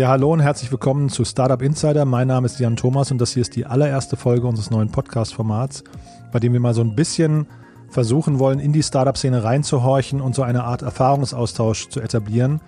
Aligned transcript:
Ja, 0.00 0.08
hallo 0.08 0.32
und 0.32 0.40
herzlich 0.40 0.72
willkommen 0.72 1.10
zu 1.10 1.26
Startup 1.26 1.60
Insider. 1.60 2.06
Mein 2.06 2.28
Name 2.28 2.46
ist 2.46 2.58
Jan 2.58 2.74
Thomas 2.74 3.10
und 3.10 3.20
das 3.20 3.34
hier 3.34 3.42
ist 3.42 3.54
die 3.54 3.66
allererste 3.66 4.16
Folge 4.16 4.46
unseres 4.46 4.70
neuen 4.70 4.90
Podcast-Formats, 4.90 5.84
bei 6.32 6.38
dem 6.38 6.54
wir 6.54 6.60
mal 6.60 6.72
so 6.72 6.80
ein 6.80 6.96
bisschen 6.96 7.46
versuchen 7.90 8.38
wollen, 8.38 8.60
in 8.60 8.72
die 8.72 8.82
Startup-Szene 8.82 9.44
reinzuhorchen 9.44 10.22
und 10.22 10.34
so 10.34 10.42
eine 10.42 10.64
Art 10.64 10.80
Erfahrungsaustausch 10.80 11.90
zu 11.90 12.00
etablieren. 12.00 12.62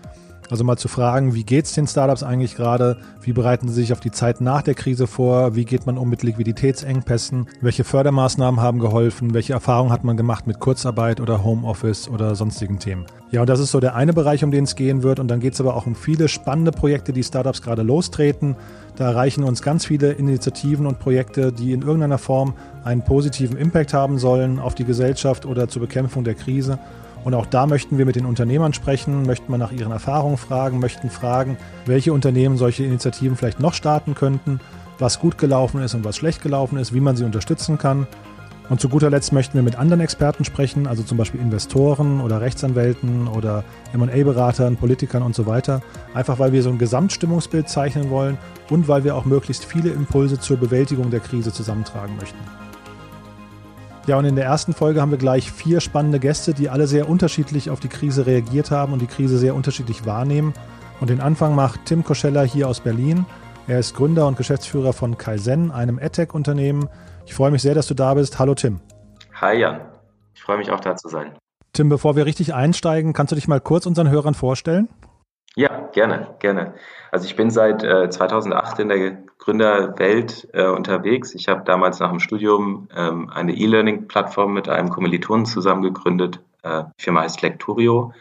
Also 0.52 0.64
mal 0.64 0.76
zu 0.76 0.88
fragen, 0.88 1.32
wie 1.32 1.44
geht 1.44 1.64
es 1.64 1.72
den 1.72 1.86
Startups 1.86 2.22
eigentlich 2.22 2.56
gerade? 2.56 2.98
Wie 3.22 3.32
bereiten 3.32 3.68
sie 3.68 3.74
sich 3.76 3.94
auf 3.94 4.00
die 4.00 4.10
Zeit 4.10 4.42
nach 4.42 4.60
der 4.60 4.74
Krise 4.74 5.06
vor? 5.06 5.56
Wie 5.56 5.64
geht 5.64 5.86
man 5.86 5.96
um 5.96 6.10
mit 6.10 6.22
Liquiditätsengpässen? 6.22 7.48
Welche 7.62 7.84
Fördermaßnahmen 7.84 8.60
haben 8.60 8.78
geholfen? 8.78 9.32
Welche 9.32 9.54
Erfahrungen 9.54 9.90
hat 9.90 10.04
man 10.04 10.18
gemacht 10.18 10.46
mit 10.46 10.60
Kurzarbeit 10.60 11.22
oder 11.22 11.42
Homeoffice 11.42 12.06
oder 12.06 12.34
sonstigen 12.34 12.78
Themen? 12.78 13.06
Ja, 13.30 13.40
und 13.40 13.46
das 13.48 13.60
ist 13.60 13.70
so 13.70 13.80
der 13.80 13.94
eine 13.94 14.12
Bereich, 14.12 14.44
um 14.44 14.50
den 14.50 14.64
es 14.64 14.76
gehen 14.76 15.02
wird. 15.02 15.20
Und 15.20 15.28
dann 15.28 15.40
geht 15.40 15.54
es 15.54 15.60
aber 15.62 15.74
auch 15.74 15.86
um 15.86 15.94
viele 15.94 16.28
spannende 16.28 16.70
Projekte, 16.70 17.14
die 17.14 17.24
Startups 17.24 17.62
gerade 17.62 17.80
lostreten. 17.80 18.54
Da 18.96 19.08
erreichen 19.08 19.44
uns 19.44 19.62
ganz 19.62 19.86
viele 19.86 20.12
Initiativen 20.12 20.84
und 20.84 20.98
Projekte, 20.98 21.50
die 21.50 21.72
in 21.72 21.80
irgendeiner 21.80 22.18
Form 22.18 22.52
einen 22.84 23.02
positiven 23.02 23.56
Impact 23.56 23.94
haben 23.94 24.18
sollen 24.18 24.58
auf 24.58 24.74
die 24.74 24.84
Gesellschaft 24.84 25.46
oder 25.46 25.68
zur 25.68 25.80
Bekämpfung 25.80 26.24
der 26.24 26.34
Krise. 26.34 26.78
Und 27.24 27.34
auch 27.34 27.46
da 27.46 27.66
möchten 27.66 27.98
wir 27.98 28.06
mit 28.06 28.16
den 28.16 28.26
Unternehmern 28.26 28.72
sprechen, 28.72 29.22
möchten 29.22 29.50
wir 29.52 29.58
nach 29.58 29.72
ihren 29.72 29.92
Erfahrungen 29.92 30.36
fragen, 30.36 30.80
möchten 30.80 31.10
fragen, 31.10 31.56
welche 31.86 32.12
Unternehmen 32.12 32.56
solche 32.56 32.84
Initiativen 32.84 33.36
vielleicht 33.36 33.60
noch 33.60 33.74
starten 33.74 34.14
könnten, 34.14 34.60
was 34.98 35.20
gut 35.20 35.38
gelaufen 35.38 35.82
ist 35.82 35.94
und 35.94 36.04
was 36.04 36.16
schlecht 36.16 36.42
gelaufen 36.42 36.78
ist, 36.78 36.92
wie 36.92 37.00
man 37.00 37.16
sie 37.16 37.24
unterstützen 37.24 37.78
kann. 37.78 38.06
Und 38.68 38.80
zu 38.80 38.88
guter 38.88 39.10
Letzt 39.10 39.32
möchten 39.32 39.54
wir 39.54 39.62
mit 39.62 39.76
anderen 39.76 40.00
Experten 40.00 40.44
sprechen, 40.44 40.86
also 40.86 41.02
zum 41.02 41.18
Beispiel 41.18 41.40
Investoren 41.40 42.20
oder 42.20 42.40
Rechtsanwälten 42.40 43.28
oder 43.28 43.64
MA-Beratern, 43.94 44.76
Politikern 44.76 45.22
und 45.22 45.34
so 45.34 45.46
weiter. 45.46 45.82
Einfach 46.14 46.38
weil 46.38 46.52
wir 46.52 46.62
so 46.62 46.70
ein 46.70 46.78
Gesamtstimmungsbild 46.78 47.68
zeichnen 47.68 48.08
wollen 48.10 48.38
und 48.70 48.88
weil 48.88 49.04
wir 49.04 49.16
auch 49.16 49.24
möglichst 49.24 49.64
viele 49.64 49.90
Impulse 49.90 50.38
zur 50.38 50.56
Bewältigung 50.56 51.10
der 51.10 51.20
Krise 51.20 51.52
zusammentragen 51.52 52.16
möchten. 52.16 52.61
Ja, 54.06 54.18
und 54.18 54.24
in 54.24 54.34
der 54.34 54.44
ersten 54.44 54.72
Folge 54.72 55.00
haben 55.00 55.12
wir 55.12 55.18
gleich 55.18 55.52
vier 55.52 55.80
spannende 55.80 56.18
Gäste, 56.18 56.54
die 56.54 56.68
alle 56.68 56.88
sehr 56.88 57.08
unterschiedlich 57.08 57.70
auf 57.70 57.78
die 57.78 57.88
Krise 57.88 58.26
reagiert 58.26 58.72
haben 58.72 58.92
und 58.92 59.00
die 59.00 59.06
Krise 59.06 59.38
sehr 59.38 59.54
unterschiedlich 59.54 60.04
wahrnehmen. 60.04 60.54
Und 61.00 61.08
den 61.08 61.20
Anfang 61.20 61.54
macht 61.54 61.86
Tim 61.86 62.02
Koschella 62.02 62.42
hier 62.42 62.66
aus 62.66 62.80
Berlin. 62.80 63.24
Er 63.68 63.78
ist 63.78 63.94
Gründer 63.94 64.26
und 64.26 64.36
Geschäftsführer 64.36 64.92
von 64.92 65.16
Kaizen, 65.18 65.70
einem 65.70 66.00
AdTech-Unternehmen. 66.00 66.88
Ich 67.26 67.34
freue 67.34 67.52
mich 67.52 67.62
sehr, 67.62 67.76
dass 67.76 67.86
du 67.86 67.94
da 67.94 68.14
bist. 68.14 68.40
Hallo 68.40 68.56
Tim. 68.56 68.80
Hi 69.40 69.60
Jan. 69.60 69.80
Ich 70.34 70.42
freue 70.42 70.58
mich 70.58 70.72
auch 70.72 70.80
da 70.80 70.96
zu 70.96 71.08
sein. 71.08 71.38
Tim, 71.72 71.88
bevor 71.88 72.16
wir 72.16 72.26
richtig 72.26 72.54
einsteigen, 72.54 73.12
kannst 73.12 73.30
du 73.30 73.36
dich 73.36 73.46
mal 73.46 73.60
kurz 73.60 73.86
unseren 73.86 74.10
Hörern 74.10 74.34
vorstellen? 74.34 74.88
Ja, 75.54 75.88
gerne, 75.92 76.34
gerne. 76.40 76.74
Also 77.12 77.26
ich 77.26 77.36
bin 77.36 77.50
seit 77.50 77.84
äh, 77.84 78.10
2008 78.10 78.80
in 78.80 78.88
der 78.88 79.18
Gründerwelt 79.42 80.48
äh, 80.52 80.66
unterwegs. 80.66 81.34
Ich 81.34 81.48
habe 81.48 81.64
damals 81.64 81.98
nach 81.98 82.10
dem 82.10 82.20
Studium 82.20 82.88
ähm, 82.96 83.28
eine 83.28 83.56
E-Learning-Plattform 83.56 84.54
mit 84.54 84.68
einem 84.68 84.88
Kommilitonen 84.88 85.46
zusammen 85.46 85.82
gegründet. 85.82 86.40
Äh, 86.62 86.84
die 86.96 87.02
Firma 87.02 87.22
heißt 87.22 87.42
Lecturio, 87.42 88.12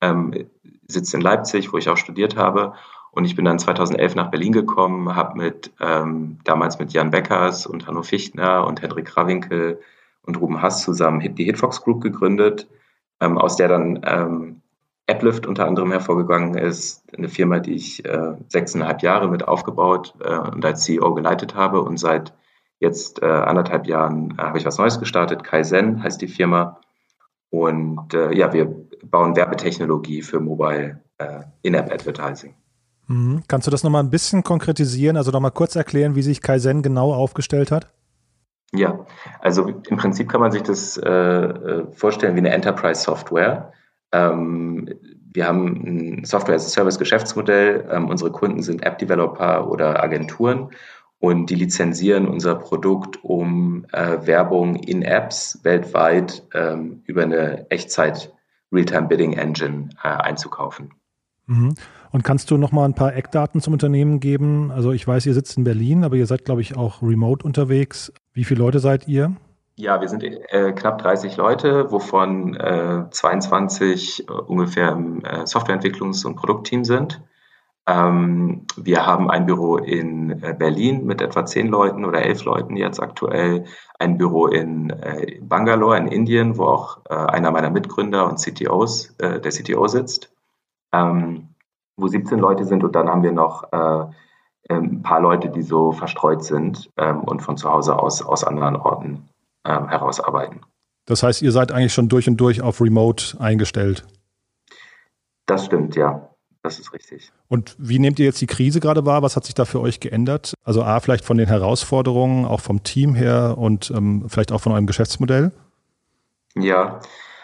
ähm, 0.00 0.48
sitzt 0.86 1.12
in 1.12 1.22
Leipzig, 1.22 1.72
wo 1.72 1.78
ich 1.78 1.88
auch 1.88 1.96
studiert 1.96 2.36
habe. 2.36 2.74
Und 3.10 3.24
ich 3.24 3.34
bin 3.34 3.44
dann 3.44 3.58
2011 3.58 4.14
nach 4.14 4.30
Berlin 4.30 4.52
gekommen, 4.52 5.16
habe 5.16 5.36
mit 5.36 5.72
ähm, 5.80 6.38
damals 6.44 6.78
mit 6.78 6.92
Jan 6.92 7.10
Beckers 7.10 7.66
und 7.66 7.88
Hanno 7.88 8.04
Fichtner 8.04 8.64
und 8.64 8.80
Hendrik 8.80 9.16
Rawinkel 9.16 9.80
und 10.22 10.40
Ruben 10.40 10.62
Hass 10.62 10.82
zusammen 10.82 11.34
die 11.34 11.44
Hitfox 11.44 11.82
Group 11.82 12.00
gegründet, 12.00 12.68
ähm, 13.20 13.38
aus 13.38 13.56
der 13.56 13.66
dann 13.66 14.00
ähm, 14.04 14.62
Applift 15.10 15.46
unter 15.46 15.66
anderem 15.66 15.90
hervorgegangen 15.90 16.54
ist, 16.54 17.02
eine 17.16 17.28
Firma, 17.28 17.58
die 17.58 17.74
ich 17.74 18.04
äh, 18.04 18.34
sechseinhalb 18.48 19.02
Jahre 19.02 19.28
mit 19.28 19.46
aufgebaut 19.46 20.14
äh, 20.20 20.36
und 20.36 20.64
als 20.64 20.84
CEO 20.84 21.14
geleitet 21.14 21.54
habe. 21.54 21.82
Und 21.82 21.98
seit 21.98 22.32
jetzt 22.78 23.22
äh, 23.22 23.26
anderthalb 23.26 23.86
Jahren 23.86 24.34
äh, 24.38 24.42
habe 24.42 24.58
ich 24.58 24.64
was 24.64 24.78
Neues 24.78 24.98
gestartet. 24.98 25.44
Kaizen 25.44 26.02
heißt 26.02 26.20
die 26.20 26.28
Firma. 26.28 26.80
Und 27.50 28.14
äh, 28.14 28.32
ja, 28.32 28.52
wir 28.52 28.72
bauen 29.04 29.34
Werbetechnologie 29.34 30.22
für 30.22 30.38
Mobile 30.38 31.00
äh, 31.18 31.40
In-App 31.62 31.92
Advertising. 31.92 32.54
Mhm. 33.08 33.42
Kannst 33.48 33.66
du 33.66 33.70
das 33.70 33.82
nochmal 33.82 34.04
ein 34.04 34.10
bisschen 34.10 34.44
konkretisieren, 34.44 35.16
also 35.16 35.32
nochmal 35.32 35.50
kurz 35.50 35.74
erklären, 35.74 36.14
wie 36.14 36.22
sich 36.22 36.40
Kaizen 36.40 36.82
genau 36.82 37.12
aufgestellt 37.12 37.72
hat? 37.72 37.90
Ja, 38.72 39.04
also 39.40 39.66
im 39.66 39.96
Prinzip 39.96 40.28
kann 40.28 40.40
man 40.40 40.52
sich 40.52 40.62
das 40.62 40.94
vorstellen 40.94 42.36
wie 42.36 42.38
eine 42.38 42.50
Enterprise-Software. 42.50 43.72
Ähm, 44.12 44.88
wir 45.32 45.46
haben 45.46 46.18
ein 46.20 46.24
Software-as-a-Service-Geschäftsmodell. 46.24 47.88
Ähm, 47.90 48.08
unsere 48.08 48.30
Kunden 48.32 48.62
sind 48.62 48.84
App-Developer 48.84 49.70
oder 49.70 50.02
Agenturen 50.02 50.70
und 51.20 51.50
die 51.50 51.54
lizenzieren 51.54 52.26
unser 52.26 52.54
Produkt, 52.56 53.22
um 53.22 53.84
äh, 53.92 54.26
Werbung 54.26 54.76
in 54.76 55.02
Apps 55.02 55.60
weltweit 55.62 56.42
ähm, 56.54 57.02
über 57.04 57.22
eine 57.22 57.70
Echtzeit 57.70 58.32
Realtime 58.72 59.06
Bidding 59.06 59.34
Engine 59.34 59.90
äh, 60.02 60.08
einzukaufen. 60.08 60.92
Mhm. 61.46 61.74
Und 62.12 62.24
kannst 62.24 62.50
du 62.50 62.56
noch 62.56 62.72
mal 62.72 62.86
ein 62.86 62.94
paar 62.94 63.14
Eckdaten 63.14 63.60
zum 63.60 63.74
Unternehmen 63.74 64.18
geben? 64.18 64.72
Also 64.72 64.92
ich 64.92 65.06
weiß, 65.06 65.26
ihr 65.26 65.34
sitzt 65.34 65.56
in 65.58 65.64
Berlin, 65.64 66.02
aber 66.04 66.16
ihr 66.16 66.26
seid, 66.26 66.44
glaube 66.44 66.60
ich, 66.60 66.76
auch 66.76 67.02
remote 67.02 67.44
unterwegs. 67.44 68.12
Wie 68.32 68.44
viele 68.44 68.60
Leute 68.60 68.80
seid 68.80 69.06
ihr? 69.06 69.36
Ja, 69.80 69.98
wir 69.98 70.08
sind 70.10 70.22
äh, 70.22 70.72
knapp 70.72 70.98
30 70.98 71.38
Leute, 71.38 71.90
wovon 71.90 72.54
äh, 72.54 73.04
22 73.10 74.28
äh, 74.28 74.32
ungefähr 74.32 74.92
im 74.92 75.24
äh, 75.24 75.46
Softwareentwicklungs- 75.46 76.26
und 76.26 76.36
Produktteam 76.36 76.84
sind. 76.84 77.22
Ähm, 77.86 78.66
wir 78.76 79.06
haben 79.06 79.30
ein 79.30 79.46
Büro 79.46 79.78
in 79.78 80.42
äh, 80.42 80.52
Berlin 80.52 81.06
mit 81.06 81.22
etwa 81.22 81.46
10 81.46 81.68
Leuten 81.68 82.04
oder 82.04 82.20
11 82.20 82.44
Leuten 82.44 82.76
jetzt 82.76 83.00
aktuell, 83.00 83.64
ein 83.98 84.18
Büro 84.18 84.48
in 84.48 84.90
äh, 84.90 85.40
Bangalore 85.40 85.96
in 85.96 86.08
Indien, 86.08 86.58
wo 86.58 86.64
auch 86.64 87.02
einer 87.06 87.50
meiner 87.50 87.70
Mitgründer 87.70 88.28
und 88.28 88.38
CTOs, 88.38 89.16
der 89.18 89.40
CTO 89.40 89.88
sitzt, 89.88 90.30
ähm, 90.92 91.54
wo 91.96 92.06
17 92.06 92.38
Leute 92.38 92.66
sind 92.66 92.84
und 92.84 92.94
dann 92.94 93.08
haben 93.08 93.22
wir 93.22 93.32
noch 93.32 93.64
ein 93.72 95.02
paar 95.02 95.20
Leute, 95.20 95.48
die 95.48 95.62
so 95.62 95.92
verstreut 95.92 96.44
sind 96.44 96.90
ähm, 96.96 97.20
und 97.24 97.40
von 97.40 97.56
zu 97.56 97.70
Hause 97.70 97.98
aus 97.98 98.22
aus 98.22 98.44
anderen 98.44 98.76
Orten 98.76 99.29
ähm, 99.64 99.88
herausarbeiten. 99.88 100.60
Das 101.06 101.22
heißt, 101.22 101.42
ihr 101.42 101.52
seid 101.52 101.72
eigentlich 101.72 101.92
schon 101.92 102.08
durch 102.08 102.28
und 102.28 102.36
durch 102.36 102.62
auf 102.62 102.80
Remote 102.80 103.40
eingestellt. 103.40 104.06
Das 105.46 105.66
stimmt, 105.66 105.96
ja. 105.96 106.30
Das 106.62 106.78
ist 106.78 106.92
richtig. 106.92 107.32
Und 107.48 107.74
wie 107.78 107.98
nehmt 107.98 108.18
ihr 108.18 108.26
jetzt 108.26 108.40
die 108.40 108.46
Krise 108.46 108.80
gerade 108.80 109.06
wahr? 109.06 109.22
Was 109.22 109.34
hat 109.34 109.44
sich 109.44 109.54
da 109.54 109.64
für 109.64 109.80
euch 109.80 109.98
geändert? 109.98 110.52
Also 110.62 110.82
A, 110.82 111.00
vielleicht 111.00 111.24
von 111.24 111.38
den 111.38 111.48
Herausforderungen, 111.48 112.44
auch 112.44 112.60
vom 112.60 112.82
Team 112.82 113.14
her 113.14 113.56
und 113.56 113.90
ähm, 113.90 114.26
vielleicht 114.28 114.52
auch 114.52 114.60
von 114.60 114.72
eurem 114.72 114.86
Geschäftsmodell? 114.86 115.52
Ja, 116.54 117.00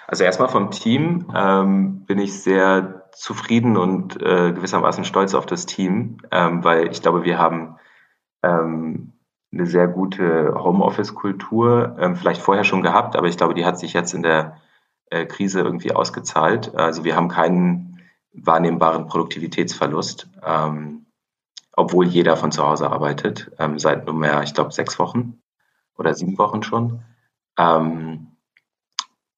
also 0.06 0.22
erstmal 0.22 0.48
vom 0.48 0.70
Team 0.70 1.32
ähm, 1.34 2.04
bin 2.04 2.18
ich 2.18 2.40
sehr 2.40 3.08
zufrieden 3.12 3.78
und 3.78 4.20
äh, 4.20 4.52
gewissermaßen 4.52 5.04
stolz 5.04 5.34
auf 5.34 5.46
das 5.46 5.64
Team, 5.64 6.18
ähm, 6.30 6.62
weil 6.62 6.88
ich 6.90 7.00
glaube, 7.00 7.24
wir 7.24 7.38
haben 7.38 7.76
ähm, 8.42 9.12
eine 9.58 9.66
sehr 9.66 9.88
gute 9.88 10.54
Homeoffice-Kultur, 10.54 11.96
ähm, 11.98 12.16
vielleicht 12.16 12.40
vorher 12.40 12.64
schon 12.64 12.82
gehabt, 12.82 13.16
aber 13.16 13.28
ich 13.28 13.36
glaube, 13.36 13.54
die 13.54 13.64
hat 13.64 13.78
sich 13.78 13.92
jetzt 13.92 14.14
in 14.14 14.22
der 14.22 14.58
äh, 15.10 15.26
Krise 15.26 15.60
irgendwie 15.60 15.92
ausgezahlt. 15.92 16.74
Also 16.74 17.04
wir 17.04 17.16
haben 17.16 17.28
keinen 17.28 18.00
wahrnehmbaren 18.32 19.06
Produktivitätsverlust, 19.06 20.28
ähm, 20.44 21.06
obwohl 21.72 22.06
jeder 22.06 22.36
von 22.36 22.52
zu 22.52 22.66
Hause 22.66 22.90
arbeitet, 22.90 23.50
ähm, 23.58 23.78
seit 23.78 24.06
nunmehr, 24.06 24.42
ich 24.42 24.54
glaube, 24.54 24.72
sechs 24.72 24.98
Wochen 24.98 25.40
oder 25.96 26.14
sieben 26.14 26.38
Wochen 26.38 26.62
schon. 26.62 27.02
Ähm, 27.58 28.32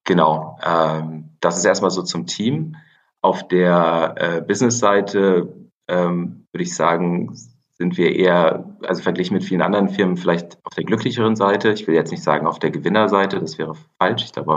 genau, 0.04 0.58
ähm, 0.64 1.30
das 1.40 1.58
ist 1.58 1.64
erstmal 1.64 1.90
so 1.90 2.02
zum 2.02 2.26
Team. 2.26 2.76
Auf 3.20 3.46
der 3.48 4.14
äh, 4.16 4.40
Business-Seite 4.40 5.52
ähm, 5.88 6.46
würde 6.52 6.62
ich 6.62 6.74
sagen, 6.74 7.34
sind 7.78 7.96
wir 7.96 8.14
eher, 8.14 8.76
also 8.82 9.02
verglichen 9.02 9.34
mit 9.34 9.44
vielen 9.44 9.62
anderen 9.62 9.88
Firmen, 9.88 10.16
vielleicht 10.16 10.58
auf 10.64 10.74
der 10.74 10.84
glücklicheren 10.84 11.36
Seite. 11.36 11.72
Ich 11.72 11.86
will 11.86 11.94
jetzt 11.94 12.10
nicht 12.10 12.24
sagen 12.24 12.46
auf 12.46 12.58
der 12.58 12.70
Gewinnerseite, 12.70 13.38
das 13.38 13.56
wäre 13.56 13.74
falsch. 13.98 14.24
Ich 14.24 14.32
glaube, 14.32 14.56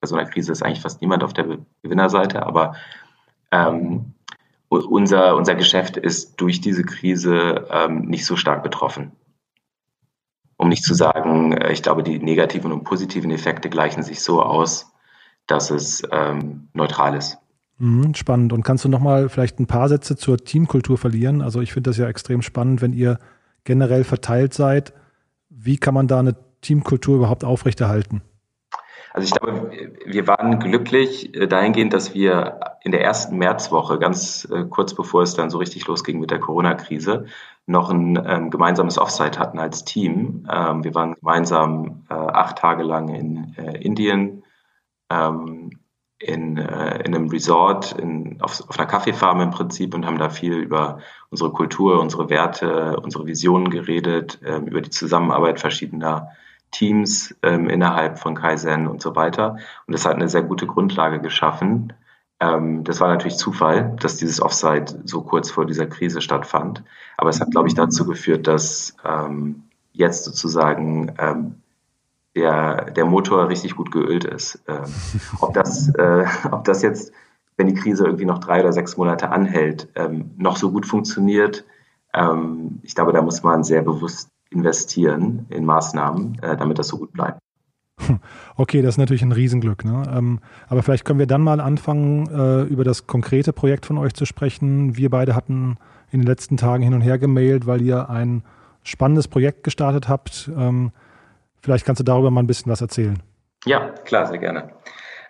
bei 0.00 0.06
so 0.06 0.14
einer 0.14 0.28
Krise 0.28 0.52
ist 0.52 0.62
eigentlich 0.62 0.82
fast 0.82 1.00
niemand 1.00 1.24
auf 1.24 1.32
der 1.32 1.58
Gewinnerseite, 1.82 2.44
aber 2.44 2.76
ähm, 3.50 4.12
unser, 4.68 5.36
unser 5.36 5.54
Geschäft 5.54 5.96
ist 5.96 6.36
durch 6.40 6.60
diese 6.60 6.84
Krise 6.84 7.66
ähm, 7.70 8.02
nicht 8.02 8.24
so 8.24 8.36
stark 8.36 8.62
betroffen. 8.62 9.12
Um 10.56 10.68
nicht 10.68 10.84
zu 10.84 10.94
sagen, 10.94 11.52
äh, 11.52 11.72
ich 11.72 11.82
glaube, 11.82 12.02
die 12.02 12.18
negativen 12.18 12.70
und 12.70 12.84
positiven 12.84 13.30
Effekte 13.30 13.70
gleichen 13.70 14.02
sich 14.02 14.22
so 14.22 14.42
aus, 14.42 14.92
dass 15.46 15.70
es 15.70 16.02
ähm, 16.12 16.68
neutral 16.74 17.16
ist. 17.16 17.38
Mhm, 17.80 18.14
spannend. 18.14 18.52
Und 18.52 18.62
kannst 18.62 18.84
du 18.84 18.90
nochmal 18.90 19.30
vielleicht 19.30 19.58
ein 19.58 19.66
paar 19.66 19.88
Sätze 19.88 20.14
zur 20.14 20.36
Teamkultur 20.36 20.98
verlieren? 20.98 21.40
Also 21.40 21.62
ich 21.62 21.72
finde 21.72 21.88
das 21.88 21.96
ja 21.96 22.08
extrem 22.08 22.42
spannend, 22.42 22.82
wenn 22.82 22.92
ihr 22.92 23.18
generell 23.64 24.04
verteilt 24.04 24.52
seid. 24.52 24.92
Wie 25.48 25.78
kann 25.78 25.94
man 25.94 26.06
da 26.06 26.18
eine 26.18 26.36
Teamkultur 26.60 27.16
überhaupt 27.16 27.42
aufrechterhalten? 27.42 28.20
Also 29.14 29.24
ich 29.24 29.40
glaube, 29.40 29.70
wir 30.04 30.26
waren 30.28 30.60
glücklich 30.60 31.34
äh, 31.34 31.48
dahingehend, 31.48 31.94
dass 31.94 32.12
wir 32.12 32.60
in 32.82 32.92
der 32.92 33.02
ersten 33.02 33.38
Märzwoche, 33.38 33.98
ganz 33.98 34.46
äh, 34.52 34.64
kurz 34.64 34.94
bevor 34.94 35.22
es 35.22 35.34
dann 35.34 35.48
so 35.48 35.56
richtig 35.56 35.86
losging 35.86 36.20
mit 36.20 36.30
der 36.30 36.38
Corona-Krise, 36.38 37.24
noch 37.66 37.90
ein 37.90 38.22
ähm, 38.24 38.50
gemeinsames 38.50 38.98
Offsite 38.98 39.38
hatten 39.38 39.58
als 39.58 39.86
Team. 39.86 40.46
Ähm, 40.52 40.84
wir 40.84 40.94
waren 40.94 41.14
gemeinsam 41.14 42.04
äh, 42.10 42.14
acht 42.14 42.58
Tage 42.58 42.82
lang 42.82 43.08
in 43.08 43.54
Indien, 43.80 44.44
ähm, 45.10 45.79
in, 46.20 46.58
äh, 46.58 46.98
in 46.98 47.14
einem 47.14 47.28
Resort, 47.28 47.92
in, 47.92 48.40
auf, 48.40 48.62
auf 48.68 48.78
einer 48.78 48.86
Kaffeefarm 48.86 49.40
im 49.40 49.50
Prinzip 49.50 49.94
und 49.94 50.06
haben 50.06 50.18
da 50.18 50.28
viel 50.28 50.54
über 50.54 50.98
unsere 51.30 51.50
Kultur, 51.50 52.00
unsere 52.00 52.28
Werte, 52.28 53.00
unsere 53.00 53.26
Visionen 53.26 53.70
geredet, 53.70 54.38
ähm, 54.44 54.66
über 54.66 54.82
die 54.82 54.90
Zusammenarbeit 54.90 55.60
verschiedener 55.60 56.28
Teams 56.70 57.34
ähm, 57.42 57.68
innerhalb 57.68 58.18
von 58.18 58.34
Kaizen 58.34 58.86
und 58.86 59.00
so 59.02 59.16
weiter. 59.16 59.56
Und 59.86 59.92
das 59.92 60.04
hat 60.04 60.14
eine 60.14 60.28
sehr 60.28 60.42
gute 60.42 60.66
Grundlage 60.66 61.20
geschaffen. 61.20 61.94
Ähm, 62.38 62.84
das 62.84 63.00
war 63.00 63.08
natürlich 63.08 63.38
Zufall, 63.38 63.96
dass 63.98 64.18
dieses 64.18 64.42
Offsite 64.42 65.00
so 65.04 65.22
kurz 65.22 65.50
vor 65.50 65.64
dieser 65.64 65.86
Krise 65.86 66.20
stattfand. 66.20 66.84
Aber 67.16 67.30
es 67.30 67.40
hat, 67.40 67.50
glaube 67.50 67.68
ich, 67.68 67.74
dazu 67.74 68.06
geführt, 68.06 68.46
dass 68.46 68.94
ähm, 69.04 69.64
jetzt 69.92 70.24
sozusagen 70.24 71.14
ähm, 71.18 71.54
der, 72.34 72.90
der 72.92 73.04
Motor 73.04 73.48
richtig 73.48 73.76
gut 73.76 73.90
geölt 73.90 74.24
ist. 74.24 74.62
Ähm, 74.68 74.84
ob, 75.40 75.54
das, 75.54 75.88
äh, 75.94 76.24
ob 76.50 76.64
das 76.64 76.82
jetzt, 76.82 77.12
wenn 77.56 77.66
die 77.66 77.74
Krise 77.74 78.04
irgendwie 78.04 78.24
noch 78.24 78.38
drei 78.38 78.60
oder 78.60 78.72
sechs 78.72 78.96
Monate 78.96 79.30
anhält, 79.30 79.88
ähm, 79.94 80.30
noch 80.36 80.56
so 80.56 80.70
gut 80.70 80.86
funktioniert, 80.86 81.64
ähm, 82.14 82.80
ich 82.82 82.94
glaube, 82.94 83.12
da 83.12 83.22
muss 83.22 83.42
man 83.42 83.64
sehr 83.64 83.82
bewusst 83.82 84.30
investieren 84.50 85.46
in 85.48 85.64
Maßnahmen, 85.64 86.38
äh, 86.42 86.56
damit 86.56 86.78
das 86.78 86.88
so 86.88 86.98
gut 86.98 87.12
bleibt. 87.12 87.38
Okay, 88.56 88.82
das 88.82 88.94
ist 88.94 88.98
natürlich 88.98 89.22
ein 89.22 89.32
Riesenglück. 89.32 89.86
Ne? 89.86 90.02
Ähm, 90.14 90.40
aber 90.68 90.82
vielleicht 90.82 91.06
können 91.06 91.18
wir 91.18 91.26
dann 91.26 91.40
mal 91.40 91.60
anfangen, 91.60 92.26
äh, 92.28 92.62
über 92.64 92.84
das 92.84 93.06
konkrete 93.06 93.54
Projekt 93.54 93.86
von 93.86 93.96
euch 93.96 94.12
zu 94.12 94.26
sprechen. 94.26 94.98
Wir 94.98 95.08
beide 95.08 95.34
hatten 95.34 95.78
in 96.10 96.20
den 96.20 96.26
letzten 96.26 96.58
Tagen 96.58 96.82
hin 96.82 96.92
und 96.92 97.00
her 97.00 97.18
gemailt, 97.18 97.66
weil 97.66 97.80
ihr 97.80 98.10
ein 98.10 98.42
spannendes 98.82 99.28
Projekt 99.28 99.64
gestartet 99.64 100.10
habt. 100.10 100.50
Vielleicht 101.62 101.84
kannst 101.84 102.00
du 102.00 102.04
darüber 102.04 102.30
mal 102.30 102.42
ein 102.42 102.46
bisschen 102.46 102.72
was 102.72 102.80
erzählen. 102.80 103.22
Ja, 103.66 103.90
klar, 104.04 104.26
sehr 104.26 104.38
gerne. 104.38 104.72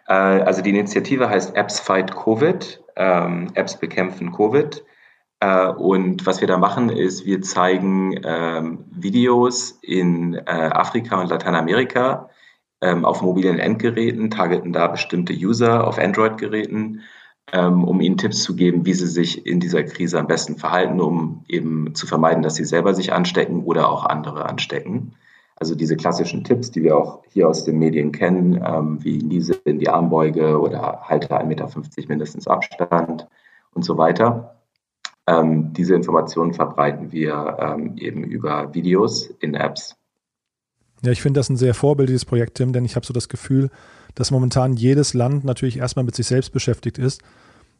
Äh, 0.06 0.12
also 0.12 0.62
die 0.62 0.70
Initiative 0.70 1.28
heißt 1.28 1.56
Apps 1.56 1.80
Fight 1.80 2.14
Covid, 2.14 2.82
ähm, 2.96 3.48
Apps 3.54 3.78
bekämpfen 3.78 4.32
Covid. 4.32 4.84
Äh, 5.40 5.68
und 5.68 6.26
was 6.26 6.40
wir 6.40 6.48
da 6.48 6.58
machen, 6.58 6.90
ist, 6.90 7.24
wir 7.24 7.42
zeigen 7.42 8.20
ähm, 8.24 8.84
Videos 8.90 9.78
in 9.82 10.34
äh, 10.34 10.42
Afrika 10.46 11.20
und 11.20 11.30
Lateinamerika 11.30 12.28
ähm, 12.80 13.04
auf 13.04 13.22
mobilen 13.22 13.58
Endgeräten, 13.58 14.30
targeten 14.30 14.72
da 14.72 14.88
bestimmte 14.88 15.32
User 15.32 15.86
auf 15.86 15.98
Android-Geräten, 15.98 17.02
um 17.52 18.00
ihnen 18.00 18.16
Tipps 18.16 18.44
zu 18.44 18.54
geben, 18.54 18.86
wie 18.86 18.92
sie 18.92 19.08
sich 19.08 19.44
in 19.44 19.58
dieser 19.58 19.82
Krise 19.82 20.20
am 20.20 20.28
besten 20.28 20.56
verhalten, 20.56 21.00
um 21.00 21.44
eben 21.48 21.96
zu 21.96 22.06
vermeiden, 22.06 22.44
dass 22.44 22.54
sie 22.54 22.64
selber 22.64 22.94
sich 22.94 23.12
anstecken 23.12 23.64
oder 23.64 23.88
auch 23.88 24.04
andere 24.06 24.48
anstecken. 24.48 25.16
Also 25.60 25.74
diese 25.74 25.94
klassischen 25.94 26.42
Tipps, 26.42 26.70
die 26.70 26.82
wir 26.82 26.96
auch 26.96 27.22
hier 27.28 27.46
aus 27.46 27.64
den 27.64 27.78
Medien 27.78 28.12
kennen, 28.12 28.60
ähm, 28.66 29.04
wie 29.04 29.18
Niese 29.18 29.54
in 29.64 29.78
die 29.78 29.90
Armbeuge 29.90 30.58
oder 30.58 31.02
halte 31.02 31.28
1,50 31.30 31.46
Meter 31.46 31.68
mindestens 32.08 32.48
Abstand 32.48 33.28
und 33.74 33.84
so 33.84 33.98
weiter. 33.98 34.56
Ähm, 35.26 35.74
diese 35.74 35.94
Informationen 35.94 36.54
verbreiten 36.54 37.12
wir 37.12 37.58
ähm, 37.60 37.96
eben 37.98 38.24
über 38.24 38.72
Videos 38.72 39.26
in 39.40 39.54
Apps. 39.54 39.96
Ja, 41.02 41.12
ich 41.12 41.20
finde 41.20 41.40
das 41.40 41.50
ein 41.50 41.56
sehr 41.56 41.74
vorbildliches 41.74 42.24
Projekt, 42.24 42.56
Tim, 42.56 42.72
denn 42.72 42.86
ich 42.86 42.96
habe 42.96 43.04
so 43.04 43.12
das 43.12 43.28
Gefühl, 43.28 43.70
dass 44.14 44.30
momentan 44.30 44.74
jedes 44.74 45.12
Land 45.12 45.44
natürlich 45.44 45.78
erstmal 45.78 46.06
mit 46.06 46.14
sich 46.14 46.26
selbst 46.26 46.52
beschäftigt 46.52 46.98
ist, 46.98 47.22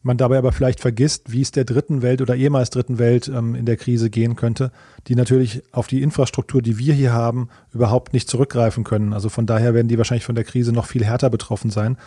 man 0.03 0.17
dabei 0.17 0.39
aber 0.39 0.53
vielleicht 0.53 0.81
vergisst, 0.81 1.31
wie 1.31 1.43
es 1.43 1.51
der 1.51 1.65
dritten 1.65 2.03
Welt 2.03 2.23
oder 2.23 2.35
ehemals 2.35 2.71
dritten 2.71 2.99
Welt 2.99 3.29
ähm, 3.29 3.55
in 3.55 3.67
der 3.67 3.77
Krise 3.77 4.11
gehen 4.11 4.37
könnte, 4.37 4.73
die 5.07 5.15
natürlich 5.15 5.63
auf 5.73 5.87
die 5.87 6.03
Infrastruktur, 6.03 6.63
die 6.63 6.79
wir 6.79 6.95
hier 6.95 7.13
haben, 7.13 7.49
überhaupt 7.73 8.13
nicht 8.13 8.29
zurückgreifen 8.29 8.85
können. 8.85 9.13
Also 9.13 9.29
von 9.29 9.47
daher 9.47 9.75
werden 9.75 9.89
die 9.89 9.99
wahrscheinlich 9.99 10.25
von 10.25 10.35
der 10.35 10.45
Krise 10.45 10.73
noch 10.73 10.87
viel 10.87 11.05
härter 11.05 11.31
betroffen 11.31 11.71
sein. 11.71 11.99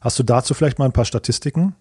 Hast 0.00 0.18
du 0.18 0.22
dazu 0.22 0.54
vielleicht 0.54 0.78
mal 0.78 0.86
ein 0.86 0.92
paar 0.92 1.04
Statistiken? 1.04 1.74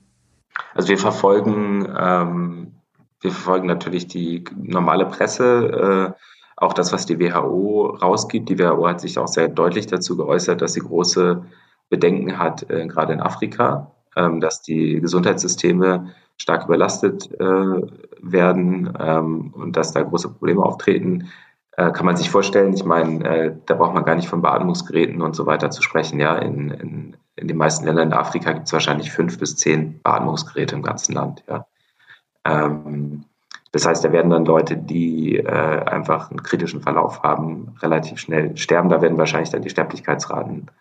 Also 0.73 0.89
wir 0.89 0.97
verfolgen 0.97 1.87
ähm, 1.97 2.73
wir 3.21 3.31
verfolgen 3.31 3.67
natürlich 3.67 4.07
die 4.07 4.45
normale 4.55 5.05
Presse, 5.05 6.15
äh, 6.15 6.21
auch 6.55 6.73
das, 6.73 6.93
was 6.93 7.05
die 7.05 7.19
WHO 7.19 7.97
rausgibt. 8.01 8.49
Die 8.49 8.59
WHO 8.59 8.87
hat 8.87 9.01
sich 9.01 9.17
auch 9.17 9.27
sehr 9.27 9.47
deutlich 9.47 9.87
dazu 9.87 10.15
geäußert, 10.15 10.61
dass 10.61 10.73
sie 10.73 10.81
große 10.81 11.43
Bedenken 11.89 12.37
hat, 12.37 12.69
äh, 12.69 12.87
gerade 12.87 13.13
in 13.13 13.21
Afrika, 13.21 13.91
ähm, 14.19 14.41
dass 14.41 14.61
die 14.61 14.99
Gesundheitssysteme 14.99 16.13
stark 16.37 16.65
überlastet 16.65 17.29
äh, 17.39 17.81
werden 18.21 18.93
ähm, 18.99 19.53
und 19.53 19.75
dass 19.77 19.93
da 19.93 20.01
große 20.01 20.29
Probleme 20.29 20.63
auftreten. 20.63 21.29
Äh, 21.71 21.91
kann 21.91 22.05
man 22.05 22.17
sich 22.17 22.29
vorstellen, 22.29 22.73
ich 22.73 22.85
meine, 22.85 23.23
äh, 23.25 23.55
da 23.65 23.75
braucht 23.75 23.93
man 23.93 24.05
gar 24.05 24.15
nicht 24.15 24.27
von 24.27 24.41
Beatmungsgeräten 24.41 25.21
und 25.21 25.35
so 25.35 25.45
weiter 25.45 25.69
zu 25.69 25.81
sprechen. 25.81 26.19
Ja, 26.19 26.35
in, 26.35 26.71
in, 26.71 27.17
in 27.35 27.47
den 27.47 27.57
meisten 27.57 27.85
Ländern 27.85 28.09
in 28.09 28.13
Afrika 28.13 28.51
gibt 28.53 28.67
es 28.67 28.73
wahrscheinlich 28.73 29.11
fünf 29.11 29.39
bis 29.39 29.55
zehn 29.55 29.99
Beatmungsgeräte 30.01 30.75
im 30.75 30.81
ganzen 30.81 31.13
Land. 31.13 31.43
Ja. 31.47 31.65
Ähm, 32.45 33.25
das 33.71 33.85
heißt, 33.85 34.03
da 34.03 34.11
werden 34.11 34.31
dann 34.31 34.45
Leute, 34.45 34.77
die 34.77 35.37
äh, 35.37 35.45
einfach 35.45 36.31
einen 36.31 36.41
kritischen 36.41 36.81
Verlauf 36.81 37.21
haben, 37.21 37.75
relativ 37.81 38.19
schnell 38.19 38.57
sterben. 38.57 38.89
Da 38.89 39.01
werden 39.01 39.17
wahrscheinlich 39.17 39.51
dann 39.51 39.61
die 39.61 39.69
Sterblichkeitsraten 39.69 40.71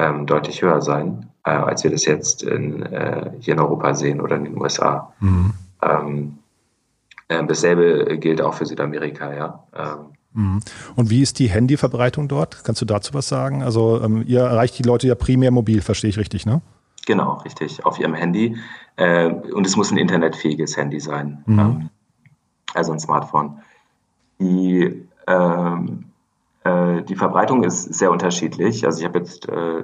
ähm, 0.00 0.26
deutlich 0.26 0.62
höher 0.62 0.80
sein, 0.80 1.28
äh, 1.44 1.50
als 1.50 1.84
wir 1.84 1.90
das 1.90 2.06
jetzt 2.06 2.42
in, 2.42 2.82
äh, 2.82 3.30
hier 3.40 3.54
in 3.54 3.60
Europa 3.60 3.94
sehen 3.94 4.20
oder 4.20 4.36
in 4.36 4.44
den 4.44 4.60
USA. 4.60 5.12
Mhm. 5.20 5.52
Ähm, 5.82 6.38
äh, 7.28 7.44
dasselbe 7.44 8.18
gilt 8.18 8.40
auch 8.40 8.54
für 8.54 8.66
Südamerika, 8.66 9.32
ja. 9.34 9.64
Ähm, 9.76 9.98
mhm. 10.32 10.60
und 10.96 11.10
wie 11.10 11.20
ist 11.20 11.38
die 11.38 11.48
Handyverbreitung 11.48 12.28
dort? 12.28 12.64
Kannst 12.64 12.80
du 12.80 12.86
dazu 12.86 13.12
was 13.12 13.28
sagen? 13.28 13.62
Also 13.62 14.00
ähm, 14.02 14.24
ihr 14.26 14.40
erreicht 14.40 14.78
die 14.78 14.84
Leute 14.84 15.06
ja 15.06 15.14
primär 15.14 15.50
mobil, 15.50 15.82
verstehe 15.82 16.10
ich 16.10 16.18
richtig, 16.18 16.46
ne? 16.46 16.62
Genau, 17.06 17.34
richtig, 17.44 17.84
auf 17.84 17.98
ihrem 17.98 18.14
Handy. 18.14 18.56
Äh, 18.96 19.26
und 19.26 19.66
es 19.66 19.76
muss 19.76 19.90
ein 19.90 19.98
internetfähiges 19.98 20.76
Handy 20.76 21.00
sein, 21.00 21.42
mhm. 21.46 21.58
ähm, 21.58 21.90
also 22.74 22.92
ein 22.92 23.00
Smartphone. 23.00 23.58
Die, 24.38 25.06
ähm, 25.26 26.04
äh, 26.06 26.09
die 27.02 27.16
Verbreitung 27.16 27.64
ist 27.64 27.94
sehr 27.94 28.10
unterschiedlich. 28.10 28.84
Also 28.84 29.00
ich 29.00 29.04
habe 29.04 29.18
jetzt 29.18 29.48
äh, 29.48 29.82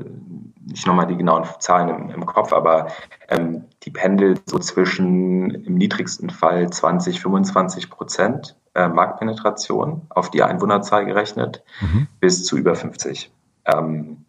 nicht 0.66 0.86
nochmal 0.86 1.06
die 1.06 1.16
genauen 1.16 1.44
Zahlen 1.58 1.88
im, 1.88 2.10
im 2.10 2.26
Kopf, 2.26 2.52
aber 2.52 2.88
ähm, 3.28 3.64
die 3.82 3.90
pendelt 3.90 4.42
so 4.46 4.58
zwischen 4.58 5.50
im 5.50 5.74
niedrigsten 5.74 6.30
Fall 6.30 6.68
20, 6.70 7.20
25 7.20 7.90
Prozent 7.90 8.56
äh, 8.74 8.88
Marktpenetration 8.88 10.02
auf 10.08 10.30
die 10.30 10.42
Einwohnerzahl 10.42 11.06
gerechnet, 11.06 11.62
mhm. 11.80 12.08
bis 12.20 12.44
zu 12.44 12.56
über 12.56 12.74
50. 12.74 13.32
Ähm, 13.64 14.26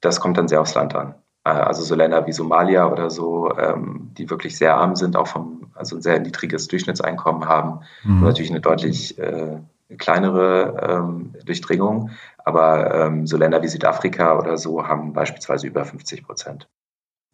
das 0.00 0.20
kommt 0.20 0.38
dann 0.38 0.48
sehr 0.48 0.60
aufs 0.60 0.74
Land 0.74 0.94
an. 0.94 1.14
Äh, 1.44 1.50
also 1.50 1.82
so 1.82 1.94
Länder 1.94 2.26
wie 2.26 2.32
Somalia 2.32 2.90
oder 2.90 3.10
so, 3.10 3.50
ähm, 3.56 4.10
die 4.18 4.28
wirklich 4.28 4.56
sehr 4.56 4.76
arm 4.76 4.96
sind, 4.96 5.16
auch 5.16 5.28
vom, 5.28 5.70
also 5.74 5.96
ein 5.96 6.02
sehr 6.02 6.18
niedriges 6.18 6.68
Durchschnittseinkommen 6.68 7.48
haben, 7.48 7.80
mhm. 8.04 8.22
natürlich 8.22 8.50
eine 8.50 8.60
deutlich 8.60 9.18
äh, 9.18 9.58
kleinere 9.98 10.76
ähm, 10.88 11.34
Durchdringung. 11.44 12.10
Aber 12.44 12.94
ähm, 12.94 13.26
so 13.26 13.36
Länder 13.36 13.62
wie 13.62 13.68
Südafrika 13.68 14.38
oder 14.38 14.56
so 14.56 14.86
haben 14.86 15.12
beispielsweise 15.12 15.66
über 15.66 15.84
50 15.84 16.24
Prozent. 16.24 16.68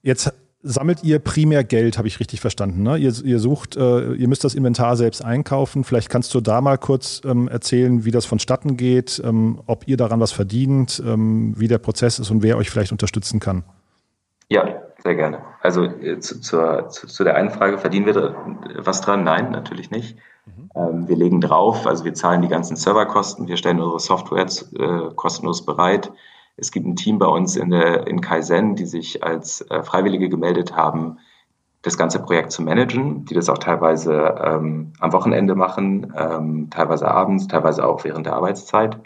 Jetzt 0.02 0.32
sammelt 0.62 1.04
ihr 1.04 1.20
primär 1.20 1.62
Geld, 1.64 1.96
habe 1.96 2.08
ich 2.08 2.18
richtig 2.18 2.40
verstanden. 2.40 2.82
Ne? 2.82 2.96
Ihr, 2.96 3.12
ihr, 3.24 3.38
sucht, 3.38 3.76
äh, 3.76 4.14
ihr 4.14 4.28
müsst 4.28 4.42
das 4.44 4.54
Inventar 4.54 4.96
selbst 4.96 5.24
einkaufen. 5.24 5.84
Vielleicht 5.84 6.08
kannst 6.08 6.34
du 6.34 6.40
da 6.40 6.60
mal 6.60 6.76
kurz 6.76 7.22
ähm, 7.24 7.48
erzählen, 7.48 8.04
wie 8.04 8.10
das 8.10 8.26
vonstatten 8.26 8.76
geht, 8.76 9.22
ähm, 9.24 9.60
ob 9.66 9.86
ihr 9.86 9.96
daran 9.96 10.20
was 10.20 10.32
verdient, 10.32 11.02
ähm, 11.06 11.54
wie 11.56 11.68
der 11.68 11.78
Prozess 11.78 12.18
ist 12.18 12.30
und 12.30 12.42
wer 12.42 12.56
euch 12.56 12.70
vielleicht 12.70 12.92
unterstützen 12.92 13.38
kann. 13.38 13.64
Ja, 14.48 14.82
sehr 15.02 15.14
gerne. 15.14 15.38
Also 15.60 15.84
äh, 15.84 16.18
zu, 16.18 16.40
zur, 16.40 16.88
zu, 16.88 17.06
zu, 17.06 17.24
der 17.24 17.36
einen 17.36 17.50
Frage, 17.50 17.78
verdienen 17.78 18.06
wir 18.06 18.34
was 18.76 19.00
dran? 19.00 19.24
Nein, 19.24 19.50
natürlich 19.52 19.90
nicht. 19.90 20.16
Mhm. 20.46 20.70
Ähm, 20.74 21.08
wir 21.08 21.16
legen 21.16 21.40
drauf, 21.40 21.86
also 21.86 22.04
wir 22.04 22.14
zahlen 22.14 22.42
die 22.42 22.48
ganzen 22.48 22.76
Serverkosten, 22.76 23.48
wir 23.48 23.56
stellen 23.56 23.80
unsere 23.80 24.00
Software 24.00 24.46
äh, 24.46 25.14
kostenlos 25.14 25.64
bereit. 25.64 26.12
Es 26.56 26.70
gibt 26.70 26.86
ein 26.86 26.96
Team 26.96 27.18
bei 27.18 27.26
uns 27.26 27.56
in, 27.56 27.70
der, 27.70 28.06
in 28.06 28.20
Kaizen, 28.20 28.76
die 28.76 28.86
sich 28.86 29.22
als 29.22 29.60
äh, 29.70 29.82
Freiwillige 29.82 30.28
gemeldet 30.28 30.74
haben, 30.74 31.18
das 31.82 31.98
ganze 31.98 32.20
Projekt 32.20 32.50
zu 32.52 32.62
managen, 32.62 33.26
die 33.26 33.34
das 33.34 33.48
auch 33.48 33.58
teilweise 33.58 34.34
ähm, 34.42 34.92
am 34.98 35.12
Wochenende 35.12 35.54
machen, 35.54 36.12
ähm, 36.16 36.68
teilweise 36.70 37.08
abends, 37.08 37.46
teilweise 37.46 37.86
auch 37.86 38.02
während 38.04 38.26
der 38.26 38.34
Arbeitszeit. 38.34 38.98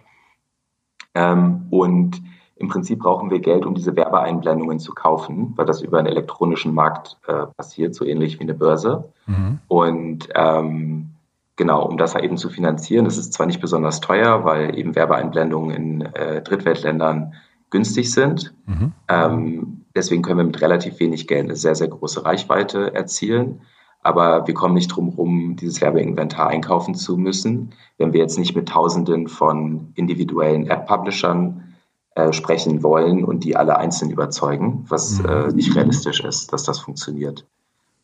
Ähm, 1.14 1.66
und 1.70 2.23
im 2.56 2.68
Prinzip 2.68 3.00
brauchen 3.00 3.30
wir 3.30 3.40
Geld, 3.40 3.66
um 3.66 3.75
diese 3.75 3.97
Werbeeinblendungen 3.97 4.78
zu 4.78 4.92
kaufen, 4.92 5.54
weil 5.56 5.66
das 5.66 5.80
über 5.80 5.99
einen 5.99 6.09
elektronischen 6.09 6.75
Markt 6.75 7.18
äh, 7.26 7.47
passiert, 7.56 7.94
so 7.94 8.04
ähnlich 8.04 8.38
wie 8.38 8.44
eine 8.44 8.54
Börse. 8.54 9.12
Mhm. 9.26 9.59
Und 9.66 10.28
ähm, 10.35 11.11
genau, 11.60 11.84
um 11.84 11.98
das 11.98 12.14
eben 12.14 12.38
zu 12.38 12.48
finanzieren, 12.48 13.04
das 13.04 13.18
ist 13.18 13.34
zwar 13.34 13.44
nicht 13.44 13.60
besonders 13.60 14.00
teuer, 14.00 14.46
weil 14.46 14.78
eben 14.78 14.94
Werbeeinblendungen 14.94 15.70
in 15.76 16.00
äh, 16.00 16.40
Drittweltländern 16.40 17.34
günstig 17.68 18.10
sind. 18.10 18.54
Mhm. 18.64 18.92
Ähm, 19.08 19.84
deswegen 19.94 20.22
können 20.22 20.38
wir 20.38 20.44
mit 20.44 20.62
relativ 20.62 20.98
wenig 21.00 21.28
Geld 21.28 21.44
eine 21.44 21.56
sehr, 21.56 21.74
sehr 21.74 21.88
große 21.88 22.24
Reichweite 22.24 22.94
erzielen. 22.94 23.60
Aber 24.02 24.46
wir 24.46 24.54
kommen 24.54 24.72
nicht 24.72 24.88
drum 24.88 25.10
herum, 25.10 25.56
dieses 25.56 25.82
Werbeinventar 25.82 26.48
einkaufen 26.48 26.94
zu 26.94 27.18
müssen, 27.18 27.74
wenn 27.98 28.14
wir 28.14 28.20
jetzt 28.20 28.38
nicht 28.38 28.56
mit 28.56 28.70
Tausenden 28.70 29.28
von 29.28 29.92
individuellen 29.96 30.66
App-Publishern 30.66 31.74
äh, 32.14 32.32
sprechen 32.32 32.82
wollen 32.82 33.22
und 33.22 33.44
die 33.44 33.54
alle 33.54 33.76
einzeln 33.76 34.10
überzeugen, 34.10 34.86
was 34.88 35.22
mhm. 35.22 35.28
äh, 35.28 35.48
nicht 35.52 35.76
realistisch 35.76 36.24
ist, 36.24 36.54
dass 36.54 36.62
das 36.62 36.78
funktioniert. 36.78 37.44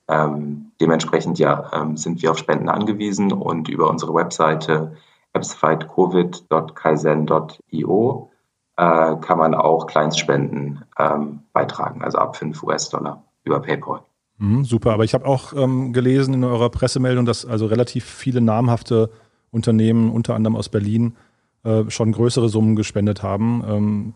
Ähm, 0.09 0.73
dementsprechend 0.81 1.39
ja, 1.39 1.71
ähm, 1.73 1.97
sind 1.97 2.21
wir 2.23 2.31
auf 2.31 2.39
Spenden 2.39 2.69
angewiesen 2.69 3.33
und 3.33 3.69
über 3.69 3.91
unsere 3.91 4.15
Webseite 4.15 4.97
appsfightcovid.kaizen.io 5.33 8.31
äh, 8.77 9.17
kann 9.17 9.39
man 9.39 9.55
auch 9.55 9.87
Kleinstspenden 9.87 10.85
ähm, 10.99 11.41
beitragen, 11.53 12.03
also 12.03 12.19
ab 12.19 12.37
5 12.37 12.63
US-Dollar 12.63 13.25
über 13.45 13.61
PayPal. 13.61 14.01
Mhm, 14.39 14.65
super, 14.65 14.93
aber 14.93 15.05
ich 15.05 15.15
habe 15.15 15.27
auch 15.27 15.53
ähm, 15.55 15.93
gelesen 15.93 16.35
in 16.35 16.45
eurer 16.45 16.71
Pressemeldung, 16.71 17.27
dass 17.27 17.47
also 17.47 17.67
relativ 17.67 18.05
viele 18.05 18.41
namhafte 18.41 19.11
Unternehmen, 19.51 20.11
unter 20.11 20.35
anderem 20.35 20.57
aus 20.57 20.69
Berlin, 20.69 21.17
äh, 21.65 21.85
schon 21.89 22.13
größere 22.13 22.49
Summen 22.49 22.77
gespendet 22.77 23.23
haben. 23.23 24.15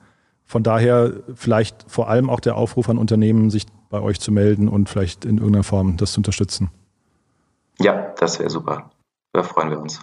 Von 0.50 0.64
daher 0.64 1.12
vielleicht 1.36 1.84
vor 1.86 2.08
allem 2.08 2.28
auch 2.28 2.40
der 2.40 2.56
Aufruf 2.56 2.88
an 2.88 2.98
Unternehmen, 2.98 3.50
sich 3.50 3.66
bei 3.88 4.00
euch 4.00 4.18
zu 4.18 4.32
melden 4.32 4.68
und 4.68 4.88
vielleicht 4.88 5.24
in 5.24 5.38
irgendeiner 5.38 5.62
Form 5.62 5.96
das 5.96 6.10
zu 6.10 6.18
unterstützen. 6.18 6.72
Ja, 7.78 8.12
das 8.18 8.40
wäre 8.40 8.50
super. 8.50 8.90
Da 9.32 9.44
freuen 9.44 9.70
wir 9.70 9.78
uns. 9.78 10.00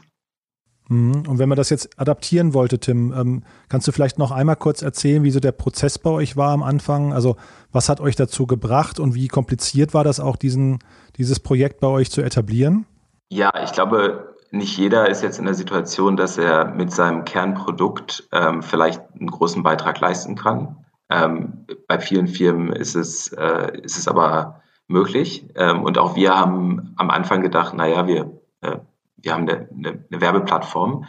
Mhm. 0.87 1.27
Und 1.27 1.37
wenn 1.37 1.49
man 1.49 1.57
das 1.57 1.69
jetzt 1.69 1.99
adaptieren 1.99 2.53
wollte, 2.53 2.79
Tim, 2.79 3.11
ähm, 3.11 3.43
kannst 3.67 3.89
du 3.89 3.91
vielleicht 3.91 4.19
noch 4.19 4.31
einmal 4.31 4.55
kurz 4.55 4.83
erzählen, 4.83 5.23
wie 5.23 5.31
so 5.31 5.41
der 5.41 5.51
Prozess 5.51 5.99
bei 5.99 6.11
euch 6.11 6.37
war 6.37 6.51
am 6.51 6.63
Anfang? 6.63 7.11
Also 7.11 7.35
was 7.73 7.89
hat 7.89 7.99
euch 7.99 8.15
dazu 8.15 8.47
gebracht 8.47 9.01
und 9.01 9.15
wie 9.15 9.27
kompliziert 9.27 9.93
war 9.93 10.05
das 10.05 10.21
auch, 10.21 10.37
diesen, 10.37 10.79
dieses 11.17 11.41
Projekt 11.41 11.81
bei 11.81 11.87
euch 11.87 12.09
zu 12.09 12.21
etablieren? 12.21 12.85
Ja, 13.29 13.51
ich 13.65 13.73
glaube, 13.73 14.36
nicht 14.51 14.77
jeder 14.77 15.09
ist 15.09 15.23
jetzt 15.23 15.39
in 15.39 15.45
der 15.45 15.53
Situation, 15.53 16.17
dass 16.17 16.37
er 16.37 16.65
mit 16.65 16.91
seinem 16.91 17.25
Kernprodukt 17.25 18.27
ähm, 18.31 18.63
vielleicht 18.63 19.01
einen 19.19 19.31
großen 19.31 19.63
Beitrag 19.63 19.99
leisten 19.99 20.35
kann. 20.35 20.85
Ähm, 21.09 21.65
bei 21.87 21.99
vielen 21.99 22.27
Firmen 22.27 22.71
ist 22.71 22.95
es, 22.95 23.31
äh, 23.33 23.79
ist 23.81 23.97
es 23.97 24.07
aber 24.07 24.61
möglich. 24.87 25.45
Ähm, 25.55 25.83
und 25.83 25.97
auch 25.97 26.15
wir 26.15 26.37
haben 26.37 26.93
am 26.97 27.09
Anfang 27.09 27.41
gedacht, 27.41 27.73
naja, 27.73 28.07
wir 28.07 28.39
äh, 28.61 28.77
wir 29.17 29.33
haben 29.33 29.47
eine, 29.49 29.67
eine, 29.75 30.03
eine 30.09 30.21
Werbeplattform. 30.21 31.05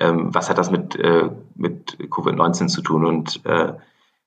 Ähm, 0.00 0.34
was 0.34 0.48
hat 0.50 0.58
das 0.58 0.70
mit, 0.70 0.96
äh, 0.96 1.30
mit 1.54 1.98
Covid-19 1.98 2.68
zu 2.68 2.82
tun? 2.82 3.04
Und 3.04 3.44
äh, 3.46 3.72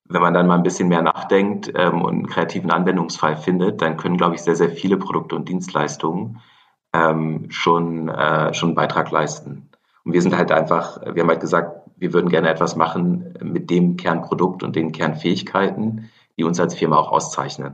wenn 0.05 0.21
man 0.21 0.33
dann 0.33 0.47
mal 0.47 0.55
ein 0.55 0.63
bisschen 0.63 0.87
mehr 0.87 1.01
nachdenkt 1.01 1.71
ähm, 1.75 2.01
und 2.01 2.13
einen 2.13 2.27
kreativen 2.27 2.71
Anwendungsfall 2.71 3.37
findet, 3.37 3.81
dann 3.81 3.97
können, 3.97 4.17
glaube 4.17 4.35
ich, 4.35 4.41
sehr, 4.41 4.55
sehr 4.55 4.69
viele 4.69 4.97
Produkte 4.97 5.35
und 5.35 5.49
Dienstleistungen 5.49 6.41
ähm, 6.95 7.47
schon, 7.49 8.09
äh, 8.09 8.53
schon 8.53 8.69
einen 8.69 8.75
Beitrag 8.75 9.11
leisten. 9.11 9.69
Und 10.03 10.13
wir 10.13 10.21
sind 10.21 10.37
halt 10.37 10.51
einfach, 10.51 11.01
wir 11.13 11.23
haben 11.23 11.29
halt 11.29 11.41
gesagt, 11.41 11.81
wir 11.97 12.13
würden 12.13 12.29
gerne 12.29 12.49
etwas 12.49 12.75
machen 12.75 13.33
mit 13.41 13.69
dem 13.69 13.97
Kernprodukt 13.97 14.63
und 14.63 14.75
den 14.75 14.91
Kernfähigkeiten, 14.91 16.09
die 16.37 16.43
uns 16.43 16.59
als 16.59 16.75
Firma 16.75 16.97
auch 16.97 17.11
auszeichnen. 17.11 17.73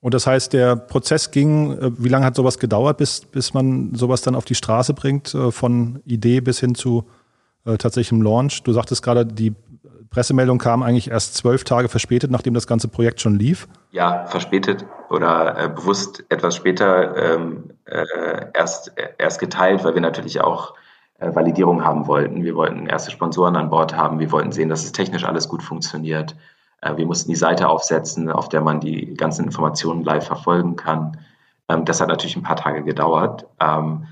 Und 0.00 0.12
das 0.12 0.26
heißt, 0.26 0.52
der 0.52 0.76
Prozess 0.76 1.30
ging, 1.30 1.78
äh, 1.78 1.90
wie 1.96 2.08
lange 2.08 2.26
hat 2.26 2.36
sowas 2.36 2.58
gedauert, 2.58 2.98
bis, 2.98 3.22
bis 3.22 3.54
man 3.54 3.94
sowas 3.94 4.20
dann 4.22 4.34
auf 4.34 4.44
die 4.44 4.54
Straße 4.54 4.94
bringt, 4.94 5.34
äh, 5.34 5.50
von 5.50 6.00
Idee 6.04 6.40
bis 6.40 6.60
hin 6.60 6.74
zu 6.74 7.04
äh, 7.64 7.78
tatsächlichem 7.78 8.22
Launch? 8.22 8.62
Du 8.62 8.72
sagtest 8.72 9.02
gerade, 9.02 9.24
die 9.24 9.54
Pressemeldung 10.10 10.58
kam 10.58 10.82
eigentlich 10.82 11.10
erst 11.10 11.34
zwölf 11.34 11.64
Tage 11.64 11.88
verspätet, 11.88 12.30
nachdem 12.30 12.54
das 12.54 12.66
ganze 12.66 12.88
Projekt 12.88 13.20
schon 13.20 13.36
lief. 13.36 13.66
Ja, 13.90 14.26
verspätet 14.26 14.84
oder 15.10 15.58
äh, 15.58 15.68
bewusst 15.68 16.24
etwas 16.28 16.54
später 16.54 17.16
ähm, 17.16 17.70
äh, 17.86 18.46
erst, 18.54 18.92
erst 19.18 19.40
geteilt, 19.40 19.84
weil 19.84 19.94
wir 19.94 20.02
natürlich 20.02 20.40
auch 20.40 20.74
äh, 21.18 21.34
Validierung 21.34 21.84
haben 21.84 22.06
wollten. 22.06 22.44
Wir 22.44 22.54
wollten 22.54 22.86
erste 22.86 23.10
Sponsoren 23.10 23.56
an 23.56 23.70
Bord 23.70 23.96
haben. 23.96 24.18
Wir 24.18 24.32
wollten 24.32 24.52
sehen, 24.52 24.68
dass 24.68 24.84
es 24.84 24.92
technisch 24.92 25.24
alles 25.24 25.48
gut 25.48 25.62
funktioniert. 25.62 26.36
Äh, 26.80 26.96
wir 26.96 27.06
mussten 27.06 27.30
die 27.30 27.36
Seite 27.36 27.68
aufsetzen, 27.68 28.30
auf 28.30 28.48
der 28.48 28.60
man 28.60 28.80
die 28.80 29.14
ganzen 29.14 29.44
Informationen 29.44 30.04
live 30.04 30.26
verfolgen 30.26 30.76
kann. 30.76 31.18
Ähm, 31.68 31.84
das 31.84 32.00
hat 32.00 32.08
natürlich 32.08 32.36
ein 32.36 32.42
paar 32.42 32.56
Tage 32.56 32.82
gedauert. 32.84 33.46
Ähm, 33.60 34.06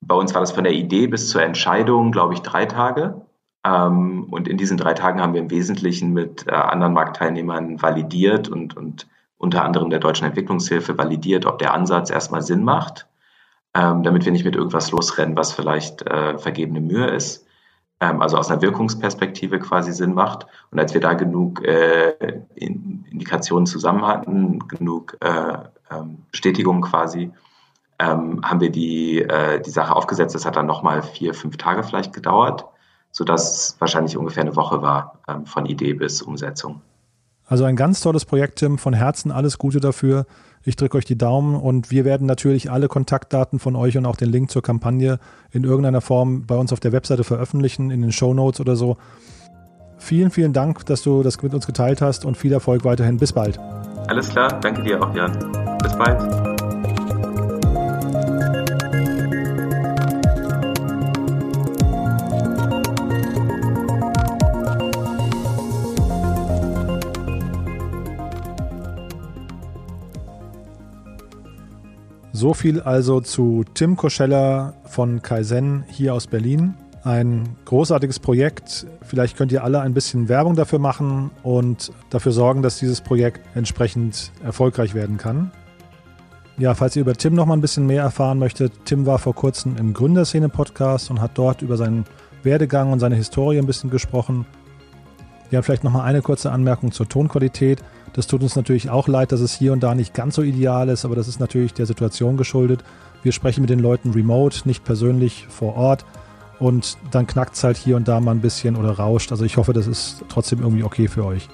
bei 0.00 0.14
uns 0.14 0.34
war 0.34 0.40
das 0.40 0.52
von 0.52 0.64
der 0.64 0.72
Idee 0.72 1.06
bis 1.06 1.28
zur 1.28 1.42
Entscheidung, 1.42 2.12
glaube 2.12 2.34
ich, 2.34 2.40
drei 2.40 2.66
Tage. 2.66 3.22
Ähm, 3.64 4.24
und 4.30 4.48
in 4.48 4.56
diesen 4.56 4.76
drei 4.76 4.94
Tagen 4.94 5.20
haben 5.20 5.34
wir 5.34 5.40
im 5.40 5.50
Wesentlichen 5.50 6.12
mit 6.12 6.46
äh, 6.48 6.52
anderen 6.52 6.92
Marktteilnehmern 6.92 7.80
validiert 7.80 8.48
und, 8.48 8.76
und 8.76 9.06
unter 9.42 9.64
anderem 9.64 9.90
der 9.90 9.98
Deutschen 9.98 10.26
Entwicklungshilfe 10.26 10.96
validiert, 10.96 11.44
ob 11.44 11.58
der 11.58 11.74
Ansatz 11.74 12.10
erstmal 12.10 12.42
Sinn 12.42 12.64
macht, 12.64 13.06
damit 13.74 14.24
wir 14.24 14.32
nicht 14.32 14.44
mit 14.44 14.54
irgendwas 14.54 14.90
losrennen, 14.90 15.36
was 15.36 15.52
vielleicht 15.52 16.02
äh, 16.02 16.38
vergebene 16.38 16.80
Mühe 16.80 17.06
ist 17.06 17.46
ähm, 18.02 18.20
also 18.20 18.36
aus 18.36 18.50
einer 18.50 18.60
Wirkungsperspektive 18.60 19.60
quasi 19.60 19.92
Sinn 19.92 20.12
macht. 20.12 20.46
Und 20.70 20.80
als 20.80 20.92
wir 20.92 21.00
da 21.00 21.14
genug 21.14 21.62
äh, 21.62 22.42
Indikationen 22.56 23.66
zusammen 23.66 24.06
hatten, 24.06 24.66
genug 24.66 25.16
äh, 25.20 25.58
ähm, 25.90 26.24
Bestätigungen 26.32 26.82
quasi, 26.82 27.30
ähm, 28.00 28.40
haben 28.42 28.60
wir 28.60 28.70
die, 28.70 29.22
äh, 29.22 29.60
die 29.60 29.70
Sache 29.70 29.94
aufgesetzt. 29.94 30.34
Das 30.34 30.44
hat 30.44 30.56
dann 30.56 30.66
nochmal 30.66 31.02
vier, 31.02 31.32
fünf 31.32 31.56
Tage 31.56 31.84
vielleicht 31.84 32.12
gedauert, 32.12 32.66
sodass 33.12 33.76
wahrscheinlich 33.78 34.16
ungefähr 34.16 34.42
eine 34.42 34.56
Woche 34.56 34.82
war 34.82 35.20
ähm, 35.28 35.46
von 35.46 35.66
Idee 35.66 35.94
bis 35.94 36.22
Umsetzung. 36.22 36.82
Also 37.52 37.64
ein 37.64 37.76
ganz 37.76 38.00
tolles 38.00 38.24
Projekt, 38.24 38.60
Tim. 38.60 38.78
Von 38.78 38.94
Herzen 38.94 39.30
alles 39.30 39.58
Gute 39.58 39.78
dafür. 39.78 40.24
Ich 40.64 40.76
drücke 40.76 40.96
euch 40.96 41.04
die 41.04 41.18
Daumen 41.18 41.54
und 41.54 41.90
wir 41.90 42.06
werden 42.06 42.26
natürlich 42.26 42.70
alle 42.70 42.88
Kontaktdaten 42.88 43.58
von 43.58 43.76
euch 43.76 43.98
und 43.98 44.06
auch 44.06 44.16
den 44.16 44.30
Link 44.30 44.50
zur 44.50 44.62
Kampagne 44.62 45.18
in 45.50 45.62
irgendeiner 45.62 46.00
Form 46.00 46.46
bei 46.46 46.54
uns 46.54 46.72
auf 46.72 46.80
der 46.80 46.92
Webseite 46.92 47.24
veröffentlichen, 47.24 47.90
in 47.90 48.00
den 48.00 48.10
Show 48.10 48.32
Notes 48.32 48.58
oder 48.58 48.74
so. 48.74 48.96
Vielen, 49.98 50.30
vielen 50.30 50.54
Dank, 50.54 50.86
dass 50.86 51.02
du 51.02 51.22
das 51.22 51.42
mit 51.42 51.52
uns 51.52 51.66
geteilt 51.66 52.00
hast 52.00 52.24
und 52.24 52.38
viel 52.38 52.54
Erfolg 52.54 52.86
weiterhin. 52.86 53.18
Bis 53.18 53.34
bald. 53.34 53.60
Alles 54.06 54.30
klar, 54.30 54.58
danke 54.62 54.82
dir 54.82 55.02
auch, 55.02 55.14
Jan. 55.14 55.36
Bis 55.82 55.94
bald. 55.94 56.51
So 72.42 72.54
viel 72.54 72.80
also 72.80 73.20
zu 73.20 73.62
Tim 73.72 73.94
Koscheller 73.94 74.74
von 74.86 75.22
Kaizen 75.22 75.84
hier 75.86 76.12
aus 76.12 76.26
Berlin. 76.26 76.74
Ein 77.04 77.50
großartiges 77.66 78.18
Projekt. 78.18 78.84
Vielleicht 79.02 79.36
könnt 79.36 79.52
ihr 79.52 79.62
alle 79.62 79.80
ein 79.80 79.94
bisschen 79.94 80.28
Werbung 80.28 80.56
dafür 80.56 80.80
machen 80.80 81.30
und 81.44 81.92
dafür 82.10 82.32
sorgen, 82.32 82.62
dass 82.62 82.80
dieses 82.80 83.00
Projekt 83.00 83.42
entsprechend 83.54 84.32
erfolgreich 84.42 84.92
werden 84.92 85.18
kann. 85.18 85.52
Ja, 86.58 86.74
falls 86.74 86.96
ihr 86.96 87.02
über 87.02 87.14
Tim 87.14 87.36
noch 87.36 87.46
mal 87.46 87.54
ein 87.54 87.60
bisschen 87.60 87.86
mehr 87.86 88.02
erfahren 88.02 88.40
möchtet, 88.40 88.72
Tim 88.86 89.06
war 89.06 89.20
vor 89.20 89.36
kurzem 89.36 89.76
im 89.76 89.92
Gründerszene-Podcast 89.92 91.12
und 91.12 91.20
hat 91.20 91.38
dort 91.38 91.62
über 91.62 91.76
seinen 91.76 92.06
Werdegang 92.42 92.90
und 92.90 92.98
seine 92.98 93.14
Historie 93.14 93.58
ein 93.58 93.66
bisschen 93.66 93.88
gesprochen. 93.88 94.46
Ja, 95.52 95.62
vielleicht 95.62 95.84
noch 95.84 95.92
mal 95.92 96.02
eine 96.02 96.22
kurze 96.22 96.50
Anmerkung 96.50 96.90
zur 96.90 97.08
Tonqualität. 97.08 97.84
Das 98.12 98.26
tut 98.26 98.42
uns 98.42 98.56
natürlich 98.56 98.90
auch 98.90 99.08
leid, 99.08 99.32
dass 99.32 99.40
es 99.40 99.54
hier 99.54 99.72
und 99.72 99.82
da 99.82 99.94
nicht 99.94 100.14
ganz 100.14 100.34
so 100.34 100.42
ideal 100.42 100.88
ist, 100.88 101.04
aber 101.04 101.16
das 101.16 101.28
ist 101.28 101.40
natürlich 101.40 101.72
der 101.72 101.86
Situation 101.86 102.36
geschuldet. 102.36 102.84
Wir 103.22 103.32
sprechen 103.32 103.62
mit 103.62 103.70
den 103.70 103.78
Leuten 103.78 104.10
remote, 104.10 104.66
nicht 104.66 104.84
persönlich 104.84 105.46
vor 105.48 105.76
Ort 105.76 106.04
und 106.58 106.98
dann 107.10 107.26
knackt 107.26 107.54
es 107.54 107.64
halt 107.64 107.76
hier 107.76 107.96
und 107.96 108.08
da 108.08 108.20
mal 108.20 108.32
ein 108.32 108.40
bisschen 108.40 108.76
oder 108.76 108.90
rauscht. 108.92 109.32
Also 109.32 109.44
ich 109.44 109.56
hoffe, 109.56 109.72
das 109.72 109.86
ist 109.86 110.24
trotzdem 110.28 110.60
irgendwie 110.60 110.84
okay 110.84 111.08
für 111.08 111.24
euch. 111.24 111.48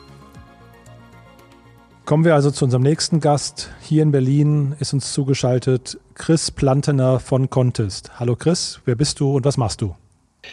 Kommen 2.04 2.24
wir 2.24 2.34
also 2.34 2.50
zu 2.50 2.64
unserem 2.64 2.82
nächsten 2.82 3.20
Gast. 3.20 3.70
Hier 3.82 4.02
in 4.02 4.12
Berlin 4.12 4.74
ist 4.80 4.94
uns 4.94 5.12
zugeschaltet 5.12 5.98
Chris 6.14 6.50
Plantener 6.50 7.20
von 7.20 7.50
Contest. 7.50 8.18
Hallo 8.18 8.34
Chris, 8.34 8.80
wer 8.86 8.94
bist 8.94 9.20
du 9.20 9.36
und 9.36 9.44
was 9.44 9.58
machst 9.58 9.82
du? 9.82 9.94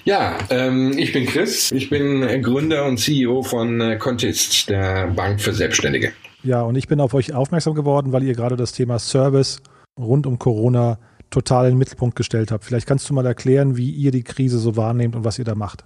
Ja, 0.04 0.38
ähm, 0.50 0.98
ich 0.98 1.14
bin 1.14 1.26
Chris. 1.26 1.72
Ich 1.72 1.90
bin 1.90 2.42
Gründer 2.42 2.86
und 2.86 2.98
CEO 2.98 3.44
von 3.44 3.82
äh, 3.82 3.98
Contist, 3.98 4.70
der 4.70 5.08
Bank 5.08 5.42
für 5.42 5.54
Selbstständige. 5.54 6.12
Ja, 6.44 6.62
und 6.62 6.76
ich 6.76 6.88
bin 6.88 7.00
auf 7.00 7.14
euch 7.14 7.34
aufmerksam 7.34 7.74
geworden, 7.74 8.12
weil 8.12 8.24
ihr 8.24 8.34
gerade 8.34 8.56
das 8.56 8.72
Thema 8.72 9.00
Service 9.00 9.62
rund 9.98 10.28
um 10.28 10.38
Corona 10.38 11.00
total 11.30 11.66
in 11.66 11.72
den 11.72 11.78
Mittelpunkt 11.80 12.16
gestellt 12.16 12.52
habt. 12.52 12.64
Vielleicht 12.64 12.88
kannst 12.88 13.10
du 13.10 13.14
mal 13.14 13.26
erklären, 13.26 13.78
wie 13.78 13.90
ihr 13.90 14.12
die 14.12 14.24
Krise 14.24 14.60
so 14.60 14.76
wahrnehmt 14.76 15.16
und 15.16 15.24
was 15.24 15.40
ihr 15.40 15.46
da 15.46 15.56
macht. 15.56 15.86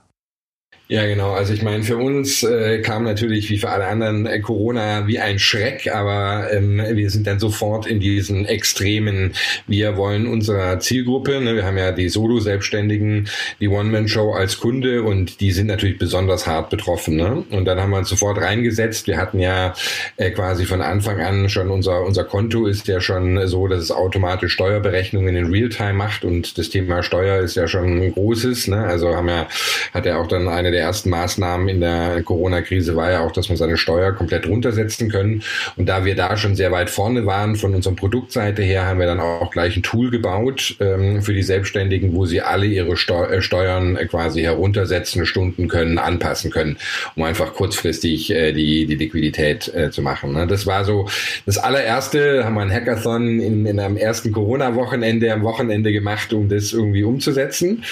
Ja, 0.91 1.05
genau. 1.05 1.33
Also 1.33 1.53
ich 1.53 1.61
meine, 1.61 1.83
für 1.83 1.97
uns 1.97 2.41
äh, 2.41 2.81
kam 2.81 3.03
natürlich 3.03 3.51
wie 3.51 3.59
für 3.59 3.69
alle 3.69 3.85
anderen 3.85 4.25
äh, 4.25 4.39
Corona 4.39 5.05
wie 5.05 5.19
ein 5.19 5.37
Schreck, 5.37 5.87
aber 5.93 6.51
ähm, 6.51 6.81
wir 6.93 7.11
sind 7.11 7.27
dann 7.27 7.39
sofort 7.39 7.85
in 7.85 7.99
diesen 7.99 8.45
Extremen. 8.47 9.35
Wir 9.67 9.97
wollen 9.97 10.25
unserer 10.25 10.79
Zielgruppe, 10.79 11.41
ne, 11.41 11.53
wir 11.53 11.63
haben 11.63 11.77
ja 11.77 11.91
die 11.91 12.09
Solo-Selbstständigen, 12.09 13.29
die 13.59 13.67
One-Man-Show 13.67 14.31
als 14.31 14.57
Kunde 14.59 15.03
und 15.03 15.41
die 15.41 15.51
sind 15.51 15.67
natürlich 15.67 15.99
besonders 15.99 16.47
hart 16.47 16.71
betroffen. 16.71 17.17
Ne? 17.17 17.43
Und 17.51 17.65
dann 17.65 17.79
haben 17.79 17.91
wir 17.91 17.99
uns 17.99 18.09
sofort 18.09 18.39
reingesetzt. 18.39 19.05
Wir 19.05 19.17
hatten 19.17 19.39
ja 19.39 19.75
äh, 20.17 20.31
quasi 20.31 20.65
von 20.65 20.81
Anfang 20.81 21.21
an 21.21 21.49
schon 21.49 21.69
unser, 21.69 22.01
unser 22.01 22.23
Konto 22.23 22.65
ist 22.65 22.87
ja 22.87 22.99
schon 22.99 23.45
so, 23.45 23.67
dass 23.67 23.83
es 23.83 23.91
automatisch 23.91 24.53
Steuerberechnungen 24.53 25.35
in 25.35 25.51
Realtime 25.53 25.93
macht 25.93 26.25
und 26.25 26.57
das 26.57 26.71
Thema 26.71 27.03
Steuer 27.03 27.43
ist 27.43 27.53
ja 27.53 27.67
schon 27.67 28.01
ein 28.01 28.11
großes. 28.11 28.69
Ne? 28.69 28.83
Also 28.85 29.15
haben 29.15 29.29
ja, 29.29 29.47
hat 29.93 30.07
ja 30.07 30.17
auch 30.17 30.25
dann 30.25 30.47
eine 30.47 30.71
der 30.71 30.78
der 30.79 30.85
ersten 30.85 31.09
Maßnahmen 31.09 31.67
in 31.67 31.81
der 31.81 32.23
Corona-Krise 32.23 32.95
war 32.95 33.11
ja 33.11 33.19
auch, 33.19 33.33
dass 33.33 33.49
man 33.49 33.57
seine 33.57 33.77
Steuer 33.77 34.13
komplett 34.13 34.47
runtersetzen 34.47 35.09
können. 35.09 35.43
Und 35.75 35.89
da 35.89 36.05
wir 36.05 36.15
da 36.15 36.37
schon 36.37 36.55
sehr 36.55 36.71
weit 36.71 36.89
vorne 36.89 37.25
waren 37.25 37.57
von 37.57 37.75
unserer 37.75 37.95
Produktseite 37.95 38.61
her, 38.61 38.85
haben 38.85 38.99
wir 38.99 39.05
dann 39.05 39.19
auch 39.19 39.51
gleich 39.51 39.75
ein 39.75 39.83
Tool 39.83 40.09
gebaut 40.09 40.77
ähm, 40.79 41.21
für 41.21 41.33
die 41.33 41.43
Selbstständigen, 41.43 42.15
wo 42.15 42.25
sie 42.25 42.41
alle 42.41 42.65
ihre 42.65 42.95
Steu 42.95 43.25
äh, 43.25 43.41
Steuern 43.41 43.97
quasi 44.09 44.41
heruntersetzen, 44.41 45.25
Stunden 45.25 45.67
können, 45.67 45.97
anpassen 45.97 46.49
können, 46.49 46.77
um 47.15 47.23
einfach 47.23 47.53
kurzfristig 47.53 48.31
äh, 48.31 48.53
die, 48.53 48.85
die 48.85 48.95
Liquidität 48.95 49.73
äh, 49.75 49.91
zu 49.91 50.01
machen. 50.01 50.33
Ne? 50.33 50.47
Das 50.47 50.65
war 50.65 50.85
so 50.85 51.09
das 51.45 51.57
allererste, 51.57 52.45
haben 52.45 52.53
wir 52.55 52.61
ein 52.61 52.71
Hackathon 52.71 53.39
in, 53.39 53.65
in 53.65 53.79
einem 53.79 53.97
ersten 53.97 54.31
Corona-Wochenende 54.31 55.33
am 55.33 55.43
Wochenende 55.43 55.91
gemacht, 55.91 56.31
um 56.31 56.47
das 56.47 56.71
irgendwie 56.71 57.03
umzusetzen. 57.03 57.83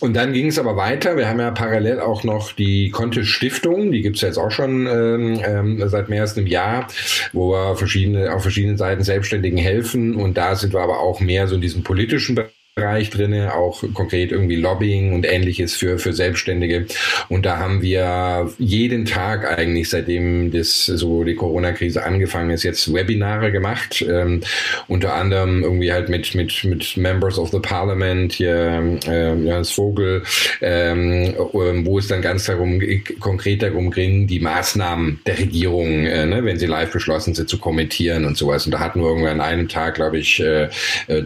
Und 0.00 0.14
dann 0.14 0.32
ging 0.32 0.46
es 0.46 0.58
aber 0.58 0.76
weiter. 0.76 1.18
Wir 1.18 1.28
haben 1.28 1.40
ja 1.40 1.50
parallel 1.50 2.00
auch 2.00 2.24
noch 2.24 2.29
noch 2.30 2.52
die 2.52 2.90
Contest 2.90 3.28
Stiftung, 3.28 3.92
die 3.92 4.02
gibt 4.02 4.16
es 4.16 4.22
jetzt 4.22 4.38
auch 4.38 4.50
schon 4.50 4.86
ähm, 4.86 5.40
ähm, 5.44 5.88
seit 5.88 6.08
mehr 6.08 6.22
als 6.22 6.36
einem 6.36 6.46
Jahr, 6.46 6.86
wo 7.32 7.52
wir 7.52 7.76
verschiedene, 7.76 8.32
auf 8.32 8.42
verschiedenen 8.42 8.76
Seiten 8.76 9.02
Selbstständigen 9.02 9.58
helfen. 9.58 10.14
Und 10.14 10.36
da 10.36 10.54
sind 10.54 10.72
wir 10.72 10.80
aber 10.80 11.00
auch 11.00 11.20
mehr 11.20 11.48
so 11.48 11.54
in 11.54 11.60
diesem 11.60 11.82
politischen 11.82 12.34
Bereich 12.34 12.59
Bereich 12.76 13.10
drinne, 13.10 13.52
auch 13.54 13.82
konkret 13.94 14.30
irgendwie 14.30 14.54
Lobbying 14.54 15.12
und 15.12 15.26
ähnliches 15.26 15.74
für, 15.74 15.98
für 15.98 16.12
Selbstständige. 16.12 16.86
Und 17.28 17.44
da 17.44 17.58
haben 17.58 17.82
wir 17.82 18.48
jeden 18.58 19.06
Tag 19.06 19.44
eigentlich, 19.58 19.90
seitdem 19.90 20.52
das 20.52 20.86
so 20.86 21.24
die 21.24 21.34
Corona-Krise 21.34 22.04
angefangen 22.04 22.50
ist, 22.50 22.62
jetzt 22.62 22.92
Webinare 22.94 23.50
gemacht. 23.50 24.04
Ähm, 24.08 24.42
unter 24.86 25.14
anderem 25.14 25.64
irgendwie 25.64 25.92
halt 25.92 26.08
mit, 26.08 26.36
mit, 26.36 26.62
mit 26.62 26.96
Members 26.96 27.40
of 27.40 27.50
the 27.50 27.58
Parliament, 27.58 28.34
hier 28.34 28.98
äh, 29.04 29.34
Johannes 29.34 29.72
Vogel, 29.72 30.22
ähm, 30.60 31.34
wo 31.36 31.98
es 31.98 32.06
dann 32.06 32.22
ganz 32.22 32.44
darum, 32.44 32.80
konkret 33.18 33.62
darum 33.62 33.90
ging, 33.90 34.28
die 34.28 34.38
Maßnahmen 34.38 35.20
der 35.26 35.38
Regierung, 35.40 36.06
äh, 36.06 36.24
ne, 36.24 36.44
wenn 36.44 36.58
sie 36.58 36.66
live 36.66 36.92
beschlossen 36.92 37.34
sind, 37.34 37.48
zu 37.48 37.58
kommentieren 37.58 38.24
und 38.24 38.36
sowas. 38.36 38.64
Und 38.64 38.70
da 38.72 38.78
hatten 38.78 39.00
wir 39.00 39.08
irgendwann 39.08 39.40
an 39.40 39.46
einem 39.46 39.68
Tag, 39.68 39.96
glaube 39.96 40.18
ich, 40.18 40.40
äh, 40.40 40.68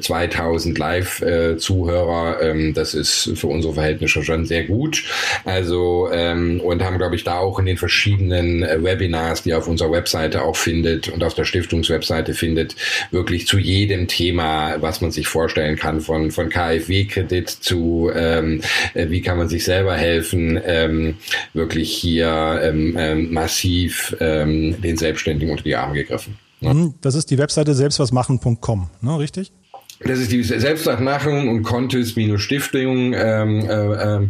2000 0.00 0.74
äh, 0.74 0.80
live 0.80 1.20
äh, 1.20 1.33
äh, 1.34 1.56
Zuhörer. 1.56 2.40
Ähm, 2.42 2.74
das 2.74 2.94
ist 2.94 3.32
für 3.34 3.48
unsere 3.48 3.74
Verhältnisse 3.74 4.22
schon 4.22 4.46
sehr 4.46 4.64
gut. 4.64 5.04
Also 5.44 6.08
ähm, 6.12 6.60
und 6.60 6.82
haben, 6.82 6.98
glaube 6.98 7.16
ich, 7.16 7.24
da 7.24 7.38
auch 7.38 7.58
in 7.58 7.66
den 7.66 7.76
verschiedenen 7.76 8.62
äh, 8.62 8.82
Webinars, 8.82 9.42
die 9.42 9.50
ihr 9.50 9.58
auf 9.58 9.68
unserer 9.68 9.92
Webseite 9.92 10.42
auch 10.42 10.56
findet 10.56 11.08
und 11.08 11.22
auf 11.22 11.34
der 11.34 11.44
Stiftungswebseite 11.44 12.34
findet, 12.34 12.76
wirklich 13.10 13.46
zu 13.46 13.58
jedem 13.58 14.08
Thema, 14.08 14.76
was 14.80 15.00
man 15.00 15.10
sich 15.10 15.26
vorstellen 15.26 15.76
kann, 15.76 16.00
von, 16.00 16.30
von 16.30 16.48
KfW-Kredit 16.48 17.48
zu 17.48 18.10
ähm, 18.14 18.60
äh, 18.94 19.10
wie 19.10 19.20
kann 19.20 19.38
man 19.38 19.48
sich 19.48 19.64
selber 19.64 19.94
helfen, 19.94 20.60
ähm, 20.64 21.16
wirklich 21.52 21.92
hier 21.92 22.60
ähm, 22.62 22.96
ähm, 22.98 23.32
massiv 23.32 24.16
ähm, 24.20 24.80
den 24.80 24.96
Selbstständigen 24.96 25.50
unter 25.50 25.64
die 25.64 25.76
Arme 25.76 25.94
gegriffen. 25.94 26.38
Ne? 26.60 26.94
Das 27.00 27.14
ist 27.14 27.30
die 27.30 27.38
Webseite 27.38 27.74
selbstwasmachen.com, 27.74 28.90
ne, 29.00 29.18
richtig? 29.18 29.52
Das 30.00 30.19
ist 30.19 30.33
die 30.33 30.43
Selbstmachung 30.43 31.49
und 31.49 31.63
Contest-Stiftung 31.63 33.15
ähm, 33.15 33.65
äh, 33.69 34.17
äh, 34.17 34.26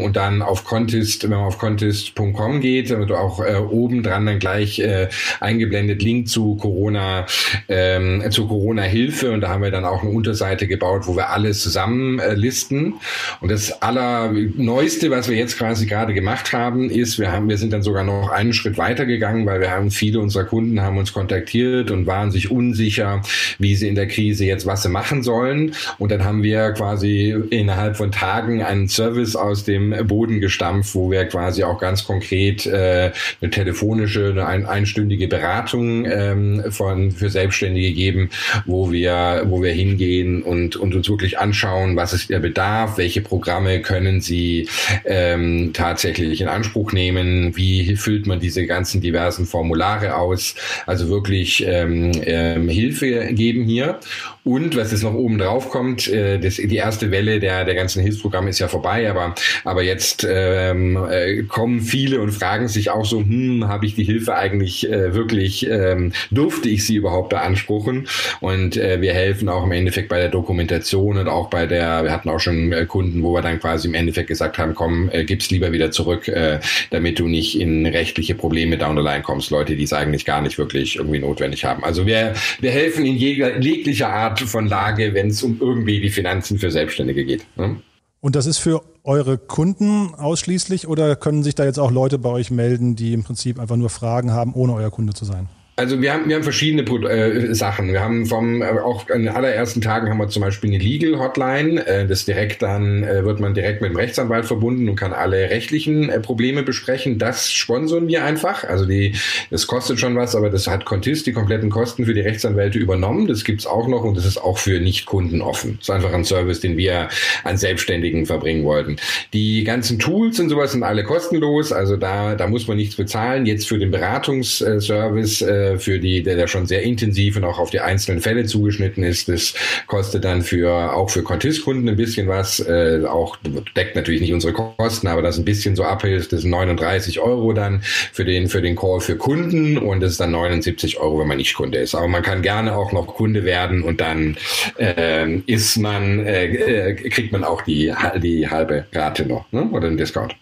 und 0.00 0.16
dann 0.16 0.40
auf 0.40 0.64
Contest, 0.64 1.24
wenn 1.24 1.30
man 1.30 1.40
auf 1.40 1.58
Contest.com 1.58 2.60
geht, 2.60 2.90
dann 2.90 3.00
wird 3.00 3.12
auch 3.12 3.40
äh, 3.40 3.56
oben 3.56 4.02
dran 4.02 4.24
dann 4.24 4.38
gleich 4.38 4.78
äh, 4.78 5.08
eingeblendet 5.40 6.02
Link 6.02 6.28
zu 6.28 6.56
Corona, 6.56 7.26
ähm, 7.68 8.24
zu 8.30 8.48
Corona-Hilfe 8.48 9.30
und 9.30 9.42
da 9.42 9.50
haben 9.50 9.62
wir 9.62 9.70
dann 9.70 9.84
auch 9.84 10.02
eine 10.02 10.10
Unterseite 10.10 10.66
gebaut, 10.66 11.02
wo 11.04 11.16
wir 11.16 11.30
alles 11.30 11.60
zusammen 11.60 12.18
äh. 12.18 12.94
Und 13.42 13.50
das 13.50 13.82
allerneueste, 13.82 15.10
was 15.10 15.28
wir 15.28 15.36
jetzt 15.36 15.58
quasi 15.58 15.84
gerade 15.84 16.14
gemacht 16.14 16.52
haben, 16.52 16.88
ist, 16.88 17.18
wir 17.18 17.30
haben, 17.30 17.48
wir 17.48 17.58
sind 17.58 17.74
dann 17.74 17.82
sogar 17.82 18.04
noch 18.04 18.30
einen 18.30 18.54
Schritt 18.54 18.78
weiter 18.78 19.04
gegangen, 19.04 19.44
weil 19.44 19.60
wir 19.60 19.70
haben 19.70 19.90
viele 19.90 20.18
unserer 20.20 20.44
Kunden 20.44 20.80
haben 20.80 20.96
uns 20.96 21.12
kontaktiert 21.12 21.90
und 21.90 22.06
waren 22.06 22.30
sich 22.30 22.50
unsicher, 22.50 23.20
wie 23.58 23.76
sie 23.76 23.86
in 23.86 23.94
der 23.94 24.08
Krise 24.08 24.46
jetzt 24.46 24.64
was 24.64 24.88
machen 24.88 24.93
machen 24.94 25.22
sollen. 25.22 25.74
Und 25.98 26.10
dann 26.12 26.24
haben 26.24 26.42
wir 26.42 26.70
quasi 26.70 27.34
innerhalb 27.50 27.96
von 27.96 28.12
Tagen 28.12 28.62
einen 28.62 28.88
Service 28.88 29.34
aus 29.36 29.64
dem 29.64 29.94
Boden 30.06 30.40
gestampft, 30.40 30.94
wo 30.94 31.10
wir 31.10 31.24
quasi 31.26 31.64
auch 31.64 31.78
ganz 31.78 32.04
konkret 32.04 32.64
äh, 32.64 33.10
eine 33.42 33.50
telefonische, 33.50 34.30
eine 34.30 34.54
ein, 34.54 34.66
einstündige 34.66 35.26
Beratung 35.28 36.06
ähm, 36.06 36.62
von 36.70 37.10
für 37.10 37.28
Selbstständige 37.28 37.92
geben, 37.92 38.30
wo 38.66 38.92
wir, 38.92 39.42
wo 39.46 39.62
wir 39.62 39.72
hingehen 39.72 40.42
und, 40.42 40.76
und 40.76 40.94
uns 40.94 41.08
wirklich 41.08 41.38
anschauen, 41.38 41.96
was 41.96 42.12
ist 42.12 42.30
der 42.30 42.38
Bedarf, 42.38 42.96
welche 42.96 43.20
Programme 43.20 43.82
können 43.82 44.20
Sie 44.20 44.68
ähm, 45.04 45.72
tatsächlich 45.72 46.40
in 46.40 46.48
Anspruch 46.48 46.92
nehmen, 46.92 47.56
wie 47.56 47.96
füllt 47.96 48.26
man 48.26 48.38
diese 48.38 48.66
ganzen 48.66 49.00
diversen 49.00 49.46
Formulare 49.46 50.16
aus, 50.16 50.54
also 50.86 51.08
wirklich 51.08 51.64
ähm, 51.66 52.12
ähm, 52.24 52.68
Hilfe 52.68 53.32
geben 53.32 53.64
hier. 53.64 53.98
Und 54.44 54.76
was 54.76 54.92
jetzt 54.92 55.02
noch 55.02 55.14
oben 55.14 55.38
drauf 55.38 55.70
kommt, 55.70 56.06
äh, 56.06 56.38
das, 56.38 56.56
die 56.56 56.76
erste 56.76 57.10
Welle 57.10 57.40
der, 57.40 57.64
der 57.64 57.74
ganzen 57.74 58.02
Hilfsprogramme 58.02 58.50
ist 58.50 58.58
ja 58.58 58.68
vorbei, 58.68 59.08
aber, 59.10 59.34
aber 59.64 59.82
jetzt 59.82 60.26
ähm, 60.28 60.98
äh, 61.10 61.44
kommen 61.44 61.80
viele 61.80 62.20
und 62.20 62.30
fragen 62.30 62.68
sich 62.68 62.90
auch 62.90 63.06
so, 63.06 63.20
hm, 63.20 63.66
habe 63.68 63.86
ich 63.86 63.94
die 63.94 64.04
Hilfe 64.04 64.34
eigentlich 64.34 64.90
äh, 64.90 65.14
wirklich, 65.14 65.66
ähm, 65.66 66.12
durfte 66.30 66.68
ich 66.68 66.84
sie 66.84 66.96
überhaupt 66.96 67.30
beanspruchen? 67.30 68.06
Und 68.40 68.76
äh, 68.76 69.00
wir 69.00 69.14
helfen 69.14 69.48
auch 69.48 69.64
im 69.64 69.72
Endeffekt 69.72 70.10
bei 70.10 70.18
der 70.18 70.28
Dokumentation 70.28 71.16
und 71.16 71.28
auch 71.28 71.48
bei 71.48 71.64
der, 71.64 72.04
wir 72.04 72.12
hatten 72.12 72.28
auch 72.28 72.40
schon 72.40 72.70
äh, 72.72 72.84
Kunden, 72.84 73.22
wo 73.22 73.32
wir 73.32 73.40
dann 73.40 73.58
quasi 73.58 73.88
im 73.88 73.94
Endeffekt 73.94 74.28
gesagt 74.28 74.58
haben, 74.58 74.74
komm, 74.74 75.08
äh, 75.10 75.24
gib's 75.24 75.50
lieber 75.50 75.72
wieder 75.72 75.90
zurück, 75.90 76.28
äh, 76.28 76.60
damit 76.90 77.18
du 77.18 77.28
nicht 77.28 77.58
in 77.58 77.86
rechtliche 77.86 78.34
Probleme 78.34 78.76
down 78.76 78.94
the 78.94 79.02
line 79.02 79.22
kommst, 79.22 79.50
Leute, 79.50 79.74
die 79.74 79.84
es 79.84 79.94
eigentlich 79.94 80.26
gar 80.26 80.42
nicht 80.42 80.58
wirklich 80.58 80.96
irgendwie 80.96 81.20
notwendig 81.20 81.64
haben. 81.64 81.82
Also 81.82 82.04
wir, 82.04 82.34
wir 82.60 82.70
helfen 82.70 83.06
in 83.06 83.16
jeglicher 83.16 84.10
Art 84.10 84.33
Art 84.34 84.48
von 84.48 84.66
Lage, 84.66 85.14
wenn 85.14 85.28
es 85.28 85.42
um 85.42 85.58
irgendwie 85.60 86.00
die 86.00 86.10
Finanzen 86.10 86.58
für 86.58 86.70
Selbstständige 86.70 87.24
geht. 87.24 87.46
Ne? 87.56 87.76
Und 88.20 88.34
das 88.34 88.46
ist 88.46 88.58
für 88.58 88.82
eure 89.04 89.38
Kunden 89.38 90.14
ausschließlich 90.14 90.88
oder 90.88 91.14
können 91.14 91.42
sich 91.42 91.54
da 91.54 91.64
jetzt 91.64 91.78
auch 91.78 91.90
Leute 91.90 92.18
bei 92.18 92.30
euch 92.30 92.50
melden, 92.50 92.96
die 92.96 93.12
im 93.12 93.22
Prinzip 93.22 93.60
einfach 93.60 93.76
nur 93.76 93.90
Fragen 93.90 94.32
haben, 94.32 94.54
ohne 94.54 94.74
euer 94.74 94.90
Kunde 94.90 95.12
zu 95.12 95.24
sein? 95.24 95.48
Also 95.76 96.00
wir 96.00 96.12
haben, 96.12 96.28
wir 96.28 96.36
haben 96.36 96.44
verschiedene 96.44 96.82
äh, 97.10 97.52
Sachen. 97.52 97.92
Wir 97.92 98.00
haben 98.00 98.26
vom, 98.26 98.62
äh, 98.62 98.66
auch 98.78 99.10
an 99.10 99.24
den 99.24 99.34
allerersten 99.34 99.80
Tagen 99.80 100.08
haben 100.08 100.18
wir 100.18 100.28
zum 100.28 100.42
Beispiel 100.42 100.70
eine 100.70 100.78
Legal 100.78 101.18
Hotline. 101.18 101.84
Äh, 101.84 102.06
das 102.06 102.24
direkt 102.24 102.62
dann, 102.62 103.02
äh, 103.02 103.24
wird 103.24 103.40
man 103.40 103.54
direkt 103.54 103.82
mit 103.82 103.90
dem 103.90 103.96
Rechtsanwalt 103.96 104.44
verbunden 104.44 104.88
und 104.88 104.94
kann 104.94 105.12
alle 105.12 105.50
rechtlichen 105.50 106.10
äh, 106.10 106.20
Probleme 106.20 106.62
besprechen. 106.62 107.18
Das 107.18 107.52
sponsern 107.52 108.06
wir 108.06 108.24
einfach. 108.24 108.62
Also 108.62 108.86
die, 108.86 109.16
das 109.50 109.66
kostet 109.66 109.98
schon 109.98 110.14
was, 110.14 110.36
aber 110.36 110.48
das 110.48 110.68
hat 110.68 110.84
Contist 110.84 111.26
die 111.26 111.32
kompletten 111.32 111.70
Kosten 111.70 112.04
für 112.04 112.14
die 112.14 112.20
Rechtsanwälte 112.20 112.78
übernommen. 112.78 113.26
Das 113.26 113.42
gibt's 113.42 113.66
auch 113.66 113.88
noch 113.88 114.04
und 114.04 114.16
das 114.16 114.26
ist 114.26 114.38
auch 114.38 114.58
für 114.58 114.78
Nicht-Kunden 114.78 115.42
offen. 115.42 115.78
Das 115.78 115.88
ist 115.88 115.94
einfach 115.94 116.12
ein 116.12 116.24
Service, 116.24 116.60
den 116.60 116.76
wir 116.76 117.08
an 117.42 117.56
Selbstständigen 117.56 118.26
verbringen 118.26 118.62
wollten. 118.62 118.94
Die 119.32 119.64
ganzen 119.64 119.98
Tools 119.98 120.38
und 120.38 120.50
sowas 120.50 120.70
sind 120.70 120.84
alle 120.84 121.02
kostenlos. 121.02 121.72
Also 121.72 121.96
da, 121.96 122.36
da 122.36 122.46
muss 122.46 122.68
man 122.68 122.76
nichts 122.76 122.94
bezahlen. 122.94 123.44
Jetzt 123.44 123.66
für 123.66 123.80
den 123.80 123.90
Beratungsservice 123.90 125.42
äh, 125.42 125.63
äh, 125.64 125.78
für 125.78 125.98
die, 125.98 126.22
der 126.22 126.36
da 126.36 126.46
schon 126.46 126.66
sehr 126.66 126.82
intensiv 126.82 127.36
und 127.36 127.44
auch 127.44 127.58
auf 127.58 127.70
die 127.70 127.80
einzelnen 127.80 128.20
Fälle 128.20 128.44
zugeschnitten 128.44 129.02
ist. 129.02 129.28
Das 129.28 129.54
kostet 129.86 130.24
dann 130.24 130.42
für 130.42 130.92
auch 130.92 131.10
für 131.10 131.22
Contist-Kunden 131.22 131.88
ein 131.88 131.96
bisschen 131.96 132.28
was. 132.28 132.60
Äh, 132.60 133.02
auch 133.06 133.36
deckt 133.76 133.96
natürlich 133.96 134.20
nicht 134.20 134.32
unsere 134.32 134.52
Kosten, 134.52 135.06
aber 135.06 135.22
das 135.22 135.38
ein 135.38 135.44
bisschen 135.44 135.76
so 135.76 135.84
abhilft, 135.84 136.32
das 136.32 136.42
sind 136.42 136.50
39 136.50 137.20
Euro 137.20 137.52
dann 137.52 137.80
für 137.82 138.24
den 138.24 138.48
für 138.48 138.62
den 138.62 138.76
Call 138.76 139.00
für 139.00 139.16
Kunden 139.16 139.78
und 139.78 140.00
das 140.00 140.12
ist 140.12 140.20
dann 140.20 140.32
79 140.32 140.98
Euro, 140.98 141.20
wenn 141.20 141.28
man 141.28 141.38
nicht 141.38 141.54
Kunde 141.54 141.78
ist. 141.78 141.94
Aber 141.94 142.08
man 142.08 142.22
kann 142.22 142.42
gerne 142.42 142.76
auch 142.76 142.92
noch 142.92 143.06
Kunde 143.06 143.44
werden 143.44 143.82
und 143.82 144.00
dann 144.00 144.36
äh, 144.78 145.36
ist 145.46 145.76
man 145.76 146.26
äh, 146.26 146.46
äh 146.46 146.94
kriegt 146.94 147.32
man 147.32 147.44
auch 147.44 147.62
die 147.62 147.92
die 148.22 148.48
halbe 148.48 148.86
Rate 148.92 149.26
noch 149.26 149.50
ne? 149.52 149.68
oder 149.70 149.86
einen 149.86 149.96
Discount. 149.96 150.34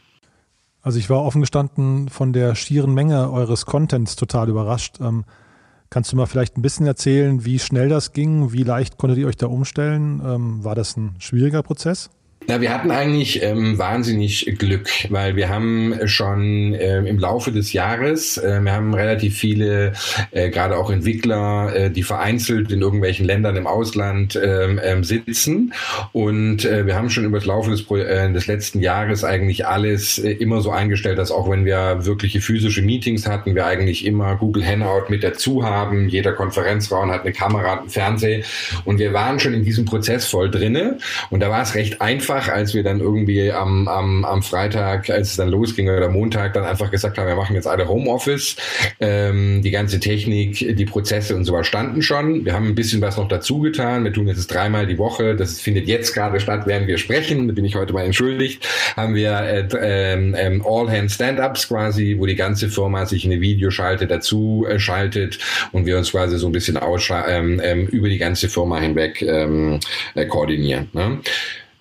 Also 0.83 0.99
ich 0.99 1.09
war 1.09 1.23
offen 1.23 1.41
gestanden 1.41 2.09
von 2.09 2.33
der 2.33 2.55
schieren 2.57 2.93
Menge 2.93 3.31
eures 3.31 3.67
Contents 3.67 4.17
total 4.17 4.49
überrascht. 4.49 4.99
Ähm, 5.01 5.25
kannst 5.91 6.13
du 6.13 6.17
mal 6.17 6.27
vielleicht 6.27 6.57
ein 6.57 6.63
bisschen 6.63 6.87
erzählen, 6.87 7.45
wie 7.45 7.61
schnell 7.61 7.89
das 7.89 8.13
ging? 8.13 8.53
Wie 8.53 8.65
leicht 8.65 8.99
konntet 8.99 9.19
ihr 9.19 9.29
euch 9.29 9.37
da 9.37 9.47
umstellen? 9.47 10.21
Ähm, 10.25 10.65
war 10.65 10.75
das 10.75 10.97
ein 10.97 11.15
schwieriger 11.19 11.63
Prozess? 11.63 12.11
Na, 12.49 12.61
wir 12.61 12.73
hatten 12.73 12.91
eigentlich 12.91 13.43
ähm, 13.43 13.79
wahnsinnig 13.79 14.57
Glück, 14.59 14.89
weil 15.11 15.37
wir 15.37 15.49
haben 15.49 15.95
schon 16.07 16.75
ähm, 16.79 17.07
im 17.07 17.19
Laufe 17.19 17.53
des 17.53 17.73
Jahres, 17.73 18.37
äh, 18.37 18.61
wir 18.61 18.73
haben 18.73 18.95
relativ 18.95 19.39
viele, 19.39 19.93
äh, 20.33 20.51
gerade 20.51 20.77
auch 20.77 20.91
Entwickler, 20.91 21.75
äh, 21.75 21.91
die 21.91 22.03
vereinzelt 22.03 22.73
in 22.73 22.81
irgendwelchen 22.81 23.27
Ländern 23.27 23.57
im 23.57 23.67
Ausland 23.67 24.39
ähm, 24.43 24.81
ähm, 24.83 25.05
sitzen. 25.05 25.73
Und 26.13 26.65
äh, 26.65 26.85
wir 26.85 26.97
haben 26.97 27.11
schon 27.11 27.25
über 27.25 27.39
das 27.39 27.47
Laufe 27.47 27.71
des, 27.71 27.89
äh, 27.91 28.33
des 28.33 28.47
letzten 28.47 28.81
Jahres 28.81 29.23
eigentlich 29.25 29.67
alles 29.67 30.19
äh, 30.19 30.33
immer 30.33 30.61
so 30.63 30.71
eingestellt, 30.71 31.19
dass 31.19 31.31
auch 31.31 31.49
wenn 31.49 31.65
wir 31.65 32.05
wirkliche 32.05 32.41
physische 32.41 32.83
Meetings 32.83 33.27
hatten, 33.27 33.55
wir 33.55 33.67
eigentlich 33.67 34.05
immer 34.05 34.37
Google 34.37 34.67
Hangout 34.67 35.11
mit 35.11 35.23
dazu 35.23 35.65
haben. 35.65 36.09
Jeder 36.09 36.33
Konferenzraum 36.33 37.11
hat 37.11 37.23
eine 37.23 37.33
Kamera, 37.33 37.79
einen 37.79 37.89
Fernseher. 37.89 38.43
Und 38.85 38.99
wir 38.99 39.13
waren 39.13 39.39
schon 39.39 39.55
in 39.55 39.65
diesem 39.65 39.85
Prozess 39.85 40.27
voll 40.27 40.51
drinne. 40.51 40.99
Und 41.31 41.41
da 41.41 41.51
war 41.51 41.63
es 41.63 41.75
recht 41.75 42.01
einfach 42.01 42.32
einfach, 42.33 42.53
als 42.53 42.75
wir 42.75 42.83
dann 42.83 43.01
irgendwie 43.01 43.53
am, 43.53 43.89
am, 43.89 44.25
am 44.25 44.43
Freitag, 44.43 45.11
als 45.11 45.31
es 45.31 45.37
dann 45.37 45.49
losging 45.49 45.89
oder 45.89 46.09
Montag, 46.09 46.55
dann 46.55 46.65
einfach 46.65 46.91
gesagt 46.91 47.19
haben, 47.19 47.27
wir 47.27 47.37
machen 47.37 47.55
jetzt 47.55 47.67
alle 47.67 47.89
Homeoffice. 47.89 48.57
Ähm, 49.01 49.63
die 49.63 49.71
ganze 49.71 50.01
Technik, 50.01 50.77
die 50.77 50.85
Prozesse 50.85 51.37
und 51.37 51.45
so 51.45 51.63
standen 51.63 52.03
schon. 52.03 52.45
Wir 52.45 52.55
haben 52.55 52.67
ein 52.69 52.75
bisschen 52.75 53.01
was 53.03 53.17
noch 53.17 53.29
dazu 53.29 53.61
getan. 53.61 54.05
Wir 54.05 54.13
tun 54.13 54.27
jetzt 54.27 54.47
dreimal 54.49 54.87
die 54.87 54.99
Woche. 54.99 55.37
Das 55.37 55.61
findet 55.61 55.87
jetzt 55.87 56.15
gerade 56.15 56.41
statt, 56.41 56.63
während 56.67 56.87
wir 56.87 56.99
sprechen. 56.99 57.49
Da 57.49 57.55
bin 57.55 57.65
ich 57.65 57.77
heute 57.77 57.93
mal 57.93 58.05
entschuldigt. 58.05 58.67
Haben 58.97 59.15
wir 59.15 59.33
äh, 59.33 59.69
ähm, 59.81 60.35
ähm, 60.39 60.65
All-Hand-Stand-Ups 60.67 61.69
quasi, 61.69 62.17
wo 62.19 62.27
die 62.27 62.37
ganze 62.37 62.69
Firma 62.69 63.07
sich 63.07 63.25
in 63.25 63.33
eine 63.33 63.41
Videoschalte 63.41 64.07
dazu 64.07 64.67
äh, 64.69 64.79
schaltet 64.79 65.39
und 65.73 65.87
wir 65.87 65.99
uns 65.99 66.11
quasi 66.11 66.39
so 66.39 66.47
ein 66.47 66.53
bisschen 66.53 66.79
ähm, 66.83 67.61
ähm, 67.63 67.87
über 67.87 68.09
die 68.09 68.19
ganze 68.19 68.49
Firma 68.49 68.79
hinweg 68.79 69.23
äh, 69.23 70.27
koordinieren. 70.27 70.89
Ne? 70.93 71.19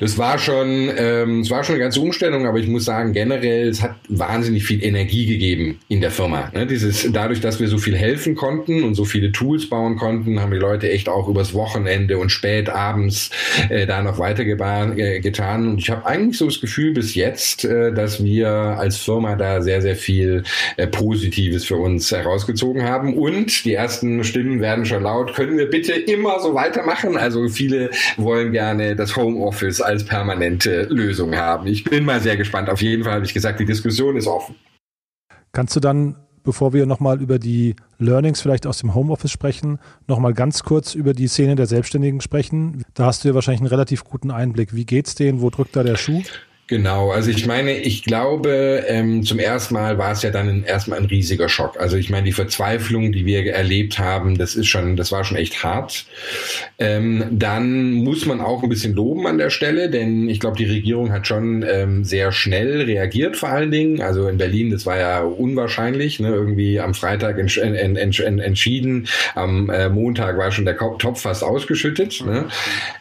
Das 0.01 0.17
war 0.17 0.39
schon, 0.39 0.91
ähm, 0.97 1.47
war 1.51 1.63
schon 1.63 1.75
eine 1.75 1.83
ganze 1.83 2.01
Umstellung, 2.01 2.47
aber 2.47 2.57
ich 2.57 2.67
muss 2.67 2.85
sagen, 2.85 3.13
generell, 3.13 3.69
es 3.69 3.83
hat 3.83 3.93
wahnsinnig 4.09 4.63
viel 4.63 4.83
Energie 4.83 5.27
gegeben 5.27 5.79
in 5.89 6.01
der 6.01 6.09
Firma. 6.09 6.49
Ne? 6.55 6.65
Dieses, 6.65 7.07
dadurch, 7.11 7.39
dass 7.39 7.59
wir 7.59 7.67
so 7.67 7.77
viel 7.77 7.95
helfen 7.95 8.33
konnten 8.33 8.83
und 8.83 8.95
so 8.95 9.05
viele 9.05 9.31
Tools 9.31 9.69
bauen 9.69 9.97
konnten, 9.97 10.39
haben 10.39 10.49
die 10.49 10.57
Leute 10.57 10.89
echt 10.89 11.07
auch 11.07 11.27
übers 11.27 11.53
Wochenende 11.53 12.17
und 12.17 12.31
spät 12.31 12.67
abends 12.67 13.29
äh, 13.69 13.85
da 13.85 14.01
noch 14.01 14.17
weiter 14.17 14.41
äh, 14.43 15.19
getan. 15.19 15.67
Und 15.67 15.77
ich 15.77 15.91
habe 15.91 16.03
eigentlich 16.03 16.39
so 16.39 16.47
das 16.47 16.59
Gefühl 16.59 16.93
bis 16.93 17.13
jetzt, 17.13 17.63
äh, 17.63 17.93
dass 17.93 18.23
wir 18.23 18.49
als 18.49 18.97
Firma 18.97 19.35
da 19.35 19.61
sehr, 19.61 19.83
sehr 19.83 19.95
viel 19.95 20.41
äh, 20.77 20.87
Positives 20.87 21.63
für 21.65 21.75
uns 21.77 22.11
herausgezogen 22.11 22.81
haben. 22.81 23.15
Und 23.15 23.65
die 23.65 23.75
ersten 23.75 24.23
Stimmen 24.23 24.61
werden 24.61 24.83
schon 24.83 25.03
laut. 25.03 25.35
Können 25.35 25.59
wir 25.59 25.69
bitte 25.69 25.91
immer 25.93 26.39
so 26.39 26.55
weitermachen? 26.55 27.17
Also 27.17 27.47
viele 27.49 27.91
wollen 28.17 28.51
gerne 28.51 28.95
das 28.95 29.15
Homeoffice 29.15 29.90
als 29.91 30.06
permanente 30.06 30.84
Lösung 30.84 31.36
haben. 31.36 31.67
Ich 31.67 31.84
bin 31.84 32.06
mal 32.06 32.21
sehr 32.21 32.38
gespannt. 32.38 32.69
Auf 32.69 32.82
jeden 32.82 33.04
Fall 33.04 33.13
habe 33.13 33.25
ich 33.25 33.34
gesagt, 33.34 33.60
die 33.60 33.65
Diskussion 33.65 34.15
ist 34.15 34.25
offen. 34.25 34.56
Kannst 35.51 35.75
du 35.75 35.82
dann, 35.82 36.15
bevor 36.43 36.71
wir 36.71 36.86
nochmal 36.86 37.21
über 37.21 37.39
die 37.39 37.75
Learnings 37.99 38.41
vielleicht 38.41 38.65
aus 38.65 38.77
dem 38.77 38.95
Homeoffice 38.95 39.32
sprechen, 39.32 39.80
nochmal 40.08 40.34
ganz 40.34 40.63
kurz 40.63 40.95
über 40.95 41.13
die 41.13 41.27
Szene 41.27 41.56
der 41.56 41.65
Selbstständigen 41.65 42.21
sprechen? 42.21 42.84
Da 42.93 43.06
hast 43.06 43.23
du 43.23 43.27
ja 43.27 43.36
wahrscheinlich 43.36 43.62
einen 43.62 43.69
relativ 43.69 44.06
guten 44.06 44.32
Einblick. 44.32 44.73
Wie 44.73 44.86
geht's 44.86 45.13
denen? 45.13 45.41
Wo 45.41 45.49
drückt 45.49 45.75
da 45.75 45.84
der 45.84 45.97
Schuh? 45.97 46.23
Genau, 46.71 47.12
also 47.12 47.31
ich 47.31 47.45
meine, 47.45 47.77
ich 47.79 48.01
glaube, 48.01 48.86
ähm, 48.88 49.23
zum 49.23 49.39
ersten 49.39 49.73
Mal 49.73 49.97
war 49.97 50.13
es 50.13 50.21
ja 50.21 50.29
dann 50.29 50.47
ein, 50.47 50.63
erstmal 50.63 50.99
ein 50.99 51.05
riesiger 51.05 51.49
Schock. 51.49 51.77
Also 51.77 51.97
ich 51.97 52.10
meine, 52.10 52.23
die 52.23 52.31
Verzweiflung, 52.31 53.12
die 53.12 53.25
wir 53.25 53.45
erlebt 53.53 53.99
haben, 53.99 54.38
das 54.38 54.55
ist 54.55 54.67
schon, 54.67 54.95
das 54.95 55.12
war 55.12 55.25
schon 55.25 55.36
echt 55.36 55.65
hart. 55.65 56.05
Ähm, 56.79 57.25
dann 57.29 57.91
muss 57.91 58.25
man 58.25 58.39
auch 58.39 58.63
ein 58.63 58.69
bisschen 58.69 58.93
loben 58.93 59.27
an 59.27 59.38
der 59.38 59.49
Stelle, 59.49 59.89
denn 59.89 60.29
ich 60.29 60.39
glaube, 60.39 60.55
die 60.55 60.63
Regierung 60.63 61.12
hat 61.12 61.27
schon 61.27 61.65
ähm, 61.69 62.05
sehr 62.05 62.31
schnell 62.31 62.84
reagiert, 62.84 63.36
vor 63.36 63.49
allen 63.49 63.71
Dingen. 63.71 64.01
Also 64.01 64.29
in 64.29 64.38
Berlin, 64.38 64.71
das 64.71 64.86
war 64.86 64.97
ja 64.97 65.23
unwahrscheinlich, 65.23 66.21
ne? 66.21 66.29
irgendwie 66.29 66.79
am 66.79 66.93
Freitag 66.93 67.38
entsch 67.38 67.57
en 67.57 67.75
en 67.75 68.39
entschieden, 68.39 69.10
am 69.36 69.69
äh, 69.69 69.89
Montag 69.89 70.38
war 70.38 70.53
schon 70.53 70.63
der 70.63 70.77
Topf 70.77 71.23
fast 71.23 71.43
ausgeschüttet. 71.43 72.23
Ne? 72.25 72.45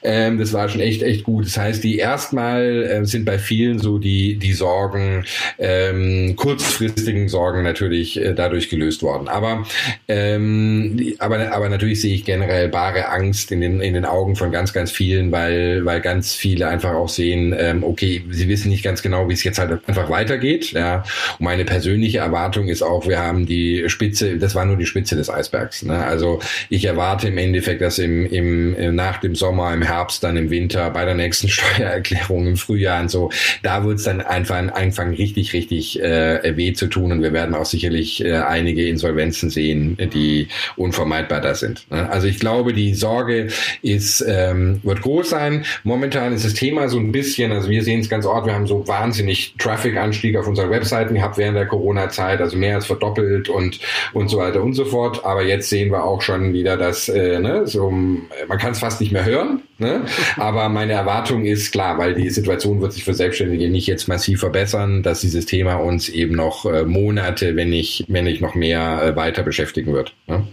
Ähm, 0.03 0.41
das 0.41 0.53
war 0.53 0.69
schon 0.69 0.81
echt, 0.81 1.05
echt 1.05 1.23
gut. 1.23 1.47
Das 1.47 1.57
heißt, 1.57 1.85
die 1.85 1.99
erstmal 1.99 2.83
äh, 2.83 3.05
sind 3.05 3.25
bei 3.25 3.39
vielen 3.39 3.60
vielen 3.61 3.79
so 3.79 3.99
die, 3.99 4.37
die 4.37 4.55
Sorgen, 4.55 5.27
ähm, 5.59 6.35
kurzfristigen 6.35 7.29
Sorgen 7.29 7.63
natürlich 7.63 8.19
äh, 8.19 8.33
dadurch 8.33 8.71
gelöst 8.71 9.03
worden. 9.03 9.29
Aber, 9.29 9.67
ähm, 10.09 11.15
aber, 11.19 11.53
aber 11.53 11.69
natürlich 11.69 12.01
sehe 12.01 12.15
ich 12.15 12.25
generell 12.25 12.69
bare 12.69 13.11
Angst 13.11 13.53
in 13.53 13.61
den, 13.61 13.83
in 13.83 13.93
den 13.93 14.07
Augen 14.07 14.35
von 14.35 14.51
ganz, 14.51 14.73
ganz 14.73 14.91
vielen, 14.91 15.31
weil, 15.31 15.85
weil 15.85 16.01
ganz 16.01 16.35
viele 16.35 16.69
einfach 16.69 16.95
auch 16.95 17.11
sehen, 17.11 17.55
ähm, 17.59 17.85
okay, 17.85 18.23
sie 18.31 18.49
wissen 18.49 18.71
nicht 18.71 18.83
ganz 18.83 19.03
genau, 19.03 19.29
wie 19.29 19.35
es 19.35 19.45
jetzt 19.45 19.59
halt 19.59 19.87
einfach 19.87 20.09
weitergeht. 20.09 20.73
Ja. 20.73 21.05
Und 21.39 21.45
meine 21.45 21.67
persönliche 21.67 22.19
Erwartung 22.19 22.69
ist 22.69 22.81
auch, 22.81 23.07
wir 23.07 23.19
haben 23.19 23.45
die 23.45 23.85
Spitze, 23.89 24.39
das 24.39 24.55
war 24.55 24.65
nur 24.65 24.79
die 24.79 24.87
Spitze 24.87 25.17
des 25.17 25.29
Eisbergs. 25.29 25.83
Ne? 25.83 26.03
Also 26.03 26.41
ich 26.71 26.87
erwarte 26.87 27.29
im 27.29 27.37
Endeffekt, 27.37 27.83
dass 27.83 27.99
im, 27.99 28.25
im, 28.25 28.95
nach 28.95 29.19
dem 29.19 29.35
Sommer, 29.35 29.75
im 29.75 29.83
Herbst, 29.83 30.25
dann 30.25 30.39
im 30.39 30.49
Winter, 30.49 30.89
bei 30.89 31.05
der 31.05 31.15
nächsten 31.15 31.49
Steuererklärung 31.51 32.47
im 32.47 32.57
Frühjahr 32.57 33.03
und 33.03 33.11
so, 33.11 33.31
da 33.63 33.85
wird 33.85 33.99
es 33.99 34.05
dann 34.05 34.21
einfach 34.21 34.51
anfangen, 34.51 35.15
richtig, 35.15 35.53
richtig 35.53 36.03
äh, 36.03 36.57
weh 36.57 36.73
zu 36.73 36.87
tun 36.87 37.13
und 37.13 37.23
wir 37.23 37.33
werden 37.33 37.55
auch 37.55 37.65
sicherlich 37.65 38.25
äh, 38.25 38.35
einige 38.35 38.87
Insolvenzen 38.87 39.51
sehen, 39.51 39.97
die 40.13 40.49
unvermeidbar 40.77 41.41
da 41.41 41.55
sind. 41.55 41.87
Ne? 41.91 42.09
Also 42.11 42.27
ich 42.27 42.39
glaube, 42.39 42.73
die 42.73 42.95
Sorge 42.95 43.49
ist, 43.83 44.25
ähm, 44.27 44.81
wird 44.83 45.03
groß 45.03 45.31
sein. 45.31 45.65
Momentan 45.85 46.33
ist 46.33 46.45
das 46.45 46.55
Thema 46.55 46.89
so 46.89 46.99
ein 46.99 47.13
bisschen, 47.13 47.53
also 47.53 47.69
wir 47.69 47.83
sehen 47.83 48.01
es 48.01 48.09
ganz 48.09 48.27
oft, 48.27 48.47
wir 48.47 48.55
haben 48.55 48.67
so 48.67 48.87
wahnsinnig 48.87 49.55
Traffic-Anstieg 49.59 50.37
auf 50.37 50.47
unseren 50.47 50.71
Webseiten 50.71 51.15
gehabt 51.15 51.39
während 51.39 51.57
der 51.57 51.67
Corona-Zeit, 51.67 52.41
also 52.41 52.57
mehr 52.57 52.77
als 52.77 52.87
verdoppelt 52.87 53.49
und, 53.49 53.81
und 54.13 54.29
so 54.29 54.39
weiter 54.39 54.63
und 54.63 54.75
so 54.75 54.85
fort. 54.85 55.25
Aber 55.25 55.43
jetzt 55.45 55.69
sehen 55.69 55.91
wir 55.91 56.05
auch 56.05 56.23
schon 56.23 56.53
wieder, 56.53 56.77
dass 56.77 57.09
äh, 57.09 57.39
ne, 57.39 57.67
so, 57.67 57.91
man 57.91 58.59
kann 58.59 58.73
es 58.73 58.79
fast 58.79 59.01
nicht 59.01 59.13
mehr 59.13 59.25
hören. 59.25 59.63
Ne? 59.81 60.05
Aber 60.37 60.69
meine 60.69 60.93
Erwartung 60.93 61.45
ist 61.45 61.73
klar, 61.73 61.97
weil 61.97 62.15
die 62.15 62.29
Situation 62.29 62.81
wird 62.83 62.93
sich 62.93 63.05
für 63.05 63.15
Selbstständige 63.15 63.71
nicht 63.71 63.87
jetzt 63.87 64.09
massiv 64.09 64.41
verbessern, 64.41 65.03
dass 65.03 65.23
dieses 65.23 65.47
Thema 65.47 65.77
uns 65.77 66.11
eben 66.11 66.37
noch 66.37 66.67
äh, 66.67 66.85
Monate, 66.85 67.57
wenn 67.57 67.71
nicht, 67.71 68.05
wenn 68.09 68.25
nicht 68.25 68.43
noch 68.43 68.55
mehr 68.55 69.03
äh, 69.03 69.17
weiter 69.17 69.43
beschäftigen 69.43 69.95
wird. 69.95 70.15
Ne? 70.27 70.47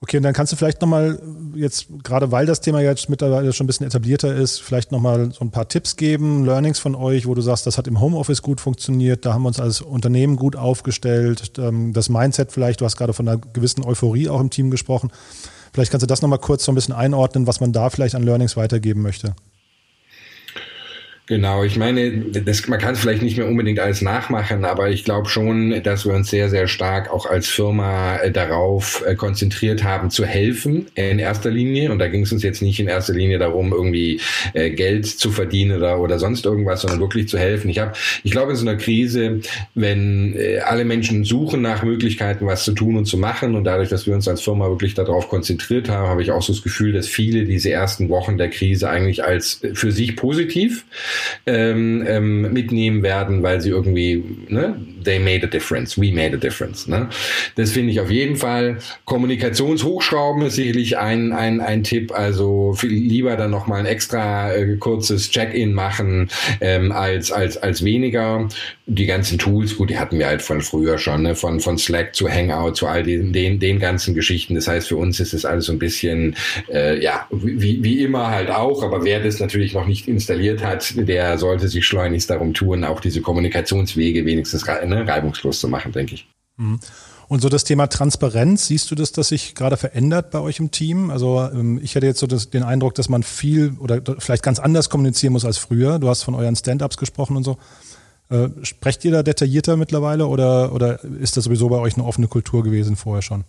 Okay, 0.00 0.16
und 0.16 0.22
dann 0.22 0.32
kannst 0.32 0.52
du 0.52 0.56
vielleicht 0.56 0.80
nochmal, 0.80 1.20
jetzt 1.54 1.88
gerade 2.04 2.30
weil 2.30 2.46
das 2.46 2.60
Thema 2.60 2.80
jetzt 2.80 3.08
mittlerweile 3.08 3.52
schon 3.52 3.64
ein 3.64 3.66
bisschen 3.68 3.86
etablierter 3.86 4.34
ist, 4.34 4.60
vielleicht 4.62 4.92
nochmal 4.92 5.32
so 5.32 5.44
ein 5.44 5.50
paar 5.50 5.68
Tipps 5.68 5.96
geben, 5.96 6.44
Learnings 6.44 6.78
von 6.78 6.94
euch, 6.94 7.26
wo 7.26 7.34
du 7.34 7.40
sagst, 7.40 7.66
das 7.66 7.78
hat 7.78 7.88
im 7.88 8.00
Homeoffice 8.00 8.42
gut 8.42 8.60
funktioniert, 8.60 9.26
da 9.26 9.34
haben 9.34 9.42
wir 9.42 9.48
uns 9.48 9.58
als 9.58 9.80
Unternehmen 9.80 10.36
gut 10.36 10.54
aufgestellt, 10.54 11.52
ähm, 11.58 11.92
das 11.92 12.08
Mindset 12.08 12.52
vielleicht, 12.52 12.80
du 12.80 12.84
hast 12.84 12.96
gerade 12.96 13.12
von 13.12 13.28
einer 13.28 13.38
gewissen 13.38 13.84
Euphorie 13.84 14.28
auch 14.28 14.40
im 14.40 14.50
Team 14.50 14.70
gesprochen. 14.70 15.10
Vielleicht 15.78 15.92
kannst 15.92 16.02
du 16.02 16.08
das 16.08 16.22
nochmal 16.22 16.40
kurz 16.40 16.64
so 16.64 16.72
ein 16.72 16.74
bisschen 16.74 16.92
einordnen, 16.92 17.46
was 17.46 17.60
man 17.60 17.72
da 17.72 17.88
vielleicht 17.88 18.16
an 18.16 18.24
Learnings 18.24 18.56
weitergeben 18.56 19.00
möchte. 19.00 19.36
Genau, 21.28 21.62
ich 21.62 21.76
meine, 21.76 22.10
das, 22.10 22.66
man 22.68 22.78
kann 22.78 22.94
es 22.94 23.00
vielleicht 23.00 23.20
nicht 23.20 23.36
mehr 23.36 23.46
unbedingt 23.46 23.78
alles 23.80 24.00
nachmachen, 24.00 24.64
aber 24.64 24.88
ich 24.88 25.04
glaube 25.04 25.28
schon, 25.28 25.82
dass 25.82 26.06
wir 26.06 26.14
uns 26.14 26.30
sehr, 26.30 26.48
sehr 26.48 26.68
stark 26.68 27.12
auch 27.12 27.26
als 27.26 27.48
Firma 27.48 28.16
äh, 28.16 28.30
darauf 28.30 29.04
äh, 29.06 29.14
konzentriert 29.14 29.84
haben, 29.84 30.08
zu 30.08 30.24
helfen 30.24 30.86
in 30.94 31.18
erster 31.18 31.50
Linie. 31.50 31.92
Und 31.92 31.98
da 31.98 32.08
ging 32.08 32.22
es 32.22 32.32
uns 32.32 32.42
jetzt 32.42 32.62
nicht 32.62 32.80
in 32.80 32.88
erster 32.88 33.12
Linie 33.12 33.38
darum, 33.38 33.72
irgendwie 33.72 34.22
äh, 34.54 34.70
Geld 34.70 35.04
zu 35.06 35.30
verdienen 35.30 35.76
oder, 35.76 36.00
oder 36.00 36.18
sonst 36.18 36.46
irgendwas, 36.46 36.80
sondern 36.80 37.00
wirklich 37.00 37.28
zu 37.28 37.38
helfen. 37.38 37.68
Ich 37.68 37.78
habe, 37.78 37.92
ich 38.24 38.30
glaube, 38.30 38.52
in 38.52 38.56
so 38.56 38.66
einer 38.66 38.78
Krise, 38.78 39.40
wenn 39.74 40.34
äh, 40.34 40.60
alle 40.60 40.86
Menschen 40.86 41.24
suchen 41.24 41.60
nach 41.60 41.82
Möglichkeiten, 41.82 42.46
was 42.46 42.64
zu 42.64 42.72
tun 42.72 42.96
und 42.96 43.04
zu 43.04 43.18
machen, 43.18 43.54
und 43.54 43.64
dadurch, 43.64 43.90
dass 43.90 44.06
wir 44.06 44.14
uns 44.14 44.28
als 44.28 44.40
Firma 44.40 44.66
wirklich 44.70 44.94
darauf 44.94 45.28
konzentriert 45.28 45.90
haben, 45.90 46.08
habe 46.08 46.22
ich 46.22 46.30
auch 46.30 46.40
so 46.40 46.54
das 46.54 46.62
Gefühl, 46.62 46.94
dass 46.94 47.06
viele 47.06 47.44
diese 47.44 47.70
ersten 47.70 48.08
Wochen 48.08 48.38
der 48.38 48.48
Krise 48.48 48.88
eigentlich 48.88 49.24
als 49.24 49.62
äh, 49.62 49.74
für 49.74 49.92
sich 49.92 50.16
positiv 50.16 50.86
ähm, 51.46 52.04
ähm, 52.06 52.52
mitnehmen 52.52 53.02
werden, 53.02 53.42
weil 53.42 53.60
sie 53.60 53.70
irgendwie, 53.70 54.24
ne, 54.48 54.76
they 55.04 55.18
made 55.18 55.44
a 55.44 55.48
difference, 55.48 55.96
we 55.96 56.12
made 56.12 56.34
a 56.34 56.38
difference. 56.38 56.86
Ne? 56.86 57.08
Das 57.56 57.72
finde 57.72 57.92
ich 57.92 58.00
auf 58.00 58.10
jeden 58.10 58.36
Fall. 58.36 58.78
Kommunikationshochschrauben 59.04 60.42
ist 60.42 60.56
sicherlich 60.56 60.98
ein, 60.98 61.32
ein, 61.32 61.60
ein 61.60 61.82
Tipp. 61.82 62.12
Also 62.12 62.74
viel 62.74 62.90
lieber 62.90 63.36
dann 63.36 63.50
nochmal 63.50 63.80
ein 63.80 63.86
extra 63.86 64.52
äh, 64.52 64.76
kurzes 64.76 65.30
Check-in 65.30 65.72
machen 65.72 66.28
ähm, 66.60 66.92
als, 66.92 67.32
als, 67.32 67.56
als 67.56 67.84
weniger. 67.84 68.48
Die 68.90 69.04
ganzen 69.04 69.38
Tools, 69.38 69.76
gut, 69.76 69.90
die 69.90 69.98
hatten 69.98 70.18
wir 70.18 70.26
halt 70.26 70.40
von 70.40 70.62
früher 70.62 70.96
schon, 70.96 71.22
ne? 71.22 71.34
von, 71.34 71.60
von 71.60 71.76
Slack 71.76 72.14
zu 72.14 72.28
Hangout 72.28 72.72
zu 72.72 72.86
all 72.86 73.02
den, 73.02 73.34
den, 73.34 73.60
den 73.60 73.78
ganzen 73.78 74.14
Geschichten. 74.14 74.54
Das 74.54 74.66
heißt, 74.66 74.88
für 74.88 74.96
uns 74.96 75.20
ist 75.20 75.34
es 75.34 75.44
alles 75.44 75.66
so 75.66 75.72
ein 75.72 75.78
bisschen, 75.78 76.34
äh, 76.72 76.98
ja, 77.02 77.26
wie, 77.30 77.84
wie 77.84 78.02
immer 78.02 78.28
halt 78.28 78.50
auch. 78.50 78.82
Aber 78.82 79.04
wer 79.04 79.22
das 79.22 79.40
natürlich 79.40 79.74
noch 79.74 79.86
nicht 79.86 80.08
installiert 80.08 80.64
hat, 80.64 80.94
der 80.96 81.36
sollte 81.36 81.68
sich 81.68 81.84
schleunigst 81.86 82.30
darum 82.30 82.54
tun, 82.54 82.82
auch 82.84 83.00
diese 83.00 83.20
Kommunikationswege 83.20 84.24
wenigstens 84.24 84.66
ne, 84.66 85.06
reibungslos 85.06 85.60
zu 85.60 85.68
machen, 85.68 85.92
denke 85.92 86.14
ich. 86.14 86.26
Mhm. 86.56 86.80
Und 87.28 87.42
so 87.42 87.50
das 87.50 87.64
Thema 87.64 87.88
Transparenz, 87.88 88.68
siehst 88.68 88.90
du 88.90 88.94
das, 88.94 89.12
dass 89.12 89.28
sich 89.28 89.54
gerade 89.54 89.76
verändert 89.76 90.30
bei 90.30 90.40
euch 90.40 90.58
im 90.60 90.70
Team? 90.70 91.10
Also 91.10 91.46
ähm, 91.52 91.78
ich 91.82 91.94
hatte 91.94 92.06
jetzt 92.06 92.20
so 92.20 92.26
das, 92.26 92.48
den 92.48 92.62
Eindruck, 92.62 92.94
dass 92.94 93.10
man 93.10 93.22
viel 93.22 93.74
oder 93.78 94.00
vielleicht 94.18 94.42
ganz 94.42 94.58
anders 94.58 94.88
kommunizieren 94.88 95.34
muss 95.34 95.44
als 95.44 95.58
früher. 95.58 95.98
Du 95.98 96.08
hast 96.08 96.22
von 96.22 96.34
euren 96.34 96.56
Stand-ups 96.56 96.96
gesprochen 96.96 97.36
und 97.36 97.44
so. 97.44 97.58
Äh, 98.30 98.48
sprecht 98.62 99.04
ihr 99.04 99.12
da 99.12 99.22
detaillierter 99.22 99.76
mittlerweile 99.76 100.26
oder, 100.26 100.72
oder 100.72 101.02
ist 101.02 101.36
das 101.36 101.44
sowieso 101.44 101.68
bei 101.68 101.78
euch 101.78 101.94
eine 101.94 102.04
offene 102.04 102.28
Kultur 102.28 102.62
gewesen 102.62 102.96
vorher 102.96 103.22
schon? 103.22 103.44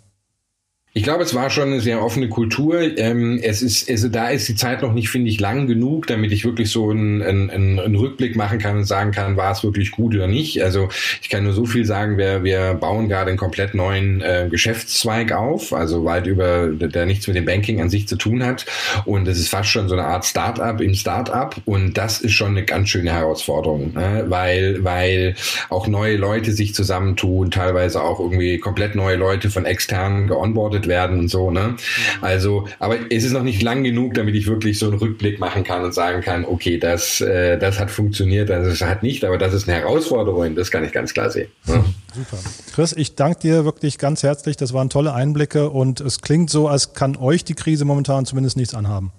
Ich 0.91 1.04
glaube, 1.04 1.21
es 1.21 1.36
war 1.36 1.52
schon 1.52 1.67
eine 1.67 1.82
sehr 1.82 2.04
offene 2.04 2.30
Kultur. 2.30 2.82
Ähm, 2.97 3.39
es 3.43 3.62
ist, 3.62 3.88
also 3.91 4.10
da 4.10 4.30
ist 4.30 4.49
die 4.49 4.56
Zeit 4.56 4.82
noch 4.82 4.91
nicht, 4.91 5.10
finde 5.10 5.30
ich, 5.30 5.39
lang 5.39 5.67
genug, 5.67 6.08
damit 6.08 6.32
ich 6.32 6.45
wirklich 6.45 6.71
so 6.71 6.89
einen, 6.89 7.21
einen, 7.21 7.52
einen 7.52 7.95
Rückblick 7.95 8.36
machen 8.36 8.58
kann 8.58 8.78
und 8.78 8.86
sagen 8.86 9.12
kann, 9.12 9.38
war 9.38 9.52
es 9.52 9.63
wirklich 9.63 9.91
gut 9.91 10.15
oder 10.15 10.25
nicht. 10.25 10.63
Also 10.63 10.89
ich 11.21 11.30
kann 11.30 11.43
nur 11.43 11.54
so 11.54 11.65
viel 11.65 11.86
sagen, 11.86 12.17
wir, 12.17 12.43
wir 12.43 12.73
bauen 12.73 13.08
gerade 13.08 13.30
einen 13.30 13.38
komplett 13.38 13.75
neuen 13.75 14.21
äh, 14.21 14.47
Geschäftszweig 14.49 15.32
auf, 15.32 15.73
also 15.73 16.06
weit 16.06 16.25
über, 16.25 16.69
der 16.69 17.06
nichts 17.06 17.28
mit 17.28 17.36
dem 17.36 17.45
Banking 17.45 17.82
an 17.82 17.91
sich 17.91 18.08
zu 18.08 18.15
tun 18.15 18.43
hat. 18.43 18.65
Und 19.06 19.28
es 19.28 19.38
ist 19.38 19.49
fast 19.49 19.69
schon 19.69 19.89
so 19.89 19.93
eine 19.93 20.06
Art 20.06 20.25
Start-up 20.25 20.82
im 20.82 20.95
Start-up. 20.95 21.62
Und 21.65 21.99
das 21.99 22.19
ist 22.19 22.34
schon 22.34 22.49
eine 22.49 22.65
ganz 22.65 22.89
schöne 22.89 23.12
Herausforderung, 23.12 23.93
ne? 23.93 24.25
weil, 24.28 24.84
weil 24.84 25.36
auch 25.69 25.88
neue 25.88 26.17
Leute 26.17 26.52
sich 26.52 26.73
zusammentun, 26.73 27.52
teilweise 27.52 28.02
auch 28.02 28.19
irgendwie 28.19 28.58
komplett 28.58 28.95
neue 28.95 29.17
Leute 29.17 29.52
von 29.52 29.65
externen 29.65 30.28
geonboardet 30.28 30.79
beobachtet 30.80 30.88
werden 30.88 31.20
und 31.20 31.28
so, 31.30 31.52
ne? 31.52 31.76
Also, 32.22 32.68
aber 32.80 32.98
es 33.10 33.24
ist 33.24 33.34
noch 33.34 33.44
nicht 33.44 33.62
lang 33.62 33.84
genug, 33.84 34.13
damit 34.13 34.36
ich 34.36 34.48
wirklich 34.48 34.80
so 34.80 34.88
einen 34.88 34.98
Rückblick 34.98 35.39
machen 35.39 35.63
kann 35.63 35.84
und 35.84 35.94
sagen 35.94 36.22
kann, 36.22 36.46
okay, 36.46 36.78
das, 36.78 37.22
äh, 37.22 37.58
das 37.58 37.80
hat 37.80 37.92
funktioniert, 37.92 38.50
das 38.50 38.82
hat 38.82 39.04
nicht, 39.04 39.24
aber 39.24 39.38
das 39.38 39.54
ist 39.54 39.68
eine 39.68 39.78
Herausforderung, 39.78 40.56
das 40.56 40.72
kann 40.72 40.84
ich 40.84 40.92
ganz 40.92 41.13
klar 41.13 41.30
sehen. 41.30 41.50
Ne? 41.68 41.84
Super. 42.13 42.38
Chris, 42.74 42.94
ich 42.94 43.15
danke 43.15 43.39
dir 43.39 43.65
wirklich 43.65 43.98
ganz 43.98 44.24
herzlich. 44.24 44.58
Das 44.58 44.74
waren 44.74 44.89
tolle 44.89 45.13
Einblicke 45.13 45.70
und 45.70 46.02
es 46.02 46.22
klingt 46.22 46.50
so, 46.50 46.68
als 46.68 46.94
kann 46.94 47.15
euch 47.18 47.44
die 47.44 47.54
Krise 47.54 47.86
momentan 47.86 48.26
zumindest 48.26 48.58
nichts 48.58 48.74
anhaben. 48.74 49.12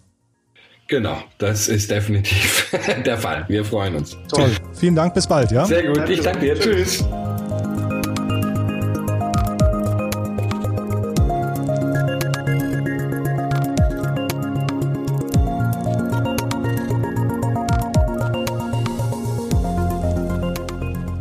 Genau, 0.89 1.19
das 1.39 1.69
ist 1.69 1.89
definitiv 1.89 2.75
der 3.07 3.17
Fall. 3.17 3.45
Wir 3.47 3.65
freuen 3.65 3.95
uns. 3.95 4.17
Toll. 4.29 4.51
Vielen 4.73 4.97
Dank, 4.97 5.15
bis 5.15 5.29
bald, 5.29 5.53
ja? 5.53 5.65
Sehr 5.65 5.85
gut, 5.87 6.09
ich 6.09 6.21
danke 6.21 6.41
dir. 6.41 6.59
Tschüss. 6.59 7.05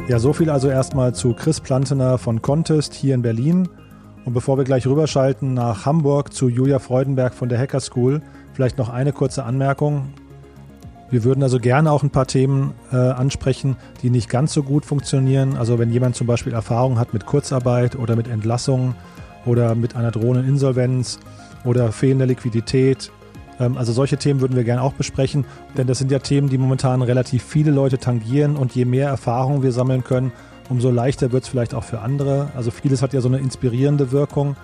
Ja, 0.09 0.17
so 0.17 0.33
viel 0.33 0.49
also 0.49 0.69
erstmal 0.69 1.13
zu 1.13 1.35
Chris 1.35 1.59
Plantener 1.59 2.17
von 2.17 2.41
Contest 2.41 2.95
hier 2.95 3.13
in 3.13 3.21
Berlin. 3.21 3.69
Und 4.25 4.33
bevor 4.33 4.57
wir 4.57 4.63
gleich 4.63 4.87
rüberschalten 4.87 5.53
nach 5.53 5.85
Hamburg 5.85 6.33
zu 6.33 6.49
Julia 6.49 6.79
Freudenberg 6.79 7.35
von 7.35 7.47
der 7.47 7.59
Hacker 7.59 7.79
School, 7.79 8.23
vielleicht 8.53 8.79
noch 8.79 8.89
eine 8.89 9.13
kurze 9.13 9.43
Anmerkung. 9.43 10.11
Wir 11.11 11.23
würden 11.23 11.43
also 11.43 11.59
gerne 11.59 11.91
auch 11.91 12.01
ein 12.01 12.09
paar 12.09 12.25
Themen 12.25 12.73
äh, 12.91 12.95
ansprechen, 12.95 13.77
die 14.01 14.09
nicht 14.09 14.29
ganz 14.29 14.51
so 14.51 14.63
gut 14.63 14.83
funktionieren. 14.83 15.55
Also 15.57 15.77
wenn 15.77 15.91
jemand 15.91 16.15
zum 16.15 16.25
Beispiel 16.25 16.53
Erfahrung 16.53 16.97
hat 16.97 17.13
mit 17.13 17.27
Kurzarbeit 17.27 17.95
oder 17.95 18.15
mit 18.15 18.27
Entlassungen 18.27 18.95
oder 19.45 19.75
mit 19.75 19.95
einer 19.95 20.09
drohenden 20.09 20.47
Insolvenz 20.47 21.19
oder 21.65 21.91
fehlender 21.91 22.25
Liquidität 22.25 23.11
also 23.59 23.91
solche 23.91 24.17
Themen 24.17 24.41
würden 24.41 24.55
wir 24.55 24.63
gerne 24.63 24.81
auch 24.81 24.93
besprechen, 24.93 25.45
denn 25.77 25.85
das 25.85 25.97
sind 25.97 26.11
ja 26.11 26.19
Themen, 26.19 26.49
die 26.49 26.57
momentan 26.57 27.01
relativ 27.01 27.43
viele 27.43 27.71
Leute 27.71 27.97
tangieren 27.97 28.55
und 28.55 28.73
je 28.73 28.85
mehr 28.85 29.09
Erfahrung 29.09 29.63
wir 29.63 29.73
sammeln 29.73 30.03
können, 30.03 30.31
umso 30.69 30.89
leichter 30.89 31.31
wird 31.31 31.43
es 31.43 31.49
vielleicht 31.49 31.73
auch 31.73 31.83
für 31.83 31.99
andere. 31.99 32.51
Also 32.55 32.71
vieles 32.71 33.01
hat 33.01 33.13
ja 33.13 33.21
so 33.21 33.27
eine 33.27 33.39
inspirierende 33.39 34.11
Wirkung. 34.11 34.55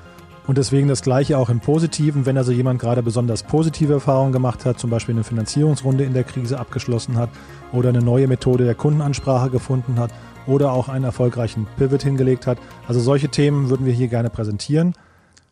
Und 0.48 0.60
deswegen 0.60 0.88
das 0.88 1.02
Gleiche 1.02 1.40
auch 1.40 1.50
im 1.50 1.60
Positiven, 1.60 2.28
wenn 2.28 2.38
also 2.38 2.52
jemand 2.52 2.80
gerade 2.80 3.02
besonders 3.02 3.42
positive 3.42 3.94
Erfahrungen 3.94 4.32
gemacht 4.32 4.64
hat, 4.64 4.80
zum 4.80 4.92
Beispiel 4.92 5.16
eine 5.16 5.24
Finanzierungsrunde 5.24 6.04
in 6.04 6.14
der 6.14 6.24
Krise 6.24 6.60
abgeschlossen 6.60 7.18
hat 7.18 7.32
oder 7.74 7.90
eine 7.90 8.02
neue 8.02 8.28
Methode 8.28 8.64
der 8.64 8.76
Kundenansprache 8.76 9.50
gefunden 9.50 9.98
hat 9.98 10.12
oder 10.46 10.72
auch 10.72 10.88
einen 10.88 11.04
erfolgreichen 11.04 11.66
Pivot 11.78 12.04
hingelegt 12.04 12.46
hat. 12.46 12.60
Also 12.88 13.00
solche 13.00 13.30
Themen 13.30 13.70
würden 13.70 13.88
wir 13.88 13.94
hier 13.94 14.08
gerne 14.08 14.30
präsentieren. 14.30 14.94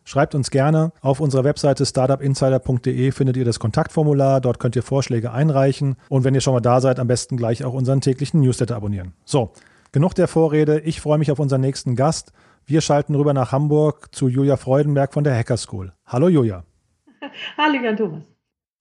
Schreibt 0.04 0.34
uns 0.34 0.50
gerne. 0.50 0.92
Auf 1.00 1.20
unserer 1.20 1.44
Webseite 1.44 1.86
startupinsider.de 1.86 3.10
findet 3.10 3.36
ihr 3.36 3.44
das 3.44 3.58
Kontaktformular. 3.58 4.40
Dort 4.40 4.58
könnt 4.58 4.76
ihr 4.76 4.82
Vorschläge 4.82 5.32
einreichen. 5.32 5.96
Und 6.10 6.24
wenn 6.24 6.34
ihr 6.34 6.42
schon 6.42 6.52
mal 6.52 6.60
da 6.60 6.80
seid, 6.80 6.98
am 6.98 7.06
besten 7.06 7.38
gleich 7.38 7.64
auch 7.64 7.72
unseren 7.72 8.02
täglichen 8.02 8.40
Newsletter 8.40 8.76
abonnieren. 8.76 9.14
So, 9.24 9.52
genug 9.92 10.14
der 10.14 10.28
Vorrede. 10.28 10.80
Ich 10.80 11.00
freue 11.00 11.18
mich 11.18 11.30
auf 11.30 11.38
unseren 11.38 11.62
nächsten 11.62 11.96
Gast. 11.96 12.32
Wir 12.66 12.82
schalten 12.82 13.14
rüber 13.14 13.32
nach 13.32 13.52
Hamburg 13.52 14.14
zu 14.14 14.28
Julia 14.28 14.56
Freudenberg 14.56 15.14
von 15.14 15.24
der 15.24 15.36
Hacker 15.36 15.56
School. 15.56 15.92
Hallo 16.06 16.28
Julia. 16.28 16.64
Hallo 17.56 17.82
Jan 17.82 17.96
Thomas. 17.96 18.33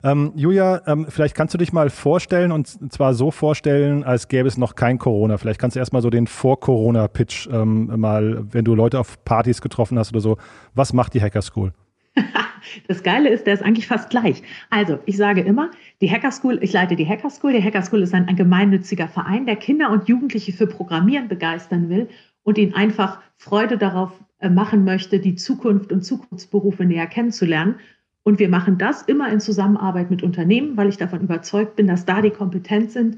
Ähm, 0.03 0.33
Julia, 0.35 0.81
ähm, 0.85 1.05
vielleicht 1.07 1.33
kannst 1.33 1.53
du 1.53 1.57
dich 1.57 1.71
mal 1.71 1.89
vorstellen 1.89 2.51
und 2.51 2.91
zwar 2.91 3.13
so 3.13 3.31
vorstellen, 3.31 4.03
als 4.03 4.27
gäbe 4.27 4.47
es 4.49 4.57
noch 4.57 4.75
kein 4.75 4.97
Corona. 4.97 5.37
Vielleicht 5.37 5.61
kannst 5.61 5.75
du 5.75 5.79
erstmal 5.79 6.01
so 6.01 6.09
den 6.09 6.27
Vor-Corona-Pitch 6.27 7.47
ähm, 7.51 7.89
mal, 7.99 8.43
wenn 8.51 8.65
du 8.65 8.75
Leute 8.75 8.99
auf 8.99 9.23
Partys 9.23 9.61
getroffen 9.61 9.97
hast 9.97 10.11
oder 10.11 10.19
so. 10.19 10.37
Was 10.75 10.91
macht 10.91 11.13
die 11.13 11.21
Hacker 11.21 11.41
School? 11.41 11.73
Das 12.87 13.03
Geile 13.03 13.27
ist, 13.27 13.45
der 13.45 13.55
ist 13.55 13.61
eigentlich 13.61 13.87
fast 13.87 14.09
gleich. 14.09 14.41
Also, 14.69 14.97
ich 15.05 15.17
sage 15.17 15.41
immer, 15.41 15.69
die 15.99 16.09
Hacker 16.09 16.31
School, 16.31 16.59
ich 16.61 16.71
leite 16.71 16.95
die 16.95 17.05
Hacker 17.05 17.29
School. 17.29 17.51
Die 17.51 17.61
Hacker 17.61 17.81
School 17.81 18.01
ist 18.01 18.13
ein, 18.13 18.29
ein 18.29 18.37
gemeinnütziger 18.37 19.09
Verein, 19.09 19.45
der 19.45 19.57
Kinder 19.57 19.91
und 19.91 20.07
Jugendliche 20.07 20.53
für 20.53 20.65
Programmieren 20.65 21.27
begeistern 21.27 21.89
will 21.89 22.07
und 22.43 22.57
ihnen 22.57 22.73
einfach 22.73 23.19
Freude 23.35 23.77
darauf 23.77 24.11
äh, 24.39 24.49
machen 24.49 24.85
möchte, 24.85 25.19
die 25.19 25.35
Zukunft 25.35 25.91
und 25.91 26.03
Zukunftsberufe 26.03 26.85
näher 26.85 27.07
kennenzulernen. 27.07 27.75
Und 28.23 28.39
wir 28.39 28.49
machen 28.49 28.77
das 28.77 29.01
immer 29.03 29.31
in 29.31 29.39
Zusammenarbeit 29.39 30.09
mit 30.09 30.23
Unternehmen, 30.23 30.77
weil 30.77 30.88
ich 30.88 30.97
davon 30.97 31.21
überzeugt 31.21 31.75
bin, 31.75 31.88
dass 31.88 32.05
da 32.05 32.21
die 32.21 32.29
Kompetenz 32.29 32.93
sind, 32.93 33.17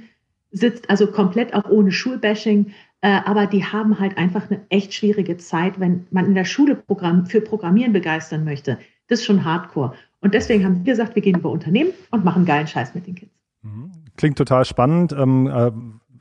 sitzt, 0.51 0.89
also 0.89 1.07
komplett 1.07 1.53
auch 1.53 1.69
ohne 1.69 1.91
Schulbashing. 1.91 2.71
Äh, 3.01 3.19
aber 3.25 3.45
die 3.45 3.63
haben 3.63 3.99
halt 3.99 4.17
einfach 4.17 4.49
eine 4.49 4.61
echt 4.69 4.93
schwierige 4.93 5.37
Zeit, 5.37 5.79
wenn 5.79 6.07
man 6.09 6.25
in 6.25 6.33
der 6.33 6.45
Schule 6.45 6.75
Programm, 6.75 7.27
für 7.27 7.41
Programmieren 7.41 7.93
begeistern 7.93 8.43
möchte. 8.43 8.79
Das 9.07 9.19
ist 9.19 9.25
schon 9.25 9.45
hardcore. 9.45 9.93
Und 10.21 10.33
deswegen 10.33 10.65
haben 10.65 10.77
wir 10.77 10.93
gesagt, 10.93 11.13
wir 11.13 11.21
gehen 11.21 11.37
über 11.37 11.51
Unternehmen 11.51 11.91
und 12.09 12.25
machen 12.25 12.45
geilen 12.45 12.65
Scheiß 12.65 12.95
mit 12.95 13.05
den 13.05 13.13
Kids. 13.13 13.31
Mhm. 13.61 13.91
Klingt 14.17 14.37
total 14.37 14.65
spannend. 14.65 15.13
Ähm, 15.13 15.45
äh, 15.45 15.71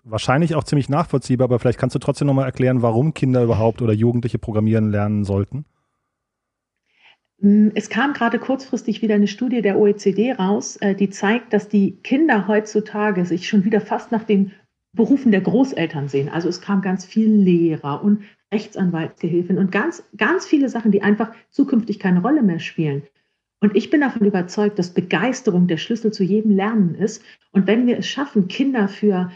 wahrscheinlich 0.05 0.55
auch 0.55 0.65
ziemlich 0.65 0.91
nachvollziehbar, 0.91 1.47
aber 1.47 1.59
vielleicht 1.59 1.79
kannst 1.79 1.95
du 1.95 1.99
trotzdem 1.99 2.27
nochmal 2.27 2.45
erklären, 2.45 2.83
warum 2.83 3.15
Kinder 3.15 3.43
überhaupt 3.43 3.81
oder 3.81 3.95
Jugendliche 3.95 4.39
programmieren 4.39 4.91
lernen 4.91 5.25
sollten. 5.25 5.65
Mm, 7.41 7.69
es 7.75 7.89
kam 7.89 8.13
gerade 8.13 8.39
kurzfristig 8.39 9.03
wieder 9.03 9.15
eine 9.15 9.27
Studie 9.27 9.63
der 9.63 9.79
OECD 9.79 10.33
raus, 10.33 10.77
äh, 10.77 10.95
die 10.95 11.11
zeigt, 11.11 11.53
dass 11.53 11.69
die 11.69 11.97
Kinder 12.03 12.49
heutzutage 12.49 13.25
sich 13.27 13.49
schon 13.49 13.65
wieder 13.65 13.81
fast 13.81 14.13
nach 14.13 14.25
den 14.25 14.53
Berufen 14.95 15.33
der 15.33 15.41
Großeltern 15.41 16.09
sehen. 16.09 16.29
Also 16.29 16.49
es 16.49 16.61
kam 16.61 16.81
ganz 16.81 17.05
viel 17.05 17.29
Lehrer 17.29 18.03
und 18.03 18.23
Rechtsanwaltsgehilfen 18.53 19.59
und 19.59 19.73
ganz, 19.73 20.05
ganz 20.17 20.47
viele 20.47 20.69
Sachen, 20.69 20.93
die 20.93 21.03
einfach 21.03 21.33
zukünftig 21.51 21.99
keine 21.99 22.23
Rolle 22.23 22.43
mehr 22.43 22.61
spielen. 22.61 23.03
Und 23.61 23.75
ich 23.75 23.91
bin 23.91 24.03
davon 24.03 24.27
überzeugt, 24.27 24.79
dass 24.79 24.95
Begeisterung 24.95 25.67
der 25.67 25.79
Schlüssel 25.79 26.13
zu 26.13 26.23
jedem 26.23 26.51
Lernen 26.51 26.95
ist. 26.95 27.23
Und 27.51 27.67
wenn 27.67 27.87
wir 27.87 27.99
es 27.99 28.07
schaffen, 28.07 28.47
Kinder 28.47 28.89
für 28.89 29.33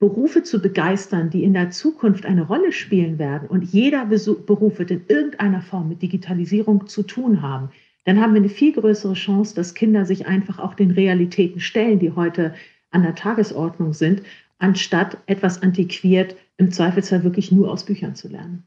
Berufe 0.00 0.42
zu 0.42 0.62
begeistern, 0.62 1.28
die 1.28 1.44
in 1.44 1.52
der 1.52 1.70
Zukunft 1.70 2.24
eine 2.24 2.46
Rolle 2.46 2.72
spielen 2.72 3.18
werden 3.18 3.48
und 3.48 3.62
jeder 3.64 4.06
Beruf 4.06 4.78
wird 4.78 4.90
in 4.90 5.02
irgendeiner 5.08 5.60
Form 5.60 5.90
mit 5.90 6.00
Digitalisierung 6.00 6.86
zu 6.86 7.02
tun 7.02 7.42
haben, 7.42 7.68
dann 8.06 8.18
haben 8.18 8.32
wir 8.32 8.40
eine 8.40 8.48
viel 8.48 8.72
größere 8.72 9.12
Chance, 9.12 9.54
dass 9.54 9.74
Kinder 9.74 10.06
sich 10.06 10.26
einfach 10.26 10.58
auch 10.58 10.72
den 10.72 10.90
Realitäten 10.90 11.60
stellen, 11.60 11.98
die 11.98 12.12
heute 12.12 12.54
an 12.90 13.02
der 13.02 13.14
Tagesordnung 13.14 13.92
sind, 13.92 14.22
anstatt 14.58 15.18
etwas 15.26 15.62
antiquiert 15.62 16.34
im 16.56 16.70
Zweifelsfall 16.70 17.22
wirklich 17.22 17.52
nur 17.52 17.70
aus 17.70 17.84
Büchern 17.84 18.14
zu 18.14 18.28
lernen. 18.28 18.66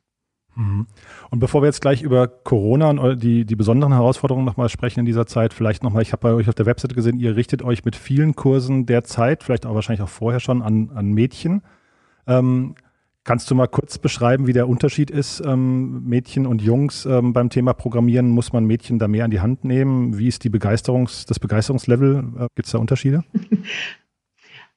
Mhm. 0.56 0.86
Und 1.30 1.39
bevor 1.39 1.62
wir 1.62 1.68
jetzt 1.68 1.82
gleich 1.82 2.02
über 2.02 2.28
Corona 2.28 2.89
und 2.89 3.24
die, 3.24 3.46
die 3.46 3.56
besonderen 3.56 3.94
Herausforderungen 3.94 4.46
nochmal 4.46 4.70
sprechen 4.70 5.00
in 5.02 5.06
dieser 5.06 5.26
Zeit, 5.26 5.54
vielleicht 5.54 5.84
nochmal, 5.84 6.02
ich 6.02 6.12
habe 6.12 6.22
bei 6.22 6.34
euch 6.34 6.50
auf 6.50 6.56
der 6.56 6.66
Webseite 6.66 6.96
gesehen, 6.96 7.20
ihr 7.20 7.36
richtet 7.36 7.63
euch 7.63 7.86
mit 7.86 7.96
vielen 7.96 8.36
Kursen 8.36 8.86
derzeit, 8.86 9.44
vielleicht 9.44 9.66
auch 9.66 9.76
wahrscheinlich 9.76 10.04
auch 10.04 10.10
vorher 10.10 10.39
schon 10.39 10.62
an, 10.62 10.92
an 10.94 11.12
Mädchen. 11.12 11.62
Ähm, 12.28 12.76
kannst 13.24 13.50
du 13.50 13.56
mal 13.56 13.68
kurz 13.68 13.98
beschreiben, 13.98 14.48
wie 14.48 14.54
der 14.54 14.68
Unterschied 14.68 15.10
ist, 15.10 15.42
ähm, 15.46 16.04
Mädchen 16.06 16.46
und 16.46 16.62
Jungs 16.62 17.06
ähm, 17.06 17.34
beim 17.34 17.50
Thema 17.50 17.74
Programmieren? 17.74 18.30
Muss 18.30 18.54
man 18.54 18.66
Mädchen 18.66 19.00
da 19.00 19.08
mehr 19.08 19.26
an 19.26 19.32
die 19.32 19.39
Hand 19.39 19.63
nehmen? 19.63 20.18
Wie 20.18 20.28
ist 20.28 20.44
die 20.44 20.50
Begeisterungs-, 20.50 21.28
das 21.28 21.39
Begeisterungslevel? 21.39 22.24
Äh, 22.38 22.48
Gibt 22.56 22.66
es 22.68 22.72
da 22.72 22.78
Unterschiede? 22.78 23.24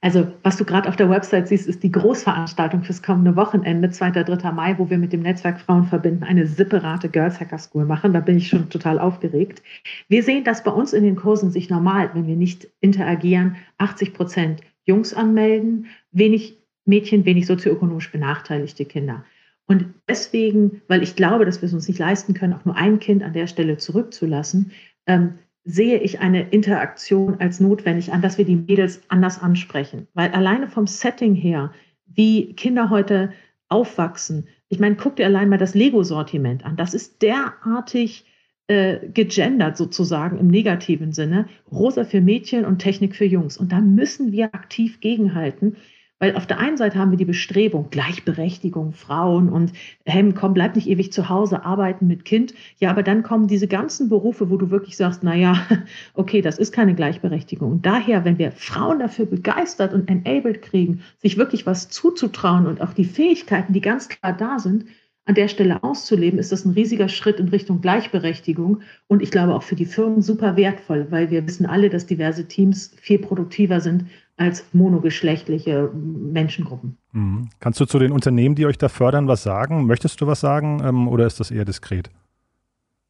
Also, 0.06 0.28
was 0.44 0.56
du 0.56 0.64
gerade 0.64 0.88
auf 0.88 0.94
der 0.94 1.10
Website 1.10 1.48
siehst, 1.48 1.66
ist 1.66 1.82
die 1.82 1.90
Großveranstaltung 1.90 2.84
fürs 2.84 3.02
kommende 3.02 3.34
Wochenende, 3.34 3.90
2. 3.90 4.12
3. 4.12 4.52
Mai, 4.52 4.78
wo 4.78 4.88
wir 4.88 4.98
mit 4.98 5.12
dem 5.12 5.22
Netzwerk 5.22 5.60
Frauen 5.60 5.86
verbinden 5.86 6.22
eine 6.22 6.46
separate 6.46 7.08
Girls 7.08 7.40
Hacker 7.40 7.58
School 7.58 7.86
machen. 7.86 8.12
Da 8.12 8.20
bin 8.20 8.36
ich 8.36 8.46
schon 8.46 8.70
total 8.70 9.00
aufgeregt. 9.00 9.64
Wir 10.06 10.22
sehen, 10.22 10.44
dass 10.44 10.62
bei 10.62 10.70
uns 10.70 10.92
in 10.92 11.02
den 11.02 11.16
Kursen 11.16 11.50
sich 11.50 11.70
normal, 11.70 12.10
wenn 12.14 12.28
wir 12.28 12.36
nicht 12.36 12.68
interagieren, 12.78 13.56
80 13.78 14.14
Prozent 14.14 14.60
Jungs 14.84 15.12
anmelden, 15.12 15.86
wenig 16.12 16.56
Mädchen, 16.84 17.24
wenig 17.24 17.46
sozioökonomisch 17.46 18.12
benachteiligte 18.12 18.84
Kinder. 18.84 19.24
Und 19.66 19.86
deswegen, 20.08 20.82
weil 20.86 21.02
ich 21.02 21.16
glaube, 21.16 21.46
dass 21.46 21.62
wir 21.62 21.66
es 21.66 21.74
uns 21.74 21.88
nicht 21.88 21.98
leisten 21.98 22.32
können, 22.32 22.52
auch 22.52 22.64
nur 22.64 22.76
ein 22.76 23.00
Kind 23.00 23.24
an 23.24 23.32
der 23.32 23.48
Stelle 23.48 23.76
zurückzulassen, 23.76 24.70
ähm, 25.08 25.40
sehe 25.66 25.98
ich 25.98 26.20
eine 26.20 26.48
Interaktion 26.50 27.40
als 27.40 27.58
notwendig 27.58 28.12
an, 28.12 28.22
dass 28.22 28.38
wir 28.38 28.44
die 28.44 28.56
Mädels 28.56 29.02
anders 29.08 29.42
ansprechen. 29.42 30.06
Weil 30.14 30.30
alleine 30.30 30.68
vom 30.68 30.86
Setting 30.86 31.34
her, 31.34 31.72
wie 32.06 32.54
Kinder 32.54 32.88
heute 32.88 33.32
aufwachsen, 33.68 34.46
ich 34.68 34.78
meine, 34.78 34.94
guck 34.94 35.16
dir 35.16 35.26
allein 35.26 35.48
mal 35.48 35.58
das 35.58 35.74
Lego-Sortiment 35.74 36.64
an. 36.64 36.76
Das 36.76 36.94
ist 36.94 37.20
derartig 37.20 38.24
äh, 38.68 39.08
gegendert 39.08 39.76
sozusagen 39.76 40.38
im 40.38 40.46
negativen 40.46 41.12
Sinne. 41.12 41.48
Rosa 41.70 42.04
für 42.04 42.20
Mädchen 42.20 42.64
und 42.64 42.78
Technik 42.78 43.16
für 43.16 43.24
Jungs. 43.24 43.56
Und 43.56 43.72
da 43.72 43.80
müssen 43.80 44.30
wir 44.30 44.54
aktiv 44.54 45.00
gegenhalten. 45.00 45.76
Weil 46.18 46.34
auf 46.34 46.46
der 46.46 46.58
einen 46.58 46.78
Seite 46.78 46.98
haben 46.98 47.10
wir 47.10 47.18
die 47.18 47.26
Bestrebung, 47.26 47.90
Gleichberechtigung, 47.90 48.92
Frauen 48.92 49.50
und 49.50 49.72
hey, 50.06 50.32
komm, 50.32 50.54
bleib 50.54 50.74
nicht 50.74 50.88
ewig 50.88 51.12
zu 51.12 51.28
Hause, 51.28 51.64
arbeiten 51.64 52.06
mit 52.06 52.24
Kind. 52.24 52.54
Ja, 52.78 52.90
aber 52.90 53.02
dann 53.02 53.22
kommen 53.22 53.48
diese 53.48 53.68
ganzen 53.68 54.08
Berufe, 54.08 54.48
wo 54.48 54.56
du 54.56 54.70
wirklich 54.70 54.96
sagst, 54.96 55.22
na 55.22 55.34
ja, 55.34 55.66
okay, 56.14 56.40
das 56.40 56.58
ist 56.58 56.72
keine 56.72 56.94
Gleichberechtigung. 56.94 57.70
Und 57.70 57.84
daher, 57.84 58.24
wenn 58.24 58.38
wir 58.38 58.50
Frauen 58.52 58.98
dafür 58.98 59.26
begeistert 59.26 59.92
und 59.92 60.08
enabled 60.08 60.62
kriegen, 60.62 61.02
sich 61.18 61.36
wirklich 61.36 61.66
was 61.66 61.90
zuzutrauen 61.90 62.66
und 62.66 62.80
auch 62.80 62.94
die 62.94 63.04
Fähigkeiten, 63.04 63.74
die 63.74 63.82
ganz 63.82 64.08
klar 64.08 64.32
da 64.32 64.58
sind, 64.58 64.86
an 65.26 65.34
der 65.34 65.48
Stelle 65.48 65.82
auszuleben, 65.82 66.38
ist 66.38 66.52
das 66.52 66.64
ein 66.64 66.72
riesiger 66.72 67.08
Schritt 67.08 67.38
in 67.38 67.48
Richtung 67.48 67.80
Gleichberechtigung 67.80 68.80
und 69.08 69.22
ich 69.22 69.30
glaube 69.30 69.54
auch 69.54 69.62
für 69.62 69.74
die 69.74 69.84
Firmen 69.84 70.22
super 70.22 70.56
wertvoll, 70.56 71.08
weil 71.10 71.30
wir 71.30 71.46
wissen 71.46 71.66
alle, 71.66 71.90
dass 71.90 72.06
diverse 72.06 72.46
Teams 72.46 72.94
viel 73.00 73.18
produktiver 73.18 73.80
sind 73.80 74.06
als 74.36 74.64
monogeschlechtliche 74.72 75.90
Menschengruppen. 75.92 76.96
Mhm. 77.12 77.48
Kannst 77.58 77.80
du 77.80 77.86
zu 77.86 77.98
den 77.98 78.12
Unternehmen, 78.12 78.54
die 78.54 78.66
euch 78.66 78.78
da 78.78 78.88
fördern, 78.88 79.28
was 79.28 79.42
sagen? 79.42 79.86
Möchtest 79.86 80.20
du 80.20 80.26
was 80.26 80.40
sagen 80.40 80.80
ähm, 80.84 81.08
oder 81.08 81.26
ist 81.26 81.40
das 81.40 81.50
eher 81.50 81.64
diskret? 81.64 82.10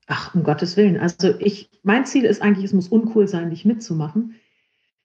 Ach, 0.06 0.34
um 0.34 0.44
Gottes 0.44 0.76
Willen. 0.76 0.98
Also 0.98 1.34
ich, 1.40 1.68
mein 1.82 2.06
Ziel 2.06 2.24
ist 2.24 2.40
eigentlich, 2.40 2.64
es 2.64 2.72
muss 2.72 2.88
uncool 2.88 3.26
sein, 3.26 3.48
nicht 3.48 3.64
mitzumachen. 3.64 4.36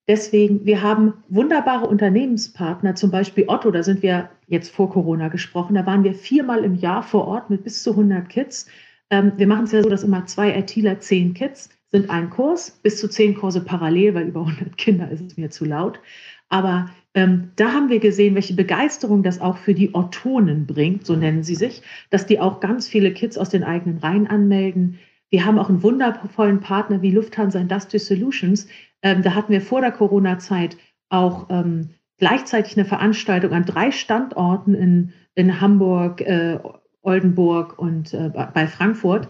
Deswegen, 0.08 0.66
wir 0.66 0.82
haben 0.82 1.14
wunderbare 1.30 1.88
Unternehmenspartner, 1.88 2.96
zum 2.96 3.12
Beispiel 3.12 3.46
Otto, 3.48 3.72
da 3.72 3.84
sind 3.84 4.02
wir 4.02 4.30
jetzt 4.48 4.74
vor 4.74 4.90
Corona 4.90 5.28
gesprochen, 5.28 5.76
da 5.76 5.86
waren 5.86 6.04
wir 6.04 6.14
viermal 6.14 6.64
im 6.64 6.76
Jahr 6.76 7.04
vor 7.04 7.28
Ort 7.28 7.50
mit 7.50 7.64
bis 7.64 7.84
zu 7.84 7.92
100 7.92 8.28
Kids. 8.28 8.68
Ähm, 9.10 9.34
wir 9.38 9.48
machen 9.48 9.66
es 9.66 9.72
ja 9.72 9.84
so, 9.84 9.90
dass 9.90 10.04
immer 10.04 10.26
zwei 10.26 10.58
ITler 10.58 11.00
zehn 11.00 11.34
Kids 11.34 11.70
sind 11.92 12.10
ein 12.10 12.30
Kurs, 12.30 12.80
bis 12.82 13.00
zu 13.00 13.10
zehn 13.10 13.36
Kurse 13.36 13.62
parallel, 13.62 14.16
weil 14.16 14.28
über 14.28 14.42
100 14.42 14.78
Kinder 14.78 15.12
ist 15.12 15.22
es 15.22 15.38
mir 15.38 15.50
zu 15.50 15.66
laut. 15.66 16.00
Aber 16.50 16.90
ähm, 17.14 17.52
da 17.58 17.74
haben 17.74 17.90
wir 17.90 18.00
gesehen, 18.00 18.36
welche 18.36 18.54
Begeisterung 18.54 19.24
das 19.24 19.42
auch 19.42 19.58
für 19.58 19.74
die 19.74 19.94
Ortonen 19.94 20.66
bringt, 20.66 21.06
so 21.06 21.16
nennen 21.16 21.44
sie 21.44 21.56
sich, 21.56 21.82
dass 22.10 22.26
die 22.26 22.40
auch 22.40 22.62
ganz 22.62 22.88
viele 22.88 23.14
Kids 23.14 23.38
aus 23.38 23.50
den 23.50 23.64
eigenen 23.64 23.98
Reihen 23.98 24.28
anmelden. 24.28 25.00
Wir 25.32 25.46
haben 25.46 25.58
auch 25.58 25.70
einen 25.70 25.82
wundervollen 25.82 26.60
Partner 26.60 27.02
wie 27.02 27.12
Lufthansa 27.12 27.60
Industrial 27.60 28.00
Solutions. 28.00 28.67
Ähm, 29.02 29.24
da 29.24 29.34
hatten 29.34 29.52
wir 29.52 29.62
vor 29.62 29.82
der 29.82 29.91
Corona-Zeit 29.91 30.78
auch 31.10 31.48
ähm, 31.50 31.89
gleichzeitig 32.17 32.78
eine 32.78 32.86
Veranstaltung 32.86 33.52
an 33.54 33.65
drei 33.65 33.91
Standorten 33.91 34.76
in, 34.76 35.13
in 35.34 35.60
Hamburg, 35.60 36.22
äh, 36.22 36.60
Oldenburg 37.02 37.80
und 37.80 38.13
äh, 38.13 38.30
bei 38.30 38.67
Frankfurt. 38.67 39.28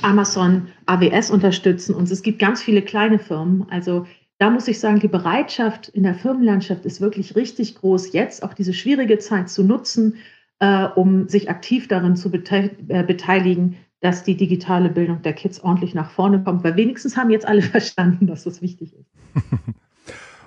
Amazon, 0.00 0.68
AWS 0.86 1.30
unterstützen 1.30 1.94
uns. 1.94 2.10
Es 2.10 2.22
gibt 2.22 2.38
ganz 2.38 2.62
viele 2.62 2.80
kleine 2.80 3.18
Firmen. 3.18 3.66
Also 3.68 4.06
da 4.38 4.50
muss 4.50 4.68
ich 4.68 4.80
sagen, 4.80 5.00
die 5.00 5.08
Bereitschaft 5.08 5.88
in 5.88 6.04
der 6.04 6.14
Firmenlandschaft 6.14 6.86
ist 6.86 7.00
wirklich 7.00 7.36
richtig 7.36 7.74
groß, 7.74 8.12
jetzt 8.12 8.42
auch 8.42 8.54
diese 8.54 8.72
schwierige 8.72 9.18
Zeit 9.18 9.50
zu 9.50 9.62
nutzen, 9.62 10.16
äh, 10.60 10.84
um 10.84 11.28
sich 11.28 11.50
aktiv 11.50 11.88
darin 11.88 12.16
zu 12.16 12.32
äh, 12.32 13.04
beteiligen, 13.04 13.76
dass 14.02 14.24
die 14.24 14.36
digitale 14.36 14.90
Bildung 14.90 15.22
der 15.22 15.32
Kids 15.32 15.60
ordentlich 15.60 15.94
nach 15.94 16.10
vorne 16.10 16.42
kommt, 16.42 16.64
weil 16.64 16.76
wenigstens 16.76 17.16
haben 17.16 17.30
jetzt 17.30 17.46
alle 17.46 17.62
verstanden, 17.62 18.26
dass 18.26 18.44
das 18.44 18.60
wichtig 18.60 18.92
ist. 18.92 19.06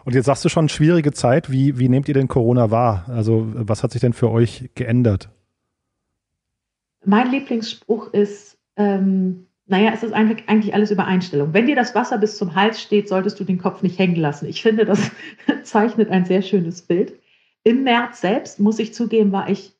Und 0.03 0.13
jetzt 0.13 0.25
sagst 0.25 0.45
du 0.45 0.49
schon, 0.49 0.69
schwierige 0.69 1.13
Zeit. 1.13 1.51
Wie, 1.51 1.79
wie 1.79 1.89
nehmt 1.89 2.07
ihr 2.07 2.13
denn 2.13 2.27
Corona 2.27 2.69
wahr? 2.69 3.05
Also 3.07 3.47
was 3.47 3.81
hat 3.81 3.91
sich 3.91 4.01
denn 4.01 4.13
für 4.13 4.29
euch 4.29 4.69
geändert? 4.75 5.29
Mein 7.03 7.31
Lieblingsspruch 7.31 8.13
ist, 8.13 8.57
ähm, 8.75 9.47
naja, 9.67 9.91
es 9.93 10.03
ist 10.03 10.13
eigentlich 10.13 10.73
alles 10.73 10.91
über 10.91 11.05
Einstellung. 11.05 11.53
Wenn 11.53 11.65
dir 11.65 11.75
das 11.75 11.95
Wasser 11.95 12.17
bis 12.17 12.37
zum 12.37 12.55
Hals 12.55 12.81
steht, 12.81 13.07
solltest 13.07 13.39
du 13.39 13.45
den 13.45 13.57
Kopf 13.57 13.81
nicht 13.81 13.97
hängen 13.97 14.17
lassen. 14.17 14.47
Ich 14.47 14.61
finde, 14.61 14.85
das 14.85 15.11
zeichnet 15.63 16.09
ein 16.09 16.25
sehr 16.25 16.41
schönes 16.41 16.81
Bild. 16.81 17.13
Im 17.63 17.83
März 17.83 18.21
selbst, 18.21 18.59
muss 18.59 18.79
ich 18.79 18.93
zugeben, 18.93 19.31
war 19.31 19.49
ich 19.49 19.74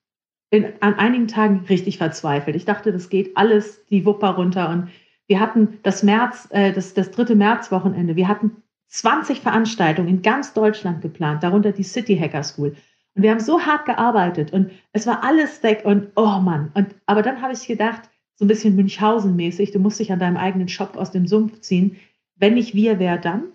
in, 0.49 0.73
an 0.79 0.95
einigen 0.95 1.27
Tagen 1.27 1.65
richtig 1.69 1.97
verzweifelt. 1.97 2.55
Ich 2.55 2.65
dachte, 2.65 2.91
das 2.91 3.09
geht 3.09 3.35
alles 3.35 3.85
die 3.87 4.05
Wupper 4.05 4.31
runter. 4.31 4.69
Und 4.69 4.89
wir 5.27 5.39
hatten 5.39 5.79
das 5.83 6.03
März, 6.03 6.47
äh, 6.51 6.71
das, 6.71 6.93
das 6.93 7.11
dritte 7.11 7.35
Märzwochenende. 7.35 8.15
Wir 8.15 8.27
hatten 8.27 8.63
20 8.89 9.41
Veranstaltungen 9.41 10.07
in 10.07 10.21
ganz 10.21 10.53
Deutschland 10.53 11.01
geplant, 11.01 11.43
darunter 11.43 11.71
die 11.71 11.83
City 11.83 12.17
Hacker 12.17 12.43
School. 12.43 12.75
Und 13.15 13.23
wir 13.23 13.31
haben 13.31 13.39
so 13.39 13.61
hart 13.61 13.85
gearbeitet 13.85 14.51
und 14.51 14.71
es 14.91 15.07
war 15.07 15.23
alles 15.23 15.63
weg 15.63 15.83
und 15.85 16.09
oh 16.15 16.39
Mann. 16.39 16.71
Und, 16.73 16.95
aber 17.05 17.21
dann 17.21 17.41
habe 17.41 17.53
ich 17.53 17.65
gedacht, 17.65 18.09
so 18.35 18.43
ein 18.43 18.49
bisschen 18.49 18.75
Münchhausen-mäßig, 18.75 19.71
du 19.71 19.79
musst 19.79 19.99
dich 19.99 20.11
an 20.11 20.19
deinem 20.19 20.37
eigenen 20.37 20.67
Shop 20.67 20.97
aus 20.97 21.11
dem 21.11 21.25
Sumpf 21.25 21.61
ziehen. 21.61 21.95
Wenn 22.35 22.55
nicht 22.55 22.75
wir, 22.75 22.99
wer 22.99 23.17
dann? 23.17 23.45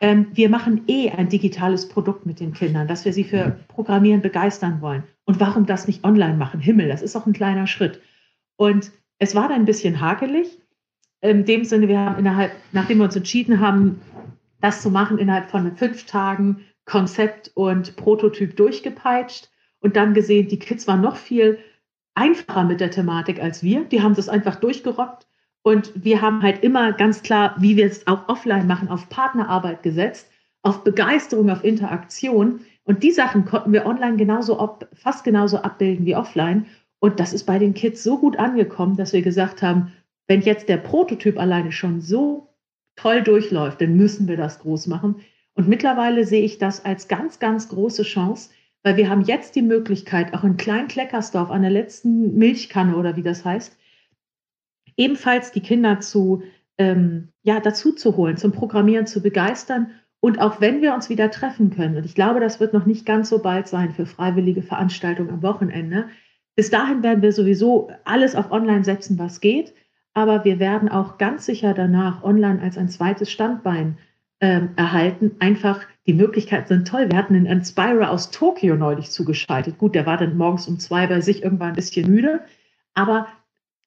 Ähm, 0.00 0.28
wir 0.32 0.50
machen 0.50 0.82
eh 0.86 1.10
ein 1.10 1.30
digitales 1.30 1.88
Produkt 1.88 2.26
mit 2.26 2.40
den 2.40 2.52
Kindern, 2.52 2.88
dass 2.88 3.06
wir 3.06 3.12
sie 3.14 3.24
für 3.24 3.58
Programmieren 3.68 4.20
begeistern 4.20 4.82
wollen. 4.82 5.04
Und 5.30 5.38
warum 5.38 5.64
das 5.64 5.86
nicht 5.86 6.02
online 6.02 6.34
machen? 6.34 6.58
Himmel, 6.58 6.88
das 6.88 7.02
ist 7.02 7.14
auch 7.14 7.24
ein 7.24 7.32
kleiner 7.32 7.68
Schritt. 7.68 8.00
Und 8.56 8.90
es 9.20 9.36
war 9.36 9.46
dann 9.46 9.60
ein 9.60 9.64
bisschen 9.64 10.00
hakelig. 10.00 10.58
In 11.20 11.44
dem 11.44 11.62
Sinne, 11.62 11.86
wir 11.86 12.00
haben 12.00 12.18
innerhalb, 12.18 12.50
nachdem 12.72 12.98
wir 12.98 13.04
uns 13.04 13.14
entschieden 13.14 13.60
haben, 13.60 14.00
das 14.60 14.82
zu 14.82 14.90
machen, 14.90 15.18
innerhalb 15.18 15.48
von 15.48 15.76
fünf 15.76 16.04
Tagen 16.06 16.64
Konzept 16.84 17.52
und 17.54 17.94
Prototyp 17.94 18.56
durchgepeitscht 18.56 19.50
und 19.78 19.94
dann 19.94 20.14
gesehen, 20.14 20.48
die 20.48 20.58
Kids 20.58 20.88
waren 20.88 21.00
noch 21.00 21.14
viel 21.14 21.60
einfacher 22.16 22.64
mit 22.64 22.80
der 22.80 22.90
Thematik 22.90 23.40
als 23.40 23.62
wir. 23.62 23.84
Die 23.84 24.02
haben 24.02 24.16
das 24.16 24.28
einfach 24.28 24.56
durchgerockt. 24.56 25.28
Und 25.62 25.92
wir 25.94 26.20
haben 26.20 26.42
halt 26.42 26.64
immer 26.64 26.92
ganz 26.92 27.22
klar, 27.22 27.54
wie 27.60 27.76
wir 27.76 27.86
es 27.86 28.04
auch 28.08 28.28
offline 28.28 28.66
machen, 28.66 28.88
auf 28.88 29.08
Partnerarbeit 29.08 29.84
gesetzt, 29.84 30.28
auf 30.62 30.82
Begeisterung, 30.82 31.50
auf 31.50 31.62
Interaktion. 31.62 32.62
Und 32.90 33.04
die 33.04 33.12
Sachen 33.12 33.44
konnten 33.44 33.72
wir 33.72 33.86
online 33.86 34.16
genauso, 34.16 34.58
ob, 34.58 34.88
fast 34.94 35.22
genauso 35.22 35.58
abbilden 35.58 36.06
wie 36.06 36.16
offline. 36.16 36.66
Und 36.98 37.20
das 37.20 37.32
ist 37.32 37.44
bei 37.44 37.56
den 37.56 37.72
Kids 37.72 38.02
so 38.02 38.18
gut 38.18 38.36
angekommen, 38.36 38.96
dass 38.96 39.12
wir 39.12 39.22
gesagt 39.22 39.62
haben, 39.62 39.92
wenn 40.26 40.40
jetzt 40.40 40.68
der 40.68 40.78
Prototyp 40.78 41.38
alleine 41.38 41.70
schon 41.70 42.00
so 42.00 42.48
toll 42.96 43.22
durchläuft, 43.22 43.80
dann 43.80 43.96
müssen 43.96 44.26
wir 44.26 44.36
das 44.36 44.58
groß 44.58 44.88
machen. 44.88 45.20
Und 45.54 45.68
mittlerweile 45.68 46.24
sehe 46.24 46.42
ich 46.42 46.58
das 46.58 46.84
als 46.84 47.06
ganz, 47.06 47.38
ganz 47.38 47.68
große 47.68 48.02
Chance, 48.02 48.50
weil 48.82 48.96
wir 48.96 49.08
haben 49.08 49.22
jetzt 49.22 49.54
die 49.54 49.62
Möglichkeit, 49.62 50.34
auch 50.34 50.42
in 50.42 50.56
Klein-Kleckersdorf 50.56 51.52
an 51.52 51.62
der 51.62 51.70
letzten 51.70 52.36
Milchkanne 52.38 52.96
oder 52.96 53.14
wie 53.14 53.22
das 53.22 53.44
heißt, 53.44 53.78
ebenfalls 54.96 55.52
die 55.52 55.60
Kinder 55.60 56.00
zu, 56.00 56.42
ähm, 56.76 57.28
ja, 57.44 57.60
dazu 57.60 57.92
zu 57.92 58.16
holen, 58.16 58.36
zum 58.36 58.50
Programmieren 58.50 59.06
zu 59.06 59.22
begeistern. 59.22 59.92
Und 60.20 60.40
auch 60.40 60.60
wenn 60.60 60.82
wir 60.82 60.94
uns 60.94 61.08
wieder 61.08 61.30
treffen 61.30 61.70
können, 61.70 61.96
und 61.96 62.04
ich 62.04 62.14
glaube, 62.14 62.40
das 62.40 62.60
wird 62.60 62.74
noch 62.74 62.86
nicht 62.86 63.06
ganz 63.06 63.30
so 63.30 63.38
bald 63.38 63.68
sein 63.68 63.92
für 63.92 64.04
freiwillige 64.04 64.62
Veranstaltungen 64.62 65.30
am 65.30 65.42
Wochenende, 65.42 66.08
bis 66.56 66.70
dahin 66.70 67.02
werden 67.02 67.22
wir 67.22 67.32
sowieso 67.32 67.90
alles 68.04 68.34
auf 68.34 68.50
Online 68.50 68.84
setzen, 68.84 69.18
was 69.18 69.40
geht. 69.40 69.72
Aber 70.12 70.44
wir 70.44 70.58
werden 70.58 70.88
auch 70.88 71.18
ganz 71.18 71.46
sicher 71.46 71.72
danach 71.72 72.22
online 72.22 72.60
als 72.60 72.76
ein 72.76 72.88
zweites 72.88 73.30
Standbein 73.30 73.96
ähm, 74.40 74.70
erhalten. 74.76 75.36
Einfach 75.38 75.80
die 76.06 76.12
Möglichkeiten 76.12 76.68
sind 76.68 76.88
toll. 76.88 77.10
Wir 77.10 77.16
hatten 77.16 77.34
einen 77.34 77.46
Inspira 77.46 78.08
aus 78.08 78.30
Tokio 78.30 78.74
neulich 78.74 79.10
zugeschaltet. 79.10 79.78
Gut, 79.78 79.94
der 79.94 80.06
war 80.06 80.16
dann 80.16 80.36
morgens 80.36 80.66
um 80.66 80.78
zwei 80.78 81.06
bei 81.06 81.20
sich 81.20 81.42
irgendwann 81.42 81.70
ein 81.70 81.76
bisschen 81.76 82.10
müde. 82.10 82.40
Aber 82.92 83.28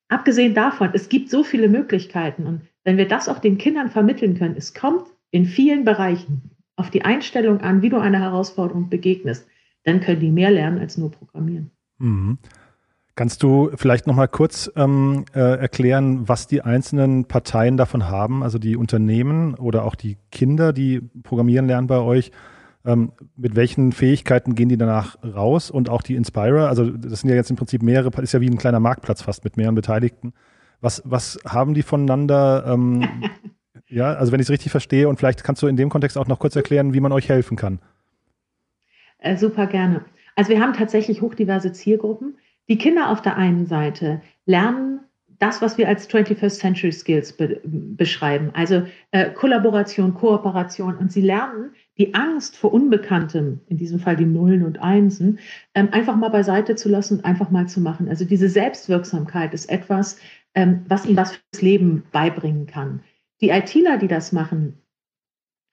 abgesehen 0.07 0.53
davon, 0.53 0.89
es 0.93 1.09
gibt 1.09 1.29
so 1.29 1.43
viele 1.43 1.67
Möglichkeiten. 1.67 2.47
Und 2.47 2.61
wenn 2.85 2.97
wir 2.97 3.07
das 3.07 3.29
auch 3.29 3.39
den 3.39 3.57
Kindern 3.57 3.91
vermitteln 3.91 4.37
können, 4.37 4.55
es 4.57 4.73
kommt 4.73 5.05
in 5.33 5.45
vielen 5.45 5.83
Bereichen 5.83 6.51
auf 6.75 6.91
die 6.91 7.03
Einstellung 7.03 7.59
an, 7.61 7.81
wie 7.81 7.89
du 7.89 7.97
einer 7.97 8.19
Herausforderung 8.19 8.89
begegnest, 8.89 9.47
dann 9.83 9.99
können 9.99 10.19
die 10.19 10.31
mehr 10.31 10.51
lernen 10.51 10.77
als 10.77 10.97
nur 10.97 11.11
programmieren. 11.11 11.71
Mhm. 11.97 12.37
Kannst 13.15 13.41
du 13.41 13.71
vielleicht 13.75 14.05
noch 14.07 14.15
mal 14.15 14.27
kurz 14.27 14.71
ähm, 14.75 15.25
äh, 15.33 15.39
erklären, 15.39 16.27
was 16.27 16.47
die 16.47 16.61
einzelnen 16.61 17.25
Parteien 17.25 17.77
davon 17.77 18.09
haben, 18.09 18.43
also 18.43 18.59
die 18.59 18.75
Unternehmen 18.75 19.55
oder 19.55 19.85
auch 19.85 19.95
die 19.95 20.17
Kinder, 20.31 20.71
die 20.71 21.01
programmieren 21.01 21.65
lernen 21.65 21.87
bei 21.87 21.97
euch? 21.97 22.31
Ähm, 22.85 23.13
mit 23.35 23.55
welchen 23.55 23.91
Fähigkeiten 23.91 24.55
gehen 24.55 24.69
die 24.69 24.77
danach 24.77 25.17
raus 25.23 25.71
und 25.71 25.89
auch 25.89 26.03
die 26.03 26.15
Inspira? 26.15 26.67
Also 26.67 26.91
das 26.91 27.21
sind 27.21 27.29
ja 27.29 27.35
jetzt 27.35 27.49
im 27.49 27.55
Prinzip 27.55 27.81
mehrere, 27.81 28.21
ist 28.21 28.33
ja 28.33 28.41
wie 28.41 28.49
ein 28.49 28.57
kleiner 28.57 28.79
Marktplatz 28.79 29.21
fast 29.23 29.43
mit 29.43 29.57
mehreren 29.57 29.75
Beteiligten. 29.75 30.33
Was, 30.81 31.01
was 31.05 31.39
haben 31.47 31.73
die 31.73 31.83
voneinander? 31.83 32.65
Ähm, 32.67 33.07
ja, 33.87 34.13
also 34.13 34.31
wenn 34.31 34.39
ich 34.39 34.45
es 34.45 34.51
richtig 34.51 34.71
verstehe 34.71 35.07
und 35.07 35.17
vielleicht 35.17 35.43
kannst 35.43 35.61
du 35.61 35.67
in 35.67 35.75
dem 35.75 35.89
Kontext 35.89 36.17
auch 36.17 36.27
noch 36.27 36.39
kurz 36.39 36.55
erklären, 36.55 36.93
wie 36.93 36.99
man 36.99 37.11
euch 37.11 37.29
helfen 37.29 37.57
kann. 37.57 37.79
Äh, 39.19 39.37
super 39.37 39.67
gerne. 39.67 40.05
Also 40.35 40.49
wir 40.49 40.61
haben 40.61 40.73
tatsächlich 40.73 41.21
hochdiverse 41.21 41.71
Zielgruppen. 41.71 42.37
Die 42.69 42.77
Kinder 42.77 43.09
auf 43.09 43.21
der 43.21 43.37
einen 43.37 43.65
Seite 43.65 44.21
lernen 44.45 45.01
das, 45.39 45.61
was 45.61 45.77
wir 45.77 45.87
als 45.89 46.09
21st 46.09 46.59
Century 46.59 46.91
Skills 46.91 47.33
be 47.33 47.59
beschreiben, 47.65 48.51
also 48.53 48.83
äh, 49.11 49.29
Kollaboration, 49.31 50.13
Kooperation. 50.13 50.95
Und 50.95 51.11
sie 51.11 51.21
lernen 51.21 51.71
die 51.97 52.13
Angst 52.13 52.55
vor 52.55 52.73
Unbekanntem, 52.73 53.59
in 53.67 53.77
diesem 53.77 53.99
Fall 53.99 54.15
die 54.15 54.25
Nullen 54.25 54.63
und 54.63 54.81
Einsen, 54.81 55.39
ähm, 55.75 55.89
einfach 55.91 56.15
mal 56.15 56.29
beiseite 56.29 56.75
zu 56.75 56.87
lassen 56.87 57.17
und 57.17 57.25
einfach 57.25 57.51
mal 57.51 57.67
zu 57.67 57.81
machen. 57.81 58.07
Also 58.07 58.23
diese 58.23 58.47
Selbstwirksamkeit 58.47 59.53
ist 59.53 59.69
etwas, 59.69 60.17
ähm, 60.55 60.85
was 60.87 61.05
ihnen 61.05 61.17
was 61.17 61.33
fürs 61.33 61.61
Leben 61.61 62.03
beibringen 62.11 62.65
kann. 62.65 63.01
Die 63.41 63.49
ITler, 63.49 63.97
die 63.97 64.07
das 64.07 64.31
machen, 64.31 64.81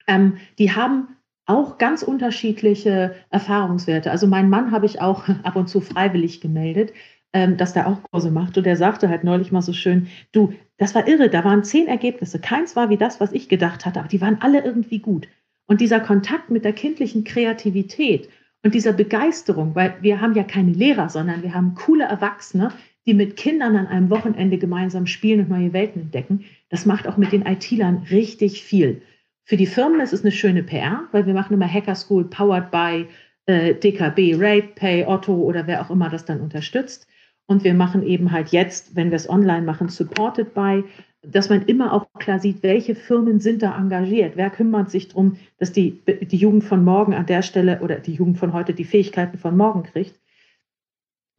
ähm, 0.07 0.37
die 0.57 0.75
haben 0.75 1.15
auch 1.45 1.77
ganz 1.77 2.03
unterschiedliche 2.03 3.15
Erfahrungswerte. 3.29 4.11
Also 4.11 4.27
mein 4.27 4.49
Mann 4.49 4.71
habe 4.71 4.85
ich 4.85 5.01
auch 5.01 5.27
ab 5.43 5.55
und 5.55 5.67
zu 5.67 5.81
freiwillig 5.81 6.41
gemeldet, 6.41 6.93
ähm, 7.33 7.57
dass 7.57 7.73
der 7.73 7.87
auch 7.87 8.03
Kurse 8.11 8.31
macht. 8.31 8.57
Und 8.57 8.65
der 8.65 8.77
sagte 8.77 9.09
halt 9.09 9.23
neulich 9.23 9.51
mal 9.51 9.61
so 9.61 9.73
schön, 9.73 10.07
du, 10.31 10.53
das 10.77 10.95
war 10.95 11.07
irre, 11.07 11.29
da 11.29 11.43
waren 11.43 11.63
zehn 11.63 11.87
Ergebnisse. 11.87 12.39
Keins 12.39 12.75
war 12.75 12.89
wie 12.89 12.97
das, 12.97 13.19
was 13.19 13.31
ich 13.31 13.49
gedacht 13.49 13.85
hatte, 13.85 13.99
aber 13.99 14.09
die 14.09 14.21
waren 14.21 14.41
alle 14.41 14.63
irgendwie 14.63 14.99
gut. 14.99 15.27
Und 15.67 15.81
dieser 15.81 15.99
Kontakt 15.99 16.49
mit 16.49 16.65
der 16.65 16.73
kindlichen 16.73 17.23
Kreativität 17.23 18.29
und 18.63 18.73
dieser 18.73 18.93
Begeisterung, 18.93 19.73
weil 19.75 19.95
wir 20.01 20.21
haben 20.21 20.35
ja 20.35 20.43
keine 20.43 20.71
Lehrer, 20.71 21.09
sondern 21.09 21.43
wir 21.43 21.53
haben 21.53 21.75
coole 21.75 22.03
Erwachsene, 22.03 22.71
die 23.05 23.13
mit 23.13 23.35
Kindern 23.35 23.75
an 23.75 23.87
einem 23.87 24.09
Wochenende 24.09 24.57
gemeinsam 24.57 25.07
spielen 25.07 25.41
und 25.41 25.49
neue 25.49 25.73
Welten 25.73 26.03
entdecken, 26.03 26.45
das 26.69 26.85
macht 26.85 27.07
auch 27.07 27.17
mit 27.17 27.31
den 27.31 27.45
IT-Lern 27.45 28.05
richtig 28.09 28.63
viel. 28.63 29.01
Für 29.43 29.57
die 29.57 29.65
Firmen 29.65 30.01
ist 30.01 30.13
es 30.13 30.21
eine 30.21 30.31
schöne 30.31 30.63
PR, 30.63 31.07
weil 31.11 31.25
wir 31.25 31.33
machen 31.33 31.53
immer 31.53 31.67
Hacker 31.67 31.95
School 31.95 32.25
powered 32.25 32.71
by 32.71 33.07
äh, 33.47 33.73
DKB, 33.73 34.35
RatePay, 34.35 35.05
Otto 35.05 35.33
oder 35.33 35.67
wer 35.67 35.81
auch 35.81 35.89
immer 35.89 36.09
das 36.09 36.25
dann 36.25 36.41
unterstützt. 36.41 37.07
Und 37.47 37.63
wir 37.63 37.73
machen 37.73 38.03
eben 38.03 38.31
halt 38.31 38.49
jetzt, 38.49 38.95
wenn 38.95 39.09
wir 39.09 39.17
es 39.17 39.29
online 39.29 39.63
machen, 39.63 39.89
supported 39.89 40.53
by, 40.53 40.83
dass 41.21 41.49
man 41.49 41.63
immer 41.63 41.93
auch 41.93 42.07
klar 42.19 42.39
sieht, 42.39 42.63
welche 42.63 42.95
Firmen 42.95 43.39
sind 43.39 43.61
da 43.61 43.77
engagiert, 43.77 44.33
wer 44.37 44.49
kümmert 44.49 44.89
sich 44.89 45.09
darum, 45.09 45.37
dass 45.57 45.71
die, 45.71 45.99
die 46.05 46.37
Jugend 46.37 46.63
von 46.63 46.83
morgen 46.83 47.13
an 47.13 47.25
der 47.25 47.41
Stelle 47.41 47.81
oder 47.81 47.95
die 47.95 48.13
Jugend 48.13 48.37
von 48.37 48.53
heute 48.53 48.73
die 48.73 48.85
Fähigkeiten 48.85 49.37
von 49.37 49.55
morgen 49.55 49.83
kriegt. 49.83 50.19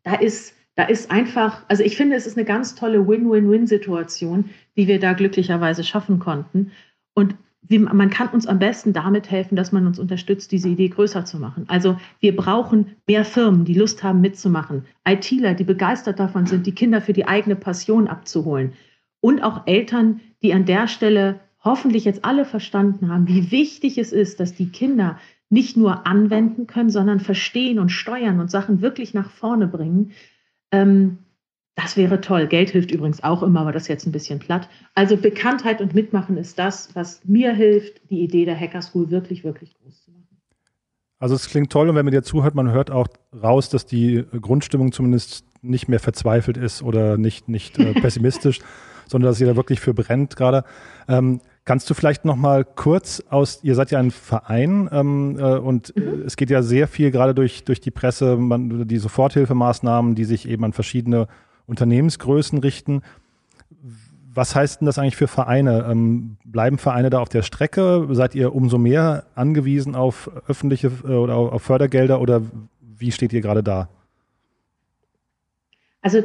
Da 0.05 0.15
ist, 0.15 0.55
da 0.75 0.85
ist 0.85 1.11
einfach, 1.11 1.63
also 1.69 1.83
ich 1.83 1.97
finde, 1.97 2.17
es 2.17 2.27
ist 2.27 2.37
eine 2.37 2.47
ganz 2.47 2.75
tolle 2.75 3.07
Win-Win-Win-Situation, 3.07 4.51
die 4.77 4.87
wir 4.87 4.99
da 4.99 5.13
glücklicherweise 5.13 5.85
schaffen 5.85 6.19
konnten. 6.19 6.73
Und 7.15 7.35
wie, 7.63 7.79
man 7.79 8.11
kann 8.11 8.29
uns 8.29 8.47
am 8.47 8.59
besten 8.59 8.93
damit 8.93 9.31
helfen, 9.31 9.55
dass 9.55 9.71
man 9.71 9.87
uns 9.87 9.99
unterstützt, 9.99 10.51
diese 10.51 10.69
Idee 10.69 10.89
größer 10.89 11.25
zu 11.25 11.39
machen. 11.39 11.65
Also 11.69 11.97
wir 12.21 12.35
brauchen 12.35 12.97
mehr 13.07 13.25
Firmen, 13.25 13.65
die 13.65 13.75
Lust 13.75 14.03
haben 14.03 14.21
mitzumachen, 14.21 14.85
ITler, 15.07 15.55
die 15.55 15.65
begeistert 15.65 16.19
davon 16.19 16.47
sind, 16.47 16.67
die 16.67 16.75
Kinder 16.75 17.01
für 17.01 17.13
die 17.13 17.29
eigene 17.29 17.55
Passion 17.55 18.09
abzuholen 18.09 18.73
und 19.21 19.43
auch 19.43 19.67
Eltern, 19.67 20.21
die 20.43 20.53
an 20.53 20.67
der 20.67 20.89
Stelle 20.89 21.41
hoffentlich 21.65 22.05
jetzt 22.05 22.25
alle 22.25 22.45
verstanden 22.45 23.09
haben, 23.09 23.29
wie 23.29 23.51
wichtig 23.51 23.97
es 23.97 24.13
ist, 24.13 24.41
dass 24.41 24.55
die 24.55 24.69
Kinder 24.69 25.19
nicht 25.49 25.77
nur 25.77 26.07
anwenden 26.07 26.67
können, 26.67 26.91
sondern 26.91 27.21
verstehen 27.21 27.79
und 27.79 27.91
steuern 27.91 28.41
und 28.41 28.51
Sachen 28.51 28.83
wirklich 28.83 29.15
nach 29.15 29.31
vorne 29.31 29.69
bringen. 29.69 30.13
Ähm, 30.73 31.19
das 31.75 31.97
wäre 31.97 32.21
toll. 32.21 32.49
Geld 32.49 32.71
hilft 32.71 32.91
übrigens 32.91 33.23
auch 33.23 33.43
immer, 33.43 33.61
aber 33.61 33.73
das 33.73 33.85
ist 33.85 33.89
jetzt 33.89 34.07
ein 34.07 34.13
bisschen 34.13 34.39
platt. 34.39 34.69
Also 34.95 35.17
Bekanntheit 35.17 35.81
und 35.81 35.95
Mitmachen 35.95 36.37
ist 36.37 36.59
das, 36.59 36.95
was 36.95 37.25
mir 37.25 37.55
hilft, 37.55 38.11
die 38.11 38.21
Idee 38.21 38.45
der 38.45 38.59
Hacker 38.59 38.83
School 38.83 39.11
wirklich, 39.11 39.43
wirklich 39.43 39.75
groß 39.75 40.05
zu 40.05 40.11
machen. 40.11 40.27
Also 41.19 41.35
es 41.35 41.49
klingt 41.49 41.73
toll 41.73 41.89
und 41.89 41.95
wenn 41.95 42.05
man 42.05 42.13
dir 42.13 42.23
zuhört, 42.23 42.55
man 42.55 42.73
hört 42.73 42.91
auch 42.91 43.09
raus, 43.33 43.71
dass 43.71 43.87
die 43.87 44.25
Grundstimmung 44.41 44.93
zumindest 44.93 45.47
nicht 45.63 45.89
mehr 45.89 46.01
verzweifelt 46.01 46.57
ist 46.57 46.83
oder 46.83 47.17
nicht, 47.17 47.49
nicht 47.49 47.79
äh, 47.79 47.95
pessimistisch, 48.01 48.59
sondern 49.07 49.31
dass 49.31 49.39
da 49.39 49.57
wirklich 49.57 49.81
für 49.81 49.95
brennt 49.95 50.37
gerade. 50.37 50.65
Ähm, 51.09 51.41
kannst 51.65 51.89
du 51.89 51.95
vielleicht 51.95 52.25
noch 52.25 52.37
mal 52.37 52.65
kurz 52.65 53.23
aus, 53.31 53.61
ihr 53.63 53.75
seid 53.75 53.91
ja 53.91 53.99
ein 53.99 54.11
Verein 54.11 54.89
ähm, 54.93 55.39
äh, 55.39 55.57
und 55.57 55.95
mhm. 55.97 56.23
es 56.27 56.37
geht 56.37 56.51
ja 56.51 56.63
sehr 56.63 56.89
viel 56.89 57.11
gerade 57.11 57.35
durch, 57.35 57.65
durch 57.65 57.81
die 57.81 57.91
Presse, 57.91 58.37
man, 58.37 58.87
die 58.89 58.99
Soforthilfemaßnahmen, 58.99 60.15
die 60.15 60.25
sich 60.25 60.49
eben 60.49 60.65
an 60.65 60.73
verschiedene 60.73 61.29
Unternehmensgrößen 61.67 62.59
richten. 62.59 63.03
Was 64.35 64.55
heißt 64.55 64.81
denn 64.81 64.87
das 64.87 64.99
eigentlich 64.99 65.17
für 65.17 65.29
Vereine? 65.29 65.87
Ähm, 65.89 66.37
bleiben 66.45 66.79
Vereine 66.79 67.11
da 67.11 67.21
auf 67.21 67.29
der 67.29 67.43
Strecke? 67.43 68.09
Seid 68.11 68.35
ihr 68.35 68.55
umso 68.55 68.79
mehr 68.79 69.25
angewiesen 69.35 69.95
auf 69.95 70.31
öffentliche 70.49 70.91
äh, 71.05 71.13
oder 71.13 71.37
auf 71.37 71.63
Fördergelder 71.63 72.21
oder 72.21 72.43
wie 72.81 73.13
steht 73.13 73.33
ihr 73.33 73.41
gerade 73.41 73.63
da? 73.63 73.89
Also 76.01 76.23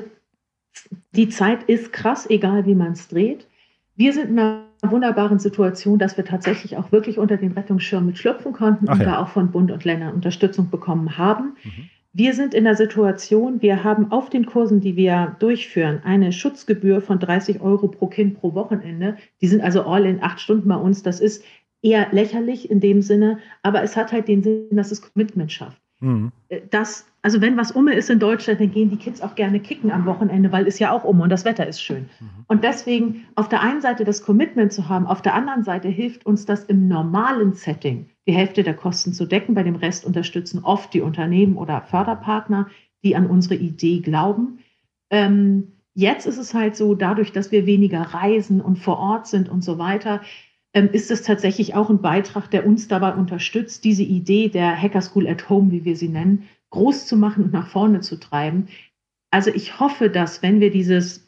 die 1.11 1.29
Zeit 1.29 1.63
ist 1.63 1.91
krass, 1.91 2.29
egal 2.29 2.65
wie 2.65 2.75
man 2.75 2.93
es 2.93 3.07
dreht. 3.07 3.47
Wir 3.95 4.13
sind 4.13 4.29
in 4.29 4.39
einer 4.39 4.66
wunderbaren 4.81 5.39
Situation, 5.39 5.99
dass 5.99 6.17
wir 6.17 6.25
tatsächlich 6.25 6.77
auch 6.77 6.91
wirklich 6.91 7.17
unter 7.17 7.37
den 7.37 7.53
Rettungsschirm 7.53 8.05
mit 8.05 8.17
schlüpfen 8.17 8.53
konnten 8.53 8.87
Ach 8.87 8.93
und 8.93 8.99
ja. 8.99 9.05
da 9.05 9.21
auch 9.21 9.29
von 9.29 9.51
Bund 9.51 9.71
und 9.71 9.83
Ländern 9.83 10.13
Unterstützung 10.13 10.69
bekommen 10.69 11.17
haben. 11.17 11.55
Mhm. 11.63 11.89
Wir 12.13 12.33
sind 12.33 12.53
in 12.53 12.63
der 12.63 12.75
Situation, 12.75 13.61
wir 13.61 13.83
haben 13.83 14.11
auf 14.11 14.29
den 14.29 14.45
Kursen, 14.47 14.81
die 14.81 14.95
wir 14.95 15.35
durchführen, 15.39 16.01
eine 16.03 16.31
Schutzgebühr 16.31 17.01
von 17.01 17.19
30 17.19 17.61
Euro 17.61 17.87
pro 17.89 18.07
Kind 18.07 18.39
pro 18.39 18.55
Wochenende. 18.55 19.17
Die 19.41 19.47
sind 19.47 19.61
also 19.61 19.83
all 19.83 20.05
in 20.05 20.23
acht 20.23 20.39
Stunden 20.39 20.67
bei 20.67 20.77
uns. 20.77 21.03
Das 21.03 21.19
ist 21.19 21.43
eher 21.83 22.07
lächerlich 22.11 22.71
in 22.71 22.79
dem 22.79 23.01
Sinne, 23.01 23.37
aber 23.61 23.83
es 23.83 23.95
hat 23.95 24.11
halt 24.11 24.27
den 24.27 24.41
Sinn, 24.41 24.69
dass 24.71 24.91
es 24.91 25.01
Commitment 25.01 25.51
schafft. 25.51 25.79
Mhm. 25.99 26.31
Äh, 26.49 26.61
das, 26.69 27.05
also 27.21 27.41
wenn 27.41 27.57
was 27.57 27.71
um 27.71 27.87
ist 27.87 28.09
in 28.09 28.19
Deutschland, 28.19 28.59
dann 28.59 28.71
gehen 28.71 28.89
die 28.89 28.97
Kids 28.97 29.21
auch 29.21 29.35
gerne 29.35 29.59
kicken 29.59 29.91
am 29.91 30.05
Wochenende, 30.05 30.51
weil 30.51 30.67
es 30.67 30.79
ja 30.79 30.91
auch 30.91 31.03
um 31.03 31.21
und 31.21 31.29
das 31.29 31.45
Wetter 31.45 31.67
ist 31.67 31.81
schön. 31.81 32.09
Mhm. 32.19 32.45
Und 32.47 32.63
deswegen 32.63 33.25
auf 33.35 33.49
der 33.49 33.61
einen 33.61 33.81
Seite 33.81 34.03
das 34.03 34.23
Commitment 34.23 34.71
zu 34.71 34.89
haben, 34.89 35.07
auf 35.07 35.21
der 35.21 35.33
anderen 35.33 35.63
Seite 35.63 35.87
hilft 35.87 36.25
uns 36.25 36.45
das 36.45 36.63
im 36.65 36.87
normalen 36.87 37.53
Setting, 37.53 38.09
die 38.27 38.33
Hälfte 38.33 38.63
der 38.63 38.75
Kosten 38.75 39.13
zu 39.13 39.25
decken. 39.25 39.55
Bei 39.55 39.63
dem 39.63 39.75
Rest 39.75 40.05
unterstützen 40.05 40.63
oft 40.63 40.93
die 40.93 41.01
Unternehmen 41.01 41.57
oder 41.57 41.81
Förderpartner, 41.81 42.67
die 43.03 43.15
an 43.15 43.27
unsere 43.27 43.55
Idee 43.55 43.99
glauben. 43.99 44.59
Ähm, 45.09 45.73
jetzt 45.93 46.27
ist 46.27 46.37
es 46.37 46.53
halt 46.53 46.75
so, 46.75 46.93
dadurch, 46.93 47.31
dass 47.31 47.51
wir 47.51 47.65
weniger 47.65 48.01
reisen 48.01 48.61
und 48.61 48.77
vor 48.77 48.99
Ort 48.99 49.27
sind 49.27 49.49
und 49.49 49.63
so 49.63 49.77
weiter, 49.77 50.21
ist 50.85 51.11
es 51.11 51.23
tatsächlich 51.23 51.75
auch 51.75 51.89
ein 51.89 52.01
Beitrag, 52.01 52.51
der 52.51 52.65
uns 52.65 52.87
dabei 52.87 53.13
unterstützt, 53.13 53.83
diese 53.83 54.03
Idee 54.03 54.49
der 54.49 54.79
Hacker 54.79 55.01
School 55.01 55.27
at 55.27 55.49
Home, 55.49 55.71
wie 55.71 55.85
wir 55.85 55.95
sie 55.95 56.09
nennen, 56.09 56.47
groß 56.69 57.05
zu 57.05 57.17
machen 57.17 57.45
und 57.45 57.53
nach 57.53 57.67
vorne 57.67 58.01
zu 58.01 58.19
treiben. 58.19 58.67
Also 59.31 59.51
ich 59.51 59.79
hoffe, 59.79 60.09
dass 60.09 60.41
wenn 60.43 60.59
wir 60.59 60.71
dieses 60.71 61.27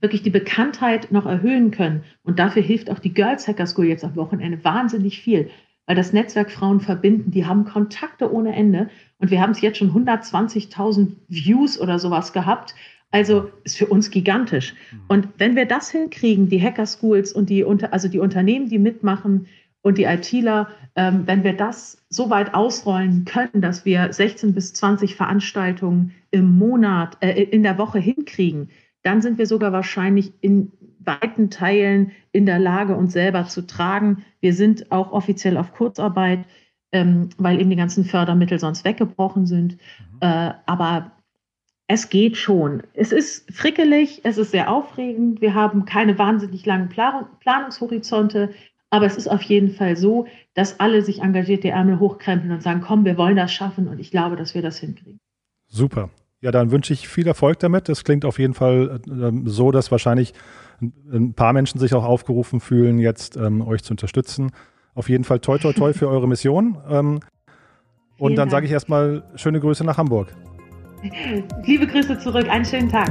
wirklich 0.00 0.22
die 0.22 0.30
Bekanntheit 0.30 1.12
noch 1.12 1.26
erhöhen 1.26 1.70
können 1.70 2.04
und 2.22 2.38
dafür 2.38 2.62
hilft 2.62 2.90
auch 2.90 2.98
die 2.98 3.12
Girls 3.12 3.46
Hacker 3.46 3.66
School 3.66 3.86
jetzt 3.86 4.04
am 4.04 4.16
Wochenende 4.16 4.64
wahnsinnig 4.64 5.20
viel, 5.20 5.50
weil 5.86 5.96
das 5.96 6.12
Netzwerk 6.12 6.50
Frauen 6.50 6.80
verbinden, 6.80 7.30
die 7.30 7.46
haben 7.46 7.64
Kontakte 7.64 8.32
ohne 8.32 8.54
Ende 8.54 8.88
und 9.18 9.30
wir 9.30 9.40
haben 9.40 9.50
es 9.50 9.60
jetzt 9.60 9.78
schon 9.78 9.92
120.000 9.92 11.16
Views 11.28 11.78
oder 11.78 11.98
sowas 11.98 12.32
gehabt 12.32 12.74
also 13.10 13.50
ist 13.64 13.76
für 13.76 13.86
uns 13.86 14.10
gigantisch. 14.10 14.74
Mhm. 14.92 15.00
Und 15.08 15.28
wenn 15.38 15.56
wir 15.56 15.66
das 15.66 15.90
hinkriegen, 15.90 16.48
die 16.48 16.62
Hacker 16.62 16.86
Schools 16.86 17.32
und 17.32 17.50
die, 17.50 17.64
also 17.64 18.08
die 18.08 18.18
Unternehmen, 18.18 18.68
die 18.68 18.78
mitmachen 18.78 19.46
und 19.82 19.98
die 19.98 20.04
ITler, 20.04 20.68
ähm, 20.94 21.22
wenn 21.26 21.42
wir 21.42 21.54
das 21.54 22.04
so 22.08 22.30
weit 22.30 22.54
ausrollen 22.54 23.24
können, 23.24 23.62
dass 23.62 23.84
wir 23.84 24.12
16 24.12 24.54
bis 24.54 24.72
20 24.74 25.16
Veranstaltungen 25.16 26.12
im 26.30 26.56
Monat, 26.56 27.16
äh, 27.20 27.42
in 27.42 27.62
der 27.62 27.78
Woche 27.78 27.98
hinkriegen, 27.98 28.70
dann 29.02 29.22
sind 29.22 29.38
wir 29.38 29.46
sogar 29.46 29.72
wahrscheinlich 29.72 30.32
in 30.40 30.72
weiten 31.02 31.50
Teilen 31.50 32.12
in 32.32 32.46
der 32.46 32.58
Lage, 32.58 32.94
uns 32.94 33.14
selber 33.14 33.46
zu 33.46 33.66
tragen. 33.66 34.24
Wir 34.40 34.52
sind 34.52 34.92
auch 34.92 35.12
offiziell 35.12 35.56
auf 35.56 35.72
Kurzarbeit, 35.72 36.44
ähm, 36.92 37.30
weil 37.38 37.60
eben 37.60 37.70
die 37.70 37.76
ganzen 37.76 38.04
Fördermittel 38.04 38.58
sonst 38.58 38.84
weggebrochen 38.84 39.46
sind. 39.46 39.72
Mhm. 39.72 40.18
Äh, 40.20 40.52
aber 40.66 41.12
es 41.90 42.08
geht 42.08 42.36
schon. 42.36 42.84
Es 42.94 43.10
ist 43.10 43.52
frickelig, 43.52 44.20
es 44.22 44.38
ist 44.38 44.52
sehr 44.52 44.70
aufregend. 44.70 45.40
Wir 45.40 45.54
haben 45.54 45.86
keine 45.86 46.16
wahnsinnig 46.18 46.64
langen 46.64 46.88
Planungshorizonte, 46.88 48.50
aber 48.90 49.06
es 49.06 49.16
ist 49.16 49.26
auf 49.26 49.42
jeden 49.42 49.70
Fall 49.70 49.96
so, 49.96 50.28
dass 50.54 50.78
alle 50.78 51.02
sich 51.02 51.20
engagiert 51.20 51.64
die 51.64 51.70
Ärmel 51.70 51.98
hochkrempeln 51.98 52.52
und 52.52 52.62
sagen, 52.62 52.80
komm, 52.80 53.04
wir 53.04 53.18
wollen 53.18 53.34
das 53.34 53.52
schaffen 53.52 53.88
und 53.88 53.98
ich 53.98 54.12
glaube, 54.12 54.36
dass 54.36 54.54
wir 54.54 54.62
das 54.62 54.78
hinkriegen. 54.78 55.18
Super. 55.66 56.10
Ja, 56.40 56.52
dann 56.52 56.70
wünsche 56.70 56.92
ich 56.92 57.08
viel 57.08 57.26
Erfolg 57.26 57.58
damit. 57.58 57.88
Es 57.88 58.04
klingt 58.04 58.24
auf 58.24 58.38
jeden 58.38 58.54
Fall 58.54 59.00
äh, 59.08 59.32
so, 59.46 59.72
dass 59.72 59.90
wahrscheinlich 59.90 60.32
ein 60.80 61.34
paar 61.34 61.52
Menschen 61.52 61.80
sich 61.80 61.92
auch 61.94 62.04
aufgerufen 62.04 62.60
fühlen, 62.60 63.00
jetzt 63.00 63.36
ähm, 63.36 63.66
euch 63.66 63.82
zu 63.82 63.94
unterstützen. 63.94 64.52
Auf 64.94 65.08
jeden 65.08 65.24
Fall 65.24 65.40
toi 65.40 65.58
toi 65.58 65.72
toi 65.72 65.92
für 65.92 66.08
eure 66.08 66.28
Mission. 66.28 66.78
Ähm, 66.88 67.18
und 68.16 68.36
dann 68.36 68.48
sage 68.48 68.66
ich 68.66 68.72
erstmal 68.72 69.24
schöne 69.34 69.58
Grüße 69.58 69.82
nach 69.82 69.98
Hamburg. 69.98 70.28
Liebe 71.64 71.86
Grüße 71.86 72.18
zurück, 72.18 72.48
einen 72.48 72.64
schönen 72.64 72.90
Tag. 72.90 73.10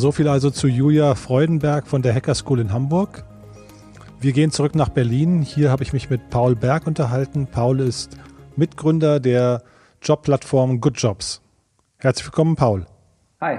so 0.00 0.12
viel 0.12 0.28
also 0.28 0.48
zu 0.48 0.66
Julia 0.66 1.14
Freudenberg 1.14 1.86
von 1.86 2.00
der 2.00 2.14
Hacker 2.14 2.34
School 2.34 2.60
in 2.60 2.72
Hamburg. 2.72 3.22
Wir 4.18 4.32
gehen 4.32 4.50
zurück 4.50 4.74
nach 4.74 4.88
Berlin. 4.88 5.42
Hier 5.42 5.70
habe 5.70 5.82
ich 5.82 5.92
mich 5.92 6.08
mit 6.08 6.30
Paul 6.30 6.56
Berg 6.56 6.86
unterhalten. 6.86 7.46
Paul 7.46 7.80
ist 7.80 8.16
Mitgründer 8.56 9.20
der 9.20 9.62
Jobplattform 10.00 10.80
Good 10.80 10.94
Jobs. 10.96 11.42
Herzlich 12.02 12.26
willkommen, 12.28 12.56
Paul. 12.56 12.86
Hi. 13.42 13.58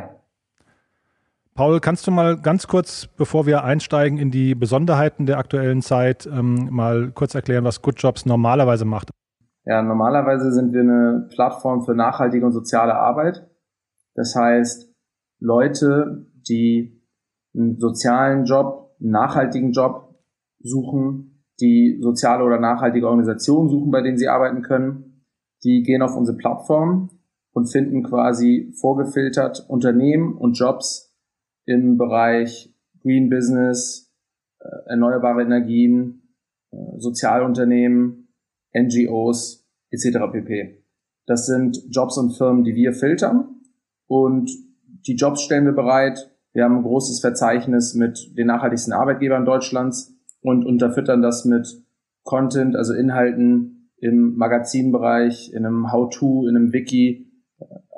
Paul, 1.54 1.80
kannst 1.80 2.08
du 2.08 2.12
mal 2.12 2.38
ganz 2.42 2.66
kurz, 2.66 3.08
bevor 3.16 3.46
wir 3.46 3.64
einsteigen 3.64 4.18
in 4.18 4.32
die 4.32 4.56
Besonderheiten 4.56 5.28
der 5.28 5.38
aktuellen 5.38 5.84
Zeit, 5.84 6.26
ähm, 6.26 6.70
mal 6.72 7.12
kurz 7.12 7.36
erklären, 7.36 7.66
was 7.66 7.84
Good 7.84 8.02
Jobs 8.02 8.26
normalerweise 8.26 8.84
macht? 8.84 9.12
Ja, 9.66 9.84
normalerweise 9.84 10.52
sind 10.52 10.74
wir 10.74 10.82
eine 10.82 11.30
Plattform 11.32 11.84
für 11.84 11.94
nachhaltige 11.94 12.44
und 12.44 12.52
soziale 12.52 12.96
Arbeit. 12.96 13.48
Das 14.16 14.36
heißt, 14.36 14.92
Leute, 15.40 16.26
die 16.50 17.00
einen 17.56 17.80
sozialen 17.80 18.46
Job, 18.46 18.96
einen 19.00 19.12
nachhaltigen 19.12 19.72
Job 19.72 20.16
suchen, 20.62 21.44
die 21.60 22.00
soziale 22.02 22.44
oder 22.44 22.60
nachhaltige 22.60 23.06
Organisationen 23.06 23.70
suchen, 23.70 23.92
bei 23.92 24.02
denen 24.02 24.18
sie 24.18 24.30
arbeiten 24.30 24.64
können. 24.64 25.28
Die 25.64 25.84
gehen 25.84 26.02
auf 26.02 26.16
unsere 26.16 26.38
Plattform 26.38 27.21
und 27.54 27.72
finden 27.72 28.04
quasi 28.04 28.74
vorgefiltert 28.80 29.66
Unternehmen 29.68 30.36
und 30.38 30.58
Jobs 30.58 31.16
im 31.66 31.98
Bereich 31.98 32.74
Green 33.02 33.30
Business, 33.30 34.12
äh, 34.60 34.90
erneuerbare 34.90 35.42
Energien, 35.42 36.36
äh, 36.72 36.78
Sozialunternehmen, 36.98 38.30
NGOs 38.74 39.68
etc. 39.90 40.32
pp. 40.32 40.84
Das 41.26 41.46
sind 41.46 41.84
Jobs 41.90 42.18
und 42.18 42.32
Firmen, 42.32 42.64
die 42.64 42.76
wir 42.76 42.94
filtern 42.94 43.62
und 44.08 44.50
die 45.08 45.16
Jobs 45.16 45.42
stellen 45.42 45.66
wir 45.66 45.74
bereit. 45.74 46.32
Wir 46.54 46.64
haben 46.64 46.78
ein 46.78 46.84
großes 46.84 47.22
Verzeichnis 47.22 47.96
mit 47.96 48.38
den 48.38 48.48
nachhaltigsten 48.48 48.94
Arbeitgebern 48.94 49.46
Deutschlands 49.46 50.16
und 50.42 50.66
unterfüttern 50.66 51.22
das 51.22 51.46
mit 51.46 51.84
Content, 52.24 52.76
also 52.76 52.94
Inhalten 52.94 53.90
im 53.98 54.36
Magazinbereich, 54.36 55.54
in 55.54 55.66
einem 55.66 55.92
How-To, 55.92 56.48
in 56.48 56.56
einem 56.56 56.74
Wiki, 56.74 57.31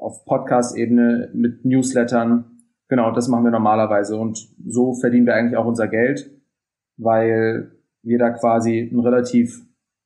auf 0.03 0.25
Podcast-Ebene 0.25 1.29
mit 1.33 1.65
Newslettern. 1.65 2.45
Genau, 2.89 3.11
das 3.11 3.27
machen 3.27 3.45
wir 3.45 3.51
normalerweise 3.51 4.17
und 4.17 4.37
so 4.67 4.93
verdienen 4.93 5.25
wir 5.25 5.35
eigentlich 5.35 5.57
auch 5.57 5.65
unser 5.65 5.87
Geld, 5.87 6.29
weil 6.97 7.71
wir 8.03 8.19
da 8.19 8.31
quasi 8.31 8.79
ein 8.79 8.99
relativ 8.99 9.65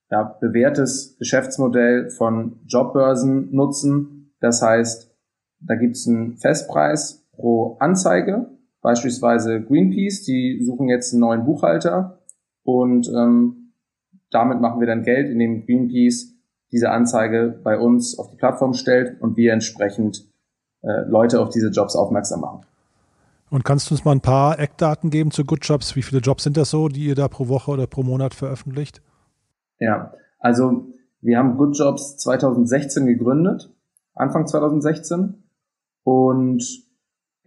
ja, 0.10 0.38
bewährtes 0.40 1.18
Geschäftsmodell 1.18 2.10
von 2.12 2.60
Jobbörsen 2.68 3.54
nutzen. 3.54 4.32
Das 4.40 4.62
heißt, 4.62 5.14
da 5.60 5.76
gibt's 5.76 6.08
einen 6.08 6.38
Festpreis 6.38 7.28
pro 7.32 7.78
Anzeige, 7.80 8.52
beispielsweise 8.82 9.62
Greenpeace, 9.62 10.24
die 10.24 10.64
suchen 10.64 10.88
jetzt 10.88 11.14
einen 11.14 11.22
neuen 11.22 11.44
Buchhalter 11.44 12.20
und 12.64 13.10
ähm, 13.10 13.74
damit 14.30 14.62
machen 14.62 14.80
wir 14.80 14.88
dann 14.88 15.04
Geld, 15.04 15.30
indem 15.30 15.66
Greenpeace 15.66 16.37
diese 16.72 16.92
Anzeige 16.92 17.60
bei 17.64 17.78
uns 17.78 18.18
auf 18.20 18.30
die 18.30 18.36
Plattform 18.36 18.74
stellt 18.74 19.22
und 19.22 19.38
wir 19.38 19.54
entsprechend 19.54 20.28
äh, 20.82 21.02
Leute 21.08 21.40
auf 21.40 21.50
diese 21.50 21.70
Jobs 21.70 21.96
aufmerksam 21.96 22.42
machen. 22.42 22.66
Und 23.50 23.64
kannst 23.64 23.90
du 23.90 23.96
uns 23.96 24.04
mal 24.04 24.12
ein 24.12 24.22
paar 24.22 24.60
Eckdaten 24.60 25.10
geben 25.10 25.32
zu 25.32 25.46
Good 25.46 25.60
Jobs? 25.64 25.96
Wie 25.96 26.02
viele 26.02 26.20
Jobs 26.22 26.44
sind 26.44 26.58
das 26.58 26.70
so, 26.70 26.90
die 26.90 27.06
ihr 27.06 27.16
da 27.16 27.28
pro 27.30 27.48
Woche 27.48 27.72
oder 27.72 27.88
pro 27.88 28.04
Monat 28.04 28.34
veröffentlicht? 28.34 29.02
Ja, 29.80 30.14
also 30.40 30.88
wir 31.22 31.38
haben 31.38 31.58
Good 31.58 31.78
Jobs 31.78 32.18
2016 32.18 33.06
gegründet, 33.06 33.74
Anfang 34.14 34.48
2016 34.48 35.44
und 36.04 36.87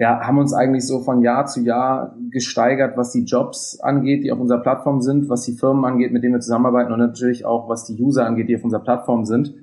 ja, 0.00 0.26
haben 0.26 0.38
uns 0.38 0.54
eigentlich 0.54 0.86
so 0.86 1.00
von 1.00 1.20
Jahr 1.20 1.44
zu 1.44 1.60
Jahr 1.60 2.16
gesteigert, 2.30 2.96
was 2.96 3.12
die 3.12 3.24
Jobs 3.24 3.78
angeht, 3.80 4.24
die 4.24 4.32
auf 4.32 4.40
unserer 4.40 4.62
Plattform 4.62 5.02
sind, 5.02 5.28
was 5.28 5.42
die 5.42 5.52
Firmen 5.52 5.84
angeht, 5.84 6.10
mit 6.10 6.24
denen 6.24 6.32
wir 6.32 6.40
zusammenarbeiten 6.40 6.90
und 6.90 6.98
natürlich 6.98 7.44
auch, 7.44 7.68
was 7.68 7.84
die 7.84 8.02
User 8.02 8.24
angeht, 8.24 8.48
die 8.48 8.56
auf 8.56 8.64
unserer 8.64 8.82
Plattform 8.82 9.26
sind. 9.26 9.54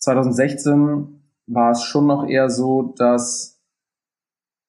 2016 0.00 1.22
war 1.46 1.70
es 1.70 1.84
schon 1.84 2.06
noch 2.06 2.28
eher 2.28 2.50
so, 2.50 2.94
dass 2.98 3.58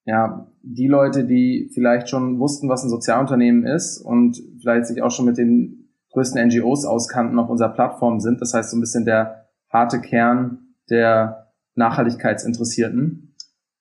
ja, 0.06 0.48
die 0.62 0.88
Leute, 0.88 1.26
die 1.26 1.70
vielleicht 1.74 2.08
schon 2.08 2.40
wussten, 2.40 2.70
was 2.70 2.86
ein 2.86 2.90
Sozialunternehmen 2.90 3.66
ist 3.66 3.98
und 3.98 4.42
vielleicht 4.62 4.86
sich 4.86 5.02
auch 5.02 5.12
schon 5.12 5.26
mit 5.26 5.38
den 5.38 5.90
größten 6.14 6.48
NGOs 6.48 6.86
auskannten, 6.86 7.38
auf 7.40 7.50
unserer 7.50 7.74
Plattform 7.74 8.22
sind. 8.22 8.40
Das 8.40 8.54
heißt 8.54 8.72
so 8.72 8.78
ein 8.78 8.82
bisschen 8.82 9.04
der 9.04 9.50
harte 9.70 10.00
Kern 10.00 10.76
der 10.90 11.52
Nachhaltigkeitsinteressierten. 11.76 13.36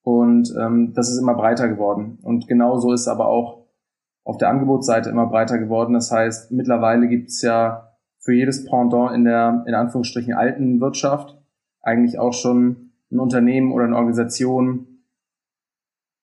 Und 0.06 0.54
ähm, 0.56 0.92
das 0.94 1.10
ist 1.10 1.18
immer 1.18 1.34
breiter 1.34 1.66
geworden. 1.66 2.20
Und 2.22 2.46
genauso 2.46 2.92
ist 2.92 3.08
aber 3.08 3.26
auch 3.26 3.66
auf 4.22 4.38
der 4.38 4.50
Angebotsseite 4.50 5.10
immer 5.10 5.26
breiter 5.26 5.58
geworden. 5.58 5.94
Das 5.94 6.12
heißt, 6.12 6.52
mittlerweile 6.52 7.08
gibt 7.08 7.30
es 7.30 7.42
ja 7.42 7.90
für 8.20 8.32
jedes 8.32 8.64
Pendant 8.66 9.16
in 9.16 9.24
der 9.24 9.64
in 9.66 9.74
Anführungsstrichen 9.74 10.32
alten 10.32 10.80
Wirtschaft 10.80 11.36
eigentlich 11.82 12.20
auch 12.20 12.32
schon 12.32 12.92
ein 13.10 13.18
Unternehmen 13.18 13.72
oder 13.72 13.86
eine 13.86 13.96
Organisation 13.96 14.86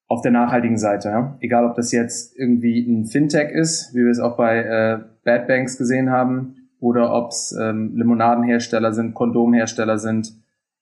auf 0.08 0.22
der 0.22 0.32
nachhaltigen 0.32 0.78
Seite. 0.78 1.10
Ja? 1.10 1.38
Egal, 1.42 1.66
ob 1.66 1.76
das 1.76 1.92
jetzt 1.92 2.40
irgendwie 2.40 2.88
ein 2.88 3.04
Fintech 3.04 3.52
ist, 3.52 3.94
wie 3.94 4.06
wir 4.06 4.12
es 4.12 4.20
auch 4.22 4.38
bei 4.38 4.60
äh, 4.60 5.00
Bad 5.26 5.48
Banks 5.48 5.78
gesehen 5.78 6.10
haben, 6.10 6.70
oder 6.80 7.14
ob 7.14 7.32
es 7.32 7.54
ähm, 7.62 7.98
Limonadenhersteller 7.98 8.94
sind, 8.94 9.14
Kondomhersteller 9.14 9.98
sind 9.98 10.38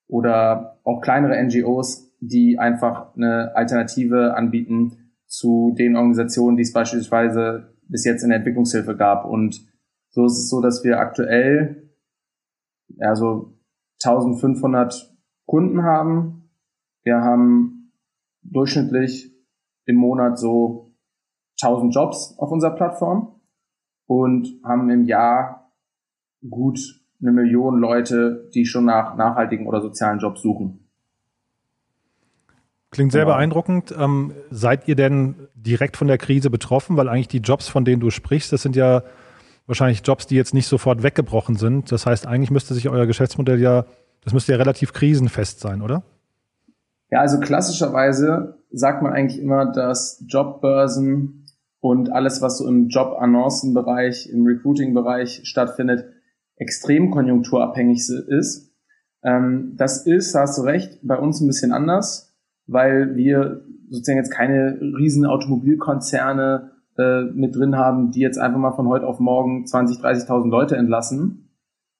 oder 0.07 0.77
auch 0.83 1.01
kleinere 1.01 1.41
NGOs, 1.43 2.10
die 2.21 2.57
einfach 2.59 3.15
eine 3.15 3.55
Alternative 3.55 4.35
anbieten 4.35 5.13
zu 5.25 5.75
den 5.77 5.95
Organisationen, 5.95 6.55
die 6.55 6.63
es 6.63 6.71
beispielsweise 6.71 7.73
bis 7.87 8.05
jetzt 8.05 8.23
in 8.23 8.29
der 8.29 8.37
Entwicklungshilfe 8.37 8.95
gab. 8.95 9.25
Und 9.25 9.67
so 10.11 10.25
ist 10.25 10.37
es 10.37 10.49
so, 10.49 10.61
dass 10.61 10.83
wir 10.83 10.99
aktuell 10.99 11.89
also 12.99 13.57
1500 14.03 15.17
Kunden 15.45 15.83
haben. 15.83 16.49
Wir 17.03 17.21
haben 17.21 17.91
durchschnittlich 18.43 19.33
im 19.85 19.95
Monat 19.95 20.37
so 20.37 20.93
1000 21.61 21.93
Jobs 21.93 22.35
auf 22.37 22.51
unserer 22.51 22.75
Plattform 22.75 23.41
und 24.07 24.47
haben 24.63 24.89
im 24.89 25.05
Jahr 25.05 25.71
gut 26.47 26.79
eine 27.21 27.31
Million 27.31 27.79
Leute, 27.79 28.49
die 28.53 28.65
schon 28.65 28.85
nach 28.85 29.15
nachhaltigen 29.15 29.67
oder 29.67 29.81
sozialen 29.81 30.19
Jobs 30.19 30.41
suchen. 30.41 30.80
Klingt 32.91 33.13
sehr 33.13 33.23
genau. 33.23 33.35
beeindruckend. 33.35 33.95
Ähm, 33.97 34.33
seid 34.49 34.87
ihr 34.89 34.95
denn 34.95 35.47
direkt 35.55 35.95
von 35.95 36.07
der 36.07 36.17
Krise 36.17 36.49
betroffen? 36.49 36.97
Weil 36.97 37.07
eigentlich 37.07 37.29
die 37.29 37.39
Jobs, 37.39 37.69
von 37.69 37.85
denen 37.85 38.01
du 38.01 38.09
sprichst, 38.09 38.51
das 38.51 38.61
sind 38.61 38.75
ja 38.75 39.03
wahrscheinlich 39.65 40.01
Jobs, 40.05 40.27
die 40.27 40.35
jetzt 40.35 40.53
nicht 40.53 40.67
sofort 40.67 41.01
weggebrochen 41.01 41.55
sind. 41.55 41.89
Das 41.91 42.05
heißt, 42.05 42.27
eigentlich 42.27 42.51
müsste 42.51 42.73
sich 42.73 42.89
euer 42.89 43.05
Geschäftsmodell 43.05 43.61
ja, 43.61 43.85
das 44.25 44.33
müsste 44.33 44.51
ja 44.51 44.57
relativ 44.57 44.91
krisenfest 44.91 45.61
sein, 45.61 45.81
oder? 45.81 46.03
Ja, 47.09 47.19
also 47.19 47.39
klassischerweise 47.39 48.57
sagt 48.71 49.01
man 49.01 49.13
eigentlich 49.13 49.41
immer, 49.41 49.71
dass 49.71 50.23
Jobbörsen 50.27 51.45
und 51.79 52.11
alles, 52.11 52.41
was 52.41 52.57
so 52.57 52.67
im 52.67 52.89
Job-Annoncen-Bereich, 52.89 54.29
im 54.29 54.45
Recruiting-Bereich 54.45 55.41
stattfindet, 55.45 56.05
extrem 56.57 57.09
konjunkturabhängig 57.09 58.01
ist. 58.27 58.73
Ähm, 59.23 59.75
das 59.77 60.05
ist, 60.05 60.35
hast 60.35 60.57
du 60.57 60.63
recht, 60.63 60.99
bei 61.03 61.17
uns 61.17 61.39
ein 61.39 61.47
bisschen 61.47 61.71
anders 61.71 62.30
weil 62.71 63.15
wir 63.15 63.63
sozusagen 63.89 64.17
jetzt 64.17 64.31
keine 64.31 64.79
riesen 64.81 65.25
Automobilkonzerne 65.25 66.71
äh, 66.97 67.23
mit 67.33 67.55
drin 67.55 67.75
haben, 67.75 68.11
die 68.11 68.21
jetzt 68.21 68.37
einfach 68.37 68.59
mal 68.59 68.71
von 68.71 68.87
heute 68.87 69.05
auf 69.05 69.19
morgen 69.19 69.65
20, 69.65 69.97
30.000 69.97 70.49
Leute 70.49 70.77
entlassen. 70.77 71.49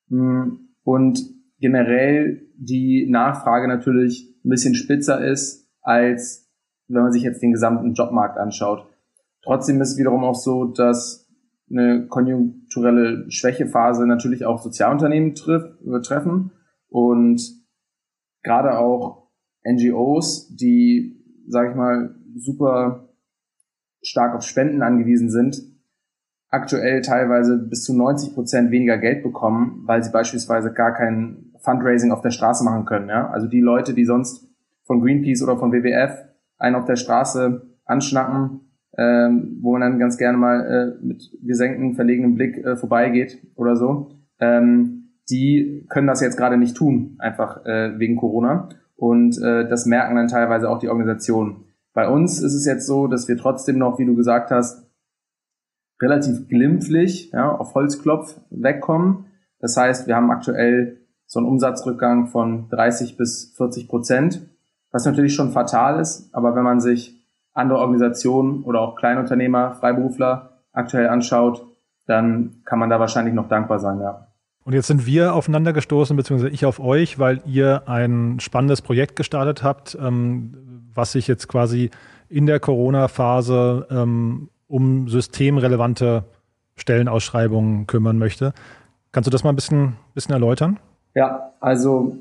Mm, 0.08 0.52
und 0.84 1.20
generell 1.60 2.48
die 2.56 3.08
Nachfrage 3.10 3.68
natürlich 3.68 4.34
ein 4.44 4.50
bisschen 4.50 4.76
spitzer 4.76 5.24
ist, 5.24 5.70
als 5.82 6.50
wenn 6.88 7.04
man 7.04 7.12
sich 7.12 7.24
jetzt 7.24 7.42
den 7.42 7.52
gesamten 7.52 7.94
Jobmarkt 7.94 8.38
anschaut. 8.38 8.88
Trotzdem 9.44 9.82
ist 9.82 9.92
es 9.92 9.98
wiederum 9.98 10.24
auch 10.24 10.36
so, 10.36 10.66
dass 10.66 11.30
eine 11.70 12.08
konjunkturelle 12.08 13.30
Schwächephase 13.30 14.06
natürlich 14.06 14.46
auch 14.46 14.60
Sozialunternehmen 14.60 15.36
trifft, 15.36 15.78
treffen 16.04 16.52
und 16.90 17.42
gerade 18.44 18.78
auch 18.78 19.21
NGOs, 19.64 20.56
die, 20.56 21.24
sage 21.48 21.72
ich 21.72 21.76
mal, 21.76 22.16
super 22.36 23.10
stark 24.02 24.36
auf 24.36 24.44
Spenden 24.44 24.82
angewiesen 24.82 25.30
sind, 25.30 25.62
aktuell 26.50 27.02
teilweise 27.02 27.58
bis 27.58 27.84
zu 27.84 27.96
90 27.96 28.34
Prozent 28.34 28.72
weniger 28.72 28.98
Geld 28.98 29.24
bekommen, 29.24 29.84
weil 29.86 30.04
sie 30.04 30.12
beispielsweise 30.12 30.74
gar 30.74 30.94
kein 30.94 31.52
Fundraising 31.60 32.12
auf 32.12 32.22
der 32.22 32.32
Straße 32.32 32.64
machen 32.64 32.86
können. 32.86 33.10
Ja? 33.10 33.30
Also 33.30 33.48
die 33.48 33.62
Leute, 33.62 33.94
die 33.94 34.06
sonst 34.06 34.48
von 34.84 35.02
Greenpeace 35.02 35.44
oder 35.44 35.58
von 35.58 35.72
WWF 35.72 36.26
einen 36.58 36.76
auf 36.76 36.86
der 36.86 36.96
Straße 36.98 37.62
anschnacken, 37.86 38.62
ähm, 38.98 39.60
wo 39.62 39.72
man 39.74 39.82
dann 39.82 40.00
ganz 40.00 40.18
gerne 40.18 40.38
mal 40.38 40.98
äh, 41.00 41.06
mit 41.06 41.32
gesenktem, 41.42 41.96
verlegenem 41.96 42.36
Blick 42.36 42.58
äh, 42.58 42.76
vorbeigeht 42.76 43.42
oder 43.56 43.76
so, 43.76 44.12
ähm, 44.40 45.12
die 45.30 45.86
können 45.90 46.08
das 46.08 46.20
jetzt 46.22 46.36
gerade 46.36 46.58
nicht 46.58 46.76
tun, 46.76 47.16
einfach 47.20 47.66
äh, 47.66 47.98
wegen 47.98 48.18
Corona. 48.18 48.70
Und 49.02 49.42
äh, 49.42 49.68
das 49.68 49.88
merken 49.88 50.16
dann 50.16 50.28
teilweise 50.28 50.70
auch 50.70 50.78
die 50.78 50.88
Organisationen. 50.88 51.66
Bei 51.92 52.08
uns 52.08 52.40
ist 52.40 52.54
es 52.54 52.68
jetzt 52.68 52.86
so, 52.86 53.08
dass 53.08 53.28
wir 53.28 53.36
trotzdem 53.36 53.80
noch, 53.80 53.98
wie 53.98 54.06
du 54.06 54.16
gesagt 54.16 54.52
hast, 54.52 54.86
relativ 56.00 56.48
glimpflich 56.48 57.32
ja, 57.32 57.52
auf 57.52 57.74
Holzklopf 57.74 58.40
wegkommen. 58.52 59.26
Das 59.60 59.76
heißt, 59.76 60.06
wir 60.06 60.16
haben 60.16 60.30
aktuell 60.30 61.00
so 61.26 61.40
einen 61.40 61.48
Umsatzrückgang 61.48 62.28
von 62.28 62.70
30 62.70 63.18
bis 63.18 63.56
40 63.58 63.88
Prozent, 63.88 64.48
was 64.92 65.04
natürlich 65.04 65.34
schon 65.34 65.52
fatal 65.52 66.00
ist. 66.00 66.30
Aber 66.32 66.56
wenn 66.56 66.64
man 66.64 66.80
sich 66.80 67.20
andere 67.54 67.80
Organisationen 67.80 68.62
oder 68.62 68.82
auch 68.82 68.96
Kleinunternehmer, 68.96 69.74
Freiberufler 69.80 70.60
aktuell 70.74 71.10
anschaut, 71.10 71.66
dann 72.06 72.62
kann 72.66 72.78
man 72.78 72.92
da 72.92 73.00
wahrscheinlich 73.00 73.34
noch 73.34 73.48
dankbar 73.48 73.80
sein, 73.80 74.00
ja. 74.00 74.28
Und 74.64 74.74
jetzt 74.74 74.88
sind 74.88 75.06
wir 75.06 75.34
aufeinander 75.34 75.74
gestoßen, 75.74 76.16
beziehungsweise 76.16 76.54
ich 76.54 76.66
auf 76.66 76.80
euch, 76.80 77.18
weil 77.18 77.42
ihr 77.46 77.88
ein 77.88 78.40
spannendes 78.40 78.82
Projekt 78.82 79.16
gestartet 79.16 79.64
habt, 79.64 79.98
ähm, 80.00 80.54
was 80.94 81.14
sich 81.14 81.28
jetzt 81.28 81.48
quasi 81.48 81.90
in 82.30 82.46
der 82.46 82.60
Corona-Phase 82.60 83.88
ähm, 83.90 84.50
um 84.68 85.10
systemrelevante 85.10 86.24
Stellenausschreibungen 86.76 87.88
kümmern 87.88 88.18
möchte. 88.18 88.54
Kannst 89.12 89.28
du 89.28 89.32
das 89.32 89.44
mal 89.44 89.50
ein 89.50 89.56
bisschen, 89.56 89.98
bisschen 90.14 90.34
erläutern? 90.34 90.80
Ja, 91.14 91.52
also 91.60 92.16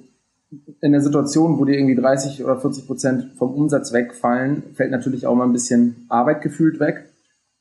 in 0.81 0.93
der 0.93 1.01
Situation, 1.01 1.59
wo 1.59 1.65
dir 1.65 1.79
irgendwie 1.79 1.95
30 1.95 2.43
oder 2.43 2.59
40 2.59 2.87
Prozent 2.87 3.33
vom 3.39 3.55
Umsatz 3.55 3.93
wegfallen, 3.93 4.65
fällt 4.75 4.91
natürlich 4.91 5.27
auch 5.27 5.35
mal 5.37 5.45
ein 5.45 5.53
bisschen 5.53 6.07
Arbeit 6.09 6.43
gefühlt 6.43 6.81
weg. 6.81 7.09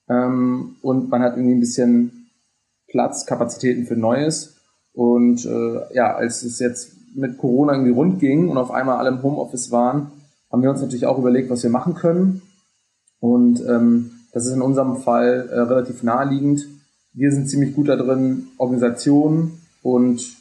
Ähm, 0.09 0.77
und 0.82 1.09
man 1.09 1.21
hat 1.21 1.34
irgendwie 1.34 1.55
ein 1.55 1.59
bisschen 1.59 2.32
Platz, 2.88 3.27
Kapazitäten 3.27 3.86
für 3.86 3.95
Neues. 3.95 4.59
Und 4.93 5.45
äh, 5.45 5.93
ja, 5.93 6.15
als 6.15 6.43
es 6.43 6.59
jetzt 6.59 6.91
mit 7.15 7.37
Corona 7.37 7.73
irgendwie 7.73 7.91
rund 7.91 8.19
ging 8.19 8.49
und 8.49 8.57
auf 8.57 8.71
einmal 8.71 8.97
alle 8.97 9.09
im 9.09 9.23
Homeoffice 9.23 9.71
waren, 9.71 10.11
haben 10.51 10.61
wir 10.61 10.69
uns 10.69 10.81
natürlich 10.81 11.05
auch 11.05 11.17
überlegt, 11.17 11.49
was 11.49 11.63
wir 11.63 11.69
machen 11.69 11.93
können. 11.93 12.41
Und 13.19 13.61
ähm, 13.67 14.11
das 14.31 14.45
ist 14.45 14.53
in 14.53 14.61
unserem 14.61 14.97
Fall 14.97 15.49
äh, 15.51 15.59
relativ 15.59 16.03
naheliegend. 16.03 16.65
Wir 17.13 17.31
sind 17.31 17.49
ziemlich 17.49 17.75
gut 17.75 17.89
da 17.89 17.95
drin, 17.95 18.47
Organisationen 18.57 19.59
und 19.81 20.37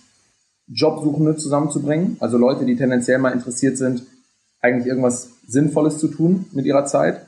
Jobsuchende 0.67 1.37
zusammenzubringen. 1.37 2.17
Also 2.21 2.37
Leute, 2.37 2.65
die 2.65 2.77
tendenziell 2.77 3.19
mal 3.19 3.33
interessiert 3.33 3.79
sind, 3.79 4.05
eigentlich 4.61 4.87
irgendwas 4.87 5.31
Sinnvolles 5.47 5.99
zu 5.99 6.09
tun 6.09 6.47
mit 6.53 6.67
ihrer 6.67 6.85
Zeit 6.85 7.23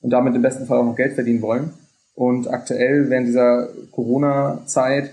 und 0.00 0.10
damit 0.10 0.34
im 0.34 0.42
besten 0.42 0.66
Fall 0.66 0.78
auch 0.78 0.84
noch 0.84 0.96
Geld 0.96 1.14
verdienen 1.14 1.42
wollen. 1.42 1.70
Und 2.14 2.48
aktuell 2.48 3.10
während 3.10 3.26
dieser 3.26 3.68
Corona-Zeit 3.90 5.10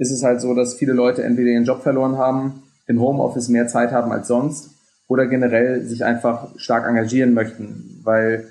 ist 0.00 0.10
es 0.10 0.22
halt 0.22 0.40
so, 0.40 0.54
dass 0.54 0.74
viele 0.74 0.94
Leute 0.94 1.22
entweder 1.22 1.50
ihren 1.50 1.64
Job 1.64 1.82
verloren 1.82 2.16
haben, 2.16 2.62
im 2.86 3.00
Homeoffice 3.00 3.50
mehr 3.50 3.68
Zeit 3.68 3.92
haben 3.92 4.10
als 4.10 4.28
sonst 4.28 4.70
oder 5.08 5.26
generell 5.26 5.84
sich 5.84 6.04
einfach 6.04 6.48
stark 6.56 6.88
engagieren 6.88 7.34
möchten, 7.34 8.00
weil 8.02 8.48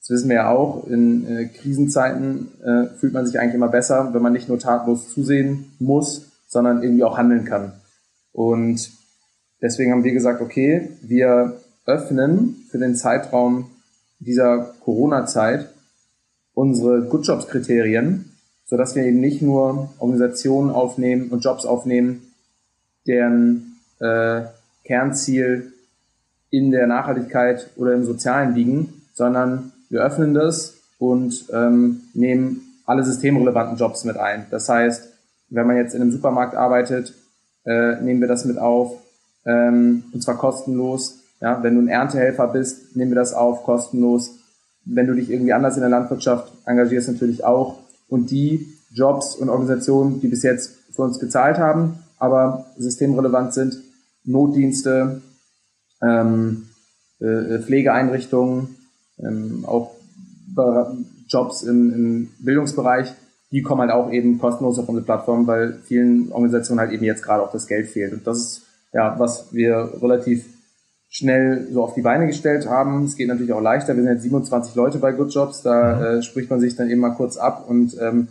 das 0.00 0.10
wissen 0.10 0.30
wir 0.30 0.36
ja 0.36 0.50
auch, 0.50 0.86
in 0.86 1.26
äh, 1.26 1.44
Krisenzeiten 1.44 2.48
äh, 2.64 2.86
fühlt 2.98 3.12
man 3.12 3.26
sich 3.26 3.38
eigentlich 3.38 3.54
immer 3.54 3.68
besser, 3.68 4.14
wenn 4.14 4.22
man 4.22 4.32
nicht 4.32 4.48
nur 4.48 4.58
tatlos 4.58 5.12
zusehen 5.12 5.66
muss, 5.78 6.30
sondern 6.46 6.82
irgendwie 6.82 7.04
auch 7.04 7.18
handeln 7.18 7.44
kann. 7.44 7.72
Und 8.32 8.90
deswegen 9.60 9.92
haben 9.92 10.04
wir 10.04 10.12
gesagt, 10.14 10.40
okay, 10.40 10.88
wir 11.02 11.60
öffnen 11.84 12.56
für 12.70 12.78
den 12.78 12.96
Zeitraum 12.96 13.66
dieser 14.20 14.72
Corona-Zeit 14.84 15.68
unsere 16.54 17.02
Good 17.02 17.26
Jobs 17.26 17.46
So 18.68 18.76
dass 18.76 18.94
wir 18.94 19.04
eben 19.04 19.20
nicht 19.20 19.42
nur 19.42 19.90
Organisationen 19.98 20.70
aufnehmen 20.70 21.30
und 21.30 21.44
Jobs 21.44 21.64
aufnehmen, 21.64 22.32
deren 23.06 23.78
äh, 24.00 24.42
Kernziel 24.84 25.72
in 26.50 26.70
der 26.70 26.86
Nachhaltigkeit 26.86 27.70
oder 27.76 27.94
im 27.94 28.04
Sozialen 28.04 28.54
liegen, 28.54 29.02
sondern 29.14 29.72
wir 29.90 30.02
öffnen 30.02 30.34
das 30.34 30.74
und 30.98 31.46
ähm, 31.52 32.02
nehmen 32.14 32.60
alle 32.84 33.04
systemrelevanten 33.04 33.76
Jobs 33.76 34.04
mit 34.04 34.16
ein. 34.16 34.46
Das 34.50 34.68
heißt, 34.68 35.08
wenn 35.50 35.66
man 35.66 35.76
jetzt 35.76 35.94
in 35.94 36.02
einem 36.02 36.12
Supermarkt 36.12 36.54
arbeitet, 36.54 37.14
äh, 37.64 37.96
nehmen 38.00 38.20
wir 38.20 38.28
das 38.28 38.44
mit 38.44 38.58
auf, 38.58 38.98
ähm, 39.44 40.04
und 40.12 40.22
zwar 40.22 40.36
kostenlos. 40.36 41.20
Ja, 41.40 41.62
wenn 41.62 41.74
du 41.74 41.82
ein 41.82 41.88
Erntehelfer 41.88 42.48
bist, 42.48 42.96
nehmen 42.96 43.12
wir 43.12 43.16
das 43.16 43.32
auf, 43.32 43.64
kostenlos. 43.64 44.36
Wenn 44.84 45.06
du 45.06 45.14
dich 45.14 45.30
irgendwie 45.30 45.52
anders 45.52 45.76
in 45.76 45.82
der 45.82 45.90
Landwirtschaft 45.90 46.52
engagierst, 46.66 47.08
natürlich 47.08 47.44
auch. 47.44 47.78
Und 48.08 48.30
die 48.30 48.74
Jobs 48.92 49.34
und 49.36 49.48
Organisationen, 49.48 50.20
die 50.20 50.28
bis 50.28 50.42
jetzt 50.42 50.76
für 50.92 51.02
uns 51.02 51.18
gezahlt 51.18 51.58
haben, 51.58 51.98
aber 52.18 52.66
systemrelevant 52.76 53.54
sind, 53.54 53.78
Notdienste, 54.24 55.22
ähm, 56.02 56.68
äh, 57.20 57.58
Pflegeeinrichtungen, 57.60 58.76
ähm, 59.18 59.64
auch 59.66 59.94
Jobs 61.28 61.62
im, 61.62 61.92
im 61.92 62.28
Bildungsbereich, 62.40 63.14
die 63.50 63.62
kommen 63.62 63.82
halt 63.82 63.92
auch 63.92 64.10
eben 64.10 64.38
kostenlos 64.38 64.78
auf 64.78 64.88
unsere 64.88 65.04
Plattform, 65.04 65.46
weil 65.46 65.78
vielen 65.84 66.32
Organisationen 66.32 66.80
halt 66.80 66.92
eben 66.92 67.04
jetzt 67.04 67.22
gerade 67.22 67.42
auch 67.42 67.52
das 67.52 67.66
Geld 67.66 67.88
fehlt. 67.88 68.12
Und 68.12 68.26
das 68.26 68.38
ist 68.38 68.62
ja, 68.92 69.18
was 69.18 69.52
wir 69.52 69.92
relativ 70.02 70.46
schnell 71.08 71.68
so 71.72 71.82
auf 71.82 71.94
die 71.94 72.02
Beine 72.02 72.26
gestellt 72.26 72.68
haben. 72.68 73.04
Es 73.04 73.16
geht 73.16 73.28
natürlich 73.28 73.52
auch 73.52 73.62
leichter. 73.62 73.96
Wir 73.96 74.02
sind 74.02 74.12
jetzt 74.12 74.22
27 74.22 74.74
Leute 74.74 74.98
bei 74.98 75.12
Good 75.12 75.32
Jobs. 75.32 75.62
Da 75.62 75.96
mhm. 75.96 76.18
äh, 76.18 76.22
spricht 76.22 76.50
man 76.50 76.60
sich 76.60 76.76
dann 76.76 76.90
eben 76.90 77.00
mal 77.00 77.14
kurz 77.14 77.36
ab 77.36 77.64
und 77.68 77.96
ähm, 78.00 78.28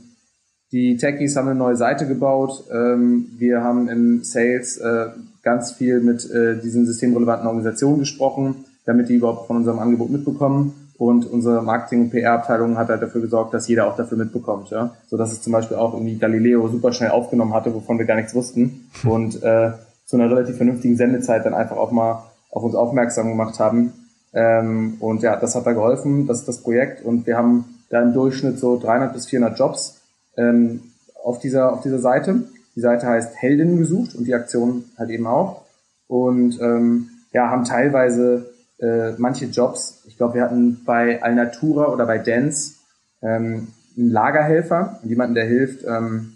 die 0.72 0.98
Techies 0.98 1.36
haben 1.38 1.48
eine 1.48 1.58
neue 1.58 1.78
Seite 1.78 2.08
gebaut. 2.08 2.66
Ähm, 2.72 3.28
wir 3.38 3.64
haben 3.64 3.88
im 3.88 4.24
Sales 4.24 4.78
äh, 4.78 5.08
ganz 5.42 5.72
viel 5.72 6.02
mit 6.02 6.30
äh, 6.30 6.60
diesen 6.60 6.86
systemrelevanten 6.86 7.48
Organisationen 7.48 8.00
gesprochen, 8.00 8.66
damit 8.86 9.08
die 9.08 9.16
überhaupt 9.16 9.48
von 9.48 9.58
unserem 9.58 9.80
Angebot 9.80 10.10
mitbekommen. 10.10 10.74
Und 10.98 11.26
unsere 11.26 11.62
Marketing- 11.62 12.02
und 12.02 12.10
PR-Abteilung 12.10 12.78
hat 12.78 12.90
halt 12.90 13.04
dafür 13.04 13.22
gesorgt, 13.22 13.54
dass 13.54 13.68
jeder 13.68 13.88
auch 13.88 13.96
dafür 13.96 14.18
mitbekommt, 14.18 14.72
ja. 14.72 14.96
So 15.08 15.16
dass 15.16 15.32
es 15.32 15.42
zum 15.42 15.54
Beispiel 15.54 15.78
auch 15.78 15.94
irgendwie 15.94 16.18
Galileo 16.18 16.68
super 16.68 16.92
schnell 16.92 17.12
aufgenommen 17.12 17.54
hatte, 17.54 17.74
wovon 17.74 18.00
wir 18.00 18.06
gar 18.06 18.16
nichts 18.16 18.34
wussten. 18.34 18.90
Und 19.08 19.42
äh, 19.44 19.72
zu 20.06 20.18
einer 20.18 20.30
relativ 20.30 20.58
vernünftigen 20.58 20.98
Sendezeit 20.98 21.46
dann 21.46 21.54
einfach 21.54 21.78
auch 21.78 21.92
mal 21.92 22.24
auf 22.58 22.64
uns 22.64 22.76
aufmerksam 22.76 23.30
gemacht 23.30 23.60
haben. 23.60 23.94
Ähm, 24.34 24.98
und 25.00 25.22
ja, 25.22 25.36
das 25.36 25.56
hat 25.56 25.66
da 25.66 25.74
geholfen, 25.74 26.26
das 26.28 26.40
ist 26.40 26.48
das 26.48 26.64
Projekt. 26.64 27.06
Und 27.06 27.28
wir 27.28 27.38
haben 27.38 27.66
da 27.90 28.02
im 28.02 28.14
Durchschnitt 28.14 28.58
so 28.60 28.80
300 28.80 29.14
bis 29.14 29.28
400 29.28 29.58
Jobs 29.58 30.02
ähm, 30.38 30.82
auf, 31.24 31.40
dieser, 31.40 31.72
auf 31.72 31.82
dieser 31.82 32.00
Seite. 32.00 32.44
Die 32.76 32.82
Seite 32.82 33.08
heißt 33.08 33.36
Heldinnen 33.36 33.78
gesucht 33.78 34.16
und 34.16 34.26
die 34.26 34.34
Aktion 34.34 34.86
halt 34.98 35.12
eben 35.12 35.28
auch. 35.28 35.62
Und 36.08 36.60
ähm, 36.60 37.10
ja, 37.32 37.50
haben 37.50 37.64
teilweise 37.64 38.50
äh, 38.80 39.12
manche 39.18 39.46
Jobs, 39.46 40.02
ich 40.08 40.18
glaube, 40.18 40.36
wir 40.36 40.44
hatten 40.44 40.82
bei 40.84 41.22
Alnatura 41.22 41.92
oder 41.92 42.06
bei 42.08 42.18
Dance 42.18 42.74
ähm, 43.22 43.68
einen 43.96 44.12
Lagerhelfer, 44.12 45.00
jemanden, 45.04 45.36
der 45.36 45.46
hilft, 45.46 45.86
ähm, 45.86 46.34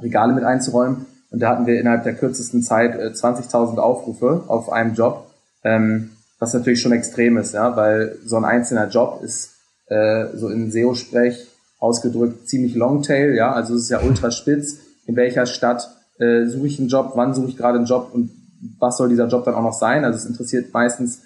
Regale 0.00 0.34
mit 0.34 0.44
einzuräumen. 0.44 1.06
Und 1.30 1.40
da 1.40 1.50
hatten 1.50 1.66
wir 1.66 1.80
innerhalb 1.80 2.04
der 2.04 2.14
kürzesten 2.14 2.62
Zeit 2.62 2.94
äh, 2.94 3.08
20.000 3.08 3.78
Aufrufe 3.78 4.44
auf 4.46 4.70
einem 4.70 4.94
Job, 4.94 5.26
ähm, 5.64 6.10
was 6.38 6.54
natürlich 6.54 6.80
schon 6.80 6.92
extrem 6.92 7.36
ist, 7.36 7.54
ja, 7.54 7.76
weil 7.76 8.16
so 8.24 8.36
ein 8.36 8.44
einzelner 8.44 8.88
Job 8.88 9.20
ist 9.22 9.54
äh, 9.86 10.26
so 10.34 10.48
in 10.48 10.70
SEO-Sprech 10.70 11.48
ausgedrückt 11.78 12.48
ziemlich 12.48 12.74
Longtail, 12.74 13.34
ja, 13.34 13.52
also 13.52 13.74
es 13.74 13.84
ist 13.84 13.90
ja 13.90 14.02
ultra 14.02 14.30
spitz. 14.30 14.78
In 15.06 15.16
welcher 15.16 15.46
Stadt 15.46 15.90
äh, 16.18 16.46
suche 16.46 16.66
ich 16.66 16.78
einen 16.78 16.88
Job, 16.88 17.12
wann 17.14 17.34
suche 17.34 17.48
ich 17.48 17.56
gerade 17.56 17.78
einen 17.78 17.86
Job 17.86 18.10
und 18.12 18.30
was 18.78 18.96
soll 18.96 19.08
dieser 19.08 19.26
Job 19.26 19.44
dann 19.44 19.54
auch 19.54 19.62
noch 19.62 19.74
sein? 19.74 20.04
Also 20.04 20.18
es 20.18 20.24
interessiert 20.24 20.72
meistens 20.72 21.22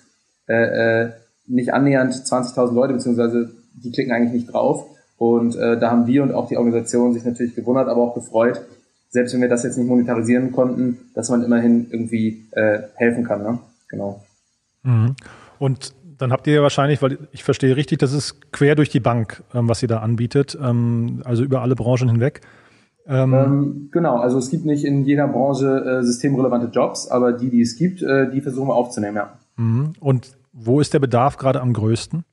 äh, 0.49 1.05
äh, 1.05 1.11
nicht 1.47 1.73
annähernd 1.73 2.13
20.000 2.13 2.73
Leute, 2.73 2.95
beziehungsweise 2.95 3.51
die 3.75 3.93
klicken 3.93 4.13
eigentlich 4.13 4.33
nicht 4.33 4.53
drauf. 4.53 4.87
Und 5.17 5.57
äh, 5.57 5.79
da 5.79 5.91
haben 5.91 6.07
wir 6.07 6.23
und 6.23 6.33
auch 6.33 6.49
die 6.49 6.57
Organisation 6.57 7.13
sich 7.13 7.25
natürlich 7.25 7.55
gewundert, 7.55 7.89
aber 7.89 8.03
auch 8.03 8.15
gefreut, 8.15 8.61
selbst 9.11 9.35
wenn 9.35 9.41
wir 9.41 9.49
das 9.49 9.65
jetzt 9.65 9.79
nicht 9.79 9.89
monetarisieren 9.89 10.53
konnten, 10.53 10.99
dass 11.15 11.29
man 11.29 11.43
immerhin 11.43 11.89
irgendwie 11.91 12.47
äh, 12.53 12.81
helfen 12.95 13.25
kann. 13.25 13.43
Ne? 13.43 13.59
Genau. 13.89 14.23
Mhm. 14.83 15.17
Und 15.59 15.95
dann 16.19 16.33
habt 16.33 16.47
ihr 16.47 16.55
ja 16.55 16.63
wahrscheinlich, 16.63 17.01
weil 17.01 17.19
ich 17.33 17.45
verstehe 17.45 17.77
richtig, 17.77 17.99
das 17.99 18.13
ist 18.13 18.53
quer 18.53 18.75
durch 18.75 18.89
die 18.89 19.01
Bank, 19.01 19.43
ähm, 19.55 19.69
was 19.69 19.83
ihr 19.83 19.89
da 19.89 20.01
anbietet, 20.01 20.59
ähm, 20.61 21.23
also 21.25 21.45
über 21.45 21.63
alle 21.63 21.77
Branchen 21.77 22.09
hinweg. 22.09 22.41
Ähm, 23.07 23.33
ähm, 23.33 23.89
genau, 23.91 24.19
also 24.19 24.39
es 24.39 24.51
gibt 24.51 24.67
nicht 24.67 24.85
in 24.85 25.05
jeder 25.05 25.29
Branche 25.29 25.85
äh, 25.85 26.03
systemrelevante 26.03 26.67
Jobs, 26.67 27.09
aber 27.09 27.33
die, 27.33 27.49
die 27.49 27.63
es 27.63 27.77
gibt, 27.77 28.03
äh, 28.03 28.31
die 28.31 28.41
versuchen 28.41 28.69
wir 28.69 28.75
aufzunehmen, 28.75 29.17
ja. 29.17 29.39
Mhm. 29.57 29.93
Und 30.01 30.37
wo 30.53 30.81
ist 30.81 30.93
der 30.93 30.99
Bedarf 30.99 31.37
gerade 31.37 31.61
am 31.61 31.73
größten? 31.73 32.25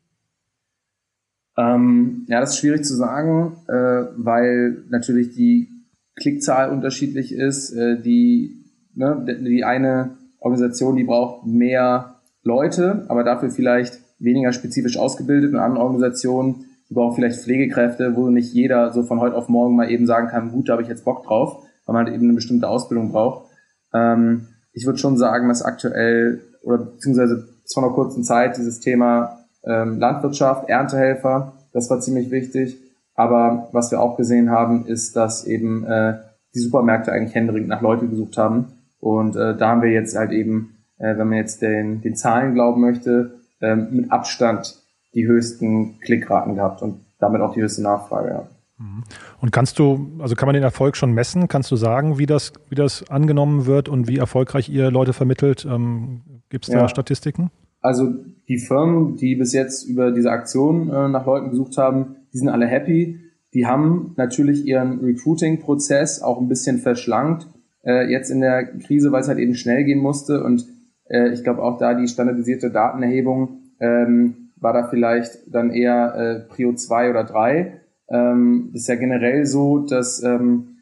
Ähm, 1.57 2.25
ja, 2.27 2.41
das 2.41 2.51
ist 2.51 2.59
schwierig 2.59 2.83
zu 2.83 2.95
sagen, 2.95 3.55
äh, 3.67 3.73
weil 4.17 4.83
natürlich 4.89 5.33
die 5.33 5.69
Klickzahl 6.15 6.71
unterschiedlich 6.71 7.33
ist. 7.33 7.71
Äh, 7.71 8.01
die, 8.01 8.65
ne, 8.93 9.25
die 9.41 9.63
eine 9.63 10.17
Organisation, 10.39 10.95
die 10.95 11.03
braucht 11.03 11.45
mehr 11.45 12.14
Leute, 12.45 13.03
aber 13.09 13.23
dafür 13.23 13.49
vielleicht 13.49 13.99
weniger 14.19 14.53
spezifisch 14.53 14.97
ausgebildet 14.97 15.53
und 15.53 15.59
andere 15.59 15.83
Organisationen, 15.83 16.65
die 16.89 16.93
brauchen 16.93 17.15
vielleicht 17.15 17.41
Pflegekräfte, 17.41 18.15
wo 18.15 18.29
nicht 18.29 18.53
jeder 18.53 18.93
so 18.93 19.03
von 19.03 19.19
heute 19.19 19.35
auf 19.35 19.49
morgen 19.49 19.75
mal 19.75 19.89
eben 19.89 20.05
sagen 20.05 20.27
kann, 20.29 20.51
gut, 20.51 20.69
da 20.69 20.73
habe 20.73 20.83
ich 20.83 20.87
jetzt 20.87 21.03
Bock 21.03 21.23
drauf, 21.23 21.63
weil 21.85 21.93
man 21.93 22.05
halt 22.05 22.15
eben 22.15 22.25
eine 22.25 22.33
bestimmte 22.33 22.69
Ausbildung 22.69 23.11
braucht. 23.11 23.49
Ähm, 23.93 24.47
ich 24.71 24.85
würde 24.85 24.99
schon 24.99 25.17
sagen, 25.17 25.49
dass 25.49 25.63
aktuell 25.63 26.41
oder 26.61 26.77
beziehungsweise 26.77 27.47
vor 27.73 27.83
einer 27.83 27.93
kurzen 27.93 28.23
Zeit 28.23 28.57
dieses 28.57 28.79
Thema 28.79 29.39
ähm, 29.63 29.99
Landwirtschaft, 29.99 30.69
Erntehelfer, 30.69 31.53
das 31.73 31.89
war 31.89 31.99
ziemlich 31.99 32.31
wichtig. 32.31 32.77
Aber 33.15 33.69
was 33.71 33.91
wir 33.91 34.01
auch 34.01 34.17
gesehen 34.17 34.51
haben, 34.51 34.85
ist, 34.85 35.15
dass 35.15 35.45
eben 35.45 35.85
äh, 35.85 36.19
die 36.53 36.59
Supermärkte 36.59 37.11
eigentlich 37.11 37.33
händeringend 37.33 37.69
nach 37.69 37.81
Leute 37.81 38.07
gesucht 38.07 38.37
haben. 38.37 38.73
Und 38.99 39.35
äh, 39.35 39.55
da 39.55 39.69
haben 39.69 39.81
wir 39.81 39.91
jetzt 39.91 40.17
halt 40.17 40.31
eben, 40.31 40.74
äh, 40.97 41.17
wenn 41.17 41.27
man 41.27 41.37
jetzt 41.37 41.61
den, 41.61 42.01
den 42.01 42.15
Zahlen 42.15 42.53
glauben 42.53 42.81
möchte, 42.81 43.39
äh, 43.61 43.75
mit 43.75 44.11
Abstand 44.11 44.75
die 45.13 45.25
höchsten 45.27 45.99
Klickraten 45.99 46.55
gehabt 46.55 46.81
und 46.81 46.99
damit 47.19 47.41
auch 47.41 47.53
die 47.53 47.61
höchste 47.61 47.81
Nachfrage. 47.81 48.29
Ja. 48.29 48.47
Mhm. 48.77 49.03
Und 49.41 49.51
kannst 49.51 49.79
du, 49.79 50.11
also 50.19 50.35
kann 50.35 50.47
man 50.47 50.53
den 50.53 50.63
Erfolg 50.63 50.97
schon 50.97 51.13
messen? 51.13 51.47
Kannst 51.47 51.71
du 51.71 51.75
sagen, 51.75 52.17
wie 52.17 52.25
das, 52.25 52.53
wie 52.69 52.75
das 52.75 53.09
angenommen 53.09 53.65
wird 53.65 53.87
und 53.89 54.07
wie 54.07 54.17
erfolgreich 54.17 54.69
ihr 54.69 54.91
Leute 54.91 55.13
vermittelt? 55.13 55.65
Ähm, 55.69 56.21
Gibt 56.49 56.65
es 56.65 56.71
da 56.71 56.81
ja. 56.81 56.89
Statistiken? 56.89 57.51
Also 57.81 58.13
die 58.47 58.57
Firmen, 58.57 59.15
die 59.15 59.35
bis 59.35 59.53
jetzt 59.53 59.83
über 59.83 60.11
diese 60.11 60.31
Aktion 60.31 60.89
äh, 60.89 61.07
nach 61.07 61.25
Leuten 61.25 61.51
gesucht 61.51 61.77
haben, 61.77 62.15
die 62.33 62.37
sind 62.39 62.49
alle 62.49 62.67
happy. 62.67 63.19
Die 63.53 63.65
haben 63.65 64.13
natürlich 64.17 64.65
ihren 64.65 64.99
Recruiting-Prozess 64.99 66.21
auch 66.21 66.41
ein 66.41 66.49
bisschen 66.49 66.79
verschlankt, 66.79 67.47
äh, 67.83 68.11
jetzt 68.11 68.29
in 68.29 68.41
der 68.41 68.65
Krise, 68.65 69.11
weil 69.11 69.21
es 69.21 69.27
halt 69.27 69.39
eben 69.39 69.55
schnell 69.55 69.85
gehen 69.85 69.99
musste. 69.99 70.43
Und 70.43 70.65
äh, 71.09 71.29
ich 71.29 71.43
glaube 71.43 71.63
auch 71.63 71.77
da 71.77 71.93
die 71.93 72.07
standardisierte 72.07 72.71
Datenerhebung 72.71 73.59
ähm, 73.79 74.51
war 74.57 74.73
da 74.73 74.87
vielleicht 74.87 75.53
dann 75.53 75.71
eher 75.71 76.15
äh, 76.15 76.39
Prio 76.47 76.73
2 76.73 77.09
oder 77.09 77.23
3. 77.23 77.81
Ähm, 78.09 78.71
ist 78.73 78.87
ja 78.87 78.95
generell 78.95 79.45
so, 79.45 79.79
dass 79.79 80.23
ähm, 80.23 80.77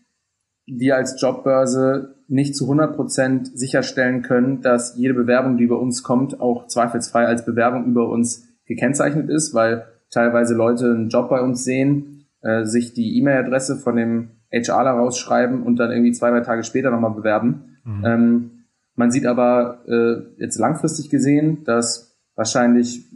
wir 0.66 0.96
als 0.96 1.20
Jobbörse 1.22 2.16
nicht 2.28 2.56
zu 2.56 2.66
100 2.66 2.96
Prozent 2.96 3.58
sicherstellen 3.58 4.22
können, 4.22 4.62
dass 4.62 4.96
jede 4.98 5.14
Bewerbung, 5.14 5.58
die 5.58 5.66
über 5.66 5.80
uns 5.80 6.04
kommt, 6.04 6.40
auch 6.40 6.68
zweifelsfrei 6.68 7.26
als 7.26 7.46
Bewerbung 7.46 7.86
über 7.86 8.10
uns 8.10 8.48
gekennzeichnet 8.66 9.30
ist, 9.30 9.54
weil 9.54 9.86
teilweise 10.10 10.54
Leute 10.54 10.86
einen 10.86 11.10
Job 11.10 11.30
bei 11.30 11.42
uns 11.42 11.64
sehen, 11.64 12.26
äh, 12.42 12.66
sich 12.66 12.94
die 12.94 13.18
E-Mail-Adresse 13.18 13.78
von 13.78 13.96
dem 13.96 14.30
HRler 14.52 14.92
rausschreiben 14.92 15.64
und 15.64 15.78
dann 15.78 15.92
irgendwie 15.92 16.12
zwei, 16.12 16.30
drei 16.30 16.42
Tage 16.42 16.64
später 16.64 16.92
nochmal 16.92 17.12
bewerben. 17.12 17.80
Mhm. 17.84 18.06
Ähm, 18.06 18.52
man 18.96 19.12
sieht 19.12 19.26
aber 19.26 19.84
äh, 19.88 20.42
jetzt 20.42 20.60
langfristig 20.60 21.10
gesehen, 21.10 21.64
dass 21.64 22.18
wahrscheinlich 22.36 23.10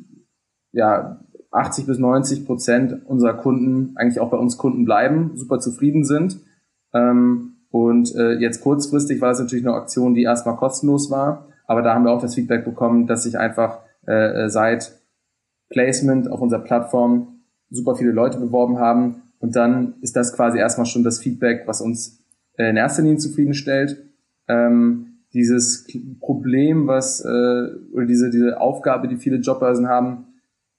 ja 0.72 1.24
80 1.52 1.86
bis 1.86 1.98
90 1.98 2.46
Prozent 2.46 3.06
unserer 3.06 3.36
Kunden 3.36 3.96
eigentlich 3.96 4.20
auch 4.20 4.30
bei 4.30 4.38
uns 4.38 4.58
Kunden 4.58 4.86
bleiben, 4.86 5.32
super 5.36 5.60
zufrieden 5.60 6.04
sind. 6.04 6.40
Ähm, 6.94 7.58
und 7.70 8.16
äh, 8.16 8.34
jetzt 8.34 8.62
kurzfristig 8.62 9.22
war 9.22 9.30
das 9.30 9.40
natürlich 9.40 9.66
eine 9.66 9.76
Aktion, 9.76 10.14
die 10.14 10.24
erstmal 10.24 10.56
kostenlos 10.56 11.12
war, 11.12 11.48
aber 11.66 11.82
da 11.82 11.94
haben 11.94 12.06
wir 12.06 12.12
auch 12.12 12.22
das 12.22 12.36
Feedback 12.36 12.64
bekommen, 12.64 13.08
dass 13.08 13.24
sich 13.24 13.38
einfach 13.38 13.80
äh, 14.08 14.46
äh 14.46 14.50
seit 14.50 15.00
Placement 15.70 16.32
auf 16.32 16.42
unserer 16.42 16.64
Plattform 16.64 17.42
super 17.70 17.96
viele 17.96 18.12
Leute 18.12 18.40
beworben 18.40 18.80
haben. 18.80 19.24
Und 19.40 19.56
dann 19.56 19.96
ist 20.02 20.16
das 20.16 20.34
quasi 20.34 20.58
erstmal 20.58 20.86
schon 20.86 21.04
das 21.04 21.20
Feedback, 21.20 21.64
was 21.68 21.82
uns 21.82 22.24
äh, 22.58 22.70
in 22.70 22.78
erster 22.78 23.04
Linie 23.04 23.18
zufriedenstellt. 23.18 23.98
Ähm, 24.48 25.17
dieses 25.38 25.88
Problem, 26.20 26.88
was 26.88 27.24
äh, 27.24 27.68
oder 27.94 28.06
diese 28.06 28.30
diese 28.30 28.60
Aufgabe, 28.60 29.08
die 29.08 29.18
viele 29.18 29.38
Jobbörsen 29.38 29.88
haben, 29.88 30.26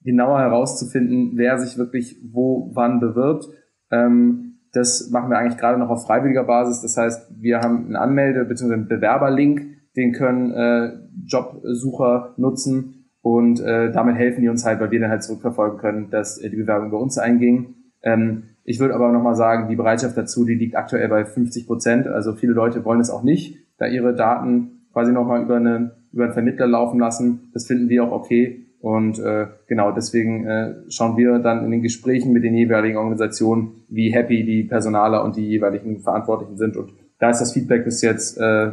genauer 0.02 0.40
herauszufinden, 0.40 1.32
wer 1.34 1.58
sich 1.58 1.78
wirklich 1.78 2.20
wo 2.22 2.70
wann 2.74 3.00
bewirbt. 3.00 3.48
Ähm, 3.90 4.58
das 4.72 5.10
machen 5.10 5.30
wir 5.30 5.38
eigentlich 5.38 5.58
gerade 5.58 5.78
noch 5.78 5.88
auf 5.88 6.06
freiwilliger 6.06 6.44
Basis. 6.44 6.82
Das 6.82 6.96
heißt, 6.96 7.30
wir 7.40 7.60
haben 7.60 7.86
einen 7.86 7.96
Anmelde- 7.96 8.44
bzw. 8.44 8.74
einen 8.74 8.88
Bewerberlink, 8.88 9.62
den 9.96 10.12
können 10.12 10.52
äh, 10.52 10.92
Jobsucher 11.26 12.34
nutzen 12.36 13.06
und 13.22 13.60
äh, 13.60 13.90
damit 13.92 14.16
helfen 14.16 14.42
die 14.42 14.48
uns 14.48 14.64
halt, 14.64 14.80
weil 14.80 14.90
wir 14.90 15.00
dann 15.00 15.10
halt 15.10 15.22
zurückverfolgen 15.22 15.78
können, 15.78 16.10
dass 16.10 16.38
äh, 16.38 16.50
die 16.50 16.56
Bewerbung 16.56 16.90
bei 16.90 16.98
uns 16.98 17.18
einging. 17.18 17.74
Ähm, 18.02 18.44
ich 18.64 18.80
würde 18.80 18.94
aber 18.94 19.10
nochmal 19.12 19.34
sagen, 19.34 19.68
die 19.68 19.76
Bereitschaft 19.76 20.16
dazu, 20.16 20.44
die 20.44 20.54
liegt 20.54 20.76
aktuell 20.76 21.08
bei 21.08 21.24
50 21.24 21.66
Prozent. 21.66 22.06
Also 22.06 22.34
viele 22.34 22.52
Leute 22.52 22.84
wollen 22.84 23.00
es 23.00 23.10
auch 23.10 23.22
nicht, 23.22 23.58
da 23.78 23.86
ihre 23.86 24.14
Daten 24.14 24.86
quasi 24.92 25.12
nochmal 25.12 25.42
über, 25.42 25.56
eine, 25.56 25.92
über 26.12 26.24
einen 26.24 26.32
Vermittler 26.32 26.66
laufen 26.66 27.00
lassen. 27.00 27.50
Das 27.54 27.66
finden 27.66 27.88
wir 27.88 28.04
auch 28.04 28.12
okay. 28.12 28.64
Und 28.80 29.18
äh, 29.18 29.48
genau 29.66 29.90
deswegen 29.90 30.46
äh, 30.46 30.74
schauen 30.88 31.16
wir 31.16 31.38
dann 31.40 31.64
in 31.64 31.70
den 31.70 31.82
Gesprächen 31.82 32.32
mit 32.32 32.44
den 32.44 32.54
jeweiligen 32.54 32.96
Organisationen, 32.96 33.82
wie 33.88 34.12
happy 34.12 34.44
die 34.44 34.64
Personaler 34.64 35.24
und 35.24 35.36
die 35.36 35.48
jeweiligen 35.48 36.00
Verantwortlichen 36.00 36.56
sind. 36.56 36.76
Und 36.76 36.92
da 37.18 37.30
ist 37.30 37.40
das 37.40 37.52
Feedback 37.52 37.84
bis 37.84 38.02
jetzt 38.02 38.38
äh, 38.38 38.72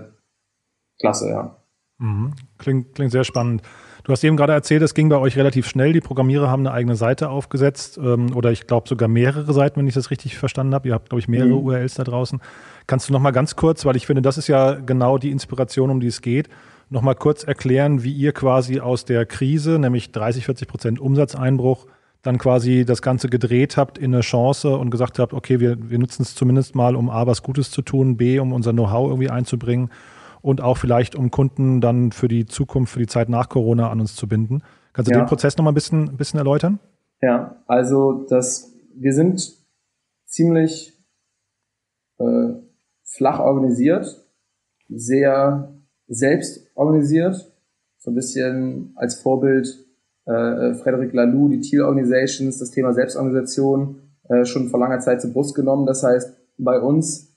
klasse, 0.99 1.29
ja. 1.29 1.57
Mhm. 1.97 2.33
Klingt, 2.57 2.93
klingt 2.93 3.11
sehr 3.11 3.23
spannend. 3.23 3.63
Du 4.05 4.11
hast 4.11 4.23
eben 4.23 4.37
gerade 4.37 4.53
erzählt, 4.53 4.83
es 4.83 4.93
ging 4.93 5.09
bei 5.09 5.17
euch 5.17 5.35
relativ 5.35 5.67
schnell. 5.67 5.91
Die 5.91 5.99
Programmierer 5.99 6.47
haben 6.47 6.59
eine 6.59 6.75
eigene 6.75 6.95
Seite 6.95 7.31
aufgesetzt 7.31 7.97
ähm, 7.97 8.35
oder 8.35 8.51
ich 8.51 8.67
glaube 8.67 8.87
sogar 8.87 9.09
mehrere 9.09 9.51
Seiten, 9.51 9.79
wenn 9.79 9.87
ich 9.87 9.95
das 9.95 10.11
richtig 10.11 10.37
verstanden 10.37 10.75
habe. 10.75 10.89
Ihr 10.89 10.93
habt, 10.93 11.09
glaube 11.09 11.21
ich, 11.21 11.27
mehrere 11.27 11.49
mhm. 11.49 11.65
URLs 11.65 11.95
da 11.95 12.03
draußen. 12.03 12.39
Kannst 12.85 13.09
du 13.09 13.13
noch 13.13 13.19
mal 13.19 13.31
ganz 13.31 13.55
kurz, 13.55 13.83
weil 13.83 13.95
ich 13.95 14.05
finde, 14.05 14.21
das 14.21 14.37
ist 14.37 14.47
ja 14.47 14.73
genau 14.73 15.17
die 15.17 15.31
Inspiration, 15.31 15.89
um 15.89 15.99
die 16.01 16.07
es 16.07 16.21
geht, 16.21 16.49
noch 16.91 17.01
mal 17.01 17.15
kurz 17.15 17.43
erklären, 17.43 18.03
wie 18.03 18.13
ihr 18.13 18.31
quasi 18.31 18.79
aus 18.79 19.05
der 19.05 19.25
Krise, 19.25 19.79
nämlich 19.79 20.11
30, 20.11 20.45
40 20.45 20.67
Prozent 20.67 20.99
Umsatzeinbruch, 20.99 21.87
dann 22.21 22.37
quasi 22.37 22.85
das 22.85 23.01
Ganze 23.01 23.27
gedreht 23.27 23.75
habt 23.75 23.97
in 23.97 24.13
eine 24.13 24.21
Chance 24.21 24.77
und 24.77 24.91
gesagt 24.91 25.17
habt, 25.17 25.33
okay, 25.33 25.59
wir, 25.59 25.89
wir 25.89 25.97
nutzen 25.97 26.21
es 26.21 26.35
zumindest 26.35 26.75
mal, 26.75 26.95
um 26.95 27.09
A, 27.09 27.25
was 27.25 27.41
Gutes 27.41 27.71
zu 27.71 27.81
tun, 27.81 28.17
B, 28.17 28.37
um 28.37 28.53
unser 28.53 28.71
Know-how 28.71 29.09
irgendwie 29.09 29.31
einzubringen 29.31 29.89
und 30.45 30.61
auch 30.61 30.77
vielleicht, 30.77 31.15
um 31.15 31.31
Kunden 31.31 31.81
dann 31.81 32.11
für 32.11 32.27
die 32.27 32.45
Zukunft, 32.45 32.93
für 32.93 32.99
die 32.99 33.07
Zeit 33.07 33.29
nach 33.29 33.49
Corona 33.49 33.89
an 33.89 33.99
uns 33.99 34.15
zu 34.15 34.27
binden. 34.27 34.61
Kannst 34.93 35.09
du 35.09 35.15
ja. 35.15 35.23
den 35.23 35.27
Prozess 35.27 35.57
nochmal 35.57 35.71
ein 35.71 35.75
bisschen, 35.75 36.07
ein 36.07 36.17
bisschen 36.17 36.37
erläutern? 36.37 36.79
Ja, 37.19 37.63
also 37.65 38.27
das, 38.29 38.71
wir 38.93 39.11
sind 39.13 39.41
ziemlich 40.25 40.93
äh, 42.19 42.53
flach 43.03 43.39
organisiert, 43.39 44.23
sehr 44.87 45.73
selbst 46.07 46.67
organisiert, 46.75 47.51
so 47.97 48.11
ein 48.11 48.15
bisschen 48.15 48.93
als 48.97 49.15
Vorbild 49.15 49.83
äh, 50.25 50.75
Frederic 50.75 51.11
Laloux, 51.13 51.49
die 51.49 51.61
Thiel 51.61 51.81
Organizations, 51.81 52.59
das 52.59 52.69
Thema 52.69 52.93
Selbstorganisation 52.93 53.95
äh, 54.29 54.45
schon 54.45 54.69
vor 54.69 54.79
langer 54.79 54.99
Zeit 54.99 55.21
zur 55.21 55.33
Brust 55.33 55.55
genommen. 55.55 55.87
Das 55.87 56.03
heißt, 56.03 56.37
bei 56.59 56.79
uns 56.79 57.34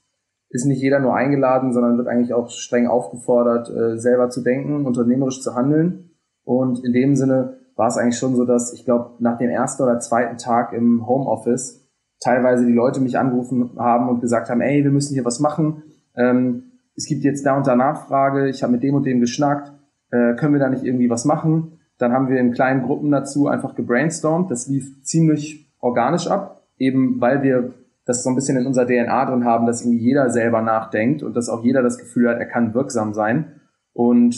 ist 0.50 0.64
nicht 0.64 0.80
jeder 0.80 1.00
nur 1.00 1.14
eingeladen, 1.14 1.72
sondern 1.72 1.98
wird 1.98 2.08
eigentlich 2.08 2.32
auch 2.32 2.48
streng 2.50 2.86
aufgefordert, 2.86 3.68
äh, 3.70 3.98
selber 3.98 4.30
zu 4.30 4.42
denken, 4.42 4.86
unternehmerisch 4.86 5.42
zu 5.42 5.54
handeln. 5.54 6.10
Und 6.44 6.82
in 6.84 6.92
dem 6.92 7.16
Sinne 7.16 7.58
war 7.76 7.88
es 7.88 7.96
eigentlich 7.96 8.18
schon 8.18 8.34
so, 8.34 8.44
dass 8.44 8.72
ich 8.72 8.84
glaube, 8.84 9.16
nach 9.18 9.38
dem 9.38 9.50
ersten 9.50 9.82
oder 9.82 10.00
zweiten 10.00 10.38
Tag 10.38 10.72
im 10.72 11.06
Homeoffice 11.06 11.86
teilweise 12.20 12.66
die 12.66 12.72
Leute 12.72 13.00
mich 13.00 13.18
angerufen 13.18 13.72
haben 13.78 14.08
und 14.08 14.20
gesagt 14.20 14.50
haben, 14.50 14.60
ey, 14.60 14.82
wir 14.82 14.90
müssen 14.90 15.14
hier 15.14 15.24
was 15.24 15.38
machen. 15.38 15.82
Ähm, 16.16 16.64
es 16.96 17.06
gibt 17.06 17.22
jetzt 17.22 17.46
da 17.46 17.56
und 17.56 17.66
da 17.66 17.76
Nachfrage, 17.76 18.48
ich 18.48 18.62
habe 18.62 18.72
mit 18.72 18.82
dem 18.82 18.94
und 18.94 19.06
dem 19.06 19.20
geschnackt, 19.20 19.72
äh, 20.10 20.34
können 20.34 20.54
wir 20.54 20.60
da 20.60 20.68
nicht 20.68 20.82
irgendwie 20.82 21.10
was 21.10 21.24
machen? 21.24 21.78
Dann 21.98 22.12
haben 22.12 22.28
wir 22.28 22.40
in 22.40 22.52
kleinen 22.52 22.82
Gruppen 22.82 23.10
dazu 23.10 23.46
einfach 23.46 23.74
gebrainstormt. 23.74 24.50
Das 24.50 24.66
lief 24.66 25.02
ziemlich 25.02 25.72
organisch 25.80 26.28
ab, 26.28 26.66
eben 26.78 27.20
weil 27.20 27.42
wir 27.42 27.74
das 28.08 28.22
so 28.22 28.30
ein 28.30 28.34
bisschen 28.34 28.56
in 28.56 28.66
unserer 28.66 28.86
DNA 28.86 29.26
drin 29.26 29.44
haben, 29.44 29.66
dass 29.66 29.82
irgendwie 29.82 30.02
jeder 30.02 30.30
selber 30.30 30.62
nachdenkt 30.62 31.22
und 31.22 31.36
dass 31.36 31.50
auch 31.50 31.62
jeder 31.62 31.82
das 31.82 31.98
Gefühl 31.98 32.30
hat, 32.30 32.38
er 32.38 32.46
kann 32.46 32.72
wirksam 32.72 33.12
sein. 33.12 33.60
Und 33.92 34.34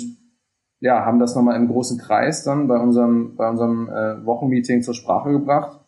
ja, 0.81 1.05
haben 1.07 1.21
das 1.21 1.37
nochmal 1.37 1.55
im 1.55 1.68
großen 1.68 1.97
Kreis 1.97 2.43
dann 2.43 2.66
bei 2.66 2.77
unserem, 2.77 3.37
bei 3.37 3.49
unserem 3.49 3.89
äh, 3.89 4.27
Wochenmeeting 4.27 4.83
zur 4.83 4.95
Sprache 4.95 5.31
gebracht, 5.31 5.79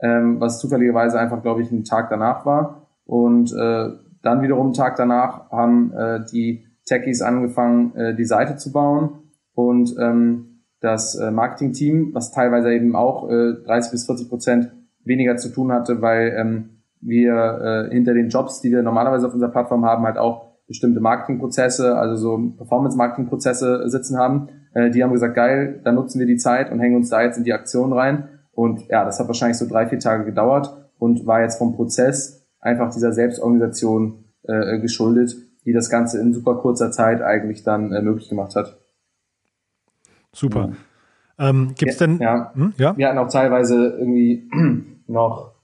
ähm, 0.00 0.38
was 0.38 0.60
zufälligerweise 0.60 1.18
einfach, 1.18 1.40
glaube 1.40 1.62
ich, 1.62 1.72
ein 1.72 1.84
Tag 1.84 2.10
danach 2.10 2.44
war. 2.44 2.88
Und 3.06 3.54
äh, 3.54 3.88
dann 4.20 4.42
wiederum 4.42 4.66
einen 4.66 4.74
Tag 4.74 4.96
danach 4.96 5.50
haben 5.50 5.94
äh, 5.94 6.20
die 6.30 6.66
Techies 6.84 7.22
angefangen, 7.22 7.94
äh, 7.94 8.14
die 8.14 8.26
Seite 8.26 8.56
zu 8.56 8.70
bauen 8.70 9.30
und 9.54 9.94
ähm, 9.98 10.64
das 10.80 11.14
äh, 11.14 11.30
Marketing-Team, 11.30 12.10
was 12.12 12.32
teilweise 12.32 12.70
eben 12.74 12.94
auch 12.94 13.30
äh, 13.30 13.54
30 13.64 13.92
bis 13.92 14.04
40 14.04 14.28
Prozent 14.28 14.72
weniger 15.04 15.38
zu 15.38 15.48
tun 15.48 15.72
hatte, 15.72 16.02
weil 16.02 16.34
ähm, 16.36 16.79
wir 17.00 17.88
äh, 17.90 17.94
hinter 17.94 18.14
den 18.14 18.28
Jobs, 18.28 18.60
die 18.60 18.70
wir 18.70 18.82
normalerweise 18.82 19.26
auf 19.26 19.34
unserer 19.34 19.50
Plattform 19.50 19.84
haben, 19.84 20.04
halt 20.04 20.18
auch 20.18 20.50
bestimmte 20.66 21.00
Marketingprozesse, 21.00 21.96
also 21.96 22.16
so 22.16 22.52
Performance-Marketing-Prozesse 22.56 23.88
sitzen 23.88 24.18
haben. 24.18 24.48
Äh, 24.72 24.90
die 24.90 25.02
haben 25.02 25.12
gesagt, 25.12 25.34
geil, 25.34 25.80
dann 25.84 25.96
nutzen 25.96 26.20
wir 26.20 26.26
die 26.26 26.36
Zeit 26.36 26.70
und 26.70 26.78
hängen 26.78 26.96
uns 26.96 27.10
da 27.10 27.22
jetzt 27.22 27.38
in 27.38 27.44
die 27.44 27.52
Aktion 27.52 27.92
rein. 27.92 28.28
Und 28.52 28.86
ja, 28.88 29.04
das 29.04 29.18
hat 29.18 29.26
wahrscheinlich 29.26 29.58
so 29.58 29.66
drei, 29.66 29.86
vier 29.86 29.98
Tage 29.98 30.24
gedauert 30.24 30.76
und 30.98 31.26
war 31.26 31.40
jetzt 31.40 31.58
vom 31.58 31.74
Prozess 31.74 32.46
einfach 32.60 32.92
dieser 32.92 33.12
Selbstorganisation 33.12 34.24
äh, 34.42 34.78
geschuldet, 34.78 35.34
die 35.64 35.72
das 35.72 35.90
Ganze 35.90 36.20
in 36.20 36.32
super 36.32 36.56
kurzer 36.56 36.90
Zeit 36.90 37.22
eigentlich 37.22 37.62
dann 37.64 37.92
äh, 37.92 38.02
möglich 38.02 38.28
gemacht 38.28 38.54
hat. 38.54 38.78
Super. 40.32 40.70
Ja. 41.38 41.48
Ähm, 41.48 41.74
Gibt 41.76 41.92
es 41.92 41.98
denn? 41.98 42.18
Ja, 42.18 42.52
hm? 42.54 42.74
ja. 42.76 42.96
Wir 42.96 43.08
hatten 43.08 43.18
auch 43.18 43.28
teilweise 43.28 43.96
irgendwie 43.98 44.48
noch 45.06 45.54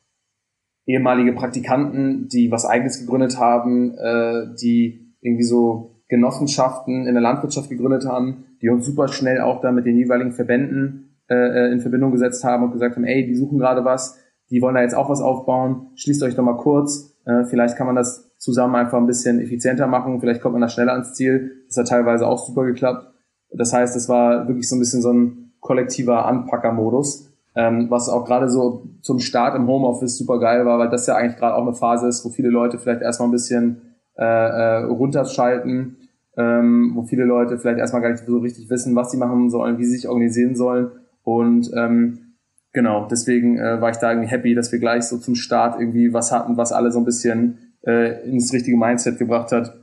ehemalige 0.87 1.33
Praktikanten, 1.33 2.29
die 2.29 2.51
was 2.51 2.65
eigenes 2.65 3.01
gegründet 3.01 3.39
haben, 3.39 3.97
äh, 3.99 4.55
die 4.61 5.15
irgendwie 5.21 5.45
so 5.45 5.97
Genossenschaften 6.09 7.07
in 7.07 7.15
der 7.15 7.23
Landwirtschaft 7.23 7.69
gegründet 7.69 8.07
haben, 8.07 8.45
die 8.63 8.69
uns 8.69 8.87
super 8.87 9.09
schnell 9.09 9.41
auch 9.41 9.61
da 9.61 9.73
mit 9.73 9.85
den 9.85 9.97
jeweiligen 9.97 10.33
Verbänden 10.33 11.19
äh, 11.29 11.73
in 11.73 11.81
Verbindung 11.81 12.13
gesetzt 12.13 12.45
haben 12.45 12.65
und 12.65 12.73
gesagt 12.73 12.97
haben, 12.97 13.05
ey, 13.05 13.27
die 13.27 13.35
suchen 13.35 13.59
gerade 13.59 13.85
was, 13.85 14.19
die 14.51 14.63
wollen 14.63 14.77
da 14.77 14.83
jetzt 14.83 14.95
auch 14.95 15.11
was 15.11 15.21
aufbauen, 15.21 15.89
schließt 15.97 16.23
euch 16.23 16.37
doch 16.37 16.45
mal 16.45 16.57
kurz, 16.57 17.17
äh, 17.25 17.45
vielleicht 17.45 17.77
kann 17.77 17.87
man 17.87 17.97
das 17.97 18.27
zusammen 18.39 18.77
einfach 18.77 18.99
ein 18.99 19.07
bisschen 19.07 19.41
effizienter 19.41 19.89
machen, 19.89 20.21
vielleicht 20.21 20.41
kommt 20.41 20.53
man 20.53 20.63
da 20.63 20.69
schneller 20.69 20.93
ans 20.93 21.15
Ziel. 21.15 21.65
Das 21.67 21.79
hat 21.79 21.89
teilweise 21.89 22.27
auch 22.27 22.39
super 22.39 22.65
geklappt. 22.65 23.13
Das 23.51 23.73
heißt, 23.73 23.97
es 23.97 24.09
war 24.09 24.47
wirklich 24.47 24.69
so 24.69 24.77
ein 24.77 24.79
bisschen 24.79 25.03
so 25.03 25.13
ein 25.13 25.53
kollektiver 25.61 26.27
Anpacker-Modus, 26.27 27.33
ähm, 27.57 27.91
was 27.91 28.09
auch 28.11 28.27
gerade 28.27 28.49
so 28.51 28.87
zum 29.01 29.19
Start 29.19 29.57
im 29.57 29.67
Homeoffice 29.67 30.19
super 30.19 30.39
geil 30.39 30.67
war, 30.67 30.79
weil 30.79 30.91
das 30.91 31.07
ja 31.07 31.17
eigentlich 31.17 31.39
gerade 31.39 31.57
auch 31.57 31.63
eine 31.63 31.73
Phase 31.73 32.07
ist, 32.07 32.25
wo 32.25 32.29
viele 32.29 32.51
Leute 32.51 32.79
vielleicht 32.79 33.01
erstmal 33.01 33.29
ein 33.29 33.33
bisschen 33.33 33.81
äh, 34.19 34.25
äh, 34.25 34.85
runterschalten, 34.85 35.97
ähm, 36.37 36.93
wo 36.95 37.03
viele 37.05 37.25
Leute 37.25 37.59
vielleicht 37.59 37.79
erstmal 37.79 38.03
gar 38.03 38.11
nicht 38.11 38.27
so 38.27 38.39
richtig 38.39 38.69
wissen, 38.69 38.95
was 38.95 39.11
sie 39.11 39.17
machen 39.17 39.49
sollen, 39.49 39.79
wie 39.79 39.87
sie 39.87 39.97
sich 39.97 40.09
organisieren 40.09 40.55
sollen. 40.55 40.91
Und 41.23 41.71
ähm, 41.75 42.35
genau, 42.75 43.09
deswegen 43.11 43.59
äh, 43.59 43.81
war 43.81 43.91
ich 43.91 43.97
da 43.97 44.11
irgendwie 44.11 44.29
happy, 44.29 44.55
dass 44.55 44.71
wir 44.71 44.79
gleich 44.79 45.05
so 45.05 45.17
zum 45.17 45.35
Start 45.35 45.81
irgendwie 45.81 46.13
was 46.13 46.33
hatten, 46.33 46.59
was 46.59 46.73
alle 46.73 46.93
so 46.93 46.99
ein 46.99 47.07
bisschen 47.07 47.59
äh, 47.87 48.29
ins 48.29 48.53
richtige 48.53 48.77
Mindset 48.77 49.19
gebracht 49.19 49.51
hat, 49.53 49.75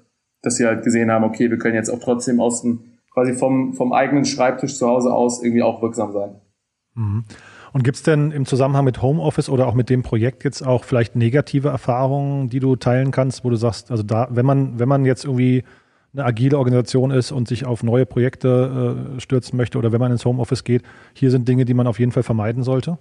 dass 0.44 0.58
sie 0.58 0.68
halt 0.68 0.84
gesehen 0.84 1.12
haben, 1.12 1.24
okay, 1.24 1.50
wir 1.50 1.58
können 1.58 1.76
jetzt 1.76 1.90
auch 1.90 2.00
trotzdem 2.00 2.40
aus 2.40 2.62
dem, 2.62 2.82
quasi 3.12 3.34
vom, 3.34 3.74
vom 3.74 3.94
eigenen 3.94 4.26
Schreibtisch 4.26 4.78
zu 4.78 4.88
Hause 4.88 5.12
aus 5.12 5.44
irgendwie 5.44 5.64
auch 5.64 5.82
wirksam 5.82 6.12
sein. 6.12 6.36
Mhm. 6.94 7.24
Und 7.74 7.84
gibt 7.84 7.98
es 7.98 8.04
denn 8.04 8.32
im 8.32 8.46
Zusammenhang 8.46 8.86
mit 8.86 9.02
Homeoffice 9.02 9.50
oder 9.50 9.68
auch 9.68 9.74
mit 9.74 9.90
dem 9.90 10.04
Projekt 10.04 10.44
jetzt 10.44 10.62
auch 10.62 10.84
vielleicht 10.84 11.16
negative 11.16 11.70
Erfahrungen, 11.70 12.50
die 12.50 12.60
du 12.60 12.76
teilen 12.76 13.10
kannst, 13.10 13.44
wo 13.44 13.50
du 13.50 13.56
sagst, 13.56 13.90
also 13.90 14.04
da, 14.04 14.28
wenn 14.30 14.46
man, 14.46 14.78
wenn 14.80 14.88
man 14.88 15.06
jetzt 15.06 15.26
irgendwie 15.26 15.64
eine 16.14 16.24
agile 16.24 16.60
Organisation 16.60 17.10
ist 17.10 17.32
und 17.32 17.48
sich 17.48 17.66
auf 17.66 17.82
neue 17.82 18.06
Projekte 18.06 19.16
äh, 19.16 19.20
stürzen 19.20 19.58
möchte 19.58 19.80
oder 19.80 19.92
wenn 19.92 20.00
man 20.00 20.12
ins 20.12 20.24
Homeoffice 20.24 20.64
geht, 20.64 20.84
hier 21.14 21.32
sind 21.32 21.48
Dinge, 21.48 21.66
die 21.66 21.74
man 21.74 21.88
auf 21.88 22.00
jeden 22.00 22.12
Fall 22.12 22.22
vermeiden 22.22 22.62
sollte? 22.62 23.00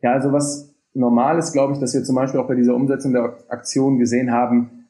Ja, 0.00 0.12
also 0.12 0.32
was 0.32 0.74
normal 0.94 1.38
ist, 1.38 1.52
glaube 1.52 1.74
ich, 1.74 1.80
dass 1.80 1.92
wir 1.92 2.04
zum 2.04 2.16
Beispiel 2.16 2.40
auch 2.40 2.48
bei 2.48 2.54
dieser 2.54 2.74
Umsetzung 2.74 3.12
der 3.12 3.36
Aktion 3.48 3.98
gesehen 3.98 4.32
haben, 4.32 4.86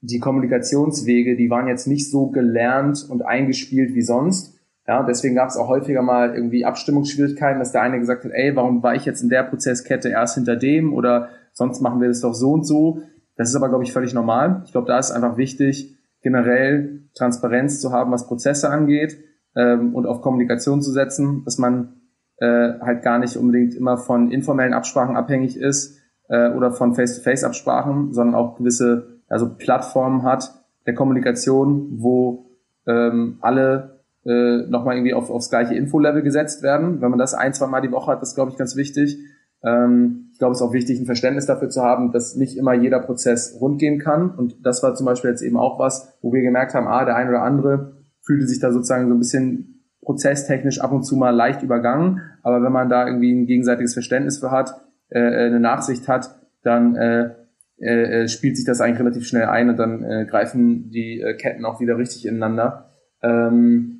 die 0.00 0.20
Kommunikationswege, 0.20 1.36
die 1.36 1.50
waren 1.50 1.66
jetzt 1.66 1.88
nicht 1.88 2.08
so 2.10 2.28
gelernt 2.28 3.04
und 3.08 3.22
eingespielt 3.22 3.94
wie 3.94 4.02
sonst. 4.02 4.55
Ja, 4.86 5.02
deswegen 5.02 5.34
gab 5.34 5.48
es 5.48 5.56
auch 5.56 5.68
häufiger 5.68 6.02
mal 6.02 6.34
irgendwie 6.34 6.64
Abstimmungsschwierigkeiten, 6.64 7.58
dass 7.58 7.72
der 7.72 7.82
eine 7.82 7.98
gesagt 7.98 8.24
hat, 8.24 8.32
ey, 8.32 8.54
warum 8.54 8.82
war 8.82 8.94
ich 8.94 9.04
jetzt 9.04 9.22
in 9.22 9.28
der 9.28 9.42
Prozesskette 9.42 10.08
erst 10.08 10.36
hinter 10.36 10.56
dem 10.56 10.92
oder 10.92 11.30
sonst 11.52 11.80
machen 11.80 12.00
wir 12.00 12.08
das 12.08 12.20
doch 12.20 12.34
so 12.34 12.52
und 12.52 12.64
so. 12.64 13.00
Das 13.36 13.48
ist 13.48 13.56
aber, 13.56 13.68
glaube 13.68 13.84
ich, 13.84 13.92
völlig 13.92 14.14
normal. 14.14 14.62
Ich 14.64 14.72
glaube, 14.72 14.86
da 14.86 14.98
ist 14.98 15.10
einfach 15.10 15.36
wichtig, 15.36 15.96
generell 16.22 17.02
Transparenz 17.14 17.80
zu 17.80 17.92
haben, 17.92 18.12
was 18.12 18.26
Prozesse 18.26 18.70
angeht 18.70 19.18
ähm, 19.56 19.94
und 19.94 20.06
auf 20.06 20.22
Kommunikation 20.22 20.82
zu 20.82 20.92
setzen, 20.92 21.42
dass 21.44 21.58
man 21.58 22.00
äh, 22.38 22.74
halt 22.80 23.02
gar 23.02 23.18
nicht 23.18 23.36
unbedingt 23.36 23.74
immer 23.74 23.98
von 23.98 24.30
informellen 24.30 24.74
Absprachen 24.74 25.16
abhängig 25.16 25.56
ist 25.56 25.98
äh, 26.28 26.50
oder 26.50 26.70
von 26.70 26.94
Face-to-Face-Absprachen, 26.94 28.12
sondern 28.12 28.34
auch 28.34 28.56
gewisse 28.56 29.16
also 29.28 29.56
Plattformen 29.56 30.22
hat 30.22 30.64
der 30.86 30.94
Kommunikation, 30.94 32.00
wo 32.00 32.50
ähm, 32.86 33.38
alle 33.40 33.95
äh, 34.26 34.68
nochmal 34.68 34.96
irgendwie 34.96 35.14
auf, 35.14 35.30
aufs 35.30 35.50
gleiche 35.50 35.74
Info-Level 35.74 36.22
gesetzt 36.22 36.62
werden. 36.62 37.00
Wenn 37.00 37.10
man 37.10 37.18
das 37.18 37.34
ein, 37.34 37.54
zwei 37.54 37.66
Mal 37.66 37.80
die 37.80 37.92
Woche 37.92 38.12
hat, 38.12 38.22
das 38.22 38.34
glaube 38.34 38.50
ich 38.50 38.58
ganz 38.58 38.76
wichtig. 38.76 39.18
Ähm, 39.62 40.30
ich 40.32 40.38
glaube, 40.38 40.52
es 40.52 40.60
ist 40.60 40.66
auch 40.66 40.72
wichtig, 40.72 41.00
ein 41.00 41.06
Verständnis 41.06 41.46
dafür 41.46 41.68
zu 41.68 41.82
haben, 41.82 42.12
dass 42.12 42.36
nicht 42.36 42.56
immer 42.56 42.74
jeder 42.74 43.00
Prozess 43.00 43.56
rund 43.60 43.78
gehen 43.78 43.98
kann. 43.98 44.30
Und 44.30 44.64
das 44.64 44.82
war 44.82 44.94
zum 44.94 45.06
Beispiel 45.06 45.30
jetzt 45.30 45.42
eben 45.42 45.56
auch 45.56 45.78
was, 45.78 46.18
wo 46.22 46.32
wir 46.32 46.42
gemerkt 46.42 46.74
haben, 46.74 46.86
ah, 46.86 47.04
der 47.04 47.16
ein 47.16 47.28
oder 47.28 47.42
andere 47.42 47.96
fühlte 48.22 48.46
sich 48.46 48.60
da 48.60 48.72
sozusagen 48.72 49.08
so 49.08 49.14
ein 49.14 49.18
bisschen 49.18 49.84
prozesstechnisch 50.02 50.80
ab 50.80 50.92
und 50.92 51.04
zu 51.04 51.16
mal 51.16 51.30
leicht 51.30 51.62
übergangen. 51.62 52.20
Aber 52.42 52.62
wenn 52.62 52.72
man 52.72 52.88
da 52.88 53.06
irgendwie 53.06 53.32
ein 53.32 53.46
gegenseitiges 53.46 53.92
Verständnis 53.92 54.38
für 54.38 54.50
hat, 54.50 54.80
äh, 55.08 55.20
äh, 55.20 55.46
eine 55.46 55.60
Nachsicht 55.60 56.08
hat, 56.08 56.40
dann 56.62 56.96
äh, 56.96 57.30
äh, 57.78 58.22
äh, 58.22 58.28
spielt 58.28 58.56
sich 58.56 58.64
das 58.64 58.80
eigentlich 58.80 59.00
relativ 59.00 59.26
schnell 59.26 59.44
ein 59.44 59.68
und 59.68 59.78
dann 59.78 60.02
äh, 60.02 60.26
greifen 60.28 60.90
die 60.90 61.20
äh, 61.20 61.34
Ketten 61.34 61.64
auch 61.64 61.80
wieder 61.80 61.98
richtig 61.98 62.26
ineinander. 62.26 62.90
Ähm, 63.22 63.95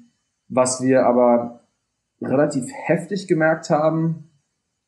was 0.49 0.81
wir 0.83 1.07
aber 1.07 1.61
relativ 2.21 2.65
heftig 2.87 3.29
gemerkt 3.29 3.71
haben, 3.71 4.31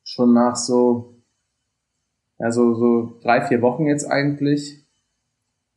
schon 0.02 0.32
nach 0.32 0.56
so, 0.56 1.14
ja, 2.38 2.50
so, 2.50 2.74
so 2.74 3.18
drei, 3.22 3.42
vier 3.42 3.61
Wochen 3.62 3.86
jetzt 3.86 4.06
eigentlich, 4.06 4.84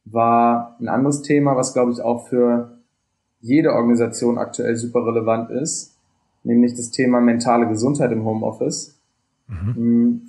war 0.06 0.78
ein 0.80 0.88
anderes 0.88 1.22
Thema, 1.22 1.56
was 1.56 1.74
glaube 1.74 1.92
ich 1.92 2.02
auch 2.02 2.28
für 2.28 2.80
jede 3.40 3.74
Organisation 3.74 4.38
aktuell 4.38 4.76
super 4.76 5.06
relevant 5.06 5.50
ist, 5.50 5.98
nämlich 6.44 6.76
das 6.76 6.92
Thema 6.92 7.20
mentale 7.20 7.68
Gesundheit 7.68 8.12
im 8.12 8.24
Homeoffice. 8.24 9.00
Mhm. 9.48 9.74
Mm, 9.76 10.22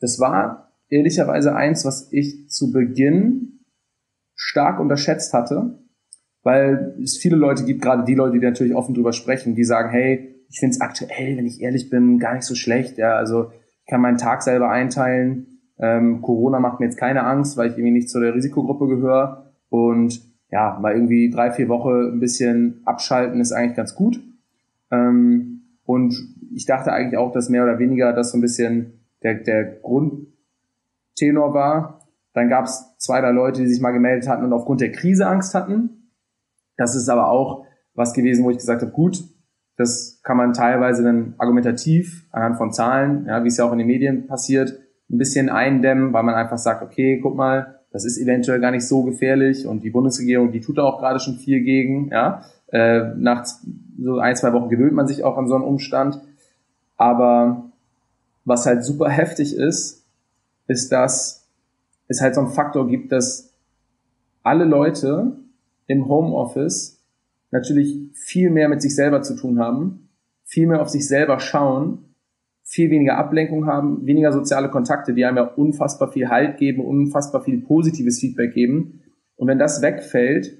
das 0.00 0.18
war 0.20 0.72
ehrlicherweise 0.88 1.54
eins, 1.54 1.84
was 1.84 2.12
ich 2.12 2.48
zu 2.50 2.72
Beginn 2.72 3.60
stark 4.34 4.80
unterschätzt 4.80 5.32
hatte, 5.32 5.78
weil 6.42 6.94
es 7.02 7.16
viele 7.16 7.36
Leute 7.36 7.64
gibt, 7.64 7.82
gerade 7.82 8.04
die 8.04 8.14
Leute, 8.14 8.38
die 8.38 8.44
natürlich 8.44 8.74
offen 8.74 8.94
drüber 8.94 9.12
sprechen, 9.12 9.54
die 9.54 9.64
sagen, 9.64 9.90
hey, 9.90 10.32
ich 10.48 10.58
finde 10.58 10.74
es 10.74 10.80
aktuell, 10.80 11.36
wenn 11.36 11.46
ich 11.46 11.60
ehrlich 11.60 11.88
bin, 11.88 12.18
gar 12.18 12.34
nicht 12.34 12.44
so 12.44 12.54
schlecht. 12.54 12.98
Ja, 12.98 13.14
also 13.14 13.52
ich 13.80 13.90
kann 13.90 14.00
meinen 14.00 14.18
Tag 14.18 14.42
selber 14.42 14.70
einteilen. 14.70 15.46
Ähm, 15.78 16.20
Corona 16.20 16.60
macht 16.60 16.78
mir 16.78 16.86
jetzt 16.86 16.98
keine 16.98 17.24
Angst, 17.24 17.56
weil 17.56 17.70
ich 17.70 17.78
irgendwie 17.78 17.92
nicht 17.92 18.10
zu 18.10 18.20
der 18.20 18.34
Risikogruppe 18.34 18.86
gehöre. 18.86 19.52
Und 19.70 20.20
ja, 20.50 20.78
mal 20.80 20.94
irgendwie 20.94 21.30
drei, 21.30 21.50
vier 21.50 21.68
Wochen 21.68 22.12
ein 22.12 22.20
bisschen 22.20 22.82
abschalten 22.84 23.40
ist 23.40 23.52
eigentlich 23.52 23.76
ganz 23.76 23.94
gut. 23.94 24.20
Ähm, 24.90 25.62
und 25.84 26.14
ich 26.54 26.66
dachte 26.66 26.92
eigentlich 26.92 27.16
auch, 27.16 27.32
dass 27.32 27.48
mehr 27.48 27.64
oder 27.64 27.78
weniger 27.78 28.12
das 28.12 28.32
so 28.32 28.38
ein 28.38 28.42
bisschen 28.42 29.00
der, 29.22 29.34
der 29.34 29.64
Grundtenor 29.64 31.54
war. 31.54 32.06
Dann 32.34 32.48
gab 32.48 32.66
es 32.66 32.94
zwei, 32.98 33.20
drei 33.20 33.32
Leute, 33.32 33.62
die 33.62 33.68
sich 33.68 33.80
mal 33.80 33.92
gemeldet 33.92 34.28
hatten 34.28 34.44
und 34.44 34.52
aufgrund 34.52 34.80
der 34.80 34.92
Krise 34.92 35.26
Angst 35.26 35.54
hatten. 35.54 36.01
Das 36.76 36.94
ist 36.94 37.08
aber 37.08 37.28
auch 37.28 37.64
was 37.94 38.14
gewesen, 38.14 38.44
wo 38.44 38.50
ich 38.50 38.56
gesagt 38.56 38.82
habe, 38.82 38.92
gut, 38.92 39.24
das 39.76 40.20
kann 40.22 40.36
man 40.36 40.52
teilweise 40.52 41.02
dann 41.02 41.34
argumentativ 41.38 42.26
anhand 42.30 42.56
von 42.56 42.72
Zahlen, 42.72 43.26
ja, 43.26 43.42
wie 43.44 43.48
es 43.48 43.56
ja 43.56 43.64
auch 43.64 43.72
in 43.72 43.78
den 43.78 43.86
Medien 43.86 44.26
passiert, 44.26 44.78
ein 45.10 45.18
bisschen 45.18 45.48
eindämmen, 45.48 46.12
weil 46.12 46.22
man 46.22 46.34
einfach 46.34 46.58
sagt, 46.58 46.82
okay, 46.82 47.20
guck 47.22 47.36
mal, 47.36 47.80
das 47.90 48.04
ist 48.04 48.18
eventuell 48.18 48.60
gar 48.60 48.70
nicht 48.70 48.86
so 48.86 49.02
gefährlich 49.02 49.66
und 49.66 49.84
die 49.84 49.90
Bundesregierung, 49.90 50.50
die 50.50 50.60
tut 50.60 50.78
da 50.78 50.84
auch 50.84 50.98
gerade 50.98 51.20
schon 51.20 51.36
viel 51.36 51.60
gegen. 51.60 52.08
Ja? 52.08 52.42
Äh, 52.68 53.14
nach 53.16 53.44
so 53.44 54.18
ein, 54.18 54.34
zwei 54.34 54.52
Wochen 54.54 54.70
gewöhnt 54.70 54.94
man 54.94 55.06
sich 55.06 55.24
auch 55.24 55.36
an 55.36 55.46
so 55.46 55.54
einen 55.54 55.64
Umstand. 55.64 56.20
Aber 56.96 57.70
was 58.44 58.64
halt 58.64 58.84
super 58.84 59.08
heftig 59.10 59.54
ist, 59.54 60.04
ist, 60.68 60.90
dass 60.90 61.46
es 62.08 62.20
halt 62.22 62.34
so 62.34 62.40
einen 62.40 62.50
Faktor 62.50 62.88
gibt, 62.88 63.12
dass 63.12 63.52
alle 64.42 64.64
Leute 64.64 65.36
im 65.92 66.08
Homeoffice 66.08 67.02
natürlich 67.50 68.10
viel 68.14 68.50
mehr 68.50 68.68
mit 68.68 68.82
sich 68.82 68.94
selber 68.94 69.22
zu 69.22 69.36
tun 69.36 69.58
haben, 69.58 70.08
viel 70.44 70.66
mehr 70.66 70.80
auf 70.80 70.88
sich 70.88 71.06
selber 71.06 71.38
schauen 71.38 72.12
viel 72.64 72.90
weniger 72.90 73.18
Ablenkung 73.18 73.66
haben, 73.66 74.06
weniger 74.06 74.32
soziale 74.32 74.70
Kontakte, 74.70 75.12
die 75.12 75.24
einem 75.24 75.36
ja 75.36 75.44
unfassbar 75.44 76.10
viel 76.10 76.28
Halt 76.28 76.56
geben, 76.56 76.84
unfassbar 76.84 77.42
viel 77.42 77.60
positives 77.60 78.18
Feedback 78.18 78.54
geben. 78.54 79.02
Und 79.36 79.48
wenn 79.48 79.58
das 79.58 79.82
wegfällt, 79.82 80.58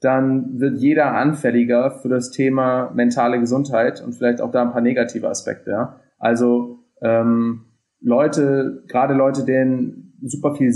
dann 0.00 0.60
wird 0.60 0.78
jeder 0.78 1.14
anfälliger 1.14 1.90
für 1.90 2.08
das 2.08 2.30
Thema 2.30 2.92
mentale 2.94 3.40
Gesundheit 3.40 4.02
und 4.02 4.14
vielleicht 4.14 4.40
auch 4.40 4.50
da 4.50 4.62
ein 4.62 4.72
paar 4.72 4.82
negative 4.82 5.28
Aspekte. 5.28 5.70
Ja? 5.70 6.00
Also 6.18 6.80
ähm, 7.00 7.64
Leute, 8.00 8.84
gerade 8.86 9.14
Leute, 9.14 9.44
denen 9.44 10.18
super 10.22 10.54
viel 10.54 10.72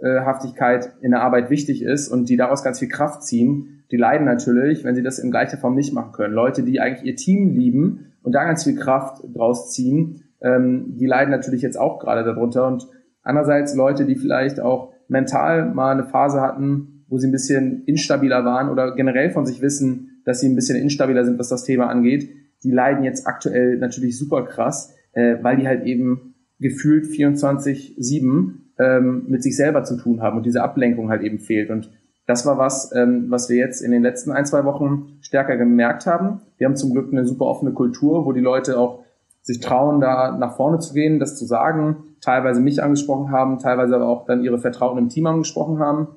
Sinnhaftigkeit 0.00 0.92
in 1.00 1.10
der 1.10 1.22
Arbeit 1.22 1.50
wichtig 1.50 1.82
ist 1.82 2.08
und 2.08 2.28
die 2.28 2.36
daraus 2.36 2.62
ganz 2.62 2.78
viel 2.78 2.88
Kraft 2.88 3.22
ziehen, 3.24 3.84
die 3.90 3.96
leiden 3.96 4.26
natürlich, 4.26 4.84
wenn 4.84 4.94
sie 4.94 5.02
das 5.02 5.18
in 5.18 5.30
gleicher 5.30 5.58
Form 5.58 5.74
nicht 5.74 5.92
machen 5.92 6.12
können. 6.12 6.34
Leute, 6.34 6.62
die 6.62 6.80
eigentlich 6.80 7.04
ihr 7.04 7.16
Team 7.16 7.50
lieben 7.50 8.12
und 8.22 8.32
da 8.32 8.44
ganz 8.44 8.64
viel 8.64 8.76
Kraft 8.76 9.22
draus 9.34 9.72
ziehen, 9.72 10.24
ähm, 10.40 10.96
die 10.98 11.06
leiden 11.06 11.30
natürlich 11.30 11.62
jetzt 11.62 11.78
auch 11.78 11.98
gerade 11.98 12.24
darunter. 12.24 12.66
Und 12.66 12.86
andererseits 13.22 13.74
Leute, 13.74 14.04
die 14.04 14.16
vielleicht 14.16 14.60
auch 14.60 14.92
mental 15.08 15.72
mal 15.74 15.92
eine 15.92 16.04
Phase 16.04 16.40
hatten, 16.40 17.04
wo 17.08 17.18
sie 17.18 17.28
ein 17.28 17.32
bisschen 17.32 17.84
instabiler 17.84 18.44
waren 18.44 18.68
oder 18.68 18.94
generell 18.94 19.30
von 19.30 19.46
sich 19.46 19.62
wissen, 19.62 20.20
dass 20.24 20.40
sie 20.40 20.48
ein 20.48 20.54
bisschen 20.54 20.76
instabiler 20.76 21.24
sind, 21.24 21.38
was 21.38 21.48
das 21.48 21.64
Thema 21.64 21.86
angeht, 21.86 22.28
die 22.62 22.70
leiden 22.70 23.04
jetzt 23.04 23.26
aktuell 23.26 23.78
natürlich 23.78 24.18
super 24.18 24.44
krass, 24.44 24.94
äh, 25.12 25.36
weil 25.42 25.56
die 25.56 25.66
halt 25.66 25.84
eben 25.84 26.34
gefühlt 26.60 27.06
24-7 27.06 28.67
ähm, 28.78 29.24
mit 29.28 29.42
sich 29.42 29.56
selber 29.56 29.84
zu 29.84 29.96
tun 29.96 30.22
haben 30.22 30.36
und 30.36 30.46
diese 30.46 30.62
Ablenkung 30.62 31.10
halt 31.10 31.22
eben 31.22 31.38
fehlt. 31.38 31.70
Und 31.70 31.90
das 32.26 32.46
war 32.46 32.58
was, 32.58 32.94
ähm, 32.94 33.26
was 33.28 33.48
wir 33.48 33.56
jetzt 33.56 33.80
in 33.80 33.90
den 33.90 34.02
letzten 34.02 34.32
ein, 34.32 34.46
zwei 34.46 34.64
Wochen 34.64 35.18
stärker 35.20 35.56
gemerkt 35.56 36.06
haben. 36.06 36.42
Wir 36.58 36.66
haben 36.66 36.76
zum 36.76 36.92
Glück 36.92 37.12
eine 37.12 37.26
super 37.26 37.46
offene 37.46 37.72
Kultur, 37.72 38.26
wo 38.26 38.32
die 38.32 38.40
Leute 38.40 38.78
auch 38.78 39.04
sich 39.42 39.60
trauen, 39.60 40.00
da 40.00 40.36
nach 40.36 40.56
vorne 40.56 40.78
zu 40.78 40.92
gehen, 40.92 41.18
das 41.18 41.36
zu 41.36 41.46
sagen, 41.46 42.04
teilweise 42.20 42.60
mich 42.60 42.82
angesprochen 42.82 43.30
haben, 43.30 43.58
teilweise 43.58 43.96
aber 43.96 44.06
auch 44.06 44.26
dann 44.26 44.42
ihre 44.42 44.58
Vertrauten 44.58 44.98
im 44.98 45.08
Team 45.08 45.26
angesprochen 45.26 45.78
haben 45.78 46.08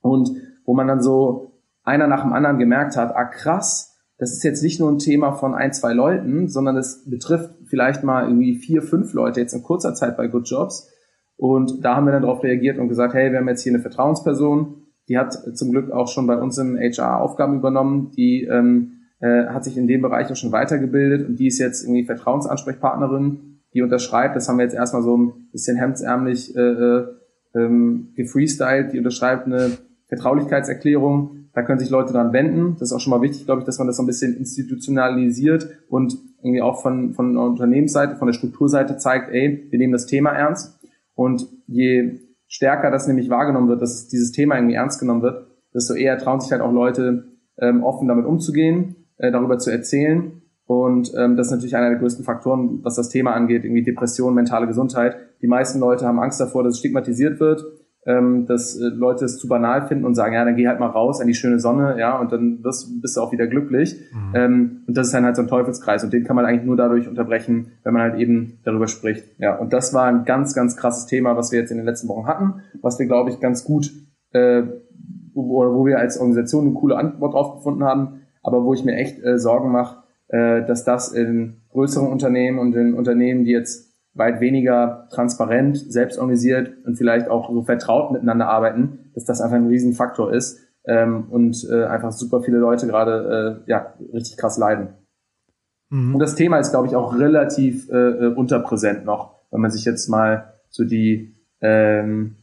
und 0.00 0.30
wo 0.64 0.74
man 0.74 0.88
dann 0.88 1.02
so 1.02 1.52
einer 1.84 2.06
nach 2.06 2.22
dem 2.22 2.32
anderen 2.32 2.58
gemerkt 2.58 2.96
hat, 2.96 3.14
ah 3.14 3.24
krass, 3.24 3.98
das 4.18 4.32
ist 4.32 4.44
jetzt 4.44 4.62
nicht 4.62 4.80
nur 4.80 4.90
ein 4.90 4.98
Thema 4.98 5.32
von 5.32 5.54
ein, 5.54 5.72
zwei 5.72 5.92
Leuten, 5.92 6.48
sondern 6.48 6.76
es 6.76 7.04
betrifft 7.08 7.50
vielleicht 7.66 8.04
mal 8.04 8.24
irgendwie 8.24 8.54
vier, 8.54 8.80
fünf 8.80 9.12
Leute 9.14 9.40
jetzt 9.40 9.52
in 9.52 9.62
kurzer 9.62 9.94
Zeit 9.94 10.16
bei 10.16 10.28
Good 10.28 10.48
Jobs. 10.48 10.88
Und 11.36 11.84
da 11.84 11.96
haben 11.96 12.06
wir 12.06 12.12
dann 12.12 12.22
darauf 12.22 12.42
reagiert 12.42 12.78
und 12.78 12.88
gesagt, 12.88 13.14
hey, 13.14 13.32
wir 13.32 13.38
haben 13.38 13.48
jetzt 13.48 13.62
hier 13.62 13.72
eine 13.72 13.82
Vertrauensperson, 13.82 14.82
die 15.08 15.18
hat 15.18 15.32
zum 15.56 15.72
Glück 15.72 15.90
auch 15.90 16.08
schon 16.08 16.26
bei 16.26 16.36
uns 16.36 16.58
im 16.58 16.76
HR 16.76 17.20
Aufgaben 17.20 17.56
übernommen, 17.56 18.12
die 18.16 18.44
ähm, 18.44 18.92
äh, 19.20 19.46
hat 19.46 19.64
sich 19.64 19.76
in 19.76 19.86
dem 19.86 20.02
Bereich 20.02 20.30
auch 20.30 20.36
schon 20.36 20.52
weitergebildet 20.52 21.26
und 21.28 21.36
die 21.36 21.48
ist 21.48 21.58
jetzt 21.58 21.82
irgendwie 21.82 22.04
Vertrauensansprechpartnerin, 22.04 23.60
die 23.74 23.82
unterschreibt, 23.82 24.36
das 24.36 24.48
haben 24.48 24.58
wir 24.58 24.64
jetzt 24.64 24.74
erstmal 24.74 25.02
so 25.02 25.16
ein 25.16 25.32
bisschen 25.50 25.76
hemdsärmlich 25.76 26.54
äh, 26.54 26.60
äh, 26.60 27.06
ähm, 27.54 28.12
gefreestylt, 28.14 28.92
die 28.92 28.98
unterschreibt 28.98 29.46
eine 29.46 29.72
Vertraulichkeitserklärung, 30.08 31.42
da 31.54 31.62
können 31.62 31.78
sich 31.78 31.90
Leute 31.90 32.12
dran 32.12 32.32
wenden. 32.32 32.76
Das 32.78 32.88
ist 32.88 32.92
auch 32.92 33.00
schon 33.00 33.10
mal 33.10 33.22
wichtig, 33.22 33.44
glaube 33.44 33.60
ich, 33.60 33.66
dass 33.66 33.78
man 33.78 33.86
das 33.86 33.96
so 33.96 34.02
ein 34.02 34.06
bisschen 34.06 34.36
institutionalisiert 34.36 35.68
und 35.88 36.16
irgendwie 36.42 36.62
auch 36.62 36.80
von, 36.82 37.12
von 37.12 37.34
der 37.34 37.42
Unternehmensseite, 37.42 38.16
von 38.16 38.26
der 38.26 38.32
Strukturseite 38.32 38.96
zeigt, 38.96 39.30
ey, 39.30 39.66
wir 39.70 39.78
nehmen 39.78 39.92
das 39.92 40.06
Thema 40.06 40.30
ernst. 40.30 40.78
Und 41.14 41.46
je 41.66 42.20
stärker 42.48 42.90
das 42.90 43.06
nämlich 43.06 43.30
wahrgenommen 43.30 43.68
wird, 43.68 43.82
dass 43.82 44.08
dieses 44.08 44.32
Thema 44.32 44.56
irgendwie 44.56 44.74
ernst 44.74 45.00
genommen 45.00 45.22
wird, 45.22 45.46
desto 45.74 45.94
eher 45.94 46.18
trauen 46.18 46.40
sich 46.40 46.52
halt 46.52 46.62
auch 46.62 46.72
Leute, 46.72 47.24
ähm, 47.58 47.82
offen 47.82 48.08
damit 48.08 48.26
umzugehen, 48.26 49.06
äh, 49.18 49.30
darüber 49.30 49.58
zu 49.58 49.70
erzählen. 49.70 50.42
Und 50.66 51.12
ähm, 51.18 51.36
das 51.36 51.48
ist 51.48 51.52
natürlich 51.52 51.76
einer 51.76 51.90
der 51.90 51.98
größten 51.98 52.24
Faktoren, 52.24 52.80
was 52.82 52.96
das 52.96 53.08
Thema 53.08 53.32
angeht, 53.32 53.64
irgendwie 53.64 53.82
Depression, 53.82 54.34
mentale 54.34 54.66
Gesundheit. 54.66 55.16
Die 55.42 55.46
meisten 55.46 55.80
Leute 55.80 56.06
haben 56.06 56.20
Angst 56.20 56.40
davor, 56.40 56.62
dass 56.62 56.74
es 56.74 56.78
stigmatisiert 56.78 57.40
wird 57.40 57.64
ähm, 58.04 58.46
dass 58.46 58.76
äh, 58.76 58.88
Leute 58.88 59.24
es 59.24 59.38
zu 59.38 59.46
banal 59.46 59.86
finden 59.86 60.04
und 60.04 60.14
sagen, 60.14 60.34
ja, 60.34 60.44
dann 60.44 60.56
geh 60.56 60.66
halt 60.66 60.80
mal 60.80 60.88
raus 60.88 61.20
an 61.20 61.28
die 61.28 61.34
schöne 61.34 61.60
Sonne, 61.60 61.96
ja, 61.98 62.18
und 62.18 62.32
dann 62.32 62.64
wirst, 62.64 63.00
bist 63.00 63.16
du 63.16 63.20
auch 63.20 63.32
wieder 63.32 63.46
glücklich. 63.46 63.96
Mhm. 64.12 64.34
Ähm, 64.34 64.82
und 64.88 64.96
das 64.96 65.08
ist 65.08 65.14
dann 65.14 65.24
halt 65.24 65.36
so 65.36 65.42
ein 65.42 65.48
Teufelskreis 65.48 66.02
und 66.02 66.12
den 66.12 66.24
kann 66.24 66.34
man 66.34 66.44
eigentlich 66.44 66.64
nur 66.64 66.76
dadurch 66.76 67.08
unterbrechen, 67.08 67.72
wenn 67.84 67.92
man 67.92 68.02
halt 68.02 68.18
eben 68.18 68.58
darüber 68.64 68.88
spricht. 68.88 69.24
Ja, 69.38 69.56
und 69.56 69.72
das 69.72 69.94
war 69.94 70.06
ein 70.06 70.24
ganz, 70.24 70.54
ganz 70.54 70.76
krasses 70.76 71.06
Thema, 71.06 71.36
was 71.36 71.52
wir 71.52 71.60
jetzt 71.60 71.70
in 71.70 71.76
den 71.76 71.86
letzten 71.86 72.08
Wochen 72.08 72.26
hatten, 72.26 72.62
was 72.80 72.98
wir, 72.98 73.06
glaube 73.06 73.30
ich, 73.30 73.38
ganz 73.38 73.64
gut, 73.64 73.92
äh, 74.32 74.64
wo, 75.34 75.72
wo 75.74 75.86
wir 75.86 75.98
als 75.98 76.18
Organisation 76.18 76.66
eine 76.66 76.74
coole 76.74 76.96
Antwort 76.96 77.34
drauf 77.34 77.54
gefunden 77.56 77.84
haben, 77.84 78.22
aber 78.42 78.64
wo 78.64 78.74
ich 78.74 78.84
mir 78.84 78.96
echt 78.96 79.22
äh, 79.22 79.38
Sorgen 79.38 79.70
mache, 79.70 80.02
äh, 80.28 80.64
dass 80.66 80.84
das 80.84 81.12
in 81.12 81.62
größeren 81.70 82.08
Unternehmen 82.08 82.58
und 82.58 82.74
in 82.74 82.94
Unternehmen, 82.94 83.44
die 83.44 83.52
jetzt 83.52 83.91
weit 84.14 84.40
weniger 84.40 85.08
transparent, 85.10 85.78
selbst 85.78 86.18
organisiert 86.18 86.72
und 86.84 86.96
vielleicht 86.96 87.28
auch 87.28 87.50
so 87.50 87.62
vertraut 87.62 88.12
miteinander 88.12 88.48
arbeiten, 88.48 89.10
dass 89.14 89.24
das 89.24 89.40
einfach 89.40 89.56
ein 89.56 89.68
Riesenfaktor 89.68 90.32
ist 90.32 90.60
ähm, 90.84 91.26
und 91.30 91.66
äh, 91.70 91.84
einfach 91.84 92.12
super 92.12 92.42
viele 92.42 92.58
Leute 92.58 92.86
gerade 92.86 93.62
äh, 93.66 93.70
ja 93.70 93.94
richtig 94.12 94.36
krass 94.36 94.58
leiden. 94.58 94.88
Mhm. 95.90 96.14
Und 96.14 96.20
das 96.20 96.34
Thema 96.34 96.58
ist, 96.58 96.70
glaube 96.70 96.88
ich, 96.88 96.96
auch 96.96 97.18
relativ 97.18 97.90
äh, 97.90 97.96
äh, 97.96 98.34
unterpräsent 98.34 99.04
noch, 99.04 99.40
wenn 99.50 99.60
man 99.60 99.70
sich 99.70 99.84
jetzt 99.84 100.08
mal 100.08 100.54
so 100.68 100.84
die 100.84 101.34
ähm, 101.60 102.36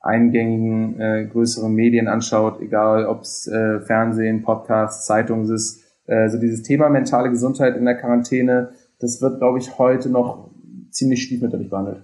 eingängigen 0.00 1.00
äh, 1.00 1.26
größeren 1.26 1.72
Medien 1.72 2.08
anschaut, 2.08 2.60
egal 2.60 3.06
ob 3.06 3.22
es 3.22 3.46
äh, 3.46 3.80
Fernsehen, 3.80 4.42
Podcasts, 4.42 5.06
Zeitungen 5.06 5.48
ist, 5.52 5.84
äh, 6.06 6.28
so 6.28 6.38
dieses 6.38 6.62
Thema 6.62 6.88
mentale 6.88 7.30
Gesundheit 7.30 7.76
in 7.76 7.84
der 7.84 7.96
Quarantäne, 7.96 8.70
das 8.98 9.20
wird, 9.22 9.38
glaube 9.38 9.58
ich, 9.58 9.78
heute 9.78 10.08
noch 10.08 10.51
ziemlich 10.92 11.22
stiefmütterlich 11.22 11.70
behandelt. 11.70 12.02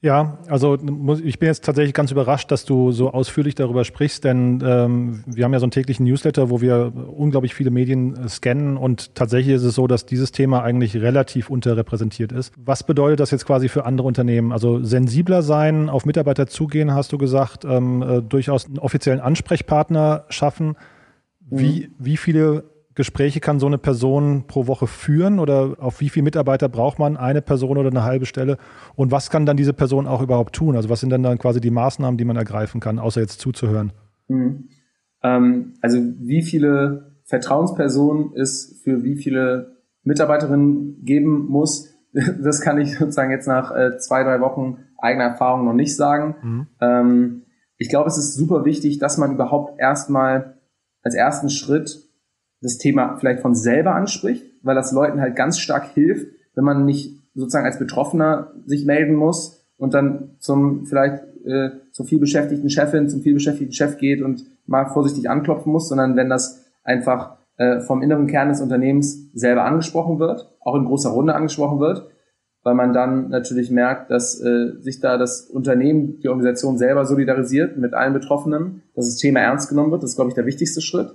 Ja, 0.00 0.38
also 0.46 0.78
ich 1.24 1.40
bin 1.40 1.48
jetzt 1.48 1.64
tatsächlich 1.64 1.92
ganz 1.92 2.12
überrascht, 2.12 2.52
dass 2.52 2.64
du 2.64 2.92
so 2.92 3.10
ausführlich 3.10 3.56
darüber 3.56 3.84
sprichst, 3.84 4.22
denn 4.22 4.62
ähm, 4.64 5.24
wir 5.26 5.44
haben 5.44 5.52
ja 5.52 5.58
so 5.58 5.64
einen 5.64 5.72
täglichen 5.72 6.06
Newsletter, 6.06 6.50
wo 6.50 6.60
wir 6.60 6.92
unglaublich 6.94 7.52
viele 7.52 7.72
Medien 7.72 8.14
äh, 8.14 8.28
scannen 8.28 8.76
und 8.76 9.16
tatsächlich 9.16 9.56
ist 9.56 9.64
es 9.64 9.74
so, 9.74 9.88
dass 9.88 10.06
dieses 10.06 10.30
Thema 10.30 10.62
eigentlich 10.62 10.96
relativ 10.98 11.50
unterrepräsentiert 11.50 12.30
ist. 12.30 12.54
Was 12.56 12.84
bedeutet 12.84 13.18
das 13.18 13.32
jetzt 13.32 13.44
quasi 13.44 13.68
für 13.68 13.86
andere 13.86 14.06
Unternehmen? 14.06 14.52
Also 14.52 14.84
sensibler 14.84 15.42
sein, 15.42 15.88
auf 15.88 16.06
Mitarbeiter 16.06 16.46
zugehen, 16.46 16.94
hast 16.94 17.10
du 17.10 17.18
gesagt, 17.18 17.64
ähm, 17.64 18.02
äh, 18.02 18.22
durchaus 18.22 18.66
einen 18.66 18.78
offiziellen 18.78 19.18
Ansprechpartner 19.18 20.26
schaffen. 20.28 20.76
Wie, 21.50 21.88
mhm. 21.88 21.94
wie 21.98 22.16
viele 22.16 22.64
Gespräche 22.98 23.38
kann 23.38 23.60
so 23.60 23.66
eine 23.66 23.78
Person 23.78 24.48
pro 24.48 24.66
Woche 24.66 24.88
führen 24.88 25.38
oder 25.38 25.76
auf 25.78 26.00
wie 26.00 26.08
viele 26.08 26.24
Mitarbeiter 26.24 26.68
braucht 26.68 26.98
man 26.98 27.16
eine 27.16 27.40
Person 27.40 27.78
oder 27.78 27.90
eine 27.90 28.02
halbe 28.02 28.26
Stelle 28.26 28.58
und 28.96 29.12
was 29.12 29.30
kann 29.30 29.46
dann 29.46 29.56
diese 29.56 29.72
Person 29.72 30.08
auch 30.08 30.20
überhaupt 30.20 30.52
tun? 30.52 30.74
Also 30.74 30.90
was 30.90 30.98
sind 30.98 31.10
dann 31.10 31.22
dann 31.22 31.38
quasi 31.38 31.60
die 31.60 31.70
Maßnahmen, 31.70 32.18
die 32.18 32.24
man 32.24 32.36
ergreifen 32.36 32.80
kann, 32.80 32.98
außer 32.98 33.20
jetzt 33.20 33.40
zuzuhören? 33.40 33.92
Mhm. 34.26 34.68
Ähm, 35.22 35.74
also 35.80 35.98
wie 36.18 36.42
viele 36.42 37.20
Vertrauenspersonen 37.24 38.32
es 38.34 38.80
für 38.82 39.04
wie 39.04 39.14
viele 39.14 39.76
Mitarbeiterinnen 40.02 41.04
geben 41.04 41.46
muss, 41.48 41.94
das 42.12 42.60
kann 42.60 42.80
ich 42.80 42.98
sozusagen 42.98 43.30
jetzt 43.30 43.46
nach 43.46 43.70
äh, 43.70 43.96
zwei, 43.98 44.24
drei 44.24 44.40
Wochen 44.40 44.78
eigener 44.98 45.24
Erfahrung 45.24 45.64
noch 45.64 45.72
nicht 45.72 45.94
sagen. 45.94 46.34
Mhm. 46.42 46.66
Ähm, 46.80 47.42
ich 47.76 47.90
glaube, 47.90 48.08
es 48.08 48.18
ist 48.18 48.34
super 48.34 48.64
wichtig, 48.64 48.98
dass 48.98 49.18
man 49.18 49.32
überhaupt 49.32 49.78
erstmal 49.78 50.58
als 51.02 51.14
ersten 51.14 51.48
Schritt 51.48 52.07
das 52.60 52.78
Thema 52.78 53.16
vielleicht 53.18 53.40
von 53.40 53.54
selber 53.54 53.94
anspricht, 53.94 54.44
weil 54.62 54.74
das 54.74 54.92
Leuten 54.92 55.20
halt 55.20 55.36
ganz 55.36 55.58
stark 55.58 55.92
hilft, 55.94 56.26
wenn 56.54 56.64
man 56.64 56.84
nicht 56.84 57.18
sozusagen 57.34 57.66
als 57.66 57.78
Betroffener 57.78 58.52
sich 58.66 58.84
melden 58.84 59.14
muss 59.14 59.64
und 59.76 59.94
dann 59.94 60.36
zum 60.40 60.86
vielleicht 60.86 61.22
äh, 61.44 61.70
zur 61.92 62.06
vielbeschäftigten 62.06 62.68
Chefin, 62.68 63.08
zum 63.08 63.22
vielbeschäftigten 63.22 63.72
Chef 63.72 63.98
geht 63.98 64.22
und 64.22 64.44
mal 64.66 64.86
vorsichtig 64.86 65.30
anklopfen 65.30 65.72
muss, 65.72 65.88
sondern 65.88 66.16
wenn 66.16 66.28
das 66.28 66.64
einfach 66.82 67.38
äh, 67.56 67.80
vom 67.80 68.02
inneren 68.02 68.26
Kern 68.26 68.48
des 68.48 68.60
Unternehmens 68.60 69.30
selber 69.32 69.64
angesprochen 69.64 70.18
wird, 70.18 70.52
auch 70.60 70.74
in 70.74 70.84
großer 70.84 71.10
Runde 71.10 71.34
angesprochen 71.34 71.80
wird, 71.80 72.08
weil 72.62 72.74
man 72.74 72.92
dann 72.92 73.28
natürlich 73.30 73.70
merkt, 73.70 74.10
dass 74.10 74.40
äh, 74.40 74.72
sich 74.80 75.00
da 75.00 75.16
das 75.16 75.42
Unternehmen, 75.42 76.20
die 76.20 76.28
Organisation 76.28 76.76
selber 76.76 77.04
solidarisiert 77.04 77.78
mit 77.78 77.94
allen 77.94 78.12
Betroffenen, 78.12 78.82
dass 78.94 79.06
das 79.06 79.16
Thema 79.16 79.40
ernst 79.40 79.68
genommen 79.68 79.90
wird. 79.90 80.02
Das 80.02 80.10
ist, 80.10 80.16
glaube 80.16 80.30
ich, 80.30 80.34
der 80.34 80.46
wichtigste 80.46 80.80
Schritt. 80.80 81.14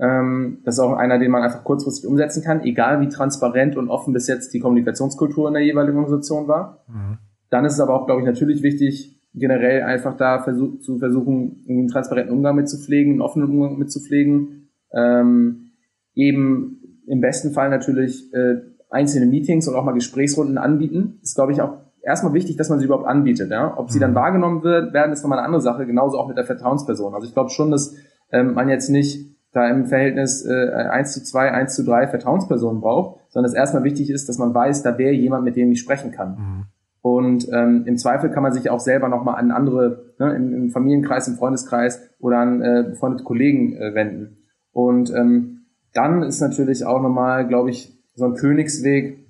Ähm, 0.00 0.58
das 0.64 0.76
ist 0.76 0.80
auch 0.80 0.96
einer, 0.96 1.18
den 1.18 1.30
man 1.30 1.42
einfach 1.42 1.62
kurzfristig 1.62 2.08
umsetzen 2.08 2.42
kann, 2.42 2.62
egal 2.62 3.00
wie 3.02 3.08
transparent 3.08 3.76
und 3.76 3.90
offen 3.90 4.14
bis 4.14 4.26
jetzt 4.28 4.54
die 4.54 4.60
Kommunikationskultur 4.60 5.48
in 5.48 5.54
der 5.54 5.62
jeweiligen 5.62 5.98
Organisation 5.98 6.48
war. 6.48 6.84
Mhm. 6.88 7.18
Dann 7.50 7.64
ist 7.64 7.74
es 7.74 7.80
aber 7.80 7.94
auch, 7.94 8.06
glaube 8.06 8.22
ich, 8.22 8.26
natürlich 8.26 8.62
wichtig, 8.62 9.20
generell 9.34 9.82
einfach 9.82 10.16
da 10.16 10.42
versuch, 10.42 10.80
zu 10.80 10.98
versuchen, 10.98 11.64
einen 11.68 11.88
transparenten 11.88 12.34
Umgang 12.34 12.56
mitzupflegen, 12.56 13.12
einen 13.12 13.20
offenen 13.20 13.50
Umgang 13.50 13.78
mitzupflegen. 13.78 14.70
Ähm, 14.92 15.72
eben 16.14 17.02
im 17.06 17.20
besten 17.20 17.52
Fall 17.52 17.68
natürlich 17.68 18.32
äh, 18.32 18.56
einzelne 18.88 19.26
Meetings 19.26 19.68
und 19.68 19.74
auch 19.74 19.84
mal 19.84 19.92
Gesprächsrunden 19.92 20.58
anbieten. 20.58 21.18
Ist, 21.22 21.34
glaube 21.34 21.52
ich, 21.52 21.60
auch 21.60 21.74
erstmal 22.02 22.32
wichtig, 22.32 22.56
dass 22.56 22.70
man 22.70 22.78
sie 22.78 22.86
überhaupt 22.86 23.06
anbietet. 23.06 23.50
Ja? 23.50 23.76
Ob 23.76 23.90
sie 23.90 23.98
dann 23.98 24.12
mhm. 24.12 24.16
wahrgenommen 24.16 24.62
wird, 24.62 24.94
werden, 24.94 25.12
ist 25.12 25.22
nochmal 25.22 25.38
eine 25.38 25.46
andere 25.46 25.62
Sache, 25.62 25.86
genauso 25.86 26.18
auch 26.18 26.28
mit 26.28 26.38
der 26.38 26.44
Vertrauensperson. 26.44 27.14
Also 27.14 27.26
ich 27.26 27.34
glaube 27.34 27.50
schon, 27.50 27.70
dass 27.70 27.94
ähm, 28.32 28.54
man 28.54 28.68
jetzt 28.68 28.88
nicht 28.88 29.29
da 29.52 29.68
im 29.68 29.86
Verhältnis 29.86 30.44
äh, 30.44 30.70
1 30.72 31.12
zu 31.12 31.24
2, 31.24 31.52
1 31.52 31.74
zu 31.74 31.84
3 31.84 32.08
Vertrauenspersonen 32.08 32.80
braucht, 32.80 33.20
sondern 33.30 33.50
es 33.50 33.56
erstmal 33.56 33.84
wichtig 33.84 34.10
ist, 34.10 34.28
dass 34.28 34.38
man 34.38 34.54
weiß, 34.54 34.82
da 34.82 34.96
wäre 34.98 35.12
jemand, 35.12 35.44
mit 35.44 35.56
dem 35.56 35.72
ich 35.72 35.80
sprechen 35.80 36.12
kann. 36.12 36.30
Mhm. 36.30 36.64
Und 37.02 37.48
ähm, 37.52 37.84
im 37.86 37.96
Zweifel 37.96 38.30
kann 38.30 38.42
man 38.42 38.52
sich 38.52 38.68
auch 38.68 38.80
selber 38.80 39.08
nochmal 39.08 39.36
an 39.36 39.50
andere, 39.50 40.14
ne, 40.18 40.34
im, 40.34 40.54
im, 40.54 40.70
Familienkreis, 40.70 41.28
im 41.28 41.36
Freundeskreis 41.36 42.10
oder 42.18 42.38
an 42.38 42.60
äh, 42.60 42.84
befreundete 42.90 43.24
Kollegen 43.24 43.74
äh, 43.76 43.94
wenden. 43.94 44.44
Und 44.72 45.10
ähm, 45.14 45.62
dann 45.94 46.22
ist 46.22 46.40
natürlich 46.40 46.84
auch 46.84 47.00
nochmal, 47.00 47.46
glaube 47.46 47.70
ich, 47.70 47.98
so 48.14 48.26
ein 48.26 48.34
Königsweg, 48.34 49.26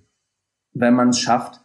wenn 0.73 0.95
man 0.95 1.11
es 1.11 1.21
schafft, 1.21 1.60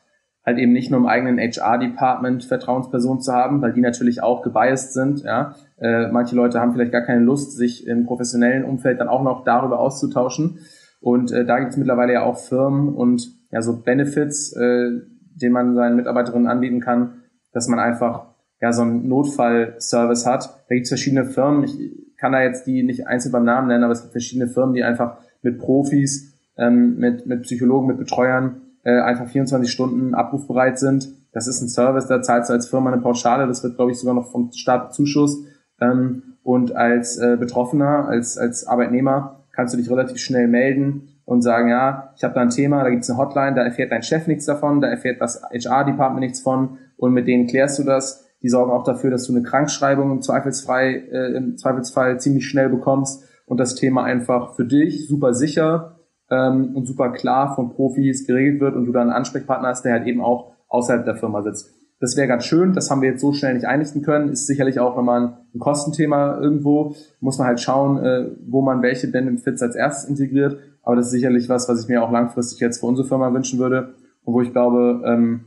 halt 0.45 0.59
eben 0.59 0.73
nicht 0.73 0.91
nur 0.91 0.99
im 0.99 1.07
eigenen 1.07 1.39
HR-Department 1.39 2.43
Vertrauenspersonen 2.43 3.21
zu 3.21 3.33
haben, 3.33 3.61
weil 3.61 3.73
die 3.73 3.81
natürlich 3.81 4.21
auch 4.21 4.43
gebiased 4.43 4.93
sind. 4.93 5.23
Ja? 5.23 5.55
Äh, 5.77 6.09
manche 6.09 6.35
Leute 6.35 6.59
haben 6.59 6.73
vielleicht 6.73 6.91
gar 6.91 7.01
keine 7.01 7.21
Lust, 7.21 7.57
sich 7.57 7.87
im 7.87 8.05
professionellen 8.05 8.63
Umfeld 8.63 8.99
dann 8.99 9.07
auch 9.07 9.23
noch 9.23 9.43
darüber 9.43 9.79
auszutauschen. 9.79 10.59
Und 11.01 11.31
äh, 11.31 11.45
da 11.45 11.59
gibt 11.59 11.71
es 11.71 11.77
mittlerweile 11.77 12.13
ja 12.13 12.23
auch 12.23 12.37
Firmen 12.37 12.93
und 12.93 13.27
ja 13.51 13.61
so 13.61 13.81
Benefits, 13.81 14.53
äh, 14.53 14.91
den 15.35 15.51
man 15.51 15.75
seinen 15.75 15.95
Mitarbeiterinnen 15.95 16.47
anbieten 16.47 16.79
kann, 16.79 17.23
dass 17.51 17.67
man 17.67 17.79
einfach 17.79 18.27
ja 18.61 18.71
so 18.71 18.83
einen 18.83 19.07
Notfallservice 19.07 20.25
hat. 20.25 20.63
Da 20.69 20.75
gibt 20.75 20.85
es 20.85 20.89
verschiedene 20.89 21.25
Firmen. 21.25 21.63
Ich 21.63 22.17
kann 22.17 22.31
da 22.31 22.41
jetzt 22.41 22.65
die 22.67 22.83
nicht 22.83 23.07
einzeln 23.07 23.31
beim 23.31 23.43
Namen 23.43 23.67
nennen, 23.67 23.83
aber 23.83 23.93
es 23.93 24.01
gibt 24.01 24.13
verschiedene 24.13 24.47
Firmen, 24.47 24.75
die 24.75 24.83
einfach 24.83 25.17
mit 25.41 25.59
Profis, 25.59 26.33
ähm, 26.57 26.97
mit, 26.97 27.25
mit 27.25 27.43
Psychologen, 27.43 27.87
mit 27.87 27.97
Betreuern 27.97 28.61
äh, 28.85 29.01
einfach 29.01 29.27
24 29.27 29.69
Stunden 29.69 30.13
abrufbereit 30.13 30.79
sind. 30.79 31.09
Das 31.33 31.47
ist 31.47 31.61
ein 31.61 31.67
Service, 31.67 32.07
da 32.07 32.21
zahlst 32.21 32.49
du 32.49 32.53
als 32.53 32.69
Firma 32.69 32.91
eine 32.91 33.01
Pauschale, 33.01 33.47
das 33.47 33.63
wird, 33.63 33.75
glaube 33.75 33.91
ich, 33.91 33.99
sogar 33.99 34.15
noch 34.15 34.31
vom 34.31 34.51
Staat 34.53 34.93
Zuschuss. 34.93 35.43
Ähm, 35.81 36.37
und 36.43 36.75
als 36.75 37.17
äh, 37.17 37.35
Betroffener, 37.37 38.07
als, 38.07 38.37
als 38.37 38.67
Arbeitnehmer 38.67 39.43
kannst 39.51 39.73
du 39.73 39.77
dich 39.77 39.89
relativ 39.89 40.17
schnell 40.19 40.47
melden 40.47 41.09
und 41.25 41.41
sagen, 41.41 41.69
ja, 41.69 42.13
ich 42.15 42.23
habe 42.23 42.35
da 42.35 42.41
ein 42.41 42.51
Thema, 42.51 42.83
da 42.83 42.91
gibt 42.91 43.03
es 43.03 43.09
eine 43.09 43.17
Hotline, 43.17 43.55
da 43.55 43.63
erfährt 43.63 43.91
dein 43.91 44.03
Chef 44.03 44.27
nichts 44.27 44.45
davon, 44.45 44.79
da 44.79 44.87
erfährt 44.87 45.19
das 45.19 45.41
HR-Department 45.41 46.19
nichts 46.19 46.41
von 46.41 46.77
und 46.97 47.13
mit 47.13 47.27
denen 47.27 47.47
klärst 47.47 47.79
du 47.79 47.83
das. 47.83 48.23
Die 48.43 48.49
sorgen 48.49 48.71
auch 48.71 48.83
dafür, 48.83 49.09
dass 49.09 49.25
du 49.25 49.33
eine 49.33 49.41
Krankschreibung 49.41 50.11
im 50.11 50.21
Zweifelsfall, 50.21 51.03
äh, 51.11 51.35
im 51.35 51.57
Zweifelsfall 51.57 52.19
ziemlich 52.19 52.47
schnell 52.47 52.69
bekommst 52.69 53.23
und 53.47 53.59
das 53.59 53.73
Thema 53.73 54.03
einfach 54.03 54.55
für 54.55 54.65
dich 54.65 55.07
super 55.07 55.33
sicher 55.33 55.94
ähm, 56.29 56.75
und 56.75 56.85
super 56.85 57.11
klar 57.11 57.55
von 57.55 57.71
Profis 57.71 58.25
geregelt 58.25 58.61
wird 58.61 58.75
und 58.75 58.85
du 58.85 58.91
dann 58.91 59.03
einen 59.03 59.17
Ansprechpartner 59.17 59.69
hast, 59.69 59.83
der 59.83 59.93
halt 59.93 60.07
eben 60.07 60.21
auch 60.21 60.53
außerhalb 60.67 61.05
der 61.05 61.15
Firma 61.15 61.41
sitzt. 61.41 61.73
Das 61.99 62.17
wäre 62.17 62.27
ganz 62.27 62.45
schön, 62.45 62.73
das 62.73 62.91
haben 62.91 63.01
wir 63.01 63.09
jetzt 63.09 63.21
so 63.21 63.31
schnell 63.31 63.53
nicht 63.53 63.65
einrichten 63.65 64.01
können. 64.01 64.29
Ist 64.29 64.47
sicherlich 64.47 64.79
auch 64.79 64.95
nochmal 64.97 65.37
ein 65.53 65.59
Kostenthema 65.59 66.39
irgendwo. 66.41 66.93
Muss 67.21 67.37
man 67.37 67.47
halt 67.47 67.61
schauen, 67.61 67.97
äh, 68.03 68.31
wo 68.47 68.61
man 68.61 68.81
welche 68.81 69.07
Benefits 69.07 69.61
als 69.61 69.75
erstes 69.75 70.09
integriert. 70.09 70.57
Aber 70.83 70.97
das 70.97 71.07
ist 71.07 71.13
sicherlich 71.13 71.47
was, 71.47 71.69
was 71.69 71.81
ich 71.81 71.87
mir 71.87 72.03
auch 72.03 72.11
langfristig 72.11 72.59
jetzt 72.59 72.79
für 72.79 72.85
unsere 72.85 73.07
Firma 73.07 73.33
wünschen 73.33 73.59
würde 73.59 73.95
und 74.23 74.33
wo 74.33 74.41
ich 74.41 74.51
glaube, 74.51 75.01
ähm, 75.05 75.45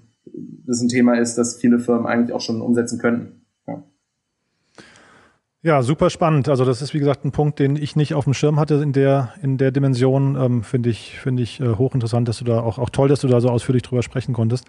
das 0.67 0.81
ein 0.81 0.89
Thema 0.89 1.19
ist, 1.19 1.37
das 1.37 1.57
viele 1.57 1.79
Firmen 1.79 2.07
eigentlich 2.07 2.35
auch 2.35 2.41
schon 2.41 2.61
umsetzen 2.61 2.99
könnten. 2.99 3.43
Ja. 5.63 5.83
Super 5.83 6.11
spannend. 6.11 6.49
Also 6.49 6.65
das 6.65 6.83
ist 6.83 6.95
wie 6.95 6.99
gesagt 6.99 7.25
ein 7.25 7.33
Punkt, 7.33 7.59
den 7.59 7.77
ich 7.77 7.97
nicht 7.97 8.15
auf 8.15 8.25
dem 8.25 8.35
Schirm 8.35 8.61
hatte 8.61 8.77
in 8.77 8.93
der 8.93 9.35
in 9.43 9.59
der 9.59 9.71
Dimension. 9.71 10.37
Ähm, 10.37 10.63
finde 10.63 10.91
ich 10.91 11.19
finde 11.19 11.43
ich 11.43 11.61
äh, 11.61 11.75
hochinteressant, 11.75 12.29
dass 12.29 12.39
du 12.39 12.45
da 12.45 12.61
auch 12.61 12.79
auch 12.79 12.91
toll, 12.91 13.09
dass 13.09 13.21
du 13.21 13.29
da 13.29 13.41
so 13.41 13.49
ausführlich 13.49 13.83
drüber 13.83 14.03
sprechen 14.03 14.35
konntest. 14.35 14.67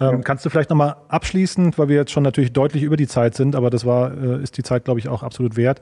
Ähm, 0.00 0.10
ja. 0.10 0.16
Kannst 0.18 0.44
du 0.44 0.50
vielleicht 0.50 0.70
nochmal 0.70 0.96
abschließend, 1.08 1.78
weil 1.78 1.88
wir 1.88 1.96
jetzt 1.96 2.10
schon 2.10 2.22
natürlich 2.22 2.52
deutlich 2.52 2.82
über 2.82 2.96
die 2.96 3.06
Zeit 3.06 3.34
sind, 3.34 3.54
aber 3.54 3.68
das 3.68 3.84
war 3.84 4.16
äh, 4.16 4.42
ist 4.42 4.56
die 4.56 4.62
Zeit 4.62 4.84
glaube 4.84 4.98
ich 4.98 5.08
auch 5.08 5.22
absolut 5.22 5.56
wert. 5.56 5.80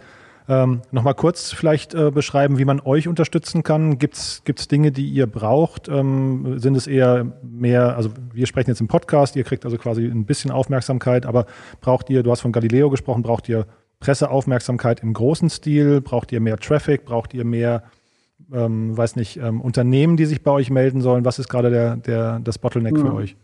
Ähm, 0.48 0.80
Nochmal 0.90 1.14
kurz 1.14 1.52
vielleicht 1.52 1.94
äh, 1.94 2.10
beschreiben, 2.10 2.58
wie 2.58 2.64
man 2.64 2.80
euch 2.80 3.06
unterstützen 3.06 3.62
kann. 3.62 3.98
Gibt 3.98 4.16
es 4.16 4.68
Dinge, 4.68 4.92
die 4.92 5.06
ihr 5.06 5.26
braucht? 5.26 5.88
Ähm, 5.88 6.58
sind 6.58 6.74
es 6.74 6.86
eher 6.86 7.26
mehr, 7.42 7.96
also 7.96 8.10
wir 8.32 8.46
sprechen 8.46 8.70
jetzt 8.70 8.80
im 8.80 8.88
Podcast, 8.88 9.36
ihr 9.36 9.44
kriegt 9.44 9.66
also 9.66 9.76
quasi 9.76 10.06
ein 10.06 10.24
bisschen 10.24 10.50
Aufmerksamkeit, 10.50 11.26
aber 11.26 11.44
braucht 11.82 12.08
ihr, 12.08 12.22
du 12.22 12.30
hast 12.30 12.40
von 12.40 12.52
Galileo 12.52 12.88
gesprochen, 12.88 13.22
braucht 13.22 13.46
ihr 13.50 13.66
Presseaufmerksamkeit 14.00 15.02
im 15.02 15.12
großen 15.12 15.50
Stil? 15.50 16.00
Braucht 16.00 16.32
ihr 16.32 16.40
mehr 16.40 16.56
Traffic? 16.56 17.04
Braucht 17.04 17.34
ihr 17.34 17.44
mehr, 17.44 17.84
ähm, 18.52 18.96
weiß 18.96 19.16
nicht, 19.16 19.38
ähm, 19.38 19.60
Unternehmen, 19.60 20.16
die 20.16 20.26
sich 20.26 20.42
bei 20.42 20.50
euch 20.50 20.70
melden 20.70 21.00
sollen? 21.00 21.24
Was 21.24 21.38
ist 21.38 21.48
gerade 21.48 21.70
der, 21.70 21.96
der, 21.96 22.40
das 22.40 22.58
Bottleneck 22.58 22.96
hm. 22.96 23.06
für 23.06 23.14
euch? 23.14 23.36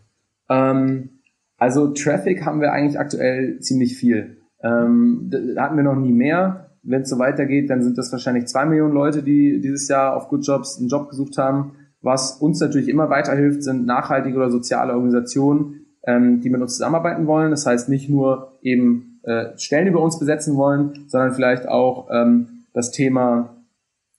Ähm, 0.49 1.21
also 1.57 1.93
Traffic 1.93 2.45
haben 2.45 2.61
wir 2.61 2.71
eigentlich 2.71 2.99
aktuell 2.99 3.59
ziemlich 3.59 3.97
viel. 3.97 4.37
Ähm, 4.63 5.29
da 5.29 5.63
hatten 5.63 5.77
wir 5.77 5.83
noch 5.83 5.95
nie 5.95 6.11
mehr 6.11 6.65
wenn 6.85 7.01
es 7.01 7.09
so 7.09 7.19
weitergeht, 7.19 7.69
dann 7.69 7.81
sind 7.81 7.97
das 7.97 8.11
wahrscheinlich 8.11 8.45
zwei 8.45 8.65
Millionen 8.65 8.93
Leute, 8.93 9.23
die 9.23 9.59
dieses 9.59 9.87
Jahr 9.87 10.15
auf 10.15 10.29
Good 10.29 10.45
Jobs 10.45 10.77
einen 10.77 10.87
Job 10.87 11.09
gesucht 11.09 11.37
haben. 11.37 11.73
Was 12.01 12.33
uns 12.33 12.59
natürlich 12.59 12.87
immer 12.87 13.09
weiterhilft, 13.09 13.63
sind 13.63 13.85
nachhaltige 13.85 14.37
oder 14.37 14.51
soziale 14.51 14.93
Organisationen, 14.93 15.85
ähm, 16.05 16.41
die 16.41 16.51
mit 16.51 16.61
uns 16.61 16.73
zusammenarbeiten 16.73 17.25
wollen. 17.25 17.49
Das 17.49 17.65
heißt 17.65 17.89
nicht 17.89 18.09
nur 18.09 18.59
eben 18.61 19.14
äh, 19.25 19.57
Stellen 19.57 19.87
über 19.87 20.01
uns 20.01 20.19
besetzen 20.19 20.55
wollen, 20.55 21.05
sondern 21.07 21.33
vielleicht 21.33 21.67
auch 21.67 22.07
ähm, 22.11 22.65
das 22.73 22.91
Thema 22.91 23.55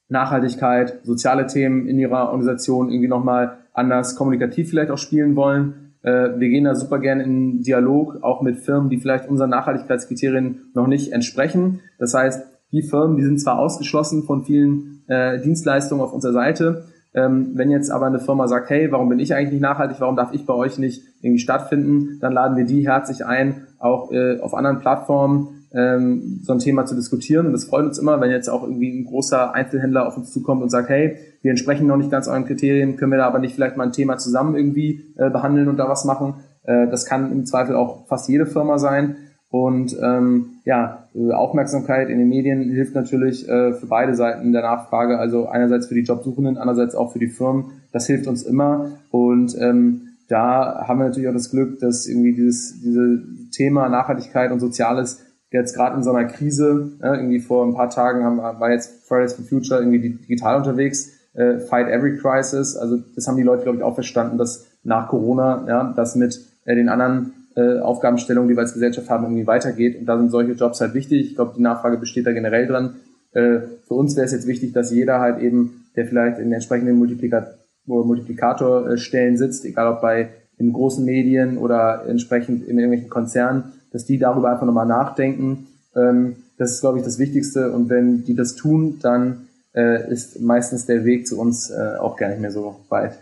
Nachhaltigkeit, 0.09 1.01
soziale 1.05 1.47
Themen 1.47 1.87
in 1.89 1.99
ihrer 1.99 2.31
Organisation 2.31 2.91
irgendwie 2.91 3.09
nochmal 3.09 3.59
anders 3.73 4.17
kommunikativ 4.17 4.71
vielleicht 4.71 4.91
auch 4.91 4.99
spielen 4.99 5.37
wollen. 5.37 5.95
Äh, 6.03 6.39
wir 6.39 6.49
gehen 6.49 6.65
da 6.65 6.75
super 6.75 6.99
gerne 6.99 7.25
in 7.25 7.63
Dialog, 7.63 8.23
auch 8.23 8.43
mit 8.43 8.59
Firmen, 8.59 8.89
die 8.89 8.99
vielleicht 8.99 9.29
unseren 9.29 9.51
Nachhaltigkeitskriterien 9.51 10.71
noch 10.75 10.87
nicht 10.87 11.13
entsprechen. 11.13 11.81
Das 11.99 12.15
heißt, 12.15 12.47
die 12.73 12.83
Firmen, 12.83 13.17
die 13.17 13.25
sind 13.25 13.41
zwar 13.41 13.59
ausgeschlossen 13.59 14.25
von 14.25 14.45
vielen 14.45 15.03
äh, 15.09 15.41
Dienstleistungen 15.41 16.03
auf 16.03 16.13
unserer 16.13 16.33
Seite, 16.33 16.87
ähm, 17.17 17.53
wenn 17.55 17.71
jetzt 17.71 17.91
aber 17.91 18.07
eine 18.07 18.21
Firma 18.21 18.47
sagt, 18.47 18.69
hey, 18.69 18.93
warum 18.93 19.09
bin 19.09 19.19
ich 19.19 19.35
eigentlich 19.35 19.53
nicht 19.53 19.63
nachhaltig, 19.63 19.97
warum 20.01 20.17
darf 20.17 20.33
ich 20.33 20.45
bei 20.45 20.53
euch 20.53 20.79
nicht 20.79 21.03
irgendwie 21.23 21.41
stattfinden, 21.41 22.19
dann 22.21 22.33
laden 22.33 22.57
wir 22.57 22.67
die 22.67 22.87
herzlich 22.87 23.25
ein, 23.25 23.67
auch 23.79 24.13
äh, 24.13 24.39
auf 24.41 24.55
anderen 24.55 24.81
Plattformen 24.81 25.65
ähm, 25.73 26.41
so 26.43 26.53
ein 26.53 26.59
Thema 26.59 26.85
zu 26.85 26.95
diskutieren. 26.95 27.47
Und 27.47 27.53
das 27.53 27.65
freut 27.65 27.87
uns 27.87 27.99
immer, 27.99 28.21
wenn 28.21 28.31
jetzt 28.31 28.49
auch 28.49 28.63
irgendwie 28.63 29.01
ein 29.01 29.07
großer 29.07 29.55
Einzelhändler 29.55 30.07
auf 30.07 30.17
uns 30.17 30.31
zukommt 30.31 30.63
und 30.63 30.69
sagt, 30.69 30.91
hey, 30.91 31.17
wir 31.41 31.51
entsprechen 31.51 31.87
noch 31.87 31.97
nicht 31.97 32.11
ganz 32.11 32.29
euren 32.29 32.45
Kriterien, 32.45 32.97
können 32.97 33.13
wir 33.13 33.19
da 33.19 33.27
aber 33.27 33.39
nicht 33.39 33.55
vielleicht 33.55 33.79
mal 33.79 33.85
ein 33.85 33.93
Thema 33.93 34.19
zusammen 34.19 34.55
irgendwie 34.55 35.15
äh, 35.17 35.31
behandeln 35.31 35.69
und 35.69 35.79
da 35.79 35.89
was 35.89 36.05
machen. 36.05 36.35
Äh, 36.65 36.89
das 36.89 37.07
kann 37.07 37.33
im 37.33 37.47
Zweifel 37.47 37.77
auch 37.77 38.07
fast 38.09 38.29
jede 38.29 38.45
Firma 38.45 38.79
sein. 38.79 39.17
Und 39.57 39.97
ähm, 40.03 40.51
ja, 40.67 41.05
Aufmerksamkeit 41.33 42.11
in 42.11 42.19
den 42.19 42.29
Medien 42.29 42.61
hilft 42.61 42.95
natürlich 42.95 43.49
äh, 43.49 43.73
für 43.73 43.87
beide 43.87 44.15
Seiten 44.15 44.53
der 44.53 44.61
Nachfrage, 44.61 45.19
also 45.19 45.49
einerseits 45.49 45.87
für 45.87 45.95
die 45.95 46.03
Jobsuchenden, 46.03 46.59
andererseits 46.59 46.95
auch 46.95 47.15
für 47.15 47.19
die 47.19 47.29
Firmen. 47.29 47.65
Das 47.91 48.07
hilft 48.07 48.27
uns 48.27 48.43
immer. 48.43 48.91
Und 49.11 49.57
ähm, 49.59 50.09
da 50.29 50.85
haben 50.87 50.99
wir 50.99 51.07
natürlich 51.07 51.31
auch 51.31 51.33
das 51.33 51.51
Glück, 51.51 51.81
dass 51.81 52.07
irgendwie 52.07 52.35
dieses 52.35 52.83
diese 52.83 53.23
Thema 53.51 53.89
Nachhaltigkeit 53.89 54.53
und 54.53 54.61
Soziales 54.61 55.23
jetzt 55.51 55.75
gerade 55.75 55.97
in 55.97 56.03
so 56.03 56.13
einer 56.13 56.29
Krise, 56.29 56.93
äh, 57.01 57.17
irgendwie 57.17 57.41
vor 57.41 57.65
ein 57.65 57.73
paar 57.73 57.89
Tagen 57.89 58.25
haben, 58.25 58.37
war 58.37 58.71
jetzt 58.71 59.09
Fridays 59.09 59.33
for 59.33 59.45
Future 59.47 59.81
irgendwie 59.81 60.11
digital 60.11 60.59
unterwegs, 60.59 61.13
äh, 61.33 61.61
Fight 61.61 61.89
Every 61.89 62.19
Crisis. 62.19 62.77
Also 62.77 62.99
das 63.15 63.27
haben 63.27 63.39
die 63.39 63.43
Leute, 63.43 63.63
glaube 63.63 63.79
ich, 63.79 63.85
auch 63.85 63.95
verstanden, 63.95 64.37
dass 64.37 64.67
nach 64.85 65.09
Corona 65.09 65.65
ja, 65.67 65.95
das 65.97 66.15
mit 66.15 66.45
äh, 66.67 66.75
den 66.75 66.91
anderen 66.91 67.33
äh, 67.57 67.79
Aufgabenstellungen, 67.81 68.49
die 68.49 68.57
wir 68.57 68.61
als 68.61 68.75
Gesellschaft 68.75 69.09
haben, 69.11 69.25
irgendwie 69.25 69.47
weitergeht. 69.47 69.99
Und 69.99 70.07
da 70.07 70.19
sind 70.19 70.31
solche 70.31 70.53
Jobs 70.53 70.81
halt 70.81 70.95
wichtig. 70.95 71.31
Ich 71.31 71.35
glaube, 71.35 71.55
die 71.57 71.63
Nachfrage 71.63 71.97
besteht 71.97 72.27
da 72.27 72.33
generell 72.33 72.67
dran. 72.67 72.97
Äh, 73.33 73.61
für 73.87 73.95
uns 73.95 74.15
wäre 74.15 74.27
es 74.27 74.33
jetzt 74.33 74.47
wichtig, 74.47 74.73
dass 74.73 74.91
jeder 74.91 75.21
halt 75.21 75.41
eben, 75.41 75.87
der 75.97 76.07
vielleicht 76.07 76.39
in 76.39 76.53
entsprechenden 76.53 76.97
Multiplika 76.97 77.49
Multiplikatorstellen 77.87 79.37
sitzt, 79.37 79.65
egal 79.65 79.93
ob 79.93 80.01
bei 80.01 80.31
in 80.59 80.73
großen 80.73 81.05
Medien 81.05 81.57
oder 81.57 82.05
entsprechend 82.09 82.67
in 82.67 82.79
irgendwelchen 82.79 83.09
Konzernen, 83.09 83.73
dass 83.93 84.05
die 84.05 84.19
darüber 84.19 84.51
einfach 84.51 84.67
nochmal 84.67 84.87
nachdenken. 84.87 85.69
Ähm, 85.95 86.37
das 86.59 86.73
ist, 86.73 86.81
glaube 86.81 86.99
ich, 86.99 87.05
das 87.05 87.19
Wichtigste. 87.19 87.73
Und 87.73 87.89
wenn 87.89 88.25
die 88.25 88.35
das 88.35 88.57
tun, 88.57 88.99
dann 89.01 89.47
äh, 89.75 90.11
ist 90.11 90.41
meistens 90.41 90.87
der 90.87 91.05
Weg 91.05 91.27
zu 91.27 91.39
uns 91.39 91.71
äh, 91.71 91.97
auch 91.99 92.17
gar 92.17 92.29
nicht 92.29 92.41
mehr 92.41 92.51
so 92.51 92.77
weit. 92.89 93.13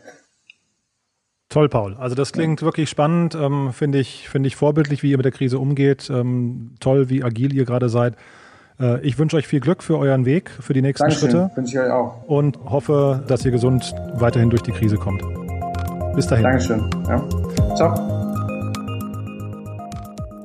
Toll, 1.55 1.69
Paul. 1.69 1.95
Also 2.01 2.17
das 2.17 2.33
klingt 2.33 2.63
ja. 2.63 2.65
wirklich 2.65 2.91
spannend. 2.91 3.37
Ähm, 3.37 3.73
Finde 3.73 4.01
ich, 4.01 4.29
finde 4.29 4.49
ich 4.49 4.57
vorbildlich, 4.57 5.05
wie 5.05 5.13
ihr 5.13 5.17
mit 5.17 5.25
der 5.25 5.31
Krise 5.31 5.61
umgeht. 5.61 6.11
Ähm, 6.11 6.73
toll, 6.81 7.11
wie 7.11 7.23
agil 7.23 7.55
ihr 7.55 7.65
gerade 7.65 7.89
seid. 7.89 8.17
Äh, 8.81 9.01
ich 9.03 9.21
wünsche 9.21 9.37
euch 9.37 9.47
viel 9.47 9.61
Glück 9.61 9.85
für 9.85 9.97
euren 9.97 10.27
Weg, 10.27 10.51
für 10.51 10.73
die 10.73 10.83
nächsten 10.83 11.05
Dankeschön. 11.05 11.31
Schritte. 11.31 11.51
Wünsche 11.55 11.79
ich 11.79 11.85
euch 11.85 11.93
auch. 11.93 12.25
Und 12.27 12.59
hoffe, 12.65 13.23
dass 13.29 13.45
ihr 13.45 13.53
gesund 13.53 13.95
weiterhin 14.15 14.51
durch 14.51 14.63
die 14.63 14.73
Krise 14.73 14.97
kommt. 14.97 15.23
Bis 16.17 16.27
dahin. 16.27 16.43
Dankeschön. 16.43 16.91
Ja. 17.07 17.25
Ciao. 17.77 18.14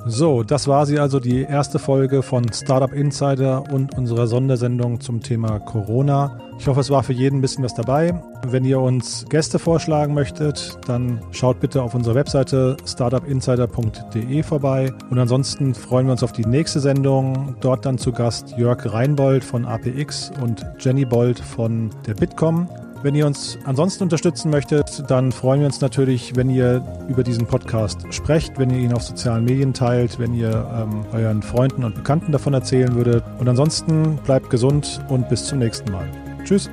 So, 0.06 0.42
das 0.42 0.66
war 0.66 0.86
sie 0.86 0.98
also 0.98 1.20
die 1.20 1.42
erste 1.42 1.78
Folge 1.78 2.22
von 2.22 2.50
Startup 2.52 2.92
Insider 2.92 3.70
und 3.70 3.96
unserer 3.96 4.26
Sondersendung 4.26 5.00
zum 5.00 5.20
Thema 5.20 5.58
Corona. 5.60 6.38
Ich 6.58 6.66
hoffe, 6.66 6.80
es 6.80 6.90
war 6.90 7.02
für 7.02 7.12
jeden 7.12 7.38
ein 7.38 7.40
bisschen 7.40 7.64
was 7.64 7.74
dabei. 7.74 8.22
Wenn 8.46 8.64
ihr 8.64 8.80
uns 8.80 9.26
Gäste 9.28 9.58
vorschlagen 9.58 10.14
möchtet, 10.14 10.78
dann 10.86 11.20
schaut 11.32 11.60
bitte 11.60 11.82
auf 11.82 11.94
unserer 11.94 12.14
Webseite 12.14 12.76
startupinsider.de 12.84 14.42
vorbei. 14.42 14.92
Und 15.10 15.18
ansonsten 15.18 15.74
freuen 15.74 16.06
wir 16.06 16.12
uns 16.12 16.22
auf 16.22 16.32
die 16.32 16.46
nächste 16.46 16.80
Sendung. 16.80 17.56
Dort 17.60 17.84
dann 17.86 17.98
zu 17.98 18.12
Gast 18.12 18.54
Jörg 18.56 18.92
Reinbold 18.92 19.44
von 19.44 19.64
APX 19.64 20.32
und 20.42 20.64
Jenny 20.78 21.04
Bold 21.04 21.38
von 21.38 21.90
der 22.06 22.14
Bitkom. 22.14 22.68
Wenn 23.02 23.14
ihr 23.14 23.26
uns 23.26 23.58
ansonsten 23.64 24.02
unterstützen 24.04 24.50
möchtet, 24.50 25.10
dann 25.10 25.32
freuen 25.32 25.60
wir 25.60 25.66
uns 25.66 25.80
natürlich, 25.80 26.36
wenn 26.36 26.50
ihr 26.50 26.84
über 27.08 27.22
diesen 27.24 27.46
Podcast 27.46 28.06
sprecht, 28.10 28.58
wenn 28.58 28.68
ihr 28.68 28.78
ihn 28.78 28.92
auf 28.92 29.02
sozialen 29.02 29.44
Medien 29.44 29.72
teilt, 29.72 30.18
wenn 30.18 30.34
ihr 30.34 30.50
ähm, 30.74 31.06
euren 31.12 31.42
Freunden 31.42 31.84
und 31.84 31.94
Bekannten 31.94 32.30
davon 32.30 32.52
erzählen 32.52 32.94
würdet. 32.94 33.24
Und 33.38 33.48
ansonsten 33.48 34.16
bleibt 34.16 34.50
gesund 34.50 35.00
und 35.08 35.28
bis 35.30 35.46
zum 35.46 35.60
nächsten 35.60 35.90
Mal. 35.90 36.06
Tschüss. 36.44 36.68